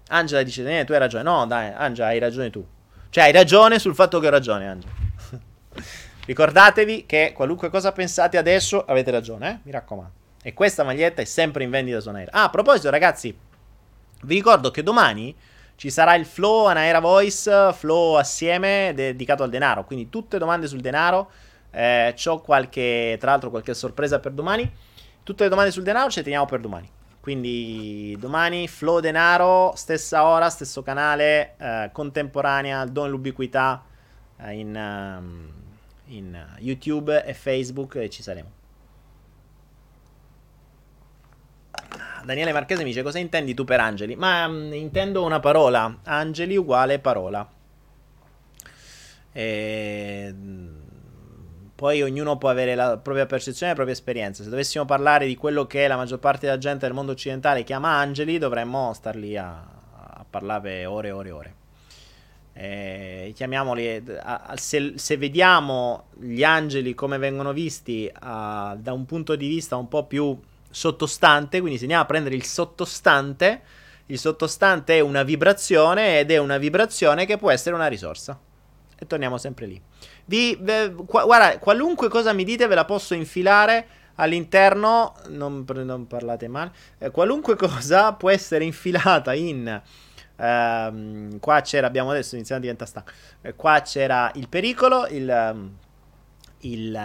Angela 0.09 0.41
dice, 0.41 0.79
eh, 0.79 0.85
tu 0.85 0.93
hai 0.93 0.99
ragione. 0.99 1.23
No, 1.23 1.45
dai, 1.45 1.71
Angela, 1.71 2.07
hai 2.07 2.19
ragione 2.19 2.49
tu. 2.49 2.65
Cioè, 3.09 3.25
hai 3.25 3.31
ragione 3.31 3.77
sul 3.77 3.93
fatto 3.93 4.19
che 4.19 4.27
ho 4.27 4.31
ragione, 4.31 4.67
Angela. 4.67 4.93
Ricordatevi 6.25 7.05
che 7.05 7.31
qualunque 7.35 7.69
cosa 7.69 7.91
pensate 7.91 8.37
adesso, 8.37 8.83
avete 8.83 9.11
ragione, 9.11 9.49
eh? 9.49 9.59
Mi 9.63 9.71
raccomando. 9.71 10.13
E 10.41 10.53
questa 10.53 10.83
maglietta 10.83 11.21
è 11.21 11.25
sempre 11.25 11.63
in 11.63 11.69
vendita 11.69 11.99
su 11.99 12.09
Naira. 12.09 12.31
Ah, 12.31 12.43
a 12.45 12.49
proposito, 12.49 12.89
ragazzi, 12.89 13.37
vi 14.23 14.35
ricordo 14.35 14.71
che 14.71 14.81
domani 14.81 15.35
ci 15.77 15.91
sarà 15.91 16.15
il 16.15 16.25
flow 16.25 16.65
Anaera 16.65 16.99
Voice, 16.99 17.71
flow 17.71 18.15
assieme 18.15 18.93
dedicato 18.95 19.43
al 19.43 19.51
denaro, 19.51 19.85
quindi 19.85 20.09
tutte 20.09 20.39
domande 20.39 20.65
sul 20.65 20.81
denaro. 20.81 21.29
Eh, 21.69 22.15
c'ho 22.15 22.39
qualche, 22.39 23.15
tra 23.19 23.29
l'altro, 23.29 23.51
qualche 23.51 23.75
sorpresa 23.75 24.19
per 24.19 24.31
domani. 24.31 24.69
Tutte 25.21 25.43
le 25.43 25.49
domande 25.49 25.69
sul 25.69 25.83
denaro 25.83 26.09
ce 26.09 26.19
le 26.19 26.23
teniamo 26.23 26.47
per 26.47 26.61
domani. 26.61 26.89
Quindi 27.19 28.15
domani 28.19 28.67
flow 28.67 28.99
denaro, 29.01 29.73
stessa 29.75 30.25
ora, 30.25 30.49
stesso 30.49 30.81
canale, 30.81 31.53
eh, 31.59 31.89
contemporanea, 31.93 32.83
don 32.85 33.11
l'ubiquità 33.11 33.83
eh, 34.37 34.53
in, 34.53 34.73
um, 34.75 35.51
in 36.05 36.55
YouTube 36.57 37.23
e 37.23 37.35
Facebook 37.35 37.97
e 37.97 38.09
ci 38.09 38.23
saremo. 38.23 38.49
Daniele 42.27 42.51
Marchese 42.51 42.83
mi 42.83 42.89
dice 42.89 43.03
cosa 43.03 43.19
intendi 43.19 43.53
tu 43.53 43.63
per 43.63 43.79
angeli? 43.79 44.17
Ma 44.17 44.45
um, 44.47 44.73
intendo 44.73 45.23
una 45.23 45.39
parola, 45.39 45.99
angeli 46.03 46.57
uguale 46.57 46.99
parola. 46.99 47.49
E... 49.31 50.35
Poi 51.73 52.01
ognuno 52.01 52.37
può 52.37 52.49
avere 52.49 52.75
la 52.75 52.97
propria 52.97 53.25
percezione 53.25 53.67
la 53.71 53.75
propria 53.75 53.95
esperienza. 53.95 54.43
Se 54.43 54.49
dovessimo 54.49 54.83
parlare 54.83 55.25
di 55.25 55.37
quello 55.37 55.67
che 55.67 55.87
la 55.87 55.95
maggior 55.95 56.19
parte 56.19 56.47
della 56.47 56.57
gente 56.57 56.85
del 56.85 56.93
mondo 56.93 57.13
occidentale 57.13 57.63
chiama 57.63 57.91
angeli, 57.91 58.37
dovremmo 58.37 58.91
star 58.93 59.15
lì 59.15 59.37
a, 59.37 59.51
a 59.53 60.25
parlarne 60.29 60.85
ore 60.85 61.07
e 61.07 61.11
ore 61.11 61.29
e 61.29 61.31
ore. 61.31 61.55
E 62.51 63.31
chiamiamoli, 63.35 64.03
se, 64.55 64.93
se, 64.95 65.15
vediamo 65.15 66.07
gli 66.19 66.43
angeli 66.43 66.93
come 66.93 67.17
vengono 67.19 67.53
visti 67.53 68.11
a, 68.11 68.75
da 68.77 68.91
un 68.91 69.05
punto 69.05 69.37
di 69.37 69.47
vista 69.47 69.77
un 69.77 69.87
po' 69.87 70.05
più 70.05 70.37
sottostante, 70.77 71.59
quindi 71.59 71.77
se 71.77 71.83
andiamo 71.83 72.03
a 72.03 72.05
prendere 72.05 72.35
il 72.35 72.45
sottostante, 72.45 73.61
il 74.07 74.19
sottostante 74.19 74.97
è 74.97 74.99
una 74.99 75.23
vibrazione 75.23 76.19
ed 76.19 76.29
è 76.29 76.37
una 76.37 76.57
vibrazione 76.57 77.25
che 77.25 77.37
può 77.37 77.49
essere 77.49 77.73
una 77.73 77.87
risorsa. 77.87 78.39
E 78.99 79.05
torniamo 79.07 79.37
sempre 79.37 79.65
lì. 79.65 79.81
Vi, 80.25 80.59
eh, 80.65 80.93
qua, 81.05 81.23
guarda, 81.23 81.57
qualunque 81.57 82.09
cosa 82.09 82.31
mi 82.31 82.43
dite 82.43 82.67
ve 82.67 82.75
la 82.75 82.85
posso 82.85 83.15
infilare 83.15 83.87
all'interno, 84.15 85.15
non, 85.29 85.65
non 85.67 86.05
parlate 86.07 86.47
male, 86.47 86.71
eh, 86.99 87.09
qualunque 87.09 87.55
cosa 87.57 88.13
può 88.13 88.29
essere 88.29 88.63
infilata 88.63 89.33
in... 89.33 89.81
Ehm, 90.39 91.39
qua 91.39 91.61
c'era, 91.61 91.87
abbiamo 91.87 92.11
adesso 92.11 92.35
iniziato 92.35 92.59
a 92.59 92.61
diventare 92.61 92.89
stanco, 92.89 93.11
eh, 93.41 93.55
qua 93.55 93.81
c'era 93.81 94.31
il 94.35 94.47
pericolo, 94.47 95.07
il, 95.07 95.27
ehm, 95.27 95.77
il, 96.59 97.01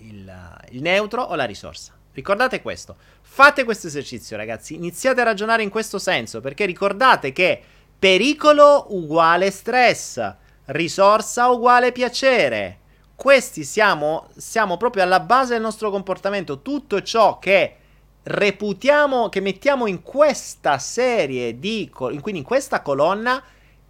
il, 0.00 0.58
il 0.72 0.82
neutro 0.82 1.22
o 1.22 1.34
la 1.34 1.44
risorsa. 1.44 1.94
Ricordate 2.16 2.62
questo. 2.62 2.96
Fate 3.20 3.64
questo 3.64 3.88
esercizio, 3.88 4.38
ragazzi. 4.38 4.74
Iniziate 4.74 5.20
a 5.20 5.24
ragionare 5.24 5.62
in 5.62 5.68
questo 5.68 5.98
senso, 5.98 6.40
perché 6.40 6.64
ricordate 6.64 7.30
che 7.30 7.62
pericolo 7.98 8.86
uguale 8.88 9.50
stress, 9.50 10.34
risorsa 10.66 11.50
uguale 11.50 11.92
piacere. 11.92 12.78
Questi 13.14 13.64
siamo, 13.64 14.28
siamo 14.34 14.78
proprio 14.78 15.02
alla 15.02 15.20
base 15.20 15.52
del 15.52 15.62
nostro 15.62 15.90
comportamento. 15.90 16.62
Tutto 16.62 17.02
ciò 17.02 17.38
che 17.38 17.76
reputiamo, 18.22 19.28
che 19.28 19.40
mettiamo 19.40 19.86
in 19.86 20.00
questa 20.00 20.78
serie 20.78 21.58
di, 21.58 21.90
quindi 21.92 22.38
in 22.38 22.44
questa 22.44 22.80
colonna, 22.80 23.42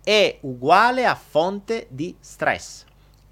è 0.02 0.38
uguale 0.40 1.06
a 1.06 1.14
fonte 1.14 1.86
di 1.90 2.16
stress, 2.18 2.84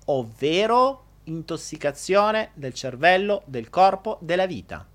ovvero 0.05 1.04
intossicazione 1.25 2.51
del 2.55 2.75
cervello, 2.75 3.43
del 3.47 3.71
corpo, 3.71 4.19
della 4.21 4.47
vita. 4.47 4.87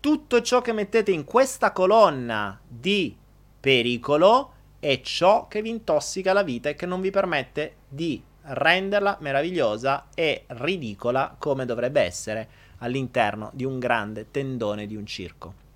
Tutto 0.00 0.42
ciò 0.42 0.60
che 0.60 0.72
mettete 0.72 1.10
in 1.10 1.24
questa 1.24 1.72
colonna 1.72 2.60
di 2.66 3.16
pericolo 3.60 4.52
è 4.78 5.00
ciò 5.00 5.48
che 5.48 5.60
vi 5.60 5.70
intossica 5.70 6.32
la 6.32 6.42
vita 6.42 6.68
e 6.68 6.74
che 6.74 6.86
non 6.86 7.00
vi 7.00 7.10
permette 7.10 7.76
di 7.88 8.22
renderla 8.42 9.18
meravigliosa 9.20 10.08
e 10.14 10.44
ridicola 10.46 11.34
come 11.38 11.64
dovrebbe 11.64 12.00
essere 12.00 12.48
all'interno 12.78 13.50
di 13.52 13.64
un 13.64 13.78
grande 13.78 14.30
tendone 14.30 14.86
di 14.86 14.96
un 14.96 15.04
circo. 15.04 15.66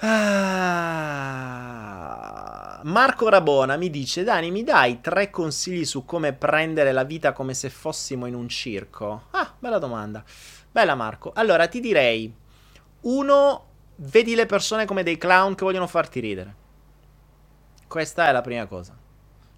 Ah, 0.00 1.60
Marco 2.84 3.28
Rabona 3.28 3.76
mi 3.76 3.90
dice: 3.90 4.22
Dani, 4.24 4.50
mi 4.50 4.62
dai 4.62 5.00
tre 5.00 5.30
consigli 5.30 5.84
su 5.84 6.04
come 6.04 6.32
prendere 6.32 6.92
la 6.92 7.02
vita 7.04 7.32
come 7.32 7.54
se 7.54 7.68
fossimo 7.70 8.26
in 8.26 8.34
un 8.34 8.48
circo? 8.48 9.24
Ah, 9.32 9.54
bella 9.58 9.78
domanda. 9.78 10.22
Bella 10.70 10.94
Marco. 10.94 11.32
Allora 11.34 11.66
ti 11.66 11.80
direi: 11.80 12.32
uno, 13.02 13.64
vedi 13.96 14.34
le 14.34 14.46
persone 14.46 14.84
come 14.86 15.02
dei 15.02 15.18
clown 15.18 15.54
che 15.54 15.64
vogliono 15.64 15.86
farti 15.88 16.20
ridere. 16.20 16.54
Questa 17.86 18.28
è 18.28 18.32
la 18.32 18.40
prima 18.42 18.66
cosa. 18.66 18.96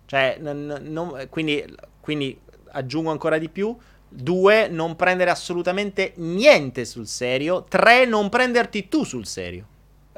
Cioè, 0.06 0.38
n- 0.40 0.80
n- 0.80 1.26
quindi, 1.28 1.64
quindi 2.00 2.38
aggiungo 2.72 3.10
ancora 3.10 3.38
di 3.38 3.48
più. 3.48 3.76
Due, 4.08 4.68
non 4.68 4.96
prendere 4.96 5.30
assolutamente 5.30 6.12
niente 6.16 6.84
sul 6.84 7.06
serio. 7.06 7.64
Tre, 7.64 8.06
non 8.06 8.28
prenderti 8.28 8.88
tu 8.88 9.04
sul 9.04 9.26
serio. 9.26 9.66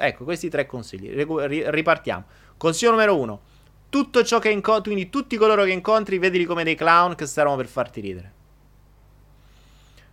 Ecco, 0.05 0.25
questi 0.25 0.49
tre 0.49 0.65
consigli. 0.65 1.09
Ripartiamo. 1.13 2.25
Consiglio 2.57 2.91
numero 2.91 3.17
uno. 3.17 3.41
Tutto 3.87 4.23
ciò 4.23 4.39
che 4.39 4.49
incontri, 4.49 4.91
quindi 4.91 5.09
tutti 5.09 5.37
coloro 5.37 5.63
che 5.63 5.71
incontri, 5.71 6.17
vedili 6.17 6.43
come 6.43 6.65
dei 6.65 6.75
clown 6.75 7.15
che 7.15 7.25
servono 7.25 7.55
per 7.55 7.67
farti 7.67 8.01
ridere. 8.01 8.33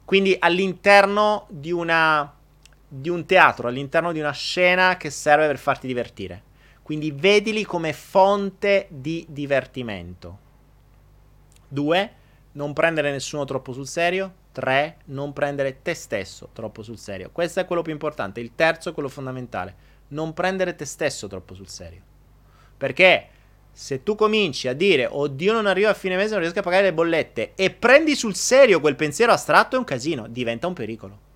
Quindi 0.05 0.37
all'interno 0.39 1.47
di 1.49 1.73
una 1.73 2.35
di 2.93 3.09
un 3.09 3.25
teatro, 3.25 3.69
all'interno 3.69 4.12
di 4.12 4.19
una 4.21 4.33
scena 4.33 4.97
che 4.97 5.11
serve 5.11 5.47
per 5.47 5.59
farti 5.59 5.87
divertire. 5.87 6.43
Quindi 6.83 7.12
vedili 7.12 7.65
come 7.65 7.93
fonte 7.93 8.87
di 8.91 9.25
divertimento. 9.29 10.39
Due, 11.67 12.12
non 12.53 12.73
prendere 12.73 13.11
nessuno 13.12 13.45
troppo 13.45 13.73
sul 13.73 13.87
serio. 13.87 14.35
3. 14.53 14.97
Non 15.07 15.33
prendere 15.33 15.83
te 15.83 15.95
stesso 15.95 16.51
troppo 16.53 16.83
sul 16.83 16.99
serio. 16.99 17.31
Questo 17.33 17.61
è 17.61 17.65
quello 17.65 17.83
più 17.83 17.93
importante. 17.93 18.41
Il 18.41 18.53
terzo 18.55 18.91
è 18.91 18.93
quello 18.93 19.09
fondamentale. 19.09 19.75
Non 20.09 20.33
prendere 20.33 20.75
te 20.75 20.85
stesso 20.85 21.29
troppo 21.29 21.55
sul 21.55 21.69
serio. 21.69 22.03
Perché 22.77 23.29
se 23.73 24.03
tu 24.03 24.15
cominci 24.15 24.69
a 24.69 24.73
dire 24.73 25.07
oddio 25.11 25.53
non 25.53 25.67
arrivo 25.67 25.89
a 25.89 25.95
fine 25.95 26.17
mese, 26.17 26.33
non 26.33 26.41
riesco 26.41 26.59
a 26.59 26.63
pagare 26.63 26.85
le 26.85 26.93
bollette 26.93 27.53
e 27.55 27.71
prendi 27.71 28.17
sul 28.17 28.35
serio 28.35 28.81
quel 28.81 28.97
pensiero 28.97 29.33
astratto 29.33 29.77
è 29.77 29.79
un 29.79 29.85
casino, 29.85 30.27
diventa 30.29 30.67
un 30.67 30.75
pericolo. 30.75 31.29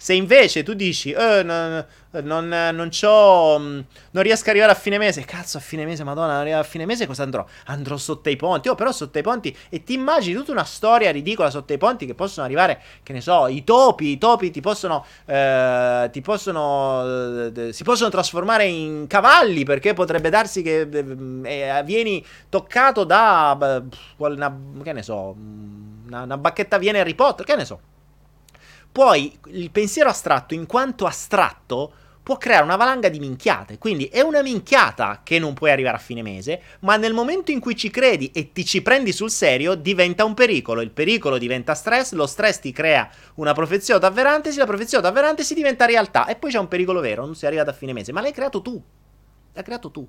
Se 0.00 0.14
invece 0.14 0.62
tu 0.62 0.74
dici, 0.74 1.10
eh, 1.10 1.42
non, 1.42 1.84
non, 2.22 2.48
non, 2.48 2.88
c'ho, 2.88 3.58
mm, 3.58 3.80
non 4.12 4.22
riesco 4.22 4.44
ad 4.44 4.50
arrivare 4.50 4.70
a 4.70 4.76
fine 4.76 4.96
mese, 4.96 5.24
cazzo 5.24 5.56
a 5.58 5.60
fine 5.60 5.84
mese, 5.84 6.04
madonna, 6.04 6.40
non 6.40 6.52
a 6.52 6.62
fine 6.62 6.86
mese, 6.86 7.04
cosa 7.04 7.24
andrò? 7.24 7.44
Andrò 7.64 7.96
sotto 7.96 8.28
i 8.28 8.36
ponti, 8.36 8.68
oh 8.68 8.76
però 8.76 8.92
sotto 8.92 9.18
i 9.18 9.22
ponti, 9.22 9.54
e 9.68 9.82
ti 9.82 9.94
immagini 9.94 10.36
tutta 10.36 10.52
una 10.52 10.62
storia 10.62 11.10
ridicola 11.10 11.50
sotto 11.50 11.72
i 11.72 11.78
ponti 11.78 12.06
che 12.06 12.14
possono 12.14 12.46
arrivare, 12.46 12.80
che 13.02 13.12
ne 13.12 13.20
so, 13.20 13.48
i 13.48 13.64
topi, 13.64 14.10
i 14.10 14.18
topi 14.18 14.52
ti 14.52 14.60
possono, 14.60 15.04
eh, 15.24 16.08
ti 16.12 16.20
possono, 16.20 17.50
eh, 17.52 17.72
si 17.72 17.82
possono 17.82 18.08
trasformare 18.08 18.66
in 18.66 19.06
cavalli 19.08 19.64
perché 19.64 19.94
potrebbe 19.94 20.30
darsi 20.30 20.62
che 20.62 20.88
eh, 20.88 21.82
vieni 21.84 22.24
toccato 22.48 23.02
da, 23.02 23.82
una, 24.18 24.56
che 24.80 24.92
ne 24.92 25.02
so, 25.02 25.34
una, 26.06 26.22
una 26.22 26.38
bacchetta 26.38 26.78
viene 26.78 27.00
Harry 27.00 27.16
Potter, 27.16 27.44
che 27.44 27.56
ne 27.56 27.64
so. 27.64 27.80
Poi 28.98 29.38
il 29.50 29.70
pensiero 29.70 30.08
astratto, 30.08 30.54
in 30.54 30.66
quanto 30.66 31.06
astratto, 31.06 31.92
può 32.20 32.36
creare 32.36 32.64
una 32.64 32.74
valanga 32.74 33.08
di 33.08 33.20
minchiate. 33.20 33.78
Quindi 33.78 34.06
è 34.06 34.22
una 34.22 34.42
minchiata 34.42 35.20
che 35.22 35.38
non 35.38 35.54
puoi 35.54 35.70
arrivare 35.70 35.98
a 35.98 36.00
fine 36.00 36.20
mese, 36.20 36.60
ma 36.80 36.96
nel 36.96 37.14
momento 37.14 37.52
in 37.52 37.60
cui 37.60 37.76
ci 37.76 37.90
credi 37.90 38.32
e 38.32 38.50
ti 38.50 38.64
ci 38.64 38.82
prendi 38.82 39.12
sul 39.12 39.30
serio, 39.30 39.76
diventa 39.76 40.24
un 40.24 40.34
pericolo. 40.34 40.80
Il 40.80 40.90
pericolo 40.90 41.38
diventa 41.38 41.74
stress, 41.74 42.10
lo 42.10 42.26
stress 42.26 42.58
ti 42.58 42.72
crea 42.72 43.08
una 43.34 43.52
profezia 43.52 43.98
d'avverantesi, 43.98 44.58
la 44.58 44.66
profezia 44.66 44.98
d'avverantesi 44.98 45.54
diventa 45.54 45.86
realtà. 45.86 46.26
E 46.26 46.34
poi 46.34 46.50
c'è 46.50 46.58
un 46.58 46.66
pericolo 46.66 46.98
vero, 46.98 47.24
non 47.24 47.36
sei 47.36 47.50
arrivato 47.50 47.70
a 47.70 47.74
fine 47.74 47.92
mese, 47.92 48.10
ma 48.10 48.20
l'hai 48.20 48.32
creato 48.32 48.60
tu. 48.62 48.82
L'hai 49.52 49.62
creato 49.62 49.92
tu. 49.92 50.08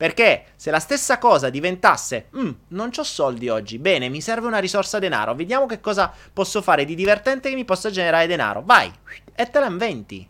Perché 0.00 0.46
se 0.56 0.70
la 0.70 0.78
stessa 0.78 1.18
cosa 1.18 1.50
diventasse, 1.50 2.30
mm, 2.34 2.50
non 2.68 2.90
ho 2.96 3.02
soldi 3.02 3.50
oggi, 3.50 3.78
bene, 3.78 4.08
mi 4.08 4.22
serve 4.22 4.46
una 4.46 4.56
risorsa 4.56 4.98
denaro, 4.98 5.34
vediamo 5.34 5.66
che 5.66 5.78
cosa 5.78 6.10
posso 6.32 6.62
fare 6.62 6.86
di 6.86 6.94
divertente 6.94 7.50
che 7.50 7.54
mi 7.54 7.66
possa 7.66 7.90
generare 7.90 8.26
denaro, 8.26 8.62
vai, 8.64 8.90
e 9.34 9.50
te 9.50 9.60
la 9.60 9.66
inventi. 9.66 10.26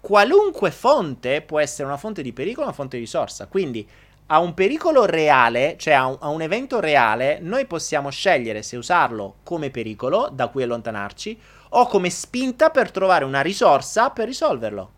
Qualunque 0.00 0.72
fonte 0.72 1.42
può 1.42 1.60
essere 1.60 1.86
una 1.86 1.96
fonte 1.96 2.22
di 2.22 2.32
pericolo, 2.32 2.66
una 2.66 2.74
fonte 2.74 2.96
di 2.96 3.04
risorsa, 3.04 3.46
quindi 3.46 3.88
a 4.26 4.40
un 4.40 4.52
pericolo 4.52 5.04
reale, 5.04 5.76
cioè 5.78 5.94
a 5.94 6.06
un, 6.06 6.16
a 6.18 6.28
un, 6.30 6.42
evento 6.42 6.80
reale, 6.80 7.38
noi 7.40 7.66
possiamo 7.66 8.10
scegliere 8.10 8.64
se 8.64 8.76
usarlo 8.76 9.36
come 9.44 9.70
pericolo 9.70 10.28
da 10.32 10.48
cui 10.48 10.64
allontanarci 10.64 11.40
o 11.68 11.86
come 11.86 12.10
spinta 12.10 12.70
per 12.70 12.90
trovare 12.90 13.24
una 13.24 13.42
risorsa 13.42 14.10
per 14.10 14.26
risolverlo. 14.26 14.95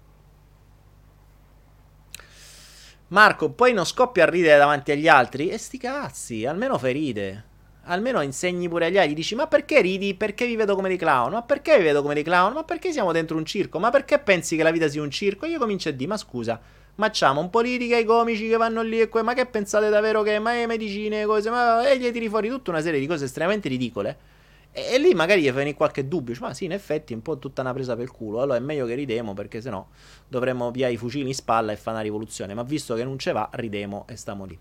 Marco, 3.11 3.51
poi 3.51 3.73
non 3.73 3.87
scoppia 3.87 4.25
a 4.25 4.29
ridere 4.29 4.59
davanti 4.59 4.93
agli 4.93 5.09
altri? 5.09 5.49
E 5.49 5.57
sti 5.57 5.79
cazzi, 5.79 6.45
almeno 6.45 6.77
fai 6.77 6.93
ride. 6.93 7.45
Almeno 7.85 8.21
insegni 8.21 8.69
pure 8.69 8.87
agli 8.87 8.99
altri. 8.99 9.15
Dici, 9.15 9.35
ma 9.35 9.47
perché 9.47 9.81
ridi? 9.81 10.15
Perché 10.15 10.45
vi 10.45 10.57
vedo 10.57 10.75
come 10.75 10.89
dei 10.89 10.99
clown? 10.99 11.33
Ma 11.33 11.43
perché 11.43 11.79
vi 11.79 11.85
vedo 11.85 12.03
come 12.03 12.13
dei 12.13 12.23
clown? 12.23 12.53
Ma 12.53 12.65
perché 12.65 12.93
siamo 12.93 13.11
dentro 13.13 13.39
un 13.39 13.47
circo? 13.47 13.79
Ma 13.79 13.89
perché 13.89 14.19
pensi 14.19 14.57
che 14.57 14.63
la 14.63 14.71
vita 14.71 14.89
sia 14.89 15.01
un 15.01 15.11
circo? 15.11 15.47
Io 15.47 15.59
comincio 15.59 15.89
a 15.89 15.93
dire, 15.93 16.07
ma 16.07 16.19
scusa, 16.19 16.61
ma 16.97 17.09
c'hanno 17.11 17.41
un 17.41 17.49
politica, 17.49 17.97
i 17.97 18.05
comici 18.05 18.47
che 18.47 18.59
vanno 18.59 18.83
lì 18.83 19.01
e 19.01 19.09
qua, 19.09 19.23
ma 19.23 19.33
che 19.33 19.47
pensate 19.47 19.89
davvero 19.89 20.21
che, 20.23 20.39
ma 20.39 20.53
le 20.53 20.67
medicine, 20.67 21.25
cose, 21.25 21.49
ma... 21.49 21.89
E 21.89 21.99
gli 21.99 22.11
tiri 22.11 22.29
fuori 22.29 22.51
tutta 22.51 22.73
una 22.73 22.83
serie 22.83 23.01
di 23.01 23.07
cose 23.07 23.25
estremamente 23.25 23.71
ridicole 23.71 24.37
e, 24.73 24.95
e 24.95 24.99
lì 24.99 25.15
magari 25.15 25.43
gli 25.43 25.51
viene 25.51 25.75
qualche 25.75 26.07
dubbio, 26.07 26.35
ma 26.41 26.55
sì, 26.55 26.65
in 26.65 26.73
effetti 26.73 27.13
è 27.13 27.17
un 27.17 27.23
po' 27.23 27.39
tutta 27.39 27.63
una 27.63 27.73
presa 27.73 27.97
per 27.97 28.11
culo, 28.11 28.41
allora 28.41 28.59
è 28.59 28.61
meglio 28.61 28.87
che 28.87 28.95
ridemo 28.95 29.35
perché 29.35 29.61
sennò 29.61 29.87
dovremmo 30.29 30.71
via 30.71 30.89
i 30.89 30.97
fucili 30.97 31.29
in 31.29 31.35
spalla 31.35 31.73
e 31.73 31.77
fare 31.77 31.97
una 31.97 32.05
rivoluzione, 32.05 32.55
ma 32.55 32.63
visto 32.63 32.95
che 32.95 33.05
non 33.05 33.19
ce 33.19 33.33
va, 33.33 33.49
ridemo 33.53 34.05
e 34.09 34.17
stiamo 34.17 34.45
lì. 34.45 34.59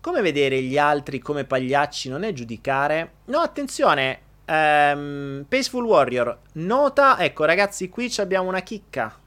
Come 0.00 0.20
vedere 0.20 0.62
gli 0.62 0.78
altri 0.78 1.18
come 1.18 1.44
pagliacci 1.44 2.08
non 2.08 2.22
è 2.22 2.32
giudicare. 2.32 3.14
No, 3.24 3.38
attenzione, 3.38 4.20
um, 4.46 5.44
Peaceful 5.48 5.84
Warrior, 5.84 6.38
nota, 6.52 7.18
ecco 7.18 7.44
ragazzi, 7.44 7.88
qui 7.88 8.12
abbiamo 8.18 8.48
una 8.48 8.60
chicca. 8.60 9.18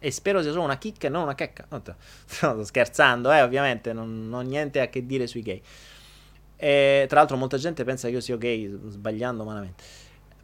E 0.00 0.10
spero 0.12 0.42
sia 0.42 0.50
solo 0.50 0.64
una 0.64 0.78
chicca 0.78 1.06
e 1.06 1.10
non 1.10 1.22
una 1.22 1.36
checca. 1.36 1.66
No, 1.68 1.82
sto 2.26 2.64
scherzando, 2.64 3.30
eh, 3.30 3.42
ovviamente, 3.42 3.92
non 3.92 4.28
ho 4.32 4.40
niente 4.40 4.80
a 4.80 4.88
che 4.88 5.06
dire 5.06 5.28
sui 5.28 5.42
gay. 5.42 5.62
E, 6.60 7.06
tra 7.08 7.20
l'altro, 7.20 7.36
molta 7.36 7.56
gente 7.56 7.84
pensa 7.84 8.08
che 8.08 8.14
io 8.14 8.20
sia 8.20 8.36
gay, 8.36 8.68
sbagliando 8.88 9.44
malamente. 9.44 9.84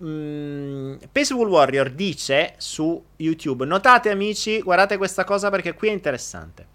Mm, 0.02 0.96
Peaceful 1.10 1.48
Warrior 1.48 1.90
dice 1.90 2.54
su 2.56 3.04
YouTube: 3.16 3.64
Notate, 3.64 4.10
amici, 4.10 4.62
guardate 4.62 4.96
questa 4.96 5.24
cosa 5.24 5.50
perché 5.50 5.74
qui 5.74 5.88
è 5.88 5.92
interessante. 5.92 6.68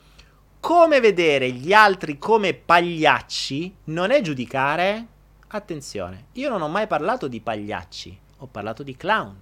Come 0.60 1.00
vedere 1.00 1.52
gli 1.52 1.72
altri 1.72 2.18
come 2.18 2.54
pagliacci 2.54 3.76
non 3.86 4.12
è 4.12 4.22
giudicare. 4.22 5.08
Attenzione, 5.48 6.26
io 6.34 6.50
non 6.50 6.62
ho 6.62 6.68
mai 6.68 6.86
parlato 6.86 7.30
di 7.30 7.40
pagliacci, 7.40 8.20
ho 8.40 8.48
parlato 8.48 8.84
di 8.84 8.96
clown. 8.96 9.42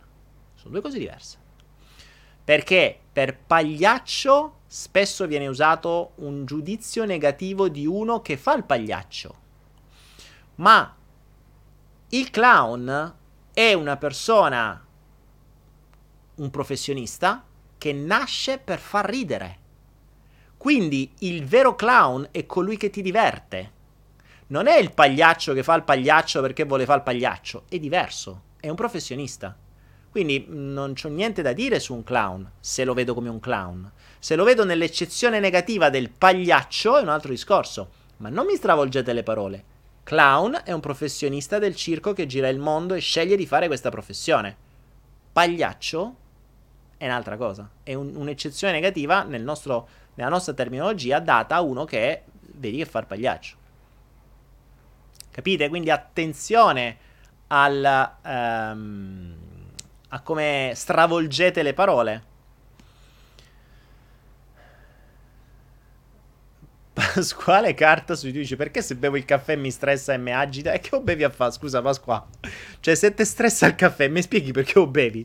Sono 0.53 0.72
due 0.72 0.82
cose 0.82 0.99
diverse. 0.99 1.38
Perché 2.44 2.98
per 3.11 3.36
pagliaccio 3.36 4.60
spesso 4.68 5.26
viene 5.26 5.48
usato 5.48 6.11
un 6.15 6.45
giudizio 6.45 7.03
negativo 7.03 7.68
di 7.68 7.88
uno 7.88 8.22
che 8.22 8.38
fa 8.38 8.56
il 8.56 8.64
pagliaccio 8.64 9.45
ma 10.57 10.95
il 12.09 12.29
clown 12.29 13.15
è 13.53 13.73
una 13.73 13.97
persona, 13.97 14.85
un 16.35 16.49
professionista, 16.49 17.43
che 17.77 17.93
nasce 17.93 18.57
per 18.57 18.79
far 18.79 19.07
ridere. 19.07 19.65
Quindi 20.57 21.11
il 21.19 21.45
vero 21.45 21.75
clown 21.75 22.29
è 22.31 22.45
colui 22.45 22.77
che 22.77 22.89
ti 22.89 23.01
diverte. 23.01 23.71
Non 24.47 24.67
è 24.67 24.77
il 24.77 24.93
pagliaccio 24.93 25.53
che 25.53 25.63
fa 25.63 25.75
il 25.75 25.84
pagliaccio 25.84 26.41
perché 26.41 26.63
vuole 26.63 26.85
fare 26.85 26.99
il 26.99 27.03
pagliaccio, 27.03 27.65
è 27.69 27.77
diverso, 27.77 28.43
è 28.59 28.69
un 28.69 28.75
professionista. 28.75 29.55
Quindi 30.09 30.45
non 30.47 30.93
c'ho 30.93 31.09
niente 31.09 31.43
da 31.43 31.53
dire 31.53 31.79
su 31.79 31.93
un 31.93 32.03
clown, 32.03 32.49
se 32.59 32.84
lo 32.84 32.95
vedo 32.95 33.13
come 33.13 33.29
un 33.29 33.39
clown. 33.39 33.91
Se 34.17 34.35
lo 34.35 34.43
vedo 34.43 34.65
nell'eccezione 34.65 35.39
negativa 35.39 35.89
del 35.89 36.09
pagliaccio 36.09 36.97
è 36.97 37.01
un 37.01 37.09
altro 37.09 37.29
discorso. 37.29 37.89
Ma 38.17 38.29
non 38.29 38.47
mi 38.47 38.55
stravolgete 38.55 39.13
le 39.13 39.21
parole 39.21 39.75
Clown 40.07 40.61
è 40.63 40.71
un 40.71 40.79
professionista 40.79 41.59
del 41.59 41.75
circo 41.75 42.13
che 42.13 42.27
gira 42.27 42.47
il 42.47 42.59
mondo 42.59 42.93
e 42.93 43.01
sceglie 43.01 43.35
di 43.35 43.45
fare 43.45 43.67
questa 43.67 43.89
professione. 43.89 44.55
Pagliaccio 45.34 46.15
è 46.95 47.03
un'altra 47.07 47.35
cosa, 47.35 47.69
è 47.84 47.93
un, 47.93 48.15
un'eccezione 48.15 48.71
negativa 48.71 49.23
nel 49.23 49.43
nostro, 49.43 49.85
nella 50.13 50.29
nostra 50.29 50.53
terminologia 50.53 51.19
data 51.19 51.55
a 51.55 51.61
uno 51.61 51.84
che 51.84 52.23
vedi 52.53 52.77
che 52.77 52.85
fa 52.85 52.99
il 52.99 53.05
pagliaccio. 53.05 53.57
Capite? 55.29 55.67
Quindi 55.67 55.91
attenzione 55.91 56.97
al, 57.47 58.11
um, 58.23 59.35
a 60.07 60.21
come 60.21 60.71
stravolgete 60.73 61.61
le 61.63 61.73
parole. 61.73 62.23
Pasquale 66.98 67.76
carta 67.76 68.15
su 68.15 68.32
dice 68.32 68.56
perché 68.56 68.82
se 68.82 68.95
bevo 68.95 69.18
il 69.18 69.26
caffè 69.26 69.56
mi 69.56 69.69
stressa 69.69 70.14
e 70.14 70.18
mi 70.18 70.34
agita? 70.34 70.72
E 70.72 70.80
che 70.80 70.90
lo 70.94 71.02
bevi 71.02 71.24
a 71.24 71.30
fare? 71.30 71.52
Scusa 71.52 71.80
Pasquale. 71.80 72.26
Cioè 72.80 72.95
se 72.95 73.14
ti 73.14 73.24
stressa 73.24 73.68
il 73.68 73.76
caffè 73.76 74.07
mi 74.07 74.19
spieghi 74.19 74.52
perché 74.52 74.80
lo 74.80 74.88
bevi? 74.88 75.24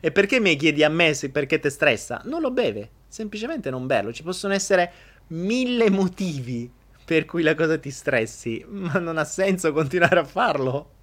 E 0.00 0.10
perché 0.10 0.40
mi 0.40 0.56
chiedi 0.56 0.82
a 0.82 0.88
me 0.88 1.14
se 1.14 1.30
perché 1.30 1.60
ti 1.60 1.70
stressa? 1.70 2.20
Non 2.24 2.40
lo 2.40 2.50
beve, 2.50 2.90
semplicemente 3.06 3.70
non 3.70 3.86
berlo. 3.86 4.12
Ci 4.12 4.24
possono 4.24 4.54
essere 4.54 4.90
mille 5.28 5.88
motivi 5.88 6.68
per 7.04 7.26
cui 7.26 7.44
la 7.44 7.54
cosa 7.54 7.78
ti 7.78 7.92
stressi, 7.92 8.64
ma 8.66 8.98
non 8.98 9.16
ha 9.16 9.24
senso 9.24 9.72
continuare 9.72 10.18
a 10.18 10.24
farlo. 10.24 10.94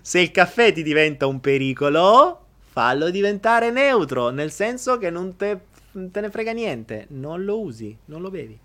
Se 0.00 0.18
il 0.18 0.30
caffè 0.30 0.72
ti 0.72 0.82
diventa 0.82 1.26
un 1.26 1.40
pericolo, 1.40 2.46
fallo 2.64 3.10
diventare 3.10 3.70
neutro, 3.70 4.30
nel 4.30 4.50
senso 4.50 4.96
che 4.96 5.10
non 5.10 5.36
te, 5.36 5.58
te 5.92 6.20
ne 6.22 6.30
frega 6.30 6.52
niente, 6.52 7.04
non 7.10 7.44
lo 7.44 7.60
usi, 7.60 7.94
non 8.06 8.22
lo 8.22 8.30
bevi. 8.30 8.58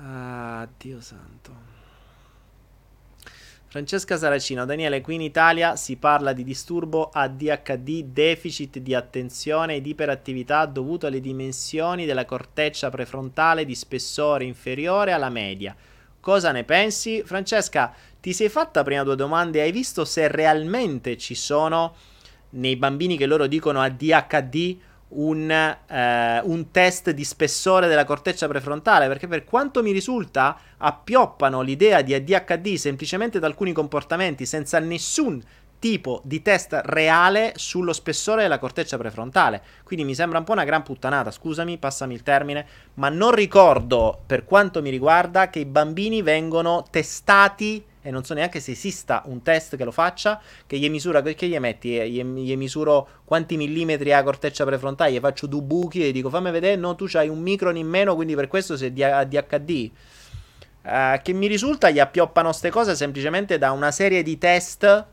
Ah, 0.00 0.68
Dio 0.76 1.00
santo. 1.00 1.76
Francesca 3.66 4.16
Saracino, 4.16 4.64
Daniele, 4.64 5.02
qui 5.02 5.16
in 5.16 5.20
Italia 5.20 5.76
si 5.76 5.96
parla 5.96 6.32
di 6.32 6.42
disturbo 6.42 7.10
ADHD, 7.12 8.04
deficit 8.04 8.78
di 8.78 8.94
attenzione 8.94 9.74
ed 9.74 9.86
iperattività 9.86 10.64
dovuto 10.64 11.06
alle 11.06 11.20
dimensioni 11.20 12.06
della 12.06 12.24
corteccia 12.24 12.88
prefrontale 12.88 13.66
di 13.66 13.74
spessore 13.74 14.44
inferiore 14.44 15.12
alla 15.12 15.28
media. 15.28 15.76
Cosa 16.18 16.50
ne 16.50 16.64
pensi? 16.64 17.22
Francesca, 17.24 17.92
ti 18.20 18.32
sei 18.32 18.48
fatta 18.48 18.82
prima 18.82 19.02
due 19.02 19.16
domande? 19.16 19.60
Hai 19.60 19.72
visto 19.72 20.06
se 20.06 20.28
realmente 20.28 21.18
ci 21.18 21.34
sono 21.34 21.94
nei 22.50 22.76
bambini 22.76 23.18
che 23.18 23.26
loro 23.26 23.46
dicono 23.46 23.82
ADHD 23.82 24.78
un, 25.10 25.50
eh, 25.50 26.40
un, 26.42 26.70
test 26.70 27.10
di 27.10 27.24
spessore 27.24 27.88
della 27.88 28.04
corteccia 28.04 28.48
prefrontale, 28.48 29.06
perché 29.06 29.26
per 29.26 29.44
quanto 29.44 29.82
mi 29.82 29.92
risulta 29.92 30.58
appioppano 30.76 31.60
l'idea 31.62 32.02
di 32.02 32.14
ADHD 32.14 32.74
semplicemente 32.74 33.38
da 33.38 33.46
alcuni 33.46 33.72
comportamenti 33.72 34.44
senza 34.44 34.78
nessun 34.78 35.42
tipo 35.78 36.20
di 36.24 36.42
test 36.42 36.80
reale 36.84 37.52
sullo 37.56 37.92
spessore 37.92 38.42
della 38.42 38.58
corteccia 38.58 38.98
prefrontale. 38.98 39.62
Quindi 39.84 40.04
mi 40.04 40.14
sembra 40.14 40.38
un 40.38 40.44
po' 40.44 40.52
una 40.52 40.64
gran 40.64 40.82
puttanata, 40.82 41.30
scusami, 41.30 41.78
passami 41.78 42.14
il 42.14 42.22
termine, 42.22 42.66
ma 42.94 43.08
non 43.08 43.32
ricordo 43.32 44.22
per 44.26 44.44
quanto 44.44 44.82
mi 44.82 44.90
riguarda 44.90 45.50
che 45.50 45.60
i 45.60 45.64
bambini 45.64 46.22
vengono 46.22 46.84
testati 46.90 47.84
e 48.08 48.10
non 48.10 48.24
so 48.24 48.32
neanche 48.32 48.58
se 48.58 48.70
esista 48.70 49.22
un 49.26 49.42
test 49.42 49.76
che 49.76 49.84
lo 49.84 49.90
faccia, 49.90 50.40
che 50.66 50.78
gli 50.78 50.88
misura, 50.88 51.20
perché 51.20 51.46
gli 51.46 51.58
metti, 51.58 51.90
gli, 52.10 52.24
gli 52.24 52.56
misuro 52.56 53.06
quanti 53.24 53.58
millimetri 53.58 54.14
ha 54.14 54.22
corteccia 54.22 54.64
prefrontale, 54.64 55.12
gli 55.12 55.18
faccio 55.18 55.46
due 55.46 55.60
buchi 55.60 56.08
e 56.08 56.10
dico 56.10 56.30
fammi 56.30 56.50
vedere, 56.50 56.76
no, 56.76 56.94
tu 56.94 57.06
hai 57.12 57.28
un 57.28 57.38
micron 57.38 57.76
in 57.76 57.86
meno, 57.86 58.14
quindi 58.14 58.34
per 58.34 58.48
questo 58.48 58.78
sei 58.78 58.94
DHD. 58.94 59.90
Uh, 60.80 60.88
eh, 60.88 61.20
che 61.22 61.34
mi 61.34 61.48
risulta 61.48 61.90
gli 61.90 61.98
appioppano 61.98 62.48
queste 62.48 62.70
cose 62.70 62.96
semplicemente 62.96 63.58
da 63.58 63.72
una 63.72 63.90
serie 63.90 64.22
di 64.22 64.38
test 64.38 65.06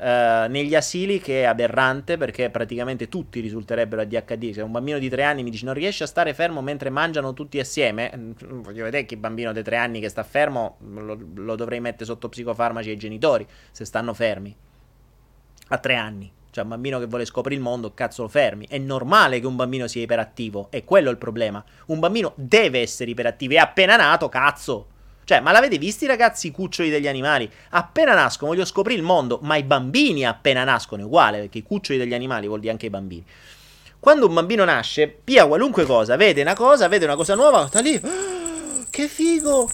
Uh, 0.00 0.48
negli 0.48 0.74
asili 0.74 1.20
che 1.20 1.42
è 1.42 1.44
aberrante 1.44 2.16
perché 2.16 2.48
praticamente 2.48 3.10
tutti 3.10 3.40
risulterebbero 3.40 4.00
ADHD. 4.00 4.52
Se 4.52 4.62
un 4.62 4.72
bambino 4.72 4.98
di 4.98 5.10
tre 5.10 5.24
anni 5.24 5.42
mi 5.42 5.50
dice 5.50 5.66
non 5.66 5.74
riesce 5.74 6.04
a 6.04 6.06
stare 6.06 6.32
fermo 6.32 6.62
mentre 6.62 6.88
mangiano 6.88 7.34
tutti 7.34 7.58
assieme, 7.58 8.10
mm, 8.16 8.62
voglio 8.62 8.84
vedere 8.84 9.04
che 9.04 9.18
bambino 9.18 9.52
di 9.52 9.62
tre 9.62 9.76
anni 9.76 10.00
che 10.00 10.08
sta 10.08 10.22
fermo 10.22 10.78
lo, 10.88 11.18
lo, 11.34 11.54
dovrei 11.54 11.80
mettere 11.80 12.06
sotto 12.06 12.30
psicofarmaci 12.30 12.88
ai 12.88 12.96
genitori 12.96 13.46
se 13.70 13.84
stanno 13.84 14.14
fermi. 14.14 14.56
A 15.68 15.76
tre 15.76 15.96
anni. 15.96 16.32
Cioè, 16.50 16.64
un 16.64 16.70
bambino 16.70 16.98
che 16.98 17.04
vuole 17.04 17.26
scoprire 17.26 17.56
il 17.56 17.62
mondo, 17.62 17.92
cazzo 17.92 18.22
lo 18.22 18.28
fermi. 18.28 18.66
È 18.68 18.78
normale 18.78 19.38
che 19.38 19.46
un 19.46 19.54
bambino 19.54 19.86
sia 19.86 20.02
iperattivo. 20.02 20.68
È 20.70 20.82
quello 20.82 21.10
il 21.10 21.18
problema. 21.18 21.62
Un 21.88 21.98
bambino 21.98 22.32
deve 22.36 22.80
essere 22.80 23.10
iperattivo. 23.10 23.52
È 23.52 23.58
appena 23.58 23.96
nato, 23.96 24.30
cazzo. 24.30 24.86
Cioè, 25.24 25.40
ma 25.40 25.52
l'avete 25.52 25.78
visti 25.78 26.06
ragazzi 26.06 26.48
i 26.48 26.50
cuccioli 26.50 26.90
degli 26.90 27.06
animali? 27.06 27.48
Appena 27.70 28.14
nascono, 28.14 28.50
voglio 28.50 28.64
scoprire 28.64 28.98
il 28.98 29.04
mondo, 29.04 29.38
ma 29.42 29.56
i 29.56 29.62
bambini 29.62 30.26
appena 30.26 30.64
nascono 30.64 31.02
è 31.02 31.04
uguale, 31.04 31.38
perché 31.38 31.58
i 31.58 31.62
cuccioli 31.62 31.98
degli 31.98 32.14
animali 32.14 32.46
vuol 32.46 32.60
dire 32.60 32.72
anche 32.72 32.86
i 32.86 32.90
bambini. 32.90 33.24
Quando 34.00 34.26
un 34.26 34.34
bambino 34.34 34.64
nasce, 34.64 35.06
pia 35.08 35.46
qualunque 35.46 35.84
cosa, 35.84 36.16
vede 36.16 36.40
una 36.40 36.54
cosa, 36.54 36.88
vede 36.88 37.04
una 37.04 37.16
cosa 37.16 37.34
nuova, 37.34 37.66
sta 37.66 37.80
lì, 37.80 37.94
oh, 38.02 38.86
che 38.90 39.06
figo, 39.06 39.70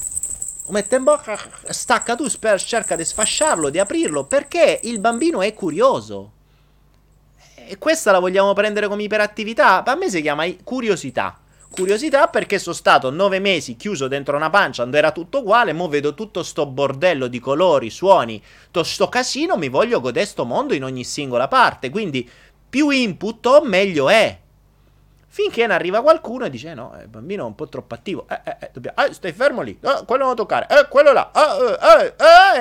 mette 0.69 0.97
in 0.97 1.05
bocca, 1.05 1.39
stacca 1.69 2.17
tu, 2.17 2.29
cerca 2.59 2.97
di 2.97 3.05
sfasciarlo, 3.05 3.71
di 3.71 3.79
aprirlo, 3.79 4.25
perché 4.25 4.81
il 4.83 4.99
bambino 4.99 5.43
è 5.43 5.55
curioso. 5.55 6.33
E 7.69 7.79
questa 7.79 8.11
la 8.13 8.19
vogliamo 8.19 8.53
prendere 8.53 8.89
come 8.89 9.05
iperattività? 9.05 9.85
A 9.85 9.95
me 9.95 10.11
si 10.11 10.21
chiama 10.21 10.45
curiosità. 10.63 11.39
Curiosità 11.71 12.29
perché 12.29 12.59
sono 12.59 12.75
stato 12.75 13.11
nove 13.11 13.39
mesi 13.39 13.77
chiuso 13.77 14.09
dentro 14.09 14.37
una 14.37 14.49
pancia 14.51 14.85
dove 14.85 14.99
era 14.99 15.13
tutto 15.13 15.41
uguale, 15.41 15.73
mo 15.73 15.89
vedo 15.89 16.15
tutto 16.15 16.43
sto 16.43 16.65
bordello 16.67 17.27
di 17.27 17.39
colori, 17.39 17.91
suoni, 17.91 18.43
to 18.71 18.83
sto 18.83 19.09
casino, 19.09 19.57
mi 19.57 19.69
voglio 19.69 20.01
godere 20.01 20.25
sto 20.25 20.45
mondo 20.45 20.75
in 20.75 20.85
ogni 20.85 21.05
singola 21.05 21.49
parte, 21.49 21.91
quindi 21.91 22.29
più 22.69 22.89
input 22.91 23.45
ho 23.47 23.63
meglio 23.63 24.09
è. 24.09 24.39
Finché 25.29 25.67
ne 25.67 25.75
arriva 25.75 26.01
qualcuno 26.01 26.47
e 26.47 26.51
dice: 26.51 26.71
eh 26.71 26.75
No, 26.75 26.97
il 26.99 27.09
bambino 27.09 27.43
è 27.43 27.47
un 27.47 27.55
po' 27.55 27.69
troppo 27.69 27.93
attivo. 27.93 28.27
Eh, 28.27 28.41
eh, 28.43 28.57
eh, 28.59 28.71
dobbiamo, 28.73 29.05
eh 29.05 29.13
stai 29.13 29.33
fermo 29.33 29.61
lì. 29.61 29.79
Eh, 29.79 30.05
quello 30.07 30.25
non 30.25 30.35
toccare. 30.35 30.67
Eh, 30.67 30.89
quello 30.89 31.13
là. 31.13 31.31
Eh, 31.31 32.15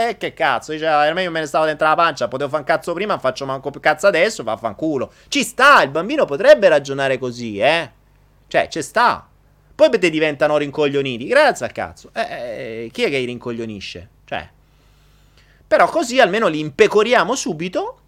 eh, 0.03 0.09
eh, 0.09 0.17
che 0.17 0.33
cazzo. 0.33 0.73
Dice: 0.73 0.83
Era 0.83 1.13
meglio 1.13 1.31
me 1.31 1.39
ne 1.39 1.45
stavo 1.45 1.63
dentro 1.63 1.87
la 1.87 1.95
pancia. 1.95 2.27
Potevo 2.27 2.49
fare 2.49 2.63
un 2.63 2.67
cazzo 2.67 2.91
prima, 2.91 3.17
faccio 3.17 3.45
manco 3.45 3.69
più 3.69 3.79
cazzo 3.79 4.07
adesso. 4.07 4.43
Vaffanculo. 4.43 5.09
Ci 5.29 5.43
sta. 5.43 5.83
Il 5.83 5.89
bambino 5.89 6.25
potrebbe 6.25 6.67
ragionare 6.67 7.17
così, 7.17 7.59
eh. 7.59 7.91
Cioè, 8.47 8.67
ci 8.67 8.81
sta. 8.81 9.27
Poi 9.75 9.89
te 9.89 10.09
diventano 10.09 10.57
rincoglioniti. 10.57 11.27
Grazie 11.27 11.65
al 11.65 11.71
cazzo. 11.71 12.09
Eh, 12.13 12.21
eh, 12.21 12.89
chi 12.91 13.03
è 13.03 13.09
che 13.09 13.19
li 13.19 13.25
rincoglionisce? 13.25 14.09
Cioè. 14.25 14.49
Però 15.67 15.87
così 15.89 16.19
almeno 16.19 16.47
li 16.47 16.59
impecoriamo 16.59 17.35
subito. 17.35 17.99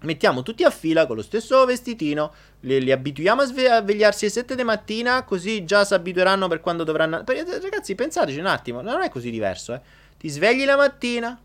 Mettiamo 0.00 0.42
tutti 0.42 0.62
a 0.62 0.70
fila 0.70 1.06
con 1.06 1.16
lo 1.16 1.22
stesso 1.22 1.64
vestitino. 1.64 2.32
Li, 2.60 2.82
li 2.82 2.92
abituiamo 2.92 3.42
a, 3.42 3.44
sve- 3.46 3.70
a 3.70 3.80
svegliarsi 3.80 4.24
alle 4.24 4.34
7 4.34 4.54
di 4.54 4.64
mattina. 4.64 5.24
Così 5.24 5.64
già 5.64 5.84
si 5.84 5.94
abitueranno 5.94 6.48
per 6.48 6.60
quando 6.60 6.84
dovranno. 6.84 7.22
Ragazzi, 7.24 7.94
pensateci 7.94 8.38
un 8.38 8.46
attimo. 8.46 8.82
Non 8.82 9.00
è 9.00 9.08
così 9.08 9.30
diverso, 9.30 9.72
eh. 9.72 9.80
Ti 10.18 10.28
svegli 10.28 10.64
la 10.64 10.76
mattina. 10.76 11.40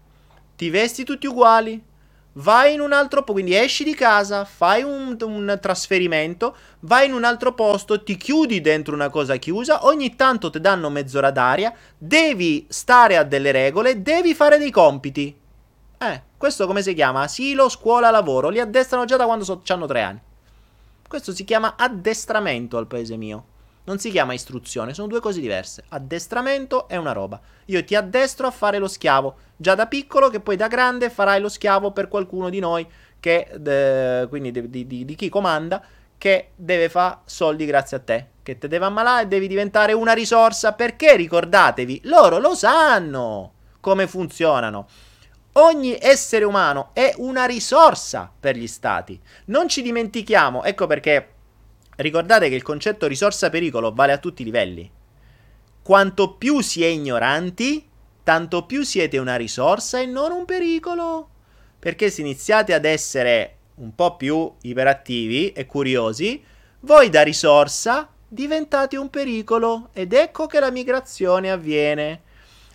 Ti 0.55 0.69
vesti 0.69 1.03
tutti 1.05 1.27
uguali 1.27 1.81
vai 2.33 2.73
in 2.73 2.79
un 2.79 2.93
altro 2.93 3.19
posto, 3.19 3.33
quindi 3.33 3.55
esci 3.55 3.83
di 3.83 3.93
casa, 3.93 4.45
fai 4.45 4.83
un, 4.83 5.17
un, 5.19 5.57
trasferimento, 5.61 6.55
vai 6.81 7.07
in 7.07 7.13
un 7.13 7.23
altro 7.23 7.53
posto, 7.53 8.03
ti 8.03 8.15
chiudi 8.15 8.61
dentro 8.61 8.93
una 8.93 9.09
cosa 9.09 9.35
chiusa, 9.37 9.85
ogni 9.85 10.15
tanto 10.15 10.49
ti 10.49 10.61
danno 10.61 10.89
mezz'ora 10.89 11.31
d'aria, 11.31 11.73
devi 11.97 12.65
stare 12.69 13.17
a 13.17 13.23
delle 13.23 13.51
regole, 13.51 14.01
devi 14.01 14.33
fare 14.33 14.57
dei 14.57 14.71
compiti. 14.71 15.37
Eh, 15.97 16.21
questo 16.37 16.65
come 16.65 16.81
si 16.81 16.93
chiama? 16.93 17.21
Asilo, 17.21 17.69
scuola, 17.69 18.09
lavoro, 18.09 18.49
li 18.49 18.59
addestrano 18.59 19.05
già 19.05 19.17
da 19.17 19.25
quando 19.25 19.43
so, 19.43 19.61
hanno 19.67 19.85
tre 19.85 20.01
anni. 20.01 20.19
Questo 21.07 21.33
si 21.33 21.43
chiama 21.43 21.75
addestramento 21.77 22.77
al 22.77 22.87
paese 22.87 23.17
mio. 23.17 23.45
Non 23.83 23.97
si 23.97 24.11
chiama 24.11 24.33
istruzione, 24.33 24.93
sono 24.93 25.07
due 25.07 25.19
cose 25.19 25.39
diverse. 25.39 25.83
Addestramento 25.89 26.87
è 26.87 26.97
una 26.97 27.13
roba. 27.13 27.39
Io 27.65 27.83
ti 27.83 27.95
addestro 27.95 28.45
a 28.45 28.51
fare 28.51 28.77
lo 28.77 28.87
schiavo, 28.87 29.35
già 29.55 29.73
da 29.73 29.87
piccolo 29.87 30.29
che 30.29 30.39
poi 30.39 30.55
da 30.55 30.67
grande 30.67 31.09
farai 31.09 31.41
lo 31.41 31.49
schiavo 31.49 31.91
per 31.91 32.07
qualcuno 32.07 32.49
di 32.49 32.59
noi, 32.59 32.87
che, 33.19 33.49
de, 33.57 34.27
quindi 34.29 34.51
di, 34.51 34.85
di, 34.85 35.05
di 35.05 35.15
chi 35.15 35.29
comanda, 35.29 35.83
che 36.17 36.51
deve 36.55 36.89
fare 36.89 37.19
soldi 37.25 37.65
grazie 37.65 37.97
a 37.97 38.01
te, 38.01 38.27
che 38.43 38.59
te 38.59 38.67
deve 38.67 38.85
ammalare 38.85 39.23
e 39.23 39.27
devi 39.27 39.47
diventare 39.47 39.93
una 39.93 40.13
risorsa, 40.13 40.73
perché 40.73 41.15
ricordatevi, 41.15 42.01
loro 42.03 42.37
lo 42.37 42.53
sanno 42.53 43.53
come 43.79 44.05
funzionano. 44.05 44.87
Ogni 45.53 45.97
essere 45.99 46.45
umano 46.45 46.91
è 46.93 47.13
una 47.17 47.45
risorsa 47.45 48.31
per 48.39 48.55
gli 48.55 48.67
stati. 48.67 49.19
Non 49.45 49.67
ci 49.67 49.81
dimentichiamo, 49.81 50.63
ecco 50.63 50.85
perché 50.85 51.27
Ricordate 52.01 52.49
che 52.49 52.55
il 52.55 52.63
concetto 52.63 53.05
risorsa-pericolo 53.05 53.93
vale 53.93 54.11
a 54.11 54.17
tutti 54.17 54.41
i 54.41 54.45
livelli. 54.45 54.89
Quanto 55.83 56.33
più 56.33 56.61
si 56.61 56.83
è 56.83 56.87
ignoranti, 56.87 57.87
tanto 58.23 58.65
più 58.65 58.81
siete 58.83 59.19
una 59.19 59.35
risorsa 59.35 59.99
e 59.99 60.07
non 60.07 60.31
un 60.31 60.45
pericolo. 60.45 61.29
Perché 61.77 62.09
se 62.09 62.21
iniziate 62.21 62.73
ad 62.73 62.85
essere 62.85 63.57
un 63.75 63.93
po' 63.93 64.15
più 64.15 64.51
iperattivi 64.61 65.51
e 65.51 65.65
curiosi, 65.67 66.43
voi 66.81 67.09
da 67.09 67.21
risorsa 67.21 68.09
diventati 68.27 68.95
un 68.95 69.09
pericolo 69.09 69.89
ed 69.93 70.13
ecco 70.13 70.47
che 70.47 70.59
la 70.59 70.71
migrazione 70.71 71.51
avviene. 71.51 72.21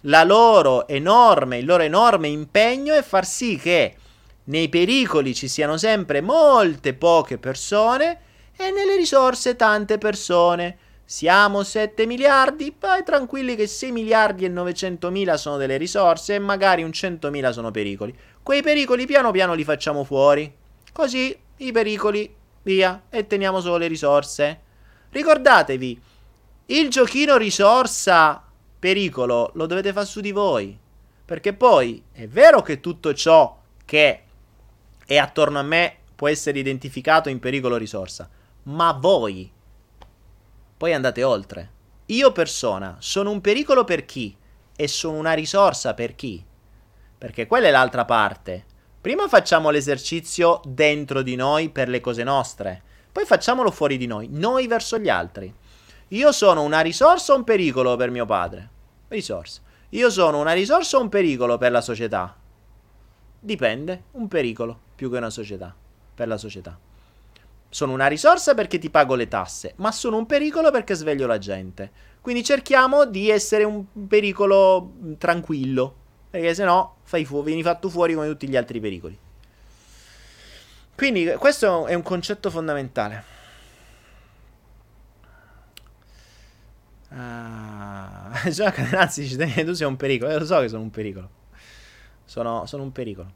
La 0.02 0.22
loro 0.22 0.86
enorme, 0.86 1.58
il 1.58 1.64
loro 1.64 1.82
enorme 1.82 2.28
impegno 2.28 2.94
è 2.94 3.02
far 3.02 3.26
sì 3.26 3.56
che 3.56 3.96
nei 4.44 4.68
pericoli 4.68 5.34
ci 5.34 5.48
siano 5.48 5.76
sempre 5.76 6.20
molte 6.20 6.94
poche 6.94 7.38
persone 7.38 8.20
e 8.56 8.70
nelle 8.70 8.96
risorse 8.96 9.56
tante 9.56 9.98
persone. 9.98 10.78
Siamo 11.04 11.62
7 11.62 12.04
miliardi, 12.06 12.72
poi 12.72 13.04
tranquilli 13.04 13.54
che 13.54 13.66
6 13.66 13.92
miliardi 13.92 14.44
e 14.44 14.48
900 14.48 15.10
mila 15.10 15.36
sono 15.36 15.56
delle 15.56 15.76
risorse 15.76 16.34
e 16.34 16.38
magari 16.40 16.82
un 16.82 16.92
100 16.92 17.30
mila 17.30 17.52
sono 17.52 17.70
pericoli. 17.70 18.16
Quei 18.42 18.62
pericoli 18.62 19.06
piano 19.06 19.30
piano 19.30 19.54
li 19.54 19.62
facciamo 19.62 20.02
fuori. 20.02 20.52
Così 20.92 21.36
i 21.58 21.72
pericoli 21.72 22.34
via 22.62 23.04
e 23.08 23.26
teniamo 23.26 23.60
solo 23.60 23.76
le 23.76 23.86
risorse. 23.86 24.60
Ricordatevi, 25.10 26.00
il 26.66 26.90
giochino 26.90 27.36
risorsa 27.36 28.42
pericolo 28.78 29.52
lo 29.54 29.66
dovete 29.66 29.92
fare 29.92 30.06
su 30.06 30.20
di 30.20 30.32
voi. 30.32 30.76
Perché 31.24 31.52
poi 31.52 32.02
è 32.12 32.26
vero 32.26 32.62
che 32.62 32.80
tutto 32.80 33.12
ciò 33.14 33.56
che 33.84 34.22
è 35.04 35.16
attorno 35.16 35.58
a 35.58 35.62
me 35.62 35.96
può 36.14 36.28
essere 36.28 36.58
identificato 36.58 37.28
in 37.28 37.38
pericolo 37.38 37.76
risorsa, 37.76 38.28
ma 38.68 38.92
voi 38.92 39.52
poi 40.76 40.92
andate 40.92 41.22
oltre. 41.22 41.72
Io 42.06 42.32
persona 42.32 42.96
sono 43.00 43.30
un 43.30 43.40
pericolo 43.40 43.84
per 43.84 44.04
chi 44.04 44.36
e 44.76 44.88
sono 44.88 45.16
una 45.16 45.32
risorsa 45.32 45.94
per 45.94 46.14
chi? 46.14 46.44
Perché 47.18 47.46
quella 47.46 47.68
è 47.68 47.70
l'altra 47.70 48.04
parte. 48.04 48.64
Prima 49.00 49.26
facciamo 49.26 49.70
l'esercizio 49.70 50.60
dentro 50.64 51.22
di 51.22 51.34
noi 51.34 51.70
per 51.70 51.88
le 51.88 52.00
cose 52.00 52.24
nostre, 52.24 52.82
poi 53.10 53.24
facciamolo 53.24 53.70
fuori 53.70 53.96
di 53.96 54.06
noi, 54.06 54.28
noi 54.30 54.66
verso 54.66 54.98
gli 54.98 55.08
altri. 55.08 55.52
Io 56.08 56.32
sono 56.32 56.62
una 56.62 56.80
risorsa 56.80 57.32
o 57.32 57.36
un 57.36 57.44
pericolo 57.44 57.96
per 57.96 58.10
mio 58.10 58.26
padre? 58.26 58.68
Risorsa. 59.08 59.62
Io 59.90 60.10
sono 60.10 60.38
una 60.38 60.52
risorsa 60.52 60.98
o 60.98 61.00
un 61.00 61.08
pericolo 61.08 61.56
per 61.56 61.70
la 61.70 61.80
società? 61.80 62.36
Dipende, 63.40 64.04
un 64.12 64.28
pericolo 64.28 64.78
più 64.94 65.10
che 65.10 65.16
una 65.16 65.30
società, 65.30 65.74
per 66.14 66.28
la 66.28 66.36
società. 66.36 66.85
Sono 67.68 67.92
una 67.92 68.06
risorsa 68.06 68.54
perché 68.54 68.78
ti 68.78 68.90
pago 68.90 69.14
le 69.14 69.28
tasse, 69.28 69.74
ma 69.76 69.92
sono 69.92 70.16
un 70.16 70.26
pericolo 70.26 70.70
perché 70.70 70.94
sveglio 70.94 71.26
la 71.26 71.38
gente. 71.38 71.90
Quindi 72.20 72.42
cerchiamo 72.42 73.04
di 73.04 73.30
essere 73.30 73.64
un 73.64 73.84
pericolo 74.08 74.92
mm, 75.00 75.12
tranquillo, 75.14 75.94
perché 76.30 76.54
se 76.54 76.64
no 76.64 76.96
fu- 77.02 77.42
vieni 77.42 77.62
fatto 77.62 77.88
fuori 77.88 78.14
come 78.14 78.28
tutti 78.28 78.48
gli 78.48 78.56
altri 78.56 78.80
pericoli. 78.80 79.18
Quindi 80.94 81.26
questo 81.38 81.86
è 81.86 81.94
un 81.94 82.02
concetto 82.02 82.50
fondamentale. 82.50 83.34
Ah, 87.10 88.30
anzi, 88.96 89.22
dice 89.22 89.64
tu 89.64 89.72
sei 89.74 89.86
un 89.86 89.96
pericolo. 89.96 90.32
Eh, 90.32 90.38
lo 90.38 90.46
so 90.46 90.60
che 90.60 90.68
sono 90.68 90.82
un 90.82 90.90
pericolo. 90.90 91.30
Sono, 92.24 92.66
sono 92.66 92.82
un 92.82 92.92
pericolo. 92.92 93.32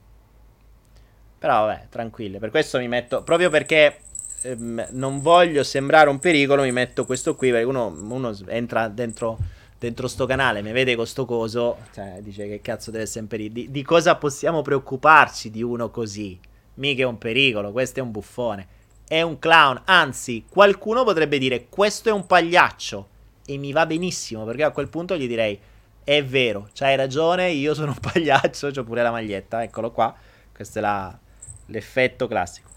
Però 1.39 1.67
vabbè, 1.67 1.87
tranquille. 1.89 2.39
Per 2.39 2.51
questo 2.51 2.79
mi 2.79 2.89
metto. 2.89 3.23
Proprio 3.23 3.51
perché 3.51 4.01
ehm, 4.43 4.89
non 4.91 5.21
voglio 5.21 5.63
sembrare 5.63 6.09
un 6.09 6.19
pericolo, 6.19 6.63
mi 6.63 6.73
metto 6.73 7.05
questo 7.05 7.35
qui 7.35 7.51
perché 7.51 7.65
uno, 7.65 7.87
uno 7.87 8.37
entra 8.47 8.89
dentro, 8.89 9.39
dentro 9.79 10.09
sto 10.09 10.27
canale, 10.27 10.63
mi 10.63 10.73
vede 10.73 10.97
con 10.97 11.07
cioè, 11.07 12.19
dice 12.21 12.49
che 12.49 12.61
cazzo 12.61 12.91
deve 12.91 13.05
essere 13.05 13.21
un 13.21 13.27
pericolo. 13.29 13.61
Di, 13.61 13.71
di 13.71 13.83
cosa 13.83 14.17
possiamo 14.17 14.63
preoccuparci 14.63 15.51
di 15.51 15.63
uno 15.63 15.91
così? 15.91 16.39
Mica 16.75 17.03
è 17.03 17.07
un 17.07 17.19
pericolo, 17.19 17.73
questo 17.73 18.01
è 18.01 18.03
un 18.03 18.11
buffone. 18.11 18.67
È 19.07 19.23
un 19.23 19.39
clown, 19.39 19.83
anzi, 19.87 20.45
qualcuno 20.49 21.03
potrebbe 21.05 21.39
dire 21.39 21.67
questo 21.69 22.09
è 22.09 22.13
un 22.13 22.27
pagliaccio. 22.27 23.09
E 23.45 23.59
mi 23.59 23.73
va 23.73 23.85
benissimo, 23.85 24.45
perché 24.45 24.63
a 24.63 24.71
quel 24.71 24.89
punto 24.89 25.17
gli 25.17 25.27
direi 25.27 25.59
è 26.05 26.25
vero, 26.25 26.69
c'hai 26.73 26.97
ragione, 26.97 27.51
io 27.51 27.75
sono 27.75 27.93
un 27.93 27.99
pagliaccio, 28.13 28.69
ho 28.75 28.85
pure 28.85 29.03
la 29.03 29.11
maglietta, 29.11 29.63
eccolo 29.63 29.91
qua. 29.91 30.15
Questo 30.53 30.79
è 30.79 30.83
la, 30.83 31.19
l'effetto 31.67 32.27
classico. 32.27 32.70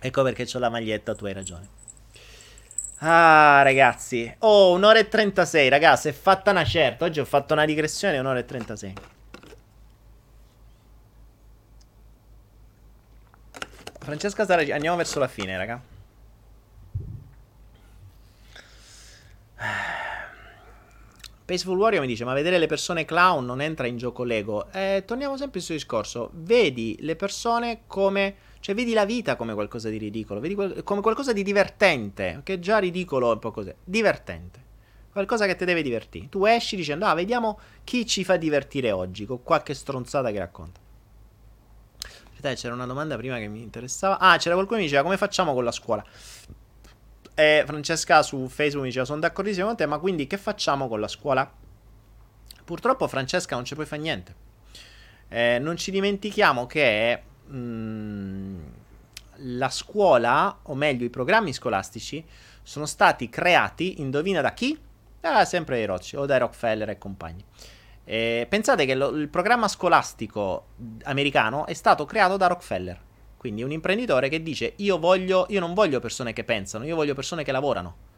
Ecco 0.00 0.22
perché 0.22 0.48
ho 0.50 0.58
la 0.58 0.70
maglietta, 0.70 1.14
tu 1.14 1.26
hai 1.26 1.32
ragione. 1.34 1.68
Ah, 3.02 3.60
ragazzi. 3.62 4.34
Oh, 4.40 4.72
un'ora 4.72 4.98
e 4.98 5.08
36, 5.08 5.68
ragazzi, 5.68 6.08
è 6.08 6.12
fatta 6.12 6.50
una 6.50 6.64
certa. 6.64 7.04
Oggi 7.04 7.20
ho 7.20 7.24
fatto 7.24 7.52
una 7.52 7.66
digressione, 7.66 8.18
un'ora 8.18 8.38
e 8.38 8.44
36. 8.44 8.94
Francesca 14.00 14.44
Saragi, 14.44 14.72
andiamo 14.72 14.96
verso 14.96 15.18
la 15.18 15.28
fine, 15.28 15.56
raga. 15.56 15.80
Peaceful 21.44 21.76
Warrior 21.76 22.00
mi 22.00 22.06
dice: 22.06 22.24
Ma 22.24 22.32
vedere 22.32 22.58
le 22.58 22.66
persone 22.66 23.04
clown 23.04 23.44
non 23.44 23.60
entra 23.60 23.86
in 23.86 23.98
gioco 23.98 24.24
Lego. 24.24 24.70
Eh, 24.72 25.04
torniamo 25.06 25.36
sempre 25.36 25.60
suo 25.60 25.74
discorso. 25.74 26.30
Vedi 26.32 26.96
le 27.00 27.16
persone 27.16 27.82
come 27.86 28.36
cioè, 28.60 28.74
vedi 28.74 28.92
la 28.92 29.06
vita 29.06 29.36
come 29.36 29.54
qualcosa 29.54 29.88
di 29.88 29.96
ridicolo, 29.96 30.38
vedi 30.38 30.54
quel, 30.54 30.82
come 30.82 31.00
qualcosa 31.00 31.32
di 31.32 31.42
divertente, 31.42 32.42
che 32.44 32.58
già 32.60 32.78
ridicolo 32.78 33.30
è 33.30 33.32
un 33.32 33.38
po' 33.38 33.50
così. 33.50 33.74
Divertente. 33.82 34.68
Qualcosa 35.10 35.46
che 35.46 35.56
ti 35.56 35.64
deve 35.64 35.80
divertire. 35.82 36.28
Tu 36.28 36.44
esci 36.44 36.76
dicendo, 36.76 37.06
ah, 37.06 37.14
vediamo 37.14 37.58
chi 37.84 38.06
ci 38.06 38.22
fa 38.22 38.36
divertire 38.36 38.92
oggi, 38.92 39.24
con 39.24 39.42
qualche 39.42 39.72
stronzata 39.72 40.30
che 40.30 40.38
racconta. 40.38 40.78
Aspetta, 42.34 42.54
c'era 42.54 42.74
una 42.74 42.86
domanda 42.86 43.16
prima 43.16 43.38
che 43.38 43.48
mi 43.48 43.62
interessava. 43.62 44.18
Ah, 44.18 44.36
c'era 44.36 44.54
qualcuno 44.54 44.76
che 44.76 44.84
mi 44.84 44.88
diceva, 44.88 45.04
come 45.04 45.16
facciamo 45.16 45.54
con 45.54 45.64
la 45.64 45.72
scuola? 45.72 46.04
E 47.34 47.62
Francesca 47.66 48.22
su 48.22 48.46
Facebook 48.46 48.82
mi 48.82 48.88
diceva, 48.88 49.06
sono 49.06 49.20
d'accordissimo 49.20 49.66
con 49.66 49.76
te, 49.76 49.86
ma 49.86 49.98
quindi 49.98 50.26
che 50.26 50.36
facciamo 50.36 50.86
con 50.86 51.00
la 51.00 51.08
scuola? 51.08 51.50
Purtroppo 52.62 53.08
Francesca 53.08 53.54
non 53.54 53.64
ci 53.64 53.74
puoi 53.74 53.86
fare 53.86 54.02
niente. 54.02 54.34
Eh, 55.28 55.58
non 55.58 55.76
ci 55.78 55.90
dimentichiamo 55.90 56.66
che 56.66 57.22
mm, 57.52 58.58
la 59.36 59.68
scuola, 59.68 60.60
o 60.62 60.74
meglio 60.74 61.04
i 61.04 61.10
programmi 61.10 61.52
scolastici, 61.52 62.24
sono 62.62 62.86
stati 62.86 63.28
creati, 63.28 64.00
indovina 64.00 64.40
da 64.40 64.52
chi? 64.52 64.78
Ah, 65.22 65.44
sempre 65.44 65.76
dai 65.76 65.86
Rothschild 65.86 66.22
o 66.22 66.26
dai 66.26 66.38
Rockefeller 66.38 66.90
e 66.90 66.98
compagni. 66.98 67.44
Eh, 68.04 68.46
pensate 68.48 68.86
che 68.86 68.94
lo, 68.94 69.10
il 69.10 69.28
programma 69.28 69.68
scolastico 69.68 70.68
americano 71.04 71.66
è 71.66 71.74
stato 71.74 72.04
creato 72.04 72.36
da 72.36 72.48
Rockefeller, 72.48 72.98
quindi 73.36 73.62
un 73.62 73.70
imprenditore 73.70 74.28
che 74.28 74.42
dice 74.42 74.72
io, 74.76 74.98
voglio, 74.98 75.46
io 75.48 75.60
non 75.60 75.74
voglio 75.74 76.00
persone 76.00 76.32
che 76.32 76.44
pensano, 76.44 76.84
io 76.84 76.96
voglio 76.96 77.14
persone 77.14 77.44
che 77.44 77.52
lavorano. 77.52 78.08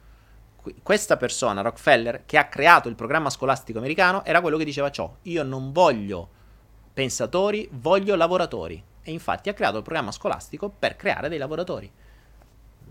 Questa 0.83 1.17
persona, 1.17 1.61
Rockefeller, 1.61 2.23
che 2.25 2.39
ha 2.39 2.47
creato 2.47 2.89
il 2.89 2.95
programma 2.95 3.31
scolastico 3.31 3.79
americano, 3.79 4.25
era 4.25 4.41
quello 4.41 4.57
che 4.57 4.65
diceva 4.65 4.93
ciò. 4.93 5.13
Io 5.23 5.43
non 5.43 5.73
voglio 5.73 6.29
pensatori, 6.95 7.69
voglio 7.73 8.15
lavoratori. 8.15 8.83
E 9.03 9.11
infatti 9.11 9.49
ha 9.49 9.55
creato 9.55 9.79
il 9.79 9.83
programma 9.83 10.13
scolastico 10.13 10.69
per 10.69 10.97
creare 10.97 11.29
dei 11.29 11.39
lavoratori. 11.39 11.91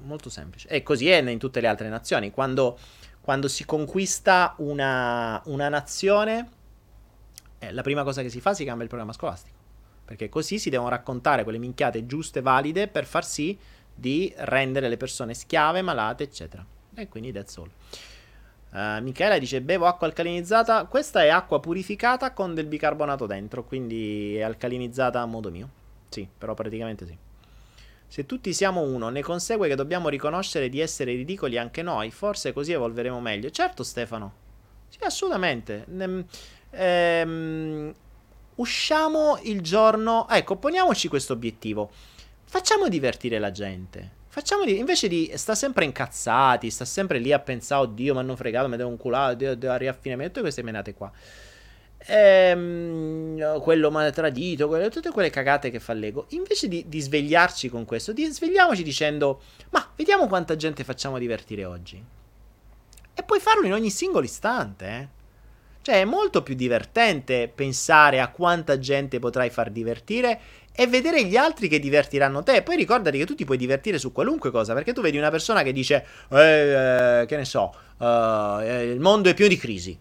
Molto 0.03 0.29
semplice. 0.29 0.67
E 0.67 0.83
così 0.83 1.09
è 1.09 1.21
in 1.21 1.39
tutte 1.39 1.61
le 1.61 1.67
altre 1.67 1.87
nazioni. 1.89 2.31
Quando, 2.31 2.77
quando 3.21 3.47
si 3.47 3.65
conquista 3.65 4.55
una, 4.57 5.41
una 5.45 5.69
nazione, 5.69 6.49
eh, 7.59 7.71
la 7.71 7.81
prima 7.81 8.03
cosa 8.03 8.21
che 8.21 8.29
si 8.29 8.41
fa 8.41 8.53
si 8.53 8.65
cambia 8.65 8.83
il 8.83 8.89
programma 8.89 9.13
scolastico. 9.13 9.57
Perché 10.03 10.27
così 10.27 10.59
si 10.59 10.69
devono 10.69 10.89
raccontare 10.89 11.43
quelle 11.43 11.59
minchiate 11.59 12.05
giuste 12.05 12.41
valide 12.41 12.87
per 12.87 13.05
far 13.05 13.23
sì 13.23 13.57
di 13.93 14.33
rendere 14.37 14.89
le 14.89 14.97
persone 14.97 15.33
schiave, 15.33 15.81
malate, 15.81 16.23
eccetera. 16.23 16.65
E 16.95 17.07
quindi 17.07 17.31
that's 17.31 17.55
all. 17.57 17.69
Uh, 18.71 19.01
Michela 19.01 19.37
dice: 19.37 19.61
Bevo 19.61 19.85
acqua 19.85 20.07
alcalinizzata. 20.07 20.85
Questa 20.85 21.23
è 21.23 21.29
acqua 21.29 21.59
purificata 21.59 22.33
con 22.33 22.53
del 22.53 22.65
bicarbonato 22.65 23.25
dentro. 23.25 23.63
Quindi 23.63 24.35
è 24.35 24.41
alcalinizzata 24.41 25.21
a 25.21 25.25
modo 25.25 25.51
mio. 25.51 25.69
Sì, 26.11 26.27
però 26.37 26.53
praticamente 26.53 27.05
sì. 27.05 27.17
Se 28.05 28.25
tutti 28.25 28.51
siamo 28.53 28.81
uno, 28.81 29.07
ne 29.07 29.21
consegue 29.21 29.69
che 29.69 29.75
dobbiamo 29.75 30.09
riconoscere 30.09 30.67
di 30.67 30.81
essere 30.81 31.13
ridicoli 31.13 31.57
anche 31.57 31.81
noi, 31.81 32.11
forse 32.11 32.51
così 32.51 32.73
evolveremo 32.73 33.21
meglio. 33.21 33.49
Certo, 33.49 33.83
Stefano. 33.83 34.33
Sì, 34.89 34.97
assolutamente. 35.03 35.85
Ehm, 36.71 37.93
usciamo 38.55 39.39
il 39.43 39.61
giorno... 39.61 40.27
Ecco, 40.27 40.57
poniamoci 40.57 41.07
questo 41.07 41.31
obiettivo. 41.31 41.89
Facciamo 42.43 42.89
divertire 42.89 43.39
la 43.39 43.51
gente. 43.51 44.19
Facciamo 44.27 44.65
di... 44.65 44.77
Invece 44.77 45.07
di... 45.07 45.31
Sta 45.35 45.55
sempre 45.55 45.85
incazzati, 45.85 46.69
sta 46.69 46.83
sempre 46.83 47.19
lì 47.19 47.31
a 47.31 47.39
pensare, 47.39 47.83
oddio, 47.83 48.13
mi 48.13 48.19
hanno 48.19 48.35
fregato, 48.35 48.67
mi 48.67 48.75
devo 48.75 48.89
un 48.89 48.97
culato, 48.97 49.35
devo, 49.35 49.55
devo 49.55 49.77
riaffinamento, 49.77 50.31
tutte 50.33 50.41
queste 50.41 50.63
menate 50.63 50.93
qua 50.93 51.09
ehm, 52.05 53.59
quello 53.61 53.91
mi 53.91 54.03
ha 54.03 54.11
tradito, 54.11 54.67
quelle, 54.67 54.89
tutte 54.89 55.11
quelle 55.11 55.29
cagate 55.29 55.69
che 55.69 55.79
fa 55.79 55.93
l'ego. 55.93 56.25
Invece 56.29 56.67
di, 56.67 56.85
di, 56.87 56.99
svegliarci 56.99 57.69
con 57.69 57.85
questo, 57.85 58.13
di, 58.13 58.25
svegliamoci 58.25 58.83
dicendo: 58.83 59.41
Ma 59.69 59.87
vediamo 59.95 60.27
quanta 60.27 60.55
gente 60.55 60.83
facciamo 60.83 61.17
divertire 61.17 61.65
oggi. 61.65 62.03
E 63.13 63.23
puoi 63.23 63.39
farlo 63.39 63.65
in 63.65 63.73
ogni 63.73 63.89
singolo 63.89 64.25
istante. 64.25 64.85
Eh? 64.85 65.19
Cioè, 65.81 66.01
è 66.01 66.05
molto 66.05 66.43
più 66.43 66.53
divertente 66.53 67.51
pensare 67.53 68.19
a 68.19 68.29
quanta 68.29 68.77
gente 68.77 69.17
potrai 69.17 69.49
far 69.49 69.71
divertire 69.71 70.39
e 70.73 70.87
vedere 70.87 71.25
gli 71.25 71.35
altri 71.35 71.67
che 71.67 71.79
divertiranno 71.79 72.43
te. 72.43 72.61
Poi 72.61 72.75
ricordati 72.75 73.17
che 73.17 73.25
tu 73.25 73.35
ti 73.35 73.45
puoi 73.45 73.57
divertire 73.57 73.97
su 73.97 74.11
qualunque 74.11 74.51
cosa, 74.51 74.73
perché 74.73 74.93
tu 74.93 75.01
vedi 75.01 75.17
una 75.17 75.31
persona 75.31 75.63
che 75.63 75.73
dice, 75.73 76.05
eh, 76.29 77.21
eh, 77.21 77.25
che 77.25 77.35
ne 77.35 77.45
so, 77.45 77.73
uh, 77.97 78.61
il 78.61 78.99
mondo 78.99 79.29
è 79.29 79.33
pieno 79.33 79.49
di 79.49 79.57
crisi. 79.57 79.99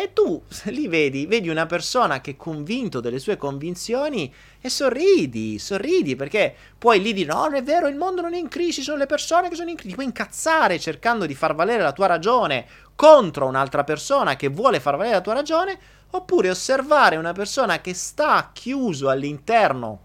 E 0.00 0.14
tu 0.14 0.42
lì 0.72 0.88
vedi, 0.88 1.26
vedi 1.26 1.50
una 1.50 1.66
persona 1.66 2.22
che 2.22 2.30
è 2.30 2.36
convinto 2.36 3.00
delle 3.00 3.18
sue 3.18 3.36
convinzioni 3.36 4.32
e 4.58 4.70
sorridi, 4.70 5.58
sorridi 5.58 6.16
perché 6.16 6.54
poi 6.78 7.02
lì 7.02 7.12
dire 7.12 7.30
no, 7.30 7.42
non 7.42 7.56
è 7.56 7.62
vero, 7.62 7.86
il 7.86 7.96
mondo 7.96 8.22
non 8.22 8.32
è 8.32 8.38
in 8.38 8.48
crisi, 8.48 8.80
sono 8.80 8.96
le 8.96 9.04
persone 9.04 9.50
che 9.50 9.56
sono 9.56 9.68
in 9.68 9.74
crisi. 9.74 9.90
Ti 9.90 9.94
puoi 9.96 10.06
incazzare 10.06 10.78
cercando 10.78 11.26
di 11.26 11.34
far 11.34 11.54
valere 11.54 11.82
la 11.82 11.92
tua 11.92 12.06
ragione 12.06 12.66
contro 12.94 13.46
un'altra 13.46 13.84
persona 13.84 14.36
che 14.36 14.48
vuole 14.48 14.80
far 14.80 14.96
valere 14.96 15.16
la 15.16 15.20
tua 15.20 15.34
ragione, 15.34 15.78
oppure 16.12 16.48
osservare 16.48 17.16
una 17.16 17.32
persona 17.32 17.82
che 17.82 17.92
sta 17.92 18.52
chiuso 18.54 19.10
all'interno 19.10 20.00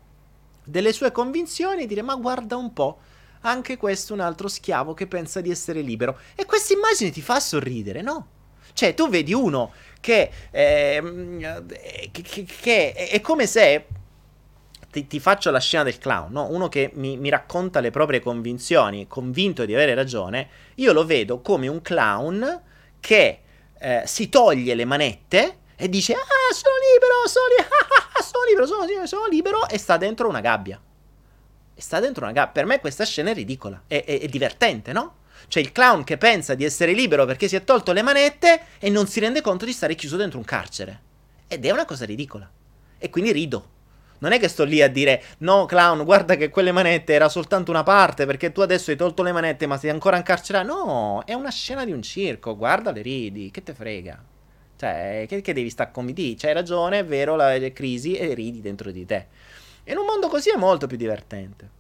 delle 0.66 0.92
sue 0.92 1.14
convinzioni 1.14 1.84
e 1.84 1.88
dire 1.88 2.02
ma 2.02 2.16
guarda 2.16 2.58
un 2.58 2.74
po', 2.74 3.00
anche 3.42 3.78
questo 3.78 4.12
è 4.12 4.18
un 4.18 4.24
altro 4.24 4.50
schiavo 4.50 4.94
che 4.94 5.08
pensa 5.08 5.40
di 5.40 5.52
essere 5.52 5.80
libero. 5.80 6.20
E 6.36 6.44
questa 6.44 6.74
immagine 6.74 7.12
ti 7.12 7.22
fa 7.22 7.40
sorridere, 7.40 8.02
no? 8.02 8.34
Cioè, 8.76 8.94
tu 8.94 9.08
vedi 9.08 9.34
uno 9.34 9.72
che, 10.02 10.30
eh, 10.52 11.02
che, 12.12 12.22
che, 12.22 12.44
che 12.44 12.94
è 12.94 13.22
come 13.22 13.48
se 13.48 13.86
ti, 14.92 15.08
ti, 15.08 15.20
faccio 15.22 15.50
la 15.50 15.62
scena 15.62 15.84
del 15.84 15.98
clown, 15.98 16.34
no? 16.34 16.48
Uno 16.50 16.68
che 16.68 16.92
mi, 16.96 17.16
mi, 17.16 17.30
racconta 17.30 17.80
le 17.80 17.90
proprie 17.90 18.20
convinzioni, 18.20 19.08
convinto 19.08 19.64
di 19.64 19.74
avere 19.74 19.96
ragione, 19.96 20.50
io 20.76 20.92
lo 20.92 21.06
vedo 21.06 21.40
come 21.40 21.70
un 21.70 21.82
clown 21.82 22.62
che 23.00 23.40
eh, 23.80 24.04
si 24.06 24.28
toglie 24.28 24.76
le 24.76 24.84
manette 24.84 25.60
e 25.78 25.88
dice 25.88 26.14
ah 26.14 26.54
sono 26.54 26.76
libero, 26.94 27.28
sono, 27.28 27.46
li- 27.48 27.64
ah, 27.64 28.22
sono 28.22 28.44
libero, 28.46 28.66
sono, 28.68 28.84
libero, 28.84 29.06
sono 29.06 29.26
libero 29.28 29.70
e 29.70 29.78
sta 29.78 29.96
dentro 29.96 30.28
una 30.28 30.42
gabbia. 30.42 30.82
E 31.74 31.82
sta 31.82 32.02
dentro 32.02 32.26
una 32.26 32.34
gabbia. 32.34 32.52
Per 32.52 32.66
me 32.66 32.82
questa 32.82 33.06
scena 33.06 33.32
è 33.32 33.34
ridicola, 33.34 33.84
è, 33.88 34.04
è, 34.04 34.20
è 34.20 34.28
divertente, 34.28 34.92
no? 34.92 35.24
Cioè 35.48 35.62
il 35.62 35.72
clown 35.72 36.04
che 36.04 36.18
pensa 36.18 36.56
di 36.56 36.64
essere 36.64 36.94
libero 36.94 37.26
perché 37.26 37.48
si 37.48 37.56
è 37.56 37.64
tolto 37.64 37.92
le 37.92 38.02
manette 38.02 38.62
e 38.80 38.90
non 38.90 39.08
si 39.08 39.20
rende 39.20 39.42
conto 39.42 39.66
di 39.66 39.72
stare 39.72 39.96
chiuso 39.96 40.18
dentro 40.18 40.38
un 40.38 40.46
carcere. 40.46 41.00
Ed 41.48 41.66
è 41.66 41.72
una 41.72 41.86
cosa 41.86 42.06
ridicola. 42.06 42.50
E 42.98 43.10
quindi 43.10 43.32
rido. 43.32 43.74
Non 44.18 44.32
è 44.32 44.40
che 44.40 44.48
sto 44.48 44.64
lì 44.64 44.82
a 44.82 44.90
dire 44.90 45.22
no, 45.40 45.66
clown, 45.66 46.04
guarda 46.04 46.36
che 46.36 46.50
quelle 46.50 46.72
manette 46.72 47.14
era 47.14 47.30
soltanto 47.30 47.70
una 47.70 47.84
parte 47.84 48.26
perché 48.26 48.52
tu 48.52 48.62
adesso 48.62 48.90
hai 48.90 48.98
tolto 48.98 49.24
le 49.24 49.32
manette 49.32 49.68
ma 49.68 49.78
sei 49.78 49.90
ancora 49.90 50.18
incarcerato. 50.18 50.66
No, 50.66 51.24
è 51.26 51.34
una 51.34 51.52
scena 51.52 51.86
di 51.86 51.92
un 51.92 52.02
circo, 52.02 52.56
guarda 52.56 52.92
le 52.92 53.02
ridi, 53.02 53.52
che 53.52 53.62
te 53.62 53.74
frega. 53.74 54.24
Cioè, 54.78 55.26
che, 55.28 55.42
che 55.42 55.54
devi 55.54 55.70
stare 55.70 55.92
convinti? 55.92 56.36
C'hai 56.36 56.54
ragione, 56.54 57.00
è 57.00 57.06
vero, 57.06 57.36
la, 57.36 57.58
la 57.58 57.72
crisi 57.72 58.16
e 58.16 58.34
ridi 58.34 58.62
dentro 58.62 58.92
di 58.92 59.06
te. 59.06 59.28
in 59.86 59.98
un 59.98 60.06
mondo 60.06 60.28
così 60.28 60.50
è 60.50 60.58
molto 60.58 60.88
più 60.88 60.98
divertente. 60.98 61.75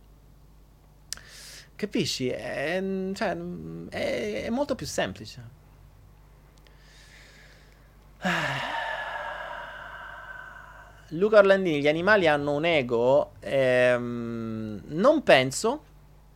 Capisci? 1.76 2.30
È, 2.30 2.82
cioè, 3.14 3.38
è, 3.90 4.44
è 4.46 4.50
molto 4.50 4.76
più 4.76 4.86
semplice. 4.86 5.44
Luca 11.10 11.38
Orlandini, 11.40 11.82
gli 11.82 11.88
animali 11.88 12.28
hanno 12.28 12.54
un 12.54 12.64
ego? 12.66 13.34
Ehm, 13.42 14.82
non 14.86 15.22
penso, 15.24 15.84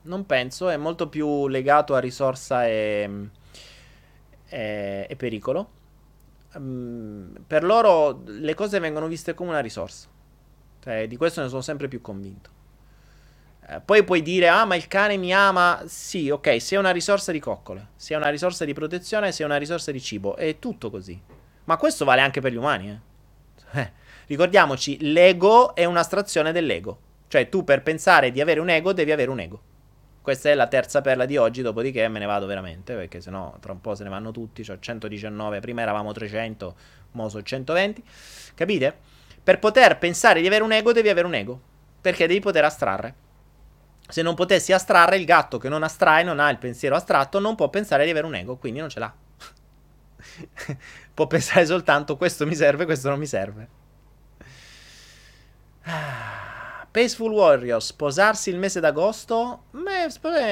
non 0.04 0.26
penso, 0.26 0.70
è 0.70 0.78
molto 0.78 1.08
più 1.08 1.48
legato 1.48 1.96
a 1.96 2.00
risorsa 2.00 2.68
e, 2.68 3.30
e, 4.48 5.08
e 5.10 5.16
pericolo. 5.16 5.78
Um, 6.54 7.44
per 7.46 7.64
loro 7.64 8.24
le 8.26 8.54
cose 8.56 8.80
vengono 8.80 9.08
viste 9.08 9.34
come 9.34 9.50
una 9.52 9.60
risorsa. 9.60 10.08
Cioè, 10.82 11.08
di 11.08 11.18
questo 11.18 11.42
ne 11.42 11.48
sono 11.48 11.62
sempre 11.62 11.88
più 11.88 12.02
convinto. 12.02 12.58
Eh, 13.72 13.82
poi 13.82 14.04
puoi 14.04 14.24
dire, 14.24 14.48
ah, 14.48 14.66
ma 14.66 14.76
il 14.76 14.88
cane 14.88 15.18
mi 15.18 15.32
ama. 15.32 15.84
Sì, 15.86 16.30
ok, 16.30 16.58
è 16.72 16.76
una 16.78 16.92
risorsa 16.92 17.32
di 17.32 17.40
coccole, 17.40 17.90
è 18.08 18.16
una 18.16 18.30
risorsa 18.30 18.66
di 18.66 18.74
protezione, 18.74 19.30
è 19.30 19.44
una 19.44 19.58
risorsa 19.58 19.92
di 19.92 20.02
cibo. 20.02 20.36
È 20.36 20.58
tutto 20.58 20.90
così. 20.90 21.22
Ma 21.66 21.78
questo 21.78 22.04
vale 22.04 22.22
anche 22.22 22.42
per 22.42 22.52
gli 22.52 22.56
umani, 22.56 22.90
eh. 22.90 23.80
eh 23.80 23.92
ricordiamoci, 24.26 24.98
l'ego 25.12 25.76
è 25.76 25.86
un'astrazione 25.86 26.52
dell'ego. 26.52 27.00
Cioè, 27.28 27.48
tu 27.48 27.64
per 27.64 27.84
pensare 27.84 28.32
di 28.32 28.42
avere 28.42 28.60
un 28.60 28.70
ego, 28.70 28.92
devi 28.92 29.12
avere 29.12 29.30
un 29.30 29.40
ego. 29.40 29.62
Questa 30.20 30.50
è 30.50 30.56
la 30.56 30.68
terza 30.68 31.02
perla 31.02 31.26
di 31.26 31.38
oggi, 31.38 31.62
dopodiché 31.62 32.08
me 32.08 32.18
ne 32.18 32.26
vado 32.26 32.48
veramente, 32.48 32.96
perché 32.96 33.22
sennò 33.22 33.56
tra 33.60 33.72
un 33.72 33.82
po' 33.82 33.94
se 33.94 34.04
ne 34.04 34.10
vanno 34.10 34.32
tutti. 34.32 34.64
Cioè 34.64 34.80
119, 34.80 35.60
prima 35.60 35.82
eravamo 35.82 36.12
300, 36.12 36.76
mo 37.12 37.30
sono 37.30 37.44
120. 37.44 38.04
Capite? 38.56 38.98
Per 39.44 39.60
poter 39.60 40.00
pensare 40.00 40.42
di 40.42 40.48
avere 40.48 40.64
un 40.64 40.72
ego, 40.72 40.92
devi 40.92 41.10
avere 41.10 41.28
un 41.28 41.36
ego. 41.36 41.62
Perché 42.02 42.26
devi 42.26 42.40
poter 42.40 42.66
astrarre. 42.66 43.28
Se 44.10 44.22
non 44.24 44.34
potessi 44.34 44.74
astrarre, 44.74 45.18
il 45.18 45.26
gatto 45.26 45.60
che 45.60 45.70
non 45.70 45.84
astrae, 45.84 46.24
non 46.24 46.40
ha 46.40 46.50
il 46.50 46.58
pensiero 46.58 46.96
astratto, 46.96 47.40
non 47.40 47.56
può 47.56 47.70
pensare 47.70 48.06
di 48.06 48.10
avere 48.10 48.26
un 48.26 48.34
ego, 48.36 48.58
quindi 48.58 48.80
non 48.80 48.90
ce 48.90 49.00
l'ha. 49.00 49.14
può 51.14 51.28
pensare 51.28 51.66
soltanto 51.66 52.18
questo 52.18 52.48
mi 52.48 52.56
serve, 52.56 52.86
questo 52.86 53.10
non 53.10 53.20
mi 53.20 53.28
serve. 53.28 53.68
Ah, 55.84 56.88
Peaceful 56.90 57.32
Warriors, 57.32 57.86
sposarsi 57.86 58.50
il 58.50 58.58
mese 58.58 58.80
d'agosto? 58.80 59.66
Beh, 59.72 60.08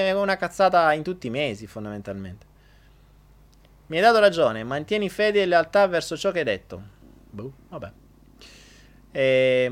è 0.07 0.11
una 0.13 0.37
cazzata 0.37 0.93
in 0.93 1.01
tutti 1.01 1.27
i 1.27 1.31
mesi, 1.31 1.65
fondamentalmente. 1.65 2.45
Mi 3.87 3.97
hai 3.97 4.03
dato 4.03 4.19
ragione, 4.19 4.63
mantieni 4.63 5.09
fede 5.09 5.41
e 5.41 5.45
lealtà 5.47 5.87
verso 5.87 6.15
ciò 6.15 6.31
che 6.31 6.39
hai 6.39 6.45
detto. 6.45 6.81
Boh, 7.29 7.53
vabbè. 7.69 7.91
E 9.11 9.67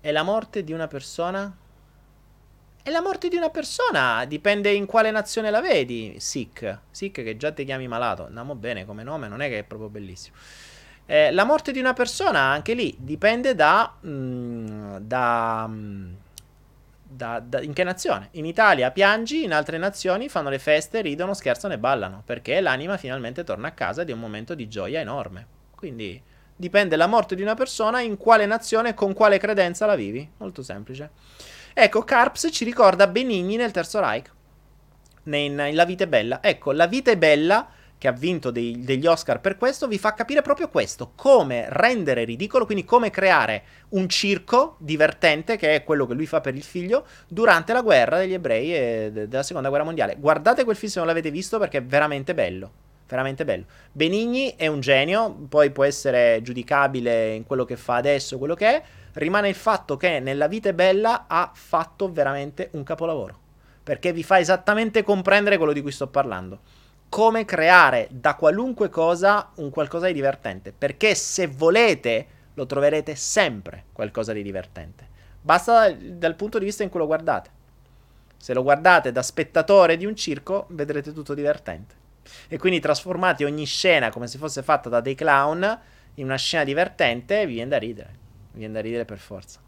la 0.00 0.22
morte 0.22 0.62
di 0.62 0.72
una 0.72 0.86
persona? 0.86 1.56
È 2.84 2.90
la 2.90 3.00
morte 3.00 3.28
di 3.28 3.36
una 3.36 3.48
persona, 3.48 4.24
dipende 4.24 4.72
in 4.72 4.86
quale 4.86 5.12
nazione 5.12 5.50
la 5.50 5.60
vedi. 5.60 6.16
Sick, 6.18 6.80
sick 6.90 7.22
che 7.22 7.36
già 7.36 7.52
ti 7.52 7.64
chiami 7.64 7.86
malato. 7.86 8.24
Andiamo 8.24 8.56
bene 8.56 8.84
come 8.84 9.04
nome, 9.04 9.28
non 9.28 9.40
è 9.40 9.48
che 9.48 9.60
è 9.60 9.62
proprio 9.62 9.88
bellissimo. 9.88 10.34
Eh, 11.06 11.30
la 11.30 11.44
morte 11.44 11.70
di 11.70 11.78
una 11.78 11.92
persona, 11.92 12.40
anche 12.40 12.74
lì, 12.74 12.92
dipende 12.98 13.54
da, 13.54 13.94
mh, 14.00 14.08
mm, 14.08 14.96
da, 14.96 15.66
mm, 15.68 16.12
da, 17.02 17.38
da, 17.38 17.60
in 17.60 17.72
che 17.72 17.84
nazione. 17.84 18.30
In 18.32 18.46
Italia 18.46 18.90
piangi, 18.90 19.44
in 19.44 19.52
altre 19.52 19.78
nazioni 19.78 20.28
fanno 20.28 20.48
le 20.48 20.58
feste, 20.58 21.02
ridono, 21.02 21.34
scherzano 21.34 21.74
e 21.74 21.78
ballano, 21.78 22.24
perché 22.26 22.60
l'anima 22.60 22.96
finalmente 22.96 23.44
torna 23.44 23.68
a 23.68 23.72
casa 23.72 24.02
è 24.02 24.10
un 24.10 24.18
momento 24.18 24.56
di 24.56 24.66
gioia 24.66 24.98
enorme. 24.98 25.46
Quindi 25.76 26.20
dipende 26.56 26.96
la 26.96 27.06
morte 27.06 27.36
di 27.36 27.42
una 27.42 27.54
persona 27.54 28.00
in 28.00 28.16
quale 28.16 28.44
nazione 28.44 28.88
e 28.88 28.94
con 28.94 29.12
quale 29.12 29.38
credenza 29.38 29.86
la 29.86 29.94
vivi. 29.94 30.28
Molto 30.38 30.62
semplice. 30.64 31.10
Ecco, 31.74 32.02
Carps 32.02 32.48
ci 32.52 32.64
ricorda 32.64 33.06
Benigni 33.06 33.56
nel 33.56 33.70
Terzo 33.70 34.00
Reich. 34.00 34.30
In, 35.24 35.70
La 35.72 35.84
vita 35.84 36.04
è 36.04 36.08
bella. 36.08 36.42
Ecco, 36.42 36.72
La 36.72 36.86
vita 36.86 37.10
è 37.10 37.16
bella, 37.16 37.68
che 38.02 38.08
ha 38.08 38.12
vinto 38.12 38.50
dei, 38.50 38.82
degli 38.82 39.06
Oscar 39.06 39.40
per 39.40 39.56
questo, 39.56 39.86
vi 39.86 39.96
fa 39.96 40.12
capire 40.12 40.42
proprio 40.42 40.68
questo. 40.68 41.12
Come 41.14 41.66
rendere 41.68 42.24
ridicolo, 42.24 42.66
quindi 42.66 42.84
come 42.84 43.10
creare 43.10 43.62
un 43.90 44.08
circo 44.08 44.74
divertente, 44.80 45.56
che 45.56 45.76
è 45.76 45.84
quello 45.84 46.04
che 46.06 46.14
lui 46.14 46.26
fa 46.26 46.40
per 46.40 46.56
il 46.56 46.64
figlio, 46.64 47.06
durante 47.28 47.72
la 47.72 47.80
guerra 47.80 48.18
degli 48.18 48.32
ebrei 48.32 48.74
e 48.74 49.10
de- 49.12 49.28
della 49.28 49.44
seconda 49.44 49.68
guerra 49.68 49.84
mondiale. 49.84 50.16
Guardate 50.18 50.64
quel 50.64 50.74
film 50.74 50.90
se 50.90 50.98
non 50.98 51.06
l'avete 51.06 51.30
visto 51.30 51.60
perché 51.60 51.78
è 51.78 51.84
veramente 51.84 52.34
bello 52.34 52.72
veramente 53.12 53.44
bello. 53.44 53.66
Benigni 53.92 54.54
è 54.56 54.66
un 54.68 54.80
genio, 54.80 55.30
poi 55.46 55.70
può 55.70 55.84
essere 55.84 56.40
giudicabile 56.40 57.34
in 57.34 57.44
quello 57.44 57.66
che 57.66 57.76
fa 57.76 57.96
adesso, 57.96 58.38
quello 58.38 58.54
che 58.54 58.66
è, 58.66 58.82
rimane 59.14 59.48
il 59.48 59.54
fatto 59.54 59.96
che 59.96 60.20
nella 60.20 60.46
vita 60.46 60.68
è 60.68 60.74
bella 60.74 61.24
ha 61.26 61.50
fatto 61.54 62.10
veramente 62.10 62.70
un 62.72 62.82
capolavoro. 62.82 63.40
Perché 63.82 64.12
vi 64.12 64.22
fa 64.22 64.38
esattamente 64.38 65.02
comprendere 65.02 65.56
quello 65.56 65.72
di 65.72 65.82
cui 65.82 65.90
sto 65.90 66.06
parlando. 66.06 66.60
Come 67.08 67.44
creare 67.44 68.08
da 68.10 68.36
qualunque 68.36 68.88
cosa 68.88 69.50
un 69.56 69.70
qualcosa 69.70 70.06
di 70.06 70.12
divertente. 70.12 70.72
Perché 70.72 71.14
se 71.14 71.46
volete 71.46 72.26
lo 72.54 72.66
troverete 72.66 73.14
sempre 73.14 73.84
qualcosa 73.92 74.32
di 74.32 74.42
divertente. 74.42 75.08
Basta 75.40 75.90
dal 75.92 76.36
punto 76.36 76.58
di 76.58 76.64
vista 76.64 76.82
in 76.82 76.88
cui 76.88 77.00
lo 77.00 77.06
guardate. 77.06 77.50
Se 78.36 78.54
lo 78.54 78.62
guardate 78.62 79.12
da 79.12 79.22
spettatore 79.22 79.96
di 79.96 80.06
un 80.06 80.16
circo, 80.16 80.66
vedrete 80.70 81.12
tutto 81.12 81.34
divertente. 81.34 81.94
E 82.48 82.58
quindi 82.58 82.80
trasformate 82.80 83.44
ogni 83.44 83.64
scena 83.64 84.10
come 84.10 84.26
se 84.26 84.38
fosse 84.38 84.62
fatta 84.62 84.88
da 84.88 85.00
dei 85.00 85.14
clown 85.14 85.80
in 86.14 86.24
una 86.24 86.36
scena 86.36 86.64
divertente, 86.64 87.46
vi 87.46 87.54
viene 87.54 87.70
da 87.70 87.78
ridere. 87.78 88.21
Mi 88.52 88.58
viene 88.60 88.74
da 88.74 88.80
ridere 88.80 89.04
per 89.04 89.18
forza. 89.18 89.60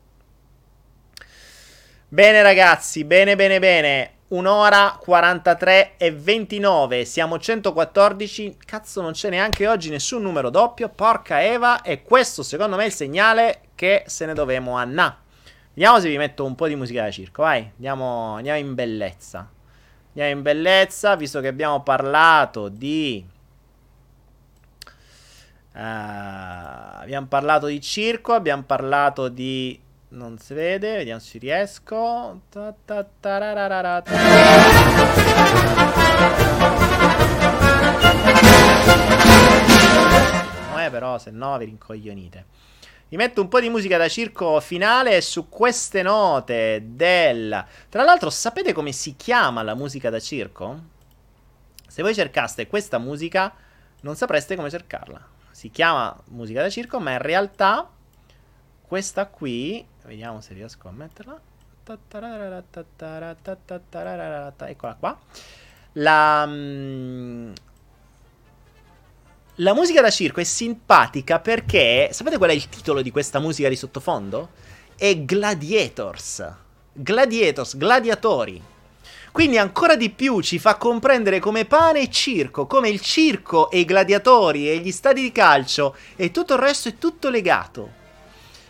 Bene 2.08 2.42
ragazzi, 2.42 3.04
bene 3.04 3.34
bene 3.34 3.58
bene. 3.58 4.10
Un'ora 4.28 4.96
43 5.00 5.94
e 5.96 6.12
29. 6.12 7.04
Siamo 7.04 7.38
114. 7.38 8.56
Cazzo, 8.64 9.00
non 9.00 9.12
c'è 9.12 9.30
neanche 9.30 9.66
oggi 9.66 9.90
nessun 9.90 10.22
numero 10.22 10.50
doppio. 10.50 10.88
Porca 10.88 11.42
Eva. 11.42 11.82
E 11.82 12.02
questo 12.02 12.42
secondo 12.42 12.76
me 12.76 12.84
è 12.84 12.86
il 12.86 12.92
segnale 12.92 13.60
che 13.74 14.04
se 14.06 14.26
ne 14.26 14.34
dovemo 14.34 14.76
annà. 14.76 15.18
Vediamo 15.72 15.98
se 15.98 16.08
vi 16.08 16.16
metto 16.16 16.44
un 16.44 16.54
po' 16.54 16.68
di 16.68 16.76
musica 16.76 17.02
da 17.02 17.10
circo. 17.10 17.42
Vai, 17.42 17.68
andiamo, 17.74 18.34
andiamo 18.36 18.58
in 18.58 18.74
bellezza. 18.74 19.50
Andiamo 20.08 20.30
in 20.30 20.42
bellezza, 20.42 21.16
visto 21.16 21.40
che 21.40 21.48
abbiamo 21.48 21.82
parlato 21.82 22.68
di 22.68 23.24
Uh, 25.74 27.00
abbiamo 27.00 27.26
parlato 27.26 27.66
di 27.66 27.80
circo, 27.80 28.32
abbiamo 28.32 28.62
parlato 28.62 29.26
di 29.28 29.76
non 30.10 30.38
si 30.38 30.54
vede, 30.54 30.98
vediamo 30.98 31.18
se 31.18 31.38
riesco. 31.38 32.42
Ta 32.48 32.74
eh, 40.84 40.90
però, 40.90 41.18
se 41.18 41.30
no 41.32 41.58
vi 41.58 41.64
rincoglionite. 41.64 42.44
Vi 43.08 43.16
metto 43.16 43.40
un 43.40 43.48
po' 43.48 43.58
di 43.58 43.68
musica 43.68 43.96
da 43.96 44.08
circo 44.08 44.60
finale 44.60 45.20
su 45.20 45.48
queste 45.48 46.02
note 46.02 46.82
del... 46.84 47.64
Tra 47.88 48.04
l'altro, 48.04 48.30
sapete 48.30 48.72
come 48.72 48.92
si 48.92 49.16
chiama 49.16 49.62
la 49.62 49.74
musica 49.74 50.08
da 50.08 50.20
circo? 50.20 50.80
Se 51.88 52.02
voi 52.02 52.14
cercaste 52.14 52.68
questa 52.68 52.98
musica, 52.98 53.52
non 54.02 54.14
sapreste 54.14 54.54
come 54.54 54.70
cercarla. 54.70 55.33
Si 55.54 55.70
chiama 55.70 56.20
musica 56.30 56.62
da 56.62 56.68
circo, 56.68 56.98
ma 56.98 57.12
in 57.12 57.18
realtà 57.18 57.88
questa 58.82 59.26
qui, 59.26 59.86
vediamo 60.02 60.40
se 60.40 60.52
riesco 60.52 60.88
a 60.88 60.90
metterla. 60.90 61.40
Eccola 64.66 64.96
qua. 64.96 65.16
La, 65.92 66.44
mm, 66.44 67.52
la 69.54 69.74
musica 69.74 70.00
da 70.00 70.10
circo 70.10 70.40
è 70.40 70.44
simpatica 70.44 71.38
perché. 71.38 72.08
Sapete 72.10 72.36
qual 72.36 72.50
è 72.50 72.54
il 72.54 72.68
titolo 72.68 73.00
di 73.00 73.12
questa 73.12 73.38
musica 73.38 73.68
di 73.68 73.76
sottofondo? 73.76 74.50
È 74.96 75.24
Gladiators. 75.24 76.52
Gladiators, 76.92 77.76
gladiatori. 77.76 78.60
Quindi 79.34 79.58
ancora 79.58 79.96
di 79.96 80.10
più 80.10 80.40
ci 80.42 80.60
fa 80.60 80.76
comprendere 80.76 81.40
come 81.40 81.64
pane 81.64 82.02
e 82.02 82.08
circo, 82.08 82.68
come 82.68 82.88
il 82.88 83.00
circo 83.00 83.68
e 83.68 83.80
i 83.80 83.84
gladiatori 83.84 84.70
e 84.70 84.78
gli 84.78 84.92
stadi 84.92 85.22
di 85.22 85.32
calcio 85.32 85.96
e 86.14 86.30
tutto 86.30 86.54
il 86.54 86.60
resto 86.60 86.88
è 86.88 86.98
tutto 86.98 87.30
legato. 87.30 87.90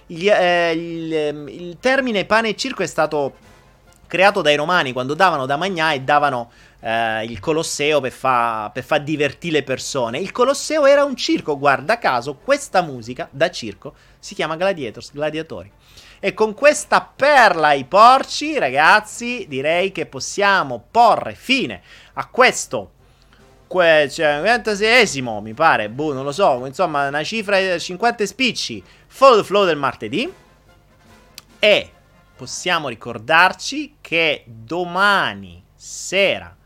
Il, 0.06 0.26
eh, 0.26 0.72
il, 0.72 1.14
ehm, 1.14 1.48
il 1.48 1.76
termine 1.78 2.24
pane 2.24 2.48
e 2.48 2.56
circo 2.56 2.82
è 2.82 2.86
stato 2.86 3.34
creato 4.06 4.40
dai 4.40 4.56
romani 4.56 4.94
quando 4.94 5.12
davano 5.12 5.44
da 5.44 5.58
mangiare 5.58 5.96
e 5.96 6.00
davano 6.00 6.50
eh, 6.80 7.24
il 7.24 7.40
Colosseo 7.40 8.00
per 8.00 8.12
far 8.12 8.72
fa 8.82 8.96
divertire 8.96 9.56
le 9.56 9.62
persone. 9.64 10.18
Il 10.18 10.32
Colosseo 10.32 10.86
era 10.86 11.04
un 11.04 11.14
circo, 11.14 11.58
guarda 11.58 11.98
caso, 11.98 12.36
questa 12.42 12.80
musica 12.80 13.28
da 13.30 13.50
circo 13.50 13.94
si 14.18 14.34
chiama 14.34 14.56
Gladiators, 14.56 15.12
Gladiatori. 15.12 15.70
E 16.20 16.34
con 16.34 16.54
questa 16.54 17.00
perla 17.02 17.68
ai 17.68 17.84
porci, 17.84 18.58
ragazzi, 18.58 19.46
direi 19.48 19.92
che 19.92 20.06
possiamo 20.06 20.82
porre 20.90 21.34
fine 21.34 21.82
a 22.14 22.26
questo 22.28 22.92
que- 23.74 24.08
cioè, 24.08 24.40
96esimo, 24.40 25.40
mi 25.40 25.52
pare, 25.52 25.88
boh, 25.88 26.12
non 26.12 26.24
lo 26.24 26.30
so, 26.30 26.64
insomma, 26.64 27.08
una 27.08 27.24
cifra 27.24 27.58
di 27.58 27.80
50 27.80 28.24
spicci, 28.24 28.82
follow 29.08 29.38
the 29.38 29.44
flow 29.44 29.64
del 29.64 29.76
martedì. 29.76 30.32
E 31.58 31.92
possiamo 32.36 32.88
ricordarci 32.88 33.96
che 34.00 34.44
domani 34.46 35.64
sera 35.74 36.56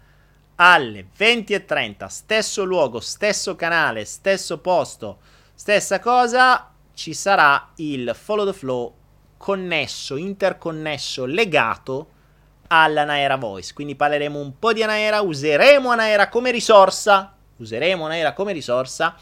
alle 0.56 1.06
20.30, 1.16 2.06
stesso 2.08 2.64
luogo, 2.64 3.00
stesso 3.00 3.54
canale, 3.54 4.04
stesso 4.04 4.58
posto, 4.58 5.20
stessa 5.54 6.00
cosa, 6.00 6.72
ci 6.92 7.14
sarà 7.14 7.70
il 7.76 8.14
follow 8.14 8.44
the 8.44 8.52
flow 8.52 8.97
connesso, 9.38 10.16
interconnesso, 10.16 11.24
legato 11.24 12.08
alla 12.66 13.04
Naera 13.04 13.36
Voice. 13.36 13.72
Quindi 13.72 13.94
parleremo 13.94 14.38
un 14.38 14.58
po' 14.58 14.74
di 14.74 14.82
Anaera, 14.82 15.22
useremo 15.22 15.90
Anaera 15.90 16.28
come 16.28 16.50
risorsa, 16.50 17.34
useremo 17.56 18.04
Anaera 18.04 18.34
come 18.34 18.52
risorsa 18.52 19.16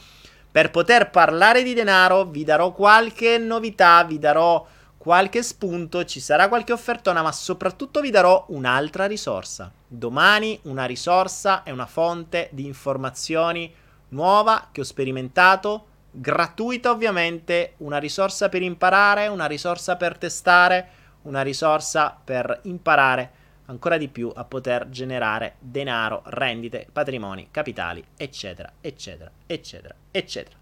per 0.57 0.71
poter 0.71 1.11
parlare 1.11 1.63
di 1.63 1.75
denaro, 1.75 2.25
vi 2.25 2.43
darò 2.43 2.73
qualche 2.73 3.37
novità, 3.37 4.03
vi 4.05 4.19
darò 4.19 4.67
qualche 4.97 5.43
spunto, 5.43 6.07
ci 6.07 6.19
sarà 6.19 6.49
qualche 6.49 6.73
offertona, 6.73 7.21
ma 7.21 7.31
soprattutto 7.31 8.01
vi 8.01 8.09
darò 8.09 8.47
un'altra 8.49 9.05
risorsa. 9.05 9.71
Domani 9.87 10.59
una 10.63 10.87
risorsa 10.87 11.63
è 11.63 11.71
una 11.71 11.85
fonte 11.85 12.49
di 12.53 12.65
informazioni 12.65 13.71
nuova 14.09 14.69
che 14.73 14.81
ho 14.81 14.85
sperimentato, 14.85 15.87
gratuita 16.19 16.91
ovviamente, 16.91 17.75
una 17.79 17.99
risorsa 17.99 18.49
per 18.49 18.63
imparare, 18.63 19.27
una 19.27 19.47
risorsa 19.47 19.97
per 19.97 20.17
testare, 20.17 20.89
una 21.23 21.43
risorsa 21.43 22.19
per 22.23 22.61
imparare 22.63 23.45
ancora 23.67 23.97
di 23.97 24.09
più 24.09 24.31
a 24.35 24.45
poter 24.45 24.89
generare 24.89 25.57
denaro, 25.59 26.23
rendite, 26.27 26.87
patrimoni, 26.91 27.49
capitali, 27.51 28.03
eccetera, 28.17 28.73
eccetera, 28.81 29.31
eccetera, 29.47 29.95
eccetera. 30.11 30.57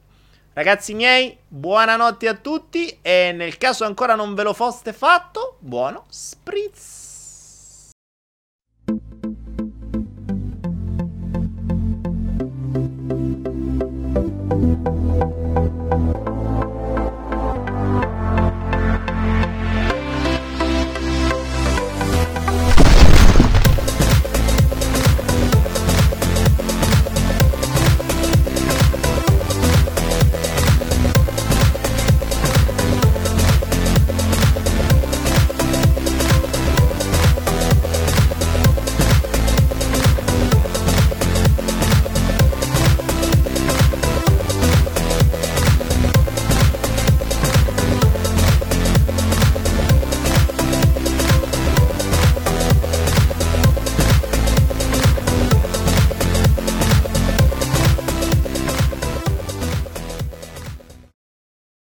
Ragazzi 0.55 0.94
miei, 0.94 1.36
buonanotte 1.47 2.28
a 2.28 2.35
tutti 2.35 2.98
e 3.02 3.32
nel 3.35 3.59
caso 3.59 3.85
ancora 3.85 4.14
non 4.14 4.35
ve 4.35 4.43
lo 4.43 4.55
foste 4.55 4.93
fatto, 4.93 5.59
buono 5.60 6.05
spritz! 6.09 7.12
thank 14.14 14.28
you 14.28 14.43
Thank 14.50 16.28
you. 16.28 16.34